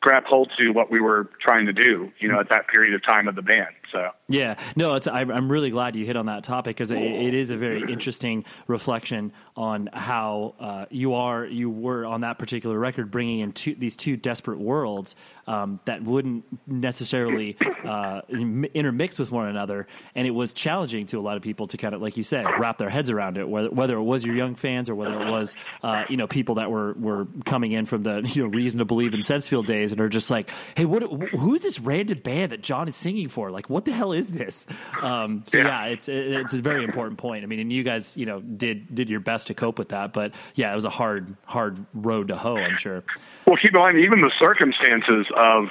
grab 0.00 0.24
hold 0.24 0.50
to 0.58 0.70
what 0.70 0.90
we 0.90 1.00
were 1.00 1.28
trying 1.40 1.66
to 1.66 1.72
do, 1.72 2.12
you 2.20 2.30
know, 2.30 2.38
at 2.38 2.50
that 2.50 2.68
period 2.68 2.94
of 2.94 3.04
time 3.04 3.26
of 3.26 3.34
the 3.34 3.42
band. 3.42 3.74
So 3.92 4.10
Yeah, 4.28 4.56
no, 4.76 4.94
it's. 4.96 5.08
I'm 5.08 5.30
I'm 5.30 5.50
really 5.50 5.70
glad 5.70 5.96
you 5.96 6.04
hit 6.04 6.16
on 6.16 6.26
that 6.26 6.44
topic 6.44 6.76
because 6.76 6.90
it, 6.90 6.98
it 6.98 7.34
is 7.34 7.50
a 7.50 7.56
very 7.56 7.80
interesting 7.90 8.44
reflection 8.66 9.32
on 9.56 9.88
how 9.92 10.54
uh, 10.60 10.86
you 10.90 11.14
are, 11.14 11.44
you 11.46 11.70
were 11.70 12.04
on 12.04 12.20
that 12.20 12.38
particular 12.38 12.78
record, 12.78 13.10
bringing 13.10 13.40
in 13.40 13.52
two, 13.52 13.74
these 13.74 13.96
two 13.96 14.16
desperate 14.16 14.58
worlds 14.58 15.16
um, 15.46 15.80
that 15.86 16.02
wouldn't 16.02 16.44
necessarily 16.66 17.56
uh, 17.84 18.20
intermix 18.28 19.18
with 19.18 19.30
one 19.30 19.48
another, 19.48 19.86
and 20.14 20.26
it 20.26 20.32
was 20.32 20.52
challenging 20.52 21.06
to 21.06 21.18
a 21.18 21.22
lot 21.22 21.36
of 21.36 21.42
people 21.42 21.66
to 21.68 21.76
kind 21.76 21.94
of, 21.94 22.02
like 22.02 22.16
you 22.16 22.22
said, 22.22 22.44
wrap 22.58 22.78
their 22.78 22.90
heads 22.90 23.10
around 23.10 23.38
it. 23.38 23.48
Whether 23.48 23.70
whether 23.70 23.96
it 23.96 24.02
was 24.02 24.24
your 24.24 24.34
young 24.34 24.54
fans 24.54 24.90
or 24.90 24.94
whether 24.94 25.20
it 25.22 25.30
was, 25.30 25.54
uh, 25.82 26.04
you 26.08 26.16
know, 26.16 26.26
people 26.26 26.56
that 26.56 26.70
were 26.70 26.92
were 26.94 27.26
coming 27.46 27.72
in 27.72 27.86
from 27.86 28.02
the 28.02 28.30
you 28.34 28.42
know 28.42 28.48
Reason 28.48 28.78
to 28.78 28.84
Believe 28.84 29.14
in 29.14 29.20
Sensefield 29.20 29.66
days 29.66 29.92
and 29.92 30.00
are 30.00 30.08
just 30.08 30.30
like, 30.30 30.50
hey, 30.76 30.84
what? 30.84 31.02
Who's 31.32 31.62
this 31.62 31.80
random 31.80 32.18
band 32.18 32.52
that 32.52 32.60
Jon 32.60 32.88
is 32.88 32.96
singing 32.96 33.28
for? 33.28 33.50
Like, 33.50 33.70
what 33.70 33.77
the 33.84 33.92
hell 33.92 34.12
is 34.12 34.28
this? 34.28 34.66
Um, 35.02 35.44
so 35.46 35.58
yeah. 35.58 35.84
Yeah. 35.86 35.92
it's 35.92 36.08
it's 36.08 36.54
a 36.54 36.62
very 36.62 36.84
important 36.84 37.18
point. 37.18 37.42
I 37.44 37.46
mean, 37.46 37.60
and 37.60 37.72
you 37.72 37.82
guys, 37.82 38.16
you 38.16 38.26
know, 38.26 38.40
did 38.40 38.94
did 38.94 39.08
your 39.08 39.20
best 39.20 39.48
to 39.48 39.54
cope 39.54 39.78
with 39.78 39.90
that, 39.90 40.12
but 40.12 40.34
yeah, 40.54 40.72
it 40.72 40.74
was 40.74 40.84
a 40.84 40.90
hard 40.90 41.36
hard 41.44 41.84
road 41.94 42.28
to 42.28 42.36
hoe. 42.36 42.56
I'm 42.56 42.76
sure. 42.76 43.04
Well, 43.46 43.56
keep 43.56 43.74
in 43.74 43.80
mind, 43.80 43.98
even 43.98 44.20
the 44.20 44.32
circumstances 44.38 45.26
of, 45.34 45.68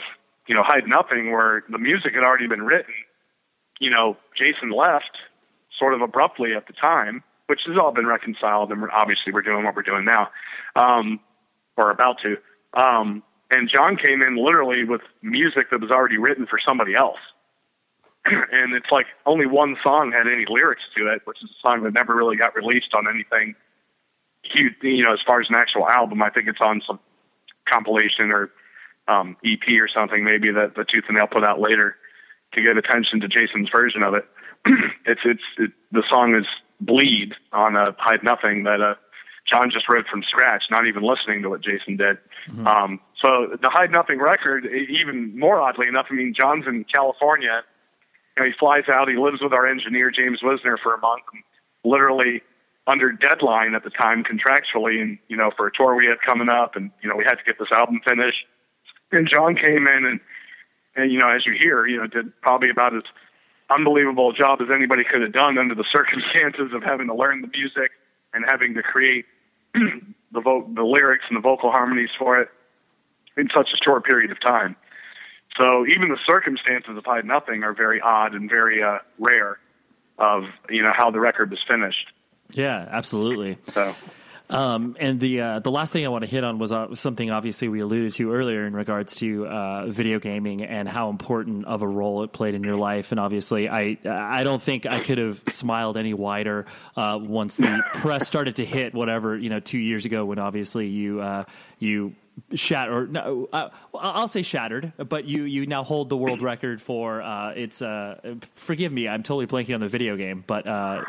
you 0.47 0.55
know, 0.55 0.63
Hide 0.63 0.87
Nothing, 0.87 1.31
where 1.31 1.63
the 1.69 1.77
music 1.77 2.15
had 2.15 2.23
already 2.23 2.47
been 2.47 2.63
written, 2.63 2.93
you 3.79 3.89
know, 3.89 4.17
Jason 4.35 4.71
left 4.71 5.17
sort 5.77 5.93
of 5.93 6.01
abruptly 6.01 6.53
at 6.55 6.65
the 6.65 6.73
time, 6.73 7.23
which 7.45 7.61
has 7.67 7.77
all 7.77 7.91
been 7.91 8.07
reconciled, 8.07 8.71
and 8.71 8.81
we're, 8.81 8.91
obviously 8.91 9.31
we're 9.31 9.43
doing 9.43 9.63
what 9.63 9.75
we're 9.75 9.83
doing 9.83 10.05
now, 10.05 10.29
um, 10.75 11.19
or 11.77 11.91
about 11.91 12.17
to. 12.23 12.37
Um, 12.73 13.21
and 13.51 13.69
Jon 13.69 13.95
came 13.95 14.21
in 14.21 14.35
literally 14.35 14.83
with 14.83 15.01
music 15.21 15.69
that 15.71 15.79
was 15.79 15.91
already 15.91 16.17
written 16.17 16.47
for 16.47 16.59
somebody 16.65 16.95
else. 16.95 17.19
and 18.51 18.73
it's 18.73 18.91
like 18.91 19.07
only 19.25 19.45
one 19.45 19.77
song 19.83 20.11
had 20.11 20.27
any 20.27 20.45
lyrics 20.47 20.83
to 20.95 21.11
it, 21.11 21.21
which 21.25 21.37
is 21.43 21.49
a 21.49 21.67
song 21.67 21.83
that 21.83 21.93
never 21.93 22.15
really 22.15 22.35
got 22.35 22.55
released 22.55 22.93
on 22.93 23.07
anything 23.07 23.55
huge, 24.43 24.73
you 24.81 25.03
know, 25.03 25.13
as 25.13 25.19
far 25.25 25.41
as 25.41 25.49
an 25.49 25.55
actual 25.55 25.87
album. 25.87 26.21
I 26.21 26.29
think 26.29 26.47
it's 26.47 26.61
on 26.61 26.81
some 26.85 26.99
compilation 27.69 28.31
or 28.31 28.51
um, 29.07 29.37
EP 29.45 29.67
or 29.79 29.87
something 29.87 30.23
maybe 30.23 30.51
that 30.51 30.75
the 30.75 30.83
Tooth 30.83 31.05
and 31.07 31.17
Nail 31.17 31.27
put 31.27 31.43
out 31.43 31.59
later 31.59 31.95
to 32.53 32.61
get 32.61 32.77
attention 32.77 33.19
to 33.21 33.27
Jason's 33.27 33.69
version 33.69 34.03
of 34.03 34.13
it. 34.13 34.25
it's 35.05 35.21
it's 35.25 35.43
it, 35.57 35.71
the 35.91 36.03
song 36.09 36.35
is 36.35 36.45
"Bleed" 36.81 37.33
on 37.53 37.75
a 37.75 37.95
Hide 37.97 38.23
Nothing 38.23 38.63
that 38.63 38.81
uh, 38.81 38.95
Jon 39.47 39.69
just 39.71 39.87
wrote 39.89 40.07
from 40.07 40.23
scratch, 40.23 40.63
not 40.69 40.87
even 40.87 41.03
listening 41.03 41.41
to 41.43 41.49
what 41.49 41.61
Jason 41.61 41.97
did. 41.97 42.17
Um, 42.67 42.99
so 43.21 43.55
the 43.61 43.69
Hide 43.69 43.91
Nothing 43.91 44.19
record, 44.19 44.65
even 44.65 45.37
more 45.37 45.61
oddly 45.61 45.87
enough, 45.87 46.07
I 46.09 46.15
mean, 46.15 46.33
Jon's 46.37 46.65
in 46.67 46.83
California. 46.83 47.63
You 48.37 48.43
know, 48.43 48.49
he 48.49 48.55
flies 48.59 48.83
out. 48.87 49.09
He 49.09 49.15
lives 49.15 49.41
with 49.41 49.51
our 49.51 49.65
engineer 49.65 50.11
James 50.11 50.41
Wisner 50.43 50.77
for 50.77 50.93
a 50.93 50.99
month. 50.99 51.23
And 51.33 51.43
literally 51.83 52.41
under 52.85 53.11
deadline 53.11 53.73
at 53.73 53.83
the 53.83 53.89
time 53.89 54.23
contractually, 54.23 55.01
and 55.01 55.17
you 55.27 55.35
know, 55.35 55.51
for 55.57 55.67
a 55.67 55.71
tour 55.71 55.95
we 55.95 56.05
had 56.05 56.21
coming 56.25 56.49
up, 56.49 56.75
and 56.75 56.91
you 57.01 57.09
know, 57.09 57.15
we 57.15 57.23
had 57.25 57.35
to 57.35 57.43
get 57.43 57.57
this 57.59 57.71
album 57.71 57.99
finished. 58.07 58.45
And 59.11 59.27
Jon 59.27 59.55
came 59.55 59.87
in 59.87 60.05
and, 60.05 60.19
and 60.95 61.11
you 61.11 61.17
know, 61.17 61.29
as 61.29 61.45
you 61.45 61.53
hear, 61.59 61.87
you 61.87 61.97
know, 61.97 62.07
did 62.07 62.39
probably 62.41 62.69
about 62.69 62.95
as 62.95 63.03
unbelievable 63.69 64.31
a 64.31 64.33
job 64.33 64.61
as 64.61 64.67
anybody 64.73 65.03
could 65.03 65.21
have 65.21 65.33
done 65.33 65.57
under 65.57 65.75
the 65.75 65.85
circumstances 65.91 66.71
of 66.73 66.83
having 66.83 67.07
to 67.07 67.15
learn 67.15 67.41
the 67.41 67.49
music 67.49 67.91
and 68.33 68.45
having 68.47 68.73
to 68.75 68.83
create 68.83 69.25
the 69.73 70.41
vo- 70.41 70.69
the 70.75 70.83
lyrics 70.83 71.25
and 71.29 71.37
the 71.37 71.41
vocal 71.41 71.71
harmonies 71.71 72.09
for 72.17 72.39
it 72.39 72.49
in 73.35 73.49
such 73.53 73.69
a 73.73 73.77
short 73.83 74.05
period 74.05 74.31
of 74.31 74.39
time. 74.39 74.75
So 75.57 75.85
even 75.87 76.09
the 76.09 76.19
circumstances 76.25 76.97
of 76.97 77.05
Hide 77.05 77.25
Nothing 77.25 77.63
are 77.63 77.73
very 77.73 77.99
odd 78.01 78.33
and 78.35 78.49
very 78.49 78.83
uh, 78.83 78.99
rare 79.19 79.59
of 80.17 80.43
you 80.69 80.83
know 80.83 80.91
how 80.95 81.11
the 81.11 81.19
record 81.19 81.51
was 81.51 81.59
finished. 81.67 82.11
Yeah, 82.51 82.87
absolutely. 82.89 83.57
So 83.73 83.95
Um, 84.49 84.95
and 84.99 85.19
the 85.19 85.41
uh, 85.41 85.59
the 85.59 85.71
last 85.71 85.91
thing 85.91 86.05
I 86.05 86.09
want 86.09 86.23
to 86.23 86.29
hit 86.29 86.43
on 86.43 86.57
was 86.57 86.71
uh, 86.71 86.95
something 86.95 87.29
obviously 87.31 87.67
we 87.67 87.81
alluded 87.81 88.13
to 88.13 88.31
earlier 88.31 88.65
in 88.65 88.73
regards 88.73 89.17
to 89.17 89.45
uh, 89.45 89.87
video 89.87 90.19
gaming 90.19 90.63
and 90.63 90.87
how 90.87 91.09
important 91.09 91.65
of 91.65 91.81
a 91.81 91.87
role 91.87 92.23
it 92.23 92.31
played 92.31 92.55
in 92.55 92.63
your 92.63 92.77
life. 92.77 93.11
And 93.11 93.19
obviously, 93.19 93.67
I 93.67 93.97
I 94.05 94.45
don't 94.45 94.61
think 94.61 94.85
I 94.85 95.01
could 95.01 95.17
have 95.17 95.43
smiled 95.49 95.97
any 95.97 96.13
wider 96.13 96.65
uh, 96.95 97.19
once 97.21 97.57
the 97.57 97.83
press 97.95 98.25
started 98.25 98.55
to 98.57 98.65
hit 98.65 98.93
whatever 98.93 99.37
you 99.37 99.49
know 99.49 99.59
two 99.59 99.79
years 99.79 100.05
ago 100.05 100.23
when 100.23 100.39
obviously 100.39 100.87
you 100.87 101.19
uh, 101.19 101.43
you 101.77 102.15
shattered. 102.53 103.11
No, 103.11 103.47
uh, 103.51 103.69
I'll 103.93 104.27
say 104.27 104.41
shattered, 104.41 104.93
but 105.09 105.25
you 105.25 105.43
you 105.43 105.65
now 105.65 105.83
hold 105.83 106.09
the 106.09 106.17
world 106.17 106.41
record 106.41 106.81
for 106.81 107.21
uh, 107.21 107.51
it's. 107.55 107.81
Uh, 107.81 108.35
forgive 108.53 108.91
me, 108.91 109.07
I'm 109.07 109.23
totally 109.23 109.47
blanking 109.47 109.75
on 109.75 109.81
the 109.81 109.87
video 109.87 110.15
game, 110.15 110.43
but 110.45 110.67
uh, 110.67 111.01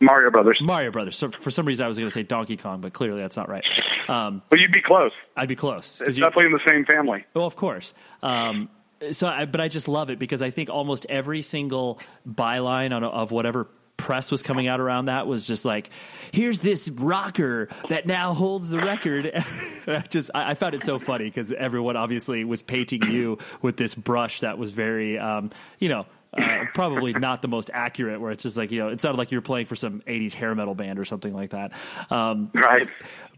Mario 0.00 0.30
Brothers. 0.30 0.58
Mario 0.60 0.90
Brothers. 0.90 1.16
So 1.16 1.30
for 1.30 1.50
some 1.50 1.66
reason, 1.66 1.84
I 1.84 1.88
was 1.88 1.98
going 1.98 2.08
to 2.08 2.14
say 2.14 2.22
Donkey 2.22 2.56
Kong, 2.56 2.80
but 2.80 2.92
clearly 2.92 3.20
that's 3.20 3.36
not 3.36 3.48
right. 3.48 3.64
Um, 4.08 4.42
But 4.48 4.58
you'd 4.60 4.72
be 4.72 4.82
close. 4.82 5.12
I'd 5.36 5.48
be 5.48 5.56
close. 5.56 6.00
It's 6.00 6.16
you- 6.16 6.24
definitely 6.24 6.46
in 6.46 6.52
the 6.52 6.60
same 6.68 6.84
family. 6.84 7.24
well, 7.34 7.46
of 7.46 7.56
course. 7.56 7.94
Um, 8.22 8.68
so, 9.10 9.28
I, 9.28 9.44
but 9.44 9.60
I 9.60 9.68
just 9.68 9.88
love 9.88 10.08
it 10.10 10.18
because 10.18 10.40
I 10.40 10.50
think 10.50 10.70
almost 10.70 11.04
every 11.08 11.42
single 11.42 12.00
byline 12.28 12.94
on, 12.96 13.04
of 13.04 13.30
whatever 13.30 13.68
press 13.96 14.30
was 14.30 14.42
coming 14.42 14.68
out 14.68 14.80
around 14.80 15.06
that 15.06 15.26
was 15.26 15.46
just 15.46 15.64
like, 15.64 15.90
"Here's 16.32 16.58
this 16.60 16.88
rocker 16.88 17.68
that 17.88 18.06
now 18.06 18.34
holds 18.34 18.68
the 18.70 18.78
record." 18.78 19.32
I 19.86 20.00
just, 20.08 20.30
I, 20.34 20.50
I 20.50 20.54
found 20.54 20.74
it 20.74 20.82
so 20.84 20.98
funny 20.98 21.24
because 21.24 21.52
everyone 21.52 21.96
obviously 21.96 22.44
was 22.44 22.62
painting 22.62 23.02
you 23.10 23.38
with 23.62 23.76
this 23.76 23.94
brush 23.94 24.40
that 24.40 24.58
was 24.58 24.70
very, 24.70 25.18
um, 25.18 25.50
you 25.78 25.88
know. 25.88 26.06
Uh, 26.36 26.66
probably 26.74 27.14
not 27.14 27.40
the 27.40 27.48
most 27.48 27.70
accurate. 27.72 28.20
Where 28.20 28.30
it's 28.30 28.42
just 28.42 28.58
like 28.58 28.70
you 28.70 28.78
know, 28.80 28.88
it 28.88 29.00
sounded 29.00 29.16
like 29.16 29.32
you 29.32 29.38
were 29.38 29.42
playing 29.42 29.64
for 29.66 29.76
some 29.76 30.02
'80s 30.06 30.32
hair 30.34 30.54
metal 30.54 30.74
band 30.74 30.98
or 30.98 31.06
something 31.06 31.32
like 31.32 31.50
that. 31.50 31.72
Um, 32.10 32.50
Right. 32.52 32.86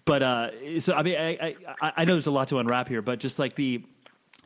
but 0.04 0.22
uh, 0.22 0.80
so 0.80 0.94
I 0.94 1.04
mean, 1.04 1.16
I, 1.16 1.54
I 1.80 1.92
I 1.98 2.04
know 2.06 2.14
there's 2.14 2.26
a 2.26 2.32
lot 2.32 2.48
to 2.48 2.58
unwrap 2.58 2.88
here, 2.88 3.00
but 3.00 3.20
just 3.20 3.38
like 3.38 3.54
the 3.54 3.84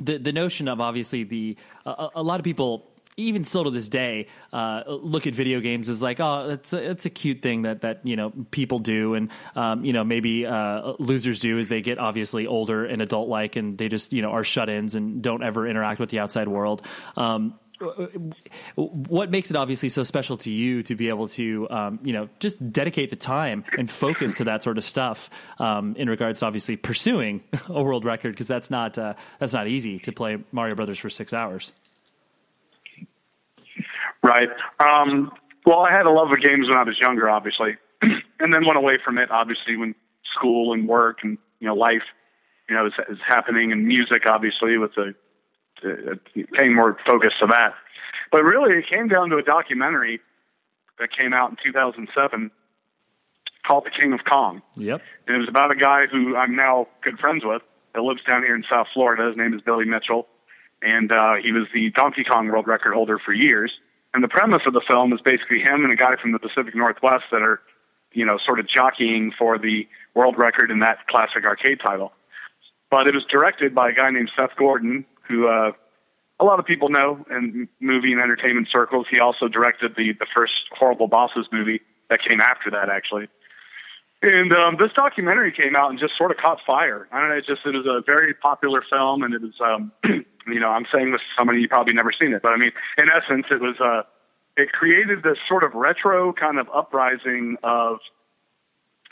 the 0.00 0.18
the 0.18 0.32
notion 0.32 0.68
of 0.68 0.82
obviously 0.82 1.24
the 1.24 1.56
a, 1.86 2.08
a 2.16 2.22
lot 2.22 2.40
of 2.40 2.44
people 2.44 2.90
even 3.16 3.44
still 3.44 3.64
to 3.64 3.70
this 3.70 3.88
day, 3.88 4.26
uh, 4.52 4.82
look 4.86 5.26
at 5.26 5.34
video 5.34 5.60
games 5.60 5.88
as 5.88 6.02
like, 6.02 6.20
oh, 6.20 6.48
it's 6.50 6.72
a, 6.72 6.90
it's 6.90 7.06
a 7.06 7.10
cute 7.10 7.42
thing 7.42 7.62
that 7.62 7.82
that 7.82 8.00
you 8.04 8.16
know 8.16 8.32
people 8.50 8.78
do, 8.78 9.14
and 9.14 9.30
um, 9.54 9.84
you 9.84 9.92
know 9.92 10.04
maybe 10.04 10.46
uh, 10.46 10.94
losers 10.98 11.40
do 11.40 11.58
as 11.58 11.68
they 11.68 11.80
get 11.80 11.98
obviously 11.98 12.46
older 12.46 12.84
and 12.84 13.02
adult 13.02 13.28
like, 13.28 13.56
and 13.56 13.76
they 13.76 13.88
just 13.88 14.12
you 14.12 14.22
know 14.22 14.30
are 14.30 14.44
shut 14.44 14.68
ins 14.68 14.94
and 14.94 15.22
don't 15.22 15.42
ever 15.42 15.66
interact 15.66 16.00
with 16.00 16.10
the 16.10 16.18
outside 16.20 16.48
world. 16.48 16.82
Um, 17.16 17.58
what 18.76 19.30
makes 19.30 19.50
it 19.50 19.56
obviously 19.56 19.88
so 19.88 20.04
special 20.04 20.36
to 20.38 20.50
you 20.50 20.82
to 20.84 20.94
be 20.94 21.08
able 21.08 21.28
to 21.28 21.68
um, 21.70 21.98
you 22.02 22.12
know 22.12 22.28
just 22.38 22.72
dedicate 22.72 23.10
the 23.10 23.16
time 23.16 23.64
and 23.76 23.90
focus 23.90 24.34
to 24.34 24.44
that 24.44 24.62
sort 24.62 24.78
of 24.78 24.84
stuff 24.84 25.28
um, 25.58 25.96
in 25.96 26.08
regards 26.08 26.40
to 26.40 26.46
obviously 26.46 26.76
pursuing 26.76 27.42
a 27.68 27.82
world 27.82 28.04
record 28.04 28.32
because 28.32 28.46
that's 28.46 28.70
not 28.70 28.96
uh, 28.98 29.14
that's 29.38 29.52
not 29.52 29.66
easy 29.66 29.98
to 29.98 30.12
play 30.12 30.38
Mario 30.52 30.74
Brothers 30.74 30.98
for 30.98 31.10
six 31.10 31.32
hours. 31.32 31.72
Right. 34.22 34.48
Um, 34.78 35.32
well, 35.66 35.80
I 35.80 35.92
had 35.92 36.06
a 36.06 36.10
love 36.10 36.30
of 36.30 36.40
games 36.40 36.68
when 36.68 36.76
I 36.76 36.82
was 36.82 36.98
younger, 37.00 37.28
obviously, 37.28 37.76
and 38.02 38.54
then 38.54 38.64
went 38.64 38.76
away 38.76 38.98
from 39.04 39.18
it, 39.18 39.30
obviously, 39.30 39.76
when 39.76 39.94
school 40.32 40.72
and 40.72 40.88
work 40.88 41.18
and 41.22 41.38
you 41.60 41.66
know 41.66 41.74
life, 41.74 42.02
you 42.68 42.76
know, 42.76 42.86
is, 42.86 42.92
is 43.08 43.18
happening, 43.26 43.72
and 43.72 43.86
music, 43.86 44.22
obviously, 44.26 44.78
with 44.78 44.92
the 44.94 45.14
uh, 45.84 46.14
paying 46.56 46.74
more 46.74 46.96
focus 47.06 47.32
to 47.40 47.46
that. 47.48 47.74
But 48.30 48.44
really, 48.44 48.78
it 48.78 48.88
came 48.88 49.08
down 49.08 49.30
to 49.30 49.36
a 49.36 49.42
documentary 49.42 50.20
that 50.98 51.14
came 51.16 51.32
out 51.32 51.50
in 51.50 51.56
2007 51.62 52.50
called 53.66 53.84
The 53.84 53.90
King 53.90 54.12
of 54.12 54.20
Kong. 54.24 54.62
Yep. 54.76 55.02
And 55.26 55.36
it 55.36 55.38
was 55.38 55.48
about 55.48 55.70
a 55.70 55.76
guy 55.76 56.06
who 56.06 56.36
I'm 56.36 56.56
now 56.56 56.88
good 57.02 57.18
friends 57.18 57.44
with 57.44 57.62
that 57.94 58.02
lives 58.02 58.22
down 58.24 58.42
here 58.42 58.54
in 58.54 58.64
South 58.68 58.86
Florida. 58.94 59.28
His 59.28 59.36
name 59.36 59.54
is 59.54 59.60
Billy 59.60 59.84
Mitchell, 59.84 60.26
and 60.80 61.12
uh, 61.12 61.34
he 61.42 61.52
was 61.52 61.66
the 61.74 61.90
Donkey 61.90 62.24
Kong 62.24 62.48
world 62.48 62.66
record 62.66 62.94
holder 62.94 63.18
for 63.18 63.32
years. 63.32 63.72
And 64.14 64.22
the 64.22 64.28
premise 64.28 64.62
of 64.66 64.74
the 64.74 64.82
film 64.86 65.12
is 65.12 65.20
basically 65.20 65.60
him 65.60 65.84
and 65.84 65.92
a 65.92 65.96
guy 65.96 66.16
from 66.20 66.32
the 66.32 66.38
Pacific 66.38 66.74
Northwest 66.74 67.24
that 67.32 67.42
are, 67.42 67.60
you 68.12 68.26
know, 68.26 68.38
sort 68.44 68.60
of 68.60 68.68
jockeying 68.68 69.32
for 69.38 69.58
the 69.58 69.88
world 70.14 70.36
record 70.36 70.70
in 70.70 70.80
that 70.80 71.06
classic 71.08 71.44
arcade 71.44 71.80
title. 71.80 72.12
But 72.90 73.06
it 73.06 73.14
was 73.14 73.24
directed 73.24 73.74
by 73.74 73.90
a 73.90 73.94
guy 73.94 74.10
named 74.10 74.30
Seth 74.38 74.54
Gordon, 74.58 75.06
who 75.26 75.48
uh, 75.48 75.72
a 76.38 76.44
lot 76.44 76.58
of 76.58 76.66
people 76.66 76.90
know 76.90 77.24
in 77.30 77.68
movie 77.80 78.12
and 78.12 78.20
entertainment 78.20 78.68
circles. 78.70 79.06
He 79.10 79.18
also 79.18 79.48
directed 79.48 79.94
the 79.96 80.12
the 80.12 80.26
first 80.34 80.52
Horrible 80.78 81.08
Bosses 81.08 81.46
movie 81.50 81.80
that 82.10 82.20
came 82.22 82.40
after 82.40 82.70
that, 82.70 82.90
actually. 82.90 83.28
And 84.22 84.52
um, 84.52 84.76
this 84.78 84.92
documentary 84.94 85.50
came 85.50 85.74
out 85.74 85.90
and 85.90 85.98
just 85.98 86.16
sort 86.16 86.30
of 86.30 86.36
caught 86.36 86.58
fire. 86.64 87.08
I 87.10 87.20
don't 87.20 87.30
know, 87.30 87.36
it 87.36 87.46
just 87.46 87.62
it 87.66 87.74
was 87.74 87.86
a 87.86 88.02
very 88.06 88.34
popular 88.34 88.82
film, 88.88 89.24
and 89.24 89.34
it 89.34 89.42
was, 89.42 89.54
um, 89.60 89.92
you 90.46 90.60
know, 90.60 90.68
I'm 90.68 90.86
saying 90.94 91.10
this 91.10 91.20
to 91.20 91.40
somebody 91.40 91.60
you 91.60 91.68
probably 91.68 91.92
never 91.92 92.12
seen 92.12 92.32
it, 92.32 92.40
but 92.40 92.52
I 92.52 92.56
mean, 92.56 92.70
in 92.98 93.06
essence, 93.10 93.46
it 93.50 93.60
was 93.60 93.76
uh, 93.80 94.02
it 94.56 94.70
created 94.72 95.24
this 95.24 95.38
sort 95.48 95.64
of 95.64 95.74
retro 95.74 96.32
kind 96.32 96.58
of 96.58 96.68
uprising 96.72 97.56
of 97.64 97.98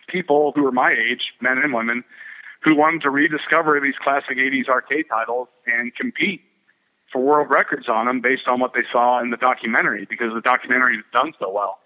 people 0.09 0.53
who 0.55 0.63
were 0.63 0.73
my 0.73 0.93
age, 0.93 1.33
men 1.41 1.59
and 1.59 1.73
women, 1.73 2.05
who 2.63 2.77
wanted 2.77 3.03
to 3.03 3.11
rediscover 3.11 3.81
these 3.81 3.95
classic 4.03 4.37
80s 4.37 4.69
arcade 4.69 5.07
titles 5.09 5.49
and 5.67 5.95
compete 5.95 6.43
for 7.13 7.21
world 7.21 7.49
records 7.51 7.89
on 7.89 8.07
them 8.07 8.21
based 8.21 8.47
on 8.47 8.61
what 8.61 8.75
they 8.75 8.85
saw 8.93 9.21
in 9.21 9.31
the 9.31 9.37
documentary 9.37 10.07
because 10.09 10.33
the 10.35 10.41
documentary 10.41 10.97
has 10.97 11.05
done 11.13 11.33
so 11.41 11.51
well. 11.51 11.79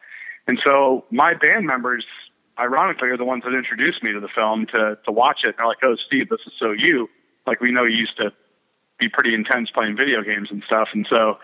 And 0.46 0.60
so 0.64 1.04
my 1.10 1.34
band 1.34 1.66
members, 1.66 2.04
ironically, 2.59 3.09
are 3.09 3.16
the 3.16 3.24
ones 3.24 3.44
that 3.44 3.55
introduced 3.55 4.02
me 4.02 4.12
to 4.12 4.20
the 4.20 4.28
film 4.28 4.66
to 4.74 4.98
to 5.05 5.12
watch 5.12 5.40
it. 5.44 5.48
And 5.48 5.59
they're 5.59 5.66
like, 5.66 5.82
"Oh, 5.82 5.96
Steve, 6.07 6.28
this 6.28 6.40
is 6.46 6.52
so 6.59 6.72
you." 6.72 7.09
Like 7.46 7.61
we 7.61 7.70
know 7.70 7.84
you 7.84 7.96
used 7.96 8.16
to 8.18 8.32
be 8.98 9.09
pretty 9.09 9.34
intense 9.34 9.70
playing 9.70 9.96
video 9.96 10.22
games 10.22 10.48
and 10.50 10.62
stuff. 10.66 10.88
And 10.92 11.07
so, 11.11 11.38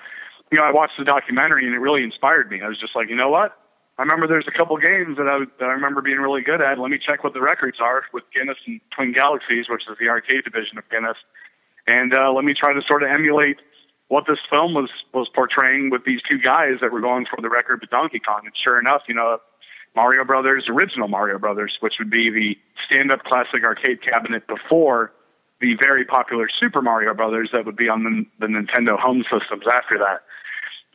you 0.53 0.59
know, 0.59 0.65
I 0.65 0.73
watched 0.73 0.95
the 0.99 1.05
documentary 1.05 1.67
and 1.67 1.75
it 1.75 1.79
really 1.79 2.03
inspired 2.03 2.51
me. 2.51 2.63
I 2.63 2.69
was 2.69 2.79
just 2.79 2.95
like, 2.95 3.11
you 3.11 3.17
know 3.17 3.29
what? 3.29 3.57
I 3.99 4.03
remember 4.03 4.27
there's 4.27 4.49
a 4.49 4.57
couple 4.57 4.77
games 4.79 5.19
that 5.19 5.29
I, 5.29 5.45
that 5.59 5.69
I 5.69 5.73
remember 5.73 6.01
being 6.01 6.19
really 6.19 6.41
good 6.41 6.63
at. 6.63 6.79
Let 6.79 6.91
me 6.91 6.99
check 6.99 7.23
what 7.23 7.35
the 7.35 7.43
records 7.43 7.79
are 7.81 8.05
with 8.15 8.25
Guinness 8.33 8.57
and 8.67 8.81
Twin 8.97 9.13
Galaxies, 9.13 9.67
which 9.69 9.83
is 9.91 9.99
the 10.01 10.09
arcade 10.09 10.45
division 10.45 10.79
of 10.79 10.89
Guinness, 10.89 11.19
and 11.87 12.15
uh, 12.15 12.33
let 12.33 12.47
me 12.47 12.55
try 12.55 12.73
to 12.73 12.81
sort 12.89 13.03
of 13.03 13.11
emulate 13.11 13.59
what 14.09 14.25
this 14.27 14.39
film 14.51 14.73
was 14.73 14.89
was 15.13 15.29
portraying 15.35 15.91
with 15.91 16.05
these 16.07 16.21
two 16.27 16.39
guys 16.39 16.81
that 16.81 16.93
were 16.93 17.03
going 17.03 17.27
for 17.27 17.43
the 17.43 17.51
record 17.51 17.83
with 17.83 17.91
Donkey 17.91 18.21
Kong. 18.21 18.41
And 18.45 18.55
sure 18.57 18.81
enough, 18.81 19.03
you 19.07 19.15
know, 19.15 19.39
Mario 19.97 20.25
Brothers, 20.25 20.67
original 20.69 21.09
Mario 21.09 21.39
Brothers, 21.39 21.77
which 21.81 21.95
would 21.99 22.11
be 22.11 22.31
the 22.31 22.57
stand-up 22.87 23.25
classic 23.25 23.65
arcade 23.65 24.03
cabinet 24.03 24.47
before 24.47 25.13
the 25.61 25.75
very 25.75 26.05
popular 26.05 26.49
Super 26.49 26.81
Mario 26.81 27.13
Brothers 27.15 27.51
that 27.53 27.67
would 27.67 27.77
be 27.77 27.89
on 27.89 28.05
the, 28.05 28.47
the 28.47 28.53
Nintendo 28.53 28.99
home 28.99 29.25
systems 29.25 29.65
after 29.71 29.99
that. 29.99 30.23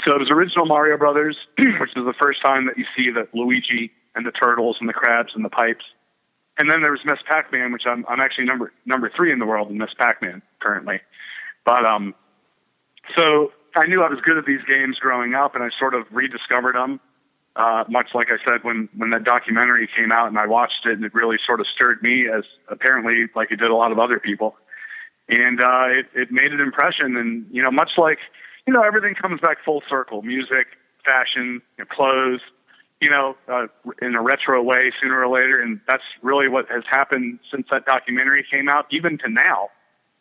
So 0.04 0.16
it 0.16 0.20
was 0.20 0.30
original 0.32 0.66
Mario 0.66 0.98
Brothers, 0.98 1.38
which 1.58 1.91
is 1.96 2.06
the 2.06 2.16
first 2.20 2.41
time 2.41 2.66
that 2.66 2.78
you 2.78 2.86
see 2.96 3.12
that 3.12 3.34
Luigi 3.34 3.91
and 4.16 4.26
the 4.26 4.32
turtles 4.32 4.78
and 4.80 4.89
the 4.89 4.93
crabs 4.93 5.34
and 5.36 5.46
the 5.46 5.50
pipes. 5.50 5.86
And 6.58 6.70
then 6.70 6.82
there 6.82 6.91
was 6.91 7.02
Miss 7.06 7.20
Pac-Man, 7.28 7.74
which 7.74 7.84
I'm 7.86 8.06
I'm 8.08 8.22
actually 8.22 8.46
number 8.46 8.72
number 8.86 9.12
three 9.14 9.32
in 9.32 9.39
the 9.39 9.46
world 9.46 9.70
in 9.70 9.78
Miss 9.78 9.93
Pac-Man 9.98 10.41
currently. 10.60 11.02
But 11.66 11.86
um, 11.86 12.16
so 13.18 13.52
I 13.76 13.88
knew 13.88 14.02
I 14.02 14.10
was 14.10 14.20
good 14.22 14.38
at 14.38 14.46
these 14.46 14.64
games 14.68 14.98
growing 15.00 15.34
up, 15.34 15.56
and 15.56 15.64
I 15.64 15.70
sort 15.78 15.93
of 15.93 16.06
rediscovered 16.12 16.76
them. 16.76 17.02
Uh, 17.56 17.86
much 17.88 18.10
like 18.14 18.28
I 18.30 18.38
said 18.45 18.64
when 18.64 18.89
when 18.97 19.12
that 19.12 19.24
documentary 19.24 19.88
came 19.95 20.12
out, 20.12 20.28
and 20.28 20.38
I 20.38 20.45
watched 20.45 20.86
it, 20.86 20.93
and 20.93 21.06
it 21.06 21.14
really 21.14 21.38
sort 21.45 21.62
of 21.62 21.68
stirred 21.68 22.03
me, 22.03 22.28
as 22.28 22.43
apparently 22.68 23.28
like 23.34 23.49
it 23.51 23.58
did 23.58 23.72
a 23.72 23.76
lot 23.76 23.93
of 23.93 23.99
other 23.99 24.20
people, 24.20 24.58
and 25.30 25.62
uh, 25.62 25.86
it 25.88 26.06
it 26.14 26.32
made 26.32 26.51
an 26.51 26.60
impression. 26.60 27.16
And 27.16 27.45
you 27.51 27.62
know, 27.62 27.72
much 27.72 27.91
like 27.97 28.20
you 28.68 28.74
know, 28.74 28.82
everything 28.82 29.16
comes 29.16 29.39
back 29.39 29.58
full 29.64 29.82
circle: 29.89 30.22
music, 30.22 30.68
fashion, 31.06 31.62
you 31.78 31.84
know, 31.84 31.86
clothes. 31.86 32.41
You 33.01 33.10
know, 33.10 33.36
uh, 33.47 33.68
in 34.01 34.16
a 34.16 34.22
retro 34.22 34.64
way, 34.64 34.91
sooner 35.01 35.22
or 35.22 35.28
later, 35.28 35.62
and 35.62 35.80
that's 35.88 36.03
really 36.22 36.47
what 36.47 36.66
has 36.70 36.84
happened 36.89 37.39
since 37.51 37.68
that 37.70 37.86
documentary 37.86 38.45
came 38.49 38.70
out, 38.70 38.86
even 38.89 39.18
to 39.20 39.30
now, 39.30 39.70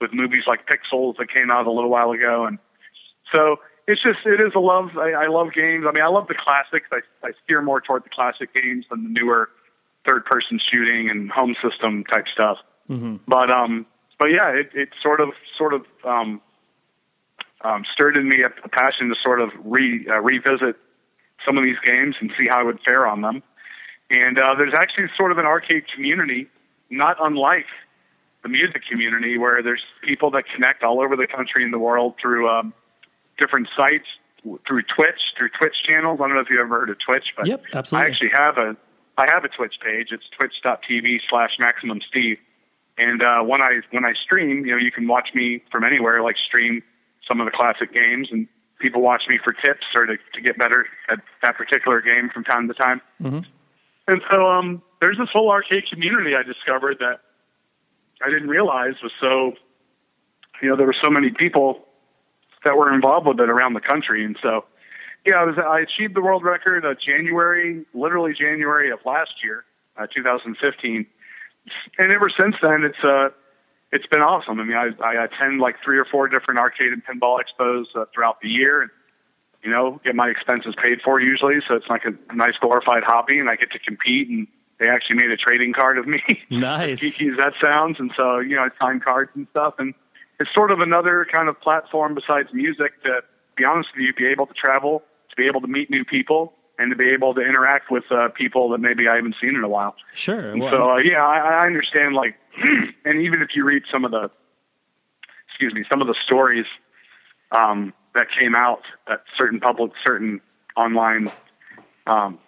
with 0.00 0.12
movies 0.12 0.42
like 0.46 0.66
Pixels 0.66 1.16
that 1.18 1.32
came 1.32 1.50
out 1.50 1.66
a 1.66 1.70
little 1.70 1.88
while 1.88 2.10
ago, 2.10 2.46
and 2.46 2.58
so 3.32 3.56
it's 3.86 4.02
just 4.02 4.18
it 4.24 4.40
is 4.40 4.52
a 4.54 4.60
love. 4.60 4.96
I, 4.96 5.12
I 5.12 5.26
love 5.28 5.52
games. 5.52 5.84
I 5.88 5.92
mean, 5.92 6.02
I 6.02 6.08
love 6.08 6.26
the 6.28 6.34
classics. 6.34 6.88
I, 6.92 7.00
I 7.26 7.32
steer 7.44 7.62
more 7.62 7.80
toward 7.80 8.04
the 8.04 8.10
classic 8.10 8.54
games 8.54 8.86
than 8.90 9.04
the 9.04 9.10
newer 9.10 9.50
third-person 10.06 10.60
shooting 10.70 11.10
and 11.10 11.30
home 11.30 11.56
system 11.62 12.04
type 12.04 12.26
stuff. 12.32 12.58
Mm-hmm. 12.90 13.16
But 13.26 13.50
um, 13.50 13.86
but 14.18 14.28
yeah, 14.28 14.50
it, 14.50 14.70
it 14.74 14.88
sort 15.02 15.20
of 15.20 15.30
sort 15.56 15.74
of 15.74 15.84
um, 16.04 16.40
um, 17.62 17.84
stirred 17.92 18.16
in 18.16 18.28
me 18.28 18.42
a, 18.42 18.50
a 18.64 18.68
passion 18.68 19.08
to 19.08 19.14
sort 19.22 19.40
of 19.40 19.50
re 19.64 20.06
uh, 20.08 20.20
revisit 20.20 20.76
some 21.44 21.58
of 21.58 21.64
these 21.64 21.78
games 21.84 22.14
and 22.20 22.32
see 22.38 22.46
how 22.48 22.60
I 22.60 22.62
would 22.62 22.80
fare 22.86 23.06
on 23.06 23.20
them. 23.20 23.42
And 24.10 24.38
uh, 24.38 24.54
there's 24.56 24.74
actually 24.74 25.06
sort 25.16 25.32
of 25.32 25.38
an 25.38 25.46
arcade 25.46 25.84
community, 25.94 26.48
not 26.90 27.16
unlike 27.20 27.66
the 28.42 28.48
music 28.48 28.82
community, 28.90 29.38
where 29.38 29.62
there's 29.62 29.82
people 30.02 30.30
that 30.32 30.44
connect 30.54 30.82
all 30.82 31.00
over 31.00 31.16
the 31.16 31.26
country 31.26 31.64
and 31.64 31.72
the 31.72 31.78
world 31.78 32.14
through 32.20 32.48
um, 32.48 32.74
different 33.38 33.68
sites 33.76 34.06
through 34.66 34.82
Twitch, 34.94 35.20
through 35.36 35.48
Twitch 35.58 35.74
channels. 35.84 36.20
I 36.20 36.26
don't 36.26 36.36
know 36.36 36.42
if 36.42 36.50
you 36.50 36.60
ever 36.60 36.80
heard 36.80 36.90
of 36.90 36.96
Twitch, 37.04 37.32
but 37.36 37.46
yep, 37.46 37.62
absolutely. 37.72 38.06
I 38.06 38.10
actually 38.10 38.30
have 38.34 38.58
a 38.58 38.76
I 39.16 39.26
have 39.32 39.44
a 39.44 39.48
Twitch 39.48 39.76
page. 39.82 40.08
It's 40.10 40.24
twitch.tv 40.36 41.20
slash 41.28 41.52
maximum 41.58 42.00
Steve. 42.08 42.38
And 42.98 43.22
uh, 43.22 43.42
when 43.42 43.62
I 43.62 43.80
when 43.90 44.04
I 44.04 44.12
stream, 44.14 44.66
you 44.66 44.72
know, 44.72 44.78
you 44.78 44.90
can 44.90 45.06
watch 45.08 45.30
me 45.34 45.62
from 45.70 45.84
anywhere, 45.84 46.22
like 46.22 46.36
stream 46.36 46.82
some 47.26 47.40
of 47.40 47.46
the 47.46 47.50
classic 47.50 47.92
games, 47.92 48.28
and 48.30 48.46
people 48.78 49.00
watch 49.00 49.22
me 49.28 49.38
for 49.42 49.52
tips 49.52 49.86
or 49.94 50.06
to, 50.06 50.16
to 50.34 50.40
get 50.40 50.58
better 50.58 50.86
at 51.08 51.20
that 51.42 51.56
particular 51.56 52.00
game 52.00 52.28
from 52.32 52.44
time 52.44 52.68
to 52.68 52.74
time. 52.74 53.00
Mm-hmm. 53.22 53.40
And 54.06 54.20
so 54.30 54.46
um, 54.46 54.82
there's 55.00 55.16
this 55.16 55.30
whole 55.32 55.50
arcade 55.50 55.84
community 55.90 56.34
I 56.36 56.42
discovered 56.42 56.98
that 57.00 57.20
I 58.24 58.30
didn't 58.30 58.48
realize 58.48 58.94
was 59.02 59.12
so, 59.20 59.54
you 60.60 60.68
know, 60.68 60.76
there 60.76 60.86
were 60.86 60.96
so 61.02 61.10
many 61.10 61.30
people 61.30 61.86
that 62.64 62.76
were 62.76 62.92
involved 62.92 63.26
with 63.26 63.40
it 63.40 63.48
around 63.48 63.74
the 63.74 63.80
country. 63.80 64.24
And 64.24 64.36
so, 64.42 64.64
yeah, 65.26 65.36
I 65.36 65.44
was 65.44 65.56
I 65.58 65.80
achieved 65.80 66.14
the 66.14 66.22
world 66.22 66.44
record 66.44 66.84
uh, 66.84 66.94
January, 66.94 67.84
literally 67.94 68.34
January 68.34 68.90
of 68.90 69.00
last 69.04 69.42
year, 69.42 69.64
uh, 69.96 70.06
2015, 70.06 71.06
and 71.98 72.12
ever 72.12 72.28
since 72.28 72.56
then, 72.62 72.84
it's 72.84 73.02
uh, 73.02 73.30
it's 73.92 74.06
been 74.06 74.22
awesome. 74.22 74.60
I 74.60 74.64
mean, 74.64 74.76
I, 74.76 74.90
I 75.02 75.24
attend 75.24 75.60
like 75.60 75.76
three 75.82 75.98
or 75.98 76.04
four 76.04 76.28
different 76.28 76.60
arcade 76.60 76.92
and 76.92 77.02
pinball 77.04 77.38
expos 77.38 77.84
uh, 77.94 78.04
throughout 78.12 78.40
the 78.40 78.48
year, 78.48 78.82
and 78.82 78.90
you 79.62 79.70
know, 79.70 80.00
get 80.04 80.14
my 80.14 80.28
expenses 80.28 80.74
paid 80.80 81.00
for 81.02 81.20
usually. 81.20 81.56
So 81.66 81.74
it's 81.74 81.88
like 81.88 82.02
a 82.04 82.34
nice 82.34 82.54
glorified 82.60 83.02
hobby, 83.04 83.38
and 83.38 83.48
I 83.48 83.56
get 83.56 83.70
to 83.72 83.78
compete. 83.78 84.28
And 84.28 84.46
they 84.78 84.88
actually 84.88 85.16
made 85.16 85.30
a 85.30 85.36
trading 85.36 85.72
card 85.72 85.98
of 85.98 86.06
me. 86.06 86.22
Nice. 86.50 87.00
geeky 87.00 87.30
as 87.30 87.38
that 87.38 87.54
sounds, 87.62 87.98
and 87.98 88.12
so 88.16 88.40
you 88.40 88.56
know, 88.56 88.62
I 88.62 88.68
sign 88.78 89.00
cards 89.00 89.30
and 89.34 89.46
stuff, 89.52 89.74
and 89.78 89.94
it's 90.40 90.50
sort 90.54 90.70
of 90.70 90.80
another 90.80 91.26
kind 91.32 91.48
of 91.48 91.60
platform 91.60 92.14
besides 92.14 92.48
music 92.52 93.02
to 93.04 93.20
be 93.56 93.64
honest 93.64 93.90
with 93.94 94.04
you, 94.04 94.14
be 94.14 94.26
able 94.26 94.46
to 94.46 94.54
travel, 94.54 95.02
to 95.30 95.36
be 95.36 95.46
able 95.46 95.60
to 95.60 95.68
meet 95.68 95.90
new 95.90 96.04
people, 96.04 96.52
and 96.78 96.90
to 96.90 96.96
be 96.96 97.10
able 97.10 97.34
to 97.34 97.40
interact 97.40 97.90
with 97.90 98.04
uh, 98.10 98.28
people 98.30 98.68
that 98.70 98.78
maybe 98.78 99.08
I 99.08 99.16
haven't 99.16 99.36
seen 99.40 99.54
in 99.54 99.62
a 99.62 99.68
while. 99.68 99.94
Sure. 100.12 100.56
Well, 100.56 100.70
so 100.70 100.90
uh, 100.90 100.96
yeah, 100.98 101.24
I, 101.24 101.62
I 101.62 101.66
understand. 101.66 102.14
Like, 102.14 102.36
and 103.04 103.20
even 103.20 103.42
if 103.42 103.50
you 103.54 103.64
read 103.64 103.84
some 103.90 104.04
of 104.04 104.10
the, 104.10 104.30
excuse 105.48 105.72
me, 105.72 105.84
some 105.90 106.00
of 106.00 106.08
the 106.08 106.16
stories 106.24 106.66
um, 107.52 107.92
that 108.14 108.26
came 108.38 108.54
out 108.54 108.82
at 109.08 109.22
certain 109.36 109.60
public, 109.60 109.92
certain 110.04 110.40
online 110.76 111.30
um, 112.06 112.38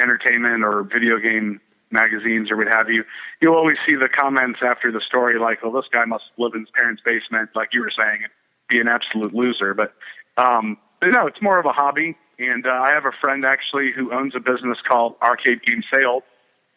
entertainment 0.00 0.64
or 0.64 0.82
video 0.82 1.18
game 1.18 1.60
magazines 1.90 2.50
or 2.50 2.56
what 2.56 2.68
have 2.68 2.90
you, 2.90 3.04
you'll 3.40 3.54
always 3.54 3.76
see 3.86 3.94
the 3.94 4.08
comments 4.08 4.60
after 4.62 4.92
the 4.92 5.00
story 5.00 5.38
like, 5.38 5.62
"Well, 5.62 5.72
this 5.72 5.88
guy 5.92 6.04
must 6.04 6.24
live 6.36 6.54
in 6.54 6.60
his 6.60 6.70
parents' 6.70 7.02
basement," 7.04 7.50
like 7.54 7.70
you 7.72 7.80
were 7.80 7.90
saying, 7.90 8.20
and 8.22 8.32
be 8.68 8.80
an 8.80 8.88
absolute 8.88 9.34
loser. 9.34 9.74
But, 9.74 9.94
um, 10.36 10.76
but 11.00 11.08
no, 11.08 11.26
it's 11.26 11.40
more 11.40 11.58
of 11.58 11.66
a 11.66 11.72
hobby. 11.72 12.16
And 12.38 12.66
uh, 12.66 12.70
I 12.70 12.90
have 12.90 13.04
a 13.04 13.12
friend 13.20 13.44
actually 13.44 13.90
who 13.92 14.12
owns 14.12 14.34
a 14.36 14.40
business 14.40 14.78
called 14.88 15.16
Arcade 15.20 15.62
Game 15.64 15.82
Sale 15.92 16.22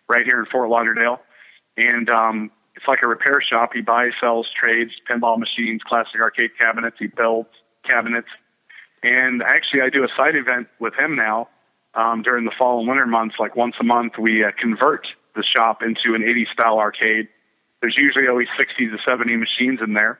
right 0.09 0.25
here 0.25 0.39
in 0.39 0.45
Fort 0.47 0.69
Lauderdale, 0.69 1.19
and 1.77 2.09
um, 2.09 2.51
it's 2.75 2.88
like 2.88 3.03
a 3.03 3.07
repair 3.07 3.41
shop. 3.41 3.71
He 3.73 3.81
buys, 3.81 4.13
sells, 4.19 4.47
trades 4.59 4.91
pinball 5.09 5.38
machines, 5.38 5.81
classic 5.83 6.19
arcade 6.19 6.51
cabinets. 6.59 6.97
He 6.99 7.07
builds 7.07 7.49
cabinets, 7.88 8.29
and 9.03 9.43
actually, 9.43 9.81
I 9.81 9.89
do 9.89 10.03
a 10.03 10.09
side 10.17 10.35
event 10.35 10.67
with 10.79 10.93
him 10.95 11.15
now 11.15 11.49
um, 11.93 12.22
during 12.22 12.45
the 12.45 12.51
fall 12.57 12.80
and 12.80 12.88
winter 12.88 13.05
months. 13.05 13.35
Like 13.39 13.55
once 13.55 13.76
a 13.80 13.84
month, 13.84 14.13
we 14.19 14.43
uh, 14.43 14.51
convert 14.59 15.07
the 15.35 15.43
shop 15.43 15.81
into 15.81 16.15
an 16.15 16.22
80s 16.22 16.51
style 16.53 16.80
arcade. 16.80 17.27
There's 17.81 17.95
usually 17.97 18.27
always 18.27 18.47
60 18.57 18.88
to 18.88 18.97
70 19.07 19.35
machines 19.38 19.80
in 19.84 19.93
there, 19.93 20.19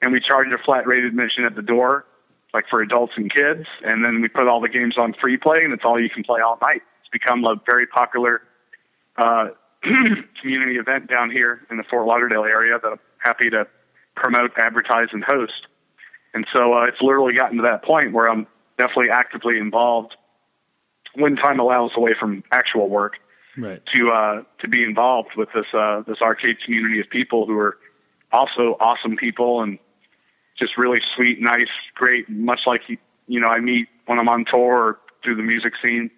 and 0.00 0.12
we 0.12 0.20
charge 0.20 0.48
a 0.48 0.62
flat 0.64 0.86
rate 0.86 1.04
admission 1.04 1.44
at 1.44 1.54
the 1.54 1.62
door, 1.62 2.06
like 2.54 2.64
for 2.70 2.80
adults 2.80 3.12
and 3.16 3.32
kids. 3.32 3.66
And 3.84 4.04
then 4.04 4.22
we 4.22 4.28
put 4.28 4.48
all 4.48 4.60
the 4.60 4.68
games 4.68 4.96
on 4.98 5.14
free 5.20 5.36
play, 5.36 5.64
and 5.64 5.72
it's 5.72 5.84
all 5.84 6.00
you 6.00 6.10
can 6.10 6.24
play 6.24 6.40
all 6.40 6.58
night. 6.62 6.82
It's 7.00 7.10
become 7.12 7.44
a 7.44 7.56
very 7.66 7.86
popular 7.86 8.42
uh, 9.16 9.48
community 10.40 10.76
event 10.76 11.08
down 11.08 11.30
here 11.30 11.66
in 11.70 11.76
the 11.76 11.84
Fort 11.84 12.06
Lauderdale 12.06 12.44
area 12.44 12.78
that 12.82 12.88
I'm 12.88 13.00
happy 13.18 13.50
to 13.50 13.66
promote, 14.14 14.52
advertise, 14.56 15.08
and 15.12 15.22
host. 15.22 15.66
And 16.34 16.46
so 16.54 16.72
uh, 16.74 16.84
it's 16.84 17.00
literally 17.02 17.34
gotten 17.34 17.58
to 17.58 17.64
that 17.64 17.84
point 17.84 18.12
where 18.12 18.28
I'm 18.28 18.46
definitely 18.78 19.10
actively 19.10 19.58
involved 19.58 20.16
when 21.14 21.36
time 21.36 21.60
allows 21.60 21.92
away 21.96 22.14
from 22.18 22.42
actual 22.52 22.88
work 22.88 23.18
Right. 23.56 23.82
to 23.94 24.10
uh, 24.10 24.42
to 24.60 24.68
be 24.68 24.82
involved 24.82 25.30
with 25.36 25.50
this 25.54 25.66
uh, 25.74 26.02
this 26.06 26.22
arcade 26.22 26.56
community 26.64 27.00
of 27.00 27.10
people 27.10 27.46
who 27.46 27.58
are 27.58 27.76
also 28.32 28.76
awesome 28.80 29.16
people 29.16 29.60
and 29.62 29.78
just 30.58 30.78
really 30.78 31.00
sweet, 31.14 31.40
nice, 31.40 31.68
great. 31.94 32.28
Much 32.30 32.60
like 32.66 32.80
you 33.26 33.40
know, 33.40 33.48
I 33.48 33.60
meet 33.60 33.88
when 34.06 34.18
I'm 34.18 34.28
on 34.28 34.46
tour 34.46 34.60
or 34.88 34.98
through 35.22 35.36
the 35.36 35.42
music 35.42 35.74
scene. 35.82 36.10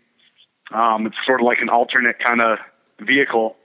Um, 0.73 1.07
it's 1.07 1.17
sort 1.27 1.41
of 1.41 1.45
like 1.47 1.59
an 1.61 1.69
alternate 1.69 2.19
kind 2.21 2.41
of 2.41 2.59
vehicle 3.01 3.57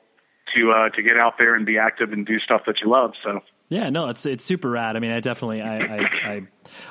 to 0.56 0.72
uh, 0.72 0.90
to 0.90 1.04
get 1.04 1.18
out 1.18 1.36
there 1.38 1.54
and 1.54 1.66
be 1.66 1.78
active 1.78 2.12
and 2.12 2.26
do 2.26 2.40
stuff 2.40 2.62
that 2.66 2.82
you 2.82 2.90
love. 2.90 3.14
So 3.24 3.42
Yeah, 3.70 3.92
no, 3.92 4.10
it's 4.10 4.26
it's 4.26 4.44
super 4.44 4.68
rad. 4.68 4.96
I 4.96 5.00
mean, 5.00 5.12
I 5.12 5.20
definitely 5.20 5.62
I 5.62 5.78
I, 5.78 6.00
I, 6.26 6.48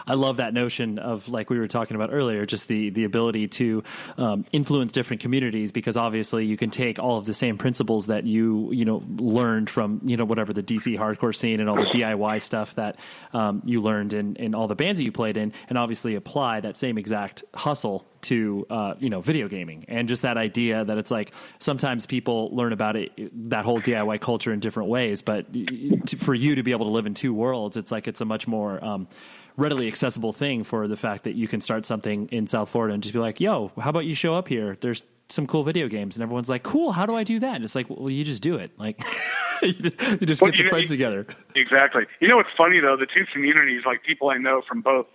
I 0.07 0.15
love 0.15 0.37
that 0.37 0.55
notion 0.55 1.01
of 1.01 1.29
like 1.29 1.51
we 1.51 1.59
were 1.59 1.67
talking 1.67 1.97
about 1.97 2.11
earlier, 2.13 2.47
just 2.47 2.69
the 2.69 2.91
the 2.91 3.03
ability 3.03 3.49
to 3.49 3.83
um, 4.17 4.45
influence 4.53 4.93
different 4.93 5.21
communities 5.21 5.73
because 5.73 5.97
obviously 5.97 6.47
you 6.47 6.57
can 6.57 6.71
take 6.71 7.01
all 7.01 7.19
of 7.19 7.25
the 7.25 7.35
same 7.35 7.59
principles 7.59 8.07
that 8.07 8.25
you 8.25 8.71
you 8.71 8.85
know 8.85 9.03
learned 9.17 9.69
from 9.69 10.01
you 10.05 10.17
know 10.17 10.25
whatever 10.25 10.53
the 10.53 10.63
DC 10.63 10.97
hardcore 10.97 11.35
scene 11.35 11.59
and 11.59 11.69
all 11.69 11.75
the 11.75 11.91
DIY 11.91 12.41
stuff 12.43 12.77
that 12.77 12.95
um, 13.33 13.61
you 13.65 13.81
learned 13.81 14.13
in 14.13 14.37
in 14.37 14.55
all 14.55 14.69
the 14.69 14.77
bands 14.77 15.01
that 15.01 15.05
you 15.05 15.13
played 15.13 15.37
in, 15.37 15.53
and 15.69 15.77
obviously 15.77 16.15
apply 16.15 16.61
that 16.61 16.77
same 16.77 16.97
exact 16.97 17.43
hustle 17.55 18.07
to 18.23 18.67
uh, 18.71 18.95
you 18.99 19.11
know 19.11 19.21
video 19.21 19.49
gaming 19.49 19.85
and 19.89 20.09
just 20.09 20.23
that 20.23 20.37
idea 20.37 20.85
that 20.85 20.99
it's 20.99 21.11
like 21.11 21.33
sometimes 21.59 22.07
people 22.07 22.51
learn 22.55 22.73
about 22.73 22.97
it 22.97 23.13
that 23.51 23.65
whole 23.65 23.81
DIY 23.81 24.21
culture 24.21 24.53
in 24.53 24.61
different 24.61 24.89
ways, 24.89 25.23
but 25.23 25.47
y- 25.55 25.67
y- 25.71 25.97
to, 26.07 26.17
for 26.17 26.35
you 26.35 26.55
to 26.57 26.63
be 26.63 26.73
able 26.73 26.87
to 26.87 26.93
live 26.93 27.07
in 27.07 27.15
two 27.15 27.33
worlds, 27.33 27.77
it's 27.77 27.93
like 27.93 28.09
it's 28.09 28.21
a 28.21 28.25
much 28.25 28.47
more 28.49 28.83
um, 28.85 29.09
readily 29.57 29.89
accessible 29.89 30.33
thing 30.33 30.65
for 30.65 30.87
the 30.89 30.97
fact 30.97 31.25
that 31.25 31.35
you 31.35 31.49
can 31.49 31.61
start 31.61 31.85
something 31.87 32.29
in 32.31 32.47
South 32.47 32.69
Florida 32.69 32.95
and 32.95 33.03
just 33.03 33.13
be 33.13 33.19
like, 33.19 33.41
"Yo, 33.41 33.71
how 33.81 33.91
about 33.91 34.05
you 34.05 34.15
show 34.15 34.35
up 34.35 34.49
here? 34.49 34.77
There's 34.81 35.03
some 35.29 35.47
cool 35.47 35.63
video 35.63 35.89
games," 35.89 36.17
and 36.17 36.23
everyone's 36.23 36.49
like, 36.49 36.63
"Cool, 36.63 36.93
how 36.93 37.07
do 37.07 37.15
I 37.15 37.25
do 37.25 37.39
that?" 37.41 37.57
And 37.57 37.65
it's 37.65 37.75
like, 37.75 37.87
"Well, 37.91 38.11
you 38.11 38.25
just 38.25 38.43
do 38.43 38.57
it. 38.57 38.71
Like, 38.79 39.01
you 39.63 39.73
just, 39.73 40.01
you 40.21 40.27
just 40.27 40.43
Well, 40.43 40.51
get 40.51 40.57
some 40.59 40.65
you- 40.67 40.71
friends 40.71 40.89
together." 40.89 41.27
Exactly. 41.55 42.05
You 42.21 42.29
know 42.29 42.37
what's 42.37 42.51
funny 42.57 42.81
though? 42.81 42.97
The 42.97 43.07
two 43.07 43.25
communities, 43.33 43.83
like 43.87 44.03
people 44.05 44.31
I 44.31 44.39
know 44.39 44.63
from 44.69 44.81
both 44.81 45.07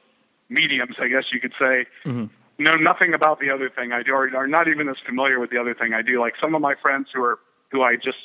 mediums, 0.49 0.95
I 0.99 1.07
guess 1.07 1.23
you 1.33 1.39
could 1.39 1.53
say, 1.59 1.85
know 2.59 2.75
nothing 2.75 3.13
about 3.13 3.39
the 3.39 3.49
other 3.49 3.69
thing 3.69 3.91
I 3.91 4.03
do, 4.03 4.11
or 4.13 4.29
are 4.35 4.47
not 4.47 4.67
even 4.67 4.87
as 4.89 4.95
familiar 5.05 5.39
with 5.39 5.49
the 5.49 5.57
other 5.57 5.73
thing 5.73 5.93
I 5.93 6.01
do. 6.01 6.19
Like 6.19 6.33
some 6.39 6.55
of 6.55 6.61
my 6.61 6.75
friends 6.81 7.07
who 7.13 7.23
are 7.23 7.39
who 7.71 7.81
I 7.81 7.95
just 7.95 8.17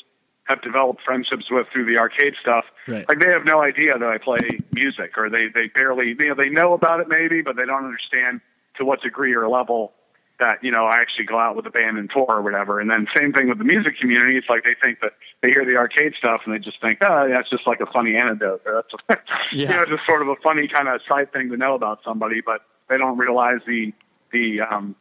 have 0.44 0.62
developed 0.62 1.02
friendships 1.04 1.44
with 1.50 1.66
through 1.72 1.84
the 1.84 1.98
arcade 2.00 2.34
stuff. 2.40 2.64
Right. 2.86 3.06
Like 3.08 3.18
they 3.20 3.30
have 3.30 3.44
no 3.44 3.62
idea 3.62 3.98
that 3.98 4.08
I 4.08 4.18
play 4.18 4.38
music, 4.72 5.16
or 5.16 5.28
they 5.30 5.48
they 5.52 5.68
barely 5.68 6.08
you 6.18 6.28
know 6.28 6.34
they 6.34 6.48
know 6.50 6.72
about 6.72 7.00
it 7.00 7.08
maybe, 7.08 7.42
but 7.42 7.56
they 7.56 7.64
don't 7.66 7.84
understand 7.84 8.40
to 8.76 8.84
what 8.84 9.02
degree 9.02 9.34
or 9.34 9.48
level 9.48 9.92
that 10.40 10.62
you 10.62 10.70
know 10.70 10.84
I 10.86 10.96
actually 10.98 11.24
go 11.24 11.38
out 11.38 11.56
with 11.56 11.66
a 11.66 11.70
band 11.70 11.98
and 11.98 12.08
tour 12.10 12.26
or 12.28 12.42
whatever. 12.42 12.78
And 12.80 12.88
then 12.90 13.06
same 13.16 13.32
thing 13.32 13.48
with 13.48 13.58
the 13.58 13.64
music 13.64 13.98
community. 13.98 14.36
It's 14.36 14.48
like 14.48 14.62
they 14.64 14.76
think 14.80 15.00
that 15.00 15.12
they 15.42 15.48
hear 15.50 15.64
the 15.64 15.76
arcade 15.76 16.14
stuff 16.16 16.42
and 16.44 16.54
they 16.54 16.58
just 16.58 16.80
think, 16.80 16.98
oh, 17.02 17.28
that's 17.28 17.50
just 17.50 17.66
like 17.66 17.80
a 17.80 17.86
funny 17.86 18.14
anecdote. 18.16 18.62
Or 18.66 18.84
that's 19.08 19.20
Yeah. 19.52 19.70
you 19.70 19.76
know 19.76 19.84
just 19.86 20.06
sort 20.06 20.22
of 20.22 20.28
a 20.28 20.36
funny 20.36 20.68
kind 20.68 20.86
of 20.88 21.00
side 21.08 21.32
thing 21.32 21.50
to 21.50 21.56
know 21.56 21.74
about 21.74 22.00
somebody, 22.04 22.40
but 22.40 22.60
they 22.88 22.96
don't 22.98 23.18
realize 23.18 23.58
the 23.66 23.92
the 24.32 24.60
um, 24.60 24.94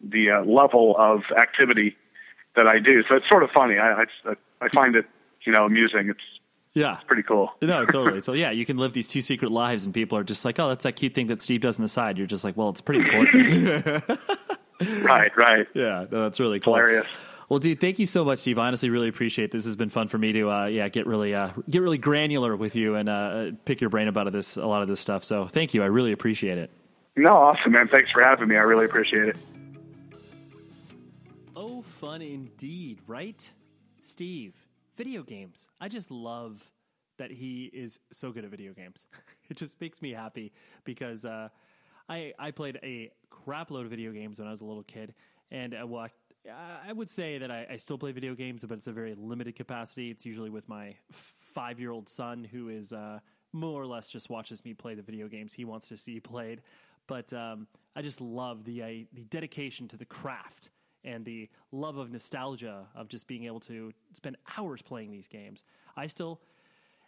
the 0.00 0.30
uh, 0.30 0.44
level 0.44 0.94
of 0.98 1.22
activity 1.36 1.96
that 2.56 2.66
I 2.66 2.78
do. 2.78 3.02
So 3.08 3.16
it's 3.16 3.28
sort 3.30 3.42
of 3.42 3.50
funny. 3.54 3.78
I 3.78 4.02
I, 4.02 4.34
I 4.60 4.68
find 4.74 4.96
it 4.96 5.06
you 5.44 5.52
know 5.52 5.64
amusing. 5.66 6.08
It's 6.10 6.20
Yeah. 6.74 6.96
pretty 7.06 7.22
cool. 7.22 7.52
No, 7.62 7.84
totally. 7.86 8.22
So 8.22 8.32
yeah, 8.34 8.50
you 8.50 8.66
can 8.66 8.76
live 8.76 8.92
these 8.92 9.08
two 9.08 9.22
secret 9.22 9.50
lives, 9.50 9.84
and 9.84 9.94
people 9.94 10.18
are 10.18 10.24
just 10.24 10.44
like, 10.44 10.58
"Oh, 10.58 10.68
that's 10.68 10.84
that 10.84 10.92
cute 10.96 11.14
thing 11.14 11.26
that 11.28 11.40
Steve 11.42 11.60
does 11.62 11.78
on 11.78 11.82
the 11.82 11.88
side." 11.88 12.18
You're 12.18 12.26
just 12.26 12.44
like, 12.44 12.56
"Well, 12.56 12.68
it's 12.70 12.80
pretty 12.80 13.00
important." 13.02 14.02
Right, 15.02 15.34
right. 15.38 15.66
yeah, 15.72 16.04
no, 16.10 16.24
that's 16.24 16.38
really 16.38 16.60
cool. 16.60 16.74
Hilarious. 16.74 17.06
Well, 17.48 17.58
dude, 17.58 17.80
thank 17.80 17.98
you 17.98 18.04
so 18.06 18.26
much, 18.26 18.40
Steve. 18.40 18.58
I 18.58 18.66
honestly 18.66 18.90
really 18.90 19.08
appreciate 19.08 19.46
it. 19.46 19.50
this. 19.52 19.64
Has 19.64 19.74
been 19.74 19.88
fun 19.88 20.08
for 20.08 20.18
me 20.18 20.32
to, 20.32 20.50
uh, 20.50 20.66
yeah, 20.66 20.88
get 20.90 21.06
really, 21.06 21.34
uh, 21.34 21.48
get 21.70 21.80
really 21.80 21.96
granular 21.96 22.54
with 22.54 22.76
you 22.76 22.94
and 22.96 23.08
uh, 23.08 23.52
pick 23.64 23.80
your 23.80 23.88
brain 23.88 24.06
about 24.08 24.30
this, 24.32 24.56
a 24.58 24.66
lot 24.66 24.82
of 24.82 24.88
this 24.88 25.00
stuff. 25.00 25.24
So, 25.24 25.46
thank 25.46 25.72
you. 25.72 25.82
I 25.82 25.86
really 25.86 26.12
appreciate 26.12 26.58
it. 26.58 26.70
No, 27.16 27.30
awesome, 27.30 27.72
man. 27.72 27.88
Thanks 27.88 28.10
for 28.12 28.22
having 28.22 28.48
me. 28.48 28.56
I 28.56 28.60
really 28.60 28.84
appreciate 28.84 29.28
it. 29.28 29.36
Oh, 31.56 31.80
fun 31.80 32.20
indeed, 32.20 33.00
right? 33.06 33.50
Steve, 34.02 34.54
video 34.96 35.22
games. 35.22 35.66
I 35.80 35.88
just 35.88 36.10
love 36.10 36.70
that 37.16 37.30
he 37.30 37.70
is 37.72 37.98
so 38.12 38.32
good 38.32 38.44
at 38.44 38.50
video 38.50 38.74
games. 38.74 39.06
it 39.48 39.56
just 39.56 39.80
makes 39.80 40.02
me 40.02 40.12
happy 40.12 40.52
because 40.84 41.24
uh, 41.24 41.48
I 42.06 42.34
I 42.38 42.50
played 42.50 42.78
a 42.82 43.10
crap 43.30 43.70
load 43.70 43.86
of 43.86 43.90
video 43.90 44.12
games 44.12 44.38
when 44.38 44.46
I 44.46 44.50
was 44.50 44.60
a 44.60 44.66
little 44.66 44.82
kid, 44.82 45.14
and 45.50 45.74
uh, 45.74 45.86
well, 45.86 46.02
I, 46.02 46.88
I 46.88 46.92
would 46.92 47.08
say 47.08 47.38
that 47.38 47.50
I, 47.50 47.66
I 47.70 47.76
still 47.76 47.96
play 47.96 48.12
video 48.12 48.34
games, 48.34 48.62
but 48.68 48.76
it's 48.76 48.88
a 48.88 48.92
very 48.92 49.14
limited 49.14 49.56
capacity. 49.56 50.10
It's 50.10 50.26
usually 50.26 50.50
with 50.50 50.68
my 50.68 50.96
five 51.10 51.80
year 51.80 51.92
old 51.92 52.10
son, 52.10 52.44
who 52.44 52.68
is 52.68 52.92
uh, 52.92 53.20
more 53.54 53.80
or 53.80 53.86
less 53.86 54.08
just 54.08 54.28
watches 54.28 54.64
me 54.64 54.74
play 54.74 54.94
the 54.94 55.02
video 55.02 55.28
games 55.28 55.54
he 55.54 55.64
wants 55.64 55.88
to 55.88 55.96
see 55.96 56.20
played. 56.20 56.60
But 57.06 57.32
um, 57.32 57.66
I 57.94 58.02
just 58.02 58.20
love 58.20 58.64
the 58.64 58.82
uh, 58.82 58.86
the 59.12 59.24
dedication 59.28 59.88
to 59.88 59.96
the 59.96 60.04
craft 60.04 60.70
and 61.04 61.24
the 61.24 61.48
love 61.72 61.96
of 61.96 62.10
nostalgia 62.10 62.86
of 62.94 63.08
just 63.08 63.26
being 63.26 63.44
able 63.44 63.60
to 63.60 63.92
spend 64.12 64.36
hours 64.58 64.82
playing 64.82 65.12
these 65.12 65.28
games. 65.28 65.62
I 65.96 66.08
still, 66.08 66.40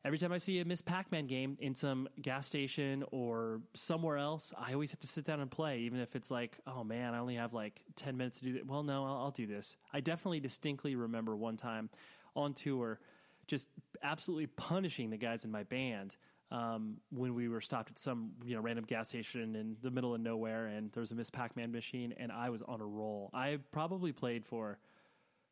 every 0.05 0.19
time 0.19 0.33
I 0.33 0.39
see 0.39 0.61
a 0.61 0.65
Miss 0.65 0.81
Pac 0.81 1.11
Man 1.11 1.27
game 1.27 1.59
in 1.61 1.75
some 1.75 2.09
gas 2.23 2.47
station 2.47 3.05
or 3.11 3.61
somewhere 3.75 4.17
else, 4.17 4.53
I 4.57 4.73
always 4.73 4.93
have 4.93 5.01
to 5.01 5.09
sit 5.09 5.25
down 5.25 5.41
and 5.41 5.51
play, 5.51 5.81
even 5.81 5.99
if 5.99 6.15
it's 6.15 6.31
like, 6.31 6.57
oh 6.67 6.85
man, 6.85 7.13
I 7.13 7.19
only 7.19 7.35
have 7.35 7.53
like 7.53 7.83
10 7.97 8.17
minutes 8.17 8.39
to 8.39 8.45
do 8.47 8.53
that. 8.55 8.67
Well, 8.67 8.85
no, 8.85 9.05
I'll, 9.05 9.17
I'll 9.17 9.31
do 9.33 9.47
this. 9.47 9.77
I 9.93 10.01
definitely 10.01 10.41
distinctly 10.41 10.95
remember 10.95 11.35
one 11.35 11.57
time 11.57 11.91
on 12.37 12.55
tour 12.55 13.01
just 13.49 13.67
absolutely 14.03 14.47
punishing 14.47 15.11
the 15.11 15.17
guys 15.17 15.45
in 15.45 15.51
my 15.51 15.65
band. 15.65 16.17
Um, 16.51 16.97
when 17.11 17.35
we 17.35 17.49
were 17.49 17.61
stopped 17.61 17.91
at 17.91 17.99
some 17.99 18.31
you 18.43 18.57
know 18.57 18.63
random 18.63 18.87
gas 18.87 19.09
station 19.09 19.55
in 19.55 19.77
the 19.83 19.91
middle 19.91 20.15
of 20.15 20.21
nowhere, 20.21 20.67
and 20.67 20.91
there 20.93 21.03
was 21.03 21.11
a 21.11 21.15
Miss 21.15 21.29
Pac-Man 21.29 21.71
machine, 21.71 22.15
and 22.17 22.33
I 22.33 22.49
was 22.49 22.63
on 22.63 22.81
a 22.81 22.87
roll. 22.87 23.31
I 23.35 23.59
probably 23.71 24.13
played 24.13 24.47
for 24.47 24.79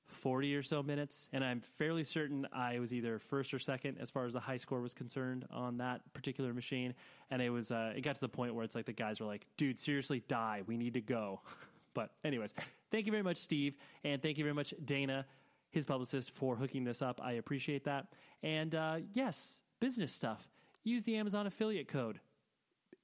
40 0.09 0.55
or 0.55 0.63
so 0.63 0.83
minutes, 0.83 1.29
and 1.33 1.45
I'm 1.45 1.61
fairly 1.61 2.05
certain 2.05 2.47
I 2.53 2.79
was 2.79 2.93
either 2.93 3.19
first 3.19 3.53
or 3.53 3.59
second 3.59 3.99
as 4.01 4.11
far 4.11 4.25
as 4.25 4.33
the 4.33 4.41
high 4.41 4.57
score 4.57 4.81
was 4.81 4.95
concerned 4.95 5.47
on 5.51 5.79
that 5.79 6.01
particular 6.13 6.55
machine. 6.55 6.95
And 7.31 7.43
it 7.43 7.51
was, 7.51 7.71
uh, 7.71 7.93
it 7.97 8.03
got 8.03 8.15
to 8.15 8.21
the 8.21 8.29
point 8.29 8.55
where 8.55 8.65
it's 8.65 8.75
like 8.75 8.87
the 8.87 8.93
guys 8.93 9.21
were 9.21 9.27
like, 9.27 9.47
dude, 9.57 9.79
seriously, 9.79 10.23
die. 10.29 10.63
We 10.67 10.77
need 10.77 10.95
to 10.95 11.01
go. 11.01 11.41
but, 11.95 12.13
anyways, 12.25 12.55
thank 12.91 13.07
you 13.07 13.13
very 13.13 13.25
much, 13.25 13.39
Steve. 13.39 13.75
And 14.05 14.23
thank 14.23 14.39
you 14.39 14.45
very 14.45 14.55
much, 14.55 14.75
Dana, 14.85 15.27
his 15.71 15.85
publicist, 15.85 16.31
for 16.31 16.57
hooking 16.57 16.85
this 16.85 17.03
up. 17.03 17.21
I 17.23 17.33
appreciate 17.33 17.85
that. 17.85 18.07
And 18.43 18.75
uh, 18.75 18.99
yes, 19.13 19.61
business 19.81 20.13
stuff. 20.13 20.49
Use 20.87 21.03
the 21.03 21.17
Amazon 21.17 21.47
affiliate 21.47 21.89
code 21.89 22.21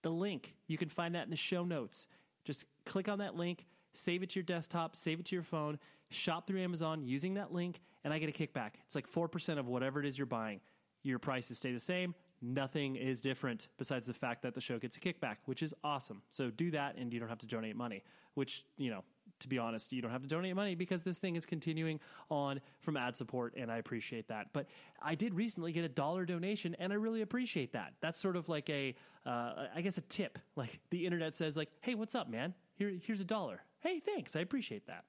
the 0.02 0.10
link. 0.10 0.54
You 0.66 0.78
can 0.78 0.88
find 0.88 1.14
that 1.14 1.24
in 1.24 1.30
the 1.30 1.36
show 1.36 1.64
notes. 1.64 2.06
Just 2.44 2.64
click 2.86 3.09
on 3.09 3.18
that 3.18 3.36
link, 3.36 3.66
save 3.94 4.22
it 4.22 4.30
to 4.30 4.40
your 4.40 4.44
desktop, 4.44 4.96
save 4.96 5.20
it 5.20 5.26
to 5.26 5.36
your 5.36 5.44
phone, 5.44 5.78
shop 6.10 6.46
through 6.46 6.60
Amazon 6.60 7.04
using 7.04 7.34
that 7.34 7.52
link, 7.52 7.80
and 8.04 8.12
I 8.12 8.18
get 8.18 8.28
a 8.28 8.32
kickback. 8.32 8.72
It's 8.84 8.94
like 8.94 9.10
4% 9.10 9.59
of 9.59 9.66
whatever 9.66 10.00
it 10.00 10.06
is 10.06 10.18
you're 10.18 10.26
buying. 10.26 10.60
Your 11.02 11.18
prices 11.18 11.59
stay 11.59 11.72
the 11.72 11.80
same, 11.80 12.14
nothing 12.40 12.96
is 12.96 13.20
different 13.20 13.68
besides 13.78 14.06
the 14.06 14.14
fact 14.14 14.42
that 14.42 14.54
the 14.54 14.60
show 14.60 14.78
gets 14.78 14.96
a 14.96 15.00
kickback, 15.00 15.36
which 15.46 15.62
is 15.62 15.74
awesome. 15.82 16.22
So 16.30 16.50
do 16.50 16.70
that 16.72 16.96
and 16.96 17.12
you 17.12 17.18
don't 17.20 17.28
have 17.28 17.38
to 17.38 17.46
donate 17.46 17.76
money, 17.76 18.02
which, 18.34 18.64
you 18.76 18.90
know, 18.90 19.02
to 19.40 19.48
be 19.48 19.59
honest, 19.59 19.92
you 19.92 20.02
don't 20.02 20.10
have 20.10 20.22
to 20.22 20.28
donate 20.28 20.54
money 20.54 20.74
because 20.74 21.02
this 21.02 21.18
thing 21.18 21.36
is 21.36 21.44
continuing 21.44 22.00
on 22.30 22.60
from 22.80 22.96
ad 22.96 23.16
support, 23.16 23.54
and 23.56 23.70
I 23.70 23.78
appreciate 23.78 24.28
that. 24.28 24.48
But 24.52 24.66
I 25.00 25.14
did 25.14 25.34
recently 25.34 25.72
get 25.72 25.84
a 25.84 25.88
dollar 25.88 26.24
donation, 26.24 26.76
and 26.78 26.92
I 26.92 26.96
really 26.96 27.22
appreciate 27.22 27.72
that. 27.72 27.94
That's 28.00 28.18
sort 28.20 28.36
of 28.36 28.48
like 28.48 28.68
a, 28.70 28.94
uh, 29.26 29.66
I 29.74 29.80
guess, 29.80 29.98
a 29.98 30.02
tip. 30.02 30.38
Like 30.56 30.80
the 30.90 31.04
internet 31.04 31.34
says, 31.34 31.56
like, 31.56 31.70
"Hey, 31.80 31.94
what's 31.94 32.14
up, 32.14 32.28
man? 32.28 32.54
Here, 32.74 32.92
here's 33.04 33.20
a 33.20 33.24
dollar. 33.24 33.64
Hey, 33.80 34.00
thanks, 34.00 34.36
I 34.36 34.40
appreciate 34.40 34.86
that." 34.86 35.04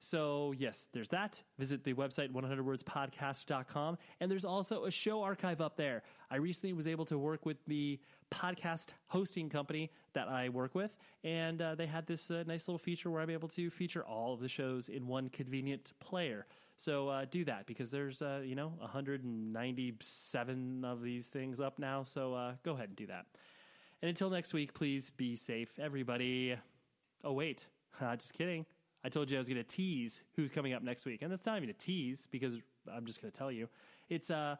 So, 0.00 0.54
yes, 0.56 0.88
there's 0.92 1.08
that. 1.08 1.42
Visit 1.58 1.82
the 1.82 1.94
website 1.94 2.32
100wordspodcast.com. 2.32 3.98
And 4.20 4.30
there's 4.30 4.44
also 4.44 4.84
a 4.84 4.90
show 4.90 5.22
archive 5.22 5.60
up 5.60 5.76
there. 5.76 6.02
I 6.30 6.36
recently 6.36 6.72
was 6.72 6.86
able 6.86 7.04
to 7.06 7.18
work 7.18 7.44
with 7.44 7.56
the 7.66 7.98
podcast 8.30 8.90
hosting 9.06 9.48
company 9.48 9.90
that 10.12 10.28
I 10.28 10.50
work 10.50 10.74
with. 10.74 10.96
And 11.24 11.60
uh, 11.60 11.74
they 11.74 11.86
had 11.86 12.06
this 12.06 12.30
uh, 12.30 12.44
nice 12.46 12.68
little 12.68 12.78
feature 12.78 13.10
where 13.10 13.20
I'm 13.20 13.30
able 13.30 13.48
to 13.48 13.70
feature 13.70 14.04
all 14.04 14.34
of 14.34 14.40
the 14.40 14.48
shows 14.48 14.88
in 14.88 15.06
one 15.06 15.28
convenient 15.30 15.92
player. 15.98 16.46
So 16.76 17.08
uh, 17.08 17.24
do 17.28 17.44
that 17.46 17.66
because 17.66 17.90
there's, 17.90 18.22
uh, 18.22 18.42
you 18.44 18.54
know, 18.54 18.72
197 18.78 20.84
of 20.84 21.02
these 21.02 21.26
things 21.26 21.58
up 21.58 21.80
now. 21.80 22.04
So 22.04 22.34
uh, 22.34 22.52
go 22.62 22.74
ahead 22.74 22.88
and 22.88 22.96
do 22.96 23.06
that. 23.08 23.26
And 24.00 24.08
until 24.08 24.30
next 24.30 24.52
week, 24.52 24.74
please 24.74 25.10
be 25.10 25.34
safe, 25.34 25.76
everybody. 25.80 26.54
Oh, 27.24 27.32
wait. 27.32 27.66
just 28.16 28.32
kidding. 28.32 28.64
I 29.04 29.08
told 29.08 29.30
you 29.30 29.36
I 29.36 29.40
was 29.40 29.48
going 29.48 29.58
to 29.58 29.64
tease 29.64 30.20
who's 30.34 30.50
coming 30.50 30.72
up 30.72 30.82
next 30.82 31.04
week, 31.04 31.22
and 31.22 31.30
that's 31.30 31.46
not 31.46 31.56
even 31.56 31.70
a 31.70 31.74
tease 31.74 32.26
because 32.30 32.54
I'm 32.92 33.06
just 33.06 33.20
going 33.20 33.30
to 33.30 33.38
tell 33.38 33.52
you. 33.52 33.68
It's 34.08 34.30
uh, 34.30 34.56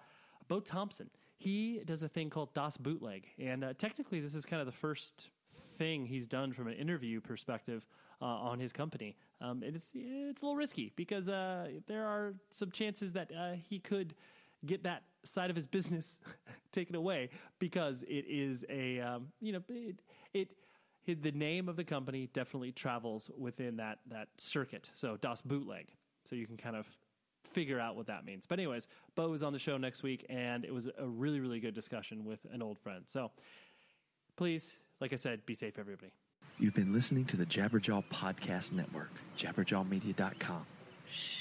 Bo 0.48 0.60
Thompson. 0.60 1.10
He 1.36 1.80
does 1.84 2.02
a 2.02 2.08
thing 2.08 2.30
called 2.30 2.52
Das 2.54 2.76
Bootleg, 2.76 3.26
and 3.38 3.64
uh, 3.64 3.72
technically, 3.78 4.20
this 4.20 4.34
is 4.34 4.44
kind 4.44 4.60
of 4.60 4.66
the 4.66 4.72
first 4.72 5.28
thing 5.76 6.04
he's 6.04 6.26
done 6.26 6.52
from 6.52 6.66
an 6.66 6.74
interview 6.74 7.20
perspective 7.20 7.86
uh, 8.20 8.24
on 8.24 8.58
his 8.58 8.72
company. 8.72 9.16
Um, 9.40 9.62
it's 9.64 9.92
it's 9.94 10.42
a 10.42 10.44
little 10.44 10.56
risky 10.56 10.92
because 10.96 11.28
uh, 11.28 11.68
there 11.86 12.06
are 12.06 12.34
some 12.50 12.70
chances 12.70 13.12
that 13.12 13.30
uh, 13.32 13.52
he 13.52 13.78
could 13.78 14.14
get 14.66 14.82
that 14.82 15.04
side 15.24 15.50
of 15.50 15.56
his 15.56 15.66
business 15.66 16.18
taken 16.72 16.96
away 16.96 17.30
because 17.58 18.02
it 18.02 18.24
is 18.28 18.64
a 18.68 19.00
um, 19.00 19.28
you 19.40 19.52
know 19.52 19.62
it, 19.68 20.00
it 20.34 20.48
the 21.14 21.32
name 21.32 21.68
of 21.68 21.76
the 21.76 21.84
company 21.84 22.28
definitely 22.32 22.72
travels 22.72 23.30
within 23.36 23.76
that 23.76 23.98
that 24.10 24.28
circuit. 24.38 24.90
So 24.94 25.16
Das 25.16 25.40
Bootleg. 25.42 25.86
So 26.24 26.36
you 26.36 26.46
can 26.46 26.56
kind 26.56 26.76
of 26.76 26.86
figure 27.52 27.80
out 27.80 27.96
what 27.96 28.06
that 28.06 28.24
means. 28.24 28.46
But 28.46 28.58
anyways, 28.58 28.86
Bo 29.14 29.32
is 29.32 29.42
on 29.42 29.52
the 29.52 29.58
show 29.58 29.78
next 29.78 30.02
week, 30.02 30.26
and 30.28 30.64
it 30.64 30.72
was 30.72 30.88
a 30.98 31.06
really 31.06 31.40
really 31.40 31.60
good 31.60 31.74
discussion 31.74 32.24
with 32.24 32.40
an 32.52 32.62
old 32.62 32.78
friend. 32.78 33.04
So 33.06 33.30
please, 34.36 34.72
like 35.00 35.12
I 35.12 35.16
said, 35.16 35.44
be 35.46 35.54
safe, 35.54 35.78
everybody. 35.78 36.12
You've 36.58 36.74
been 36.74 36.92
listening 36.92 37.24
to 37.26 37.36
the 37.36 37.46
Jabberjaw 37.46 38.04
Podcast 38.12 38.72
Network, 38.72 39.12
jabberjawmedia.com. 39.36 40.66
Shh. 41.10 41.37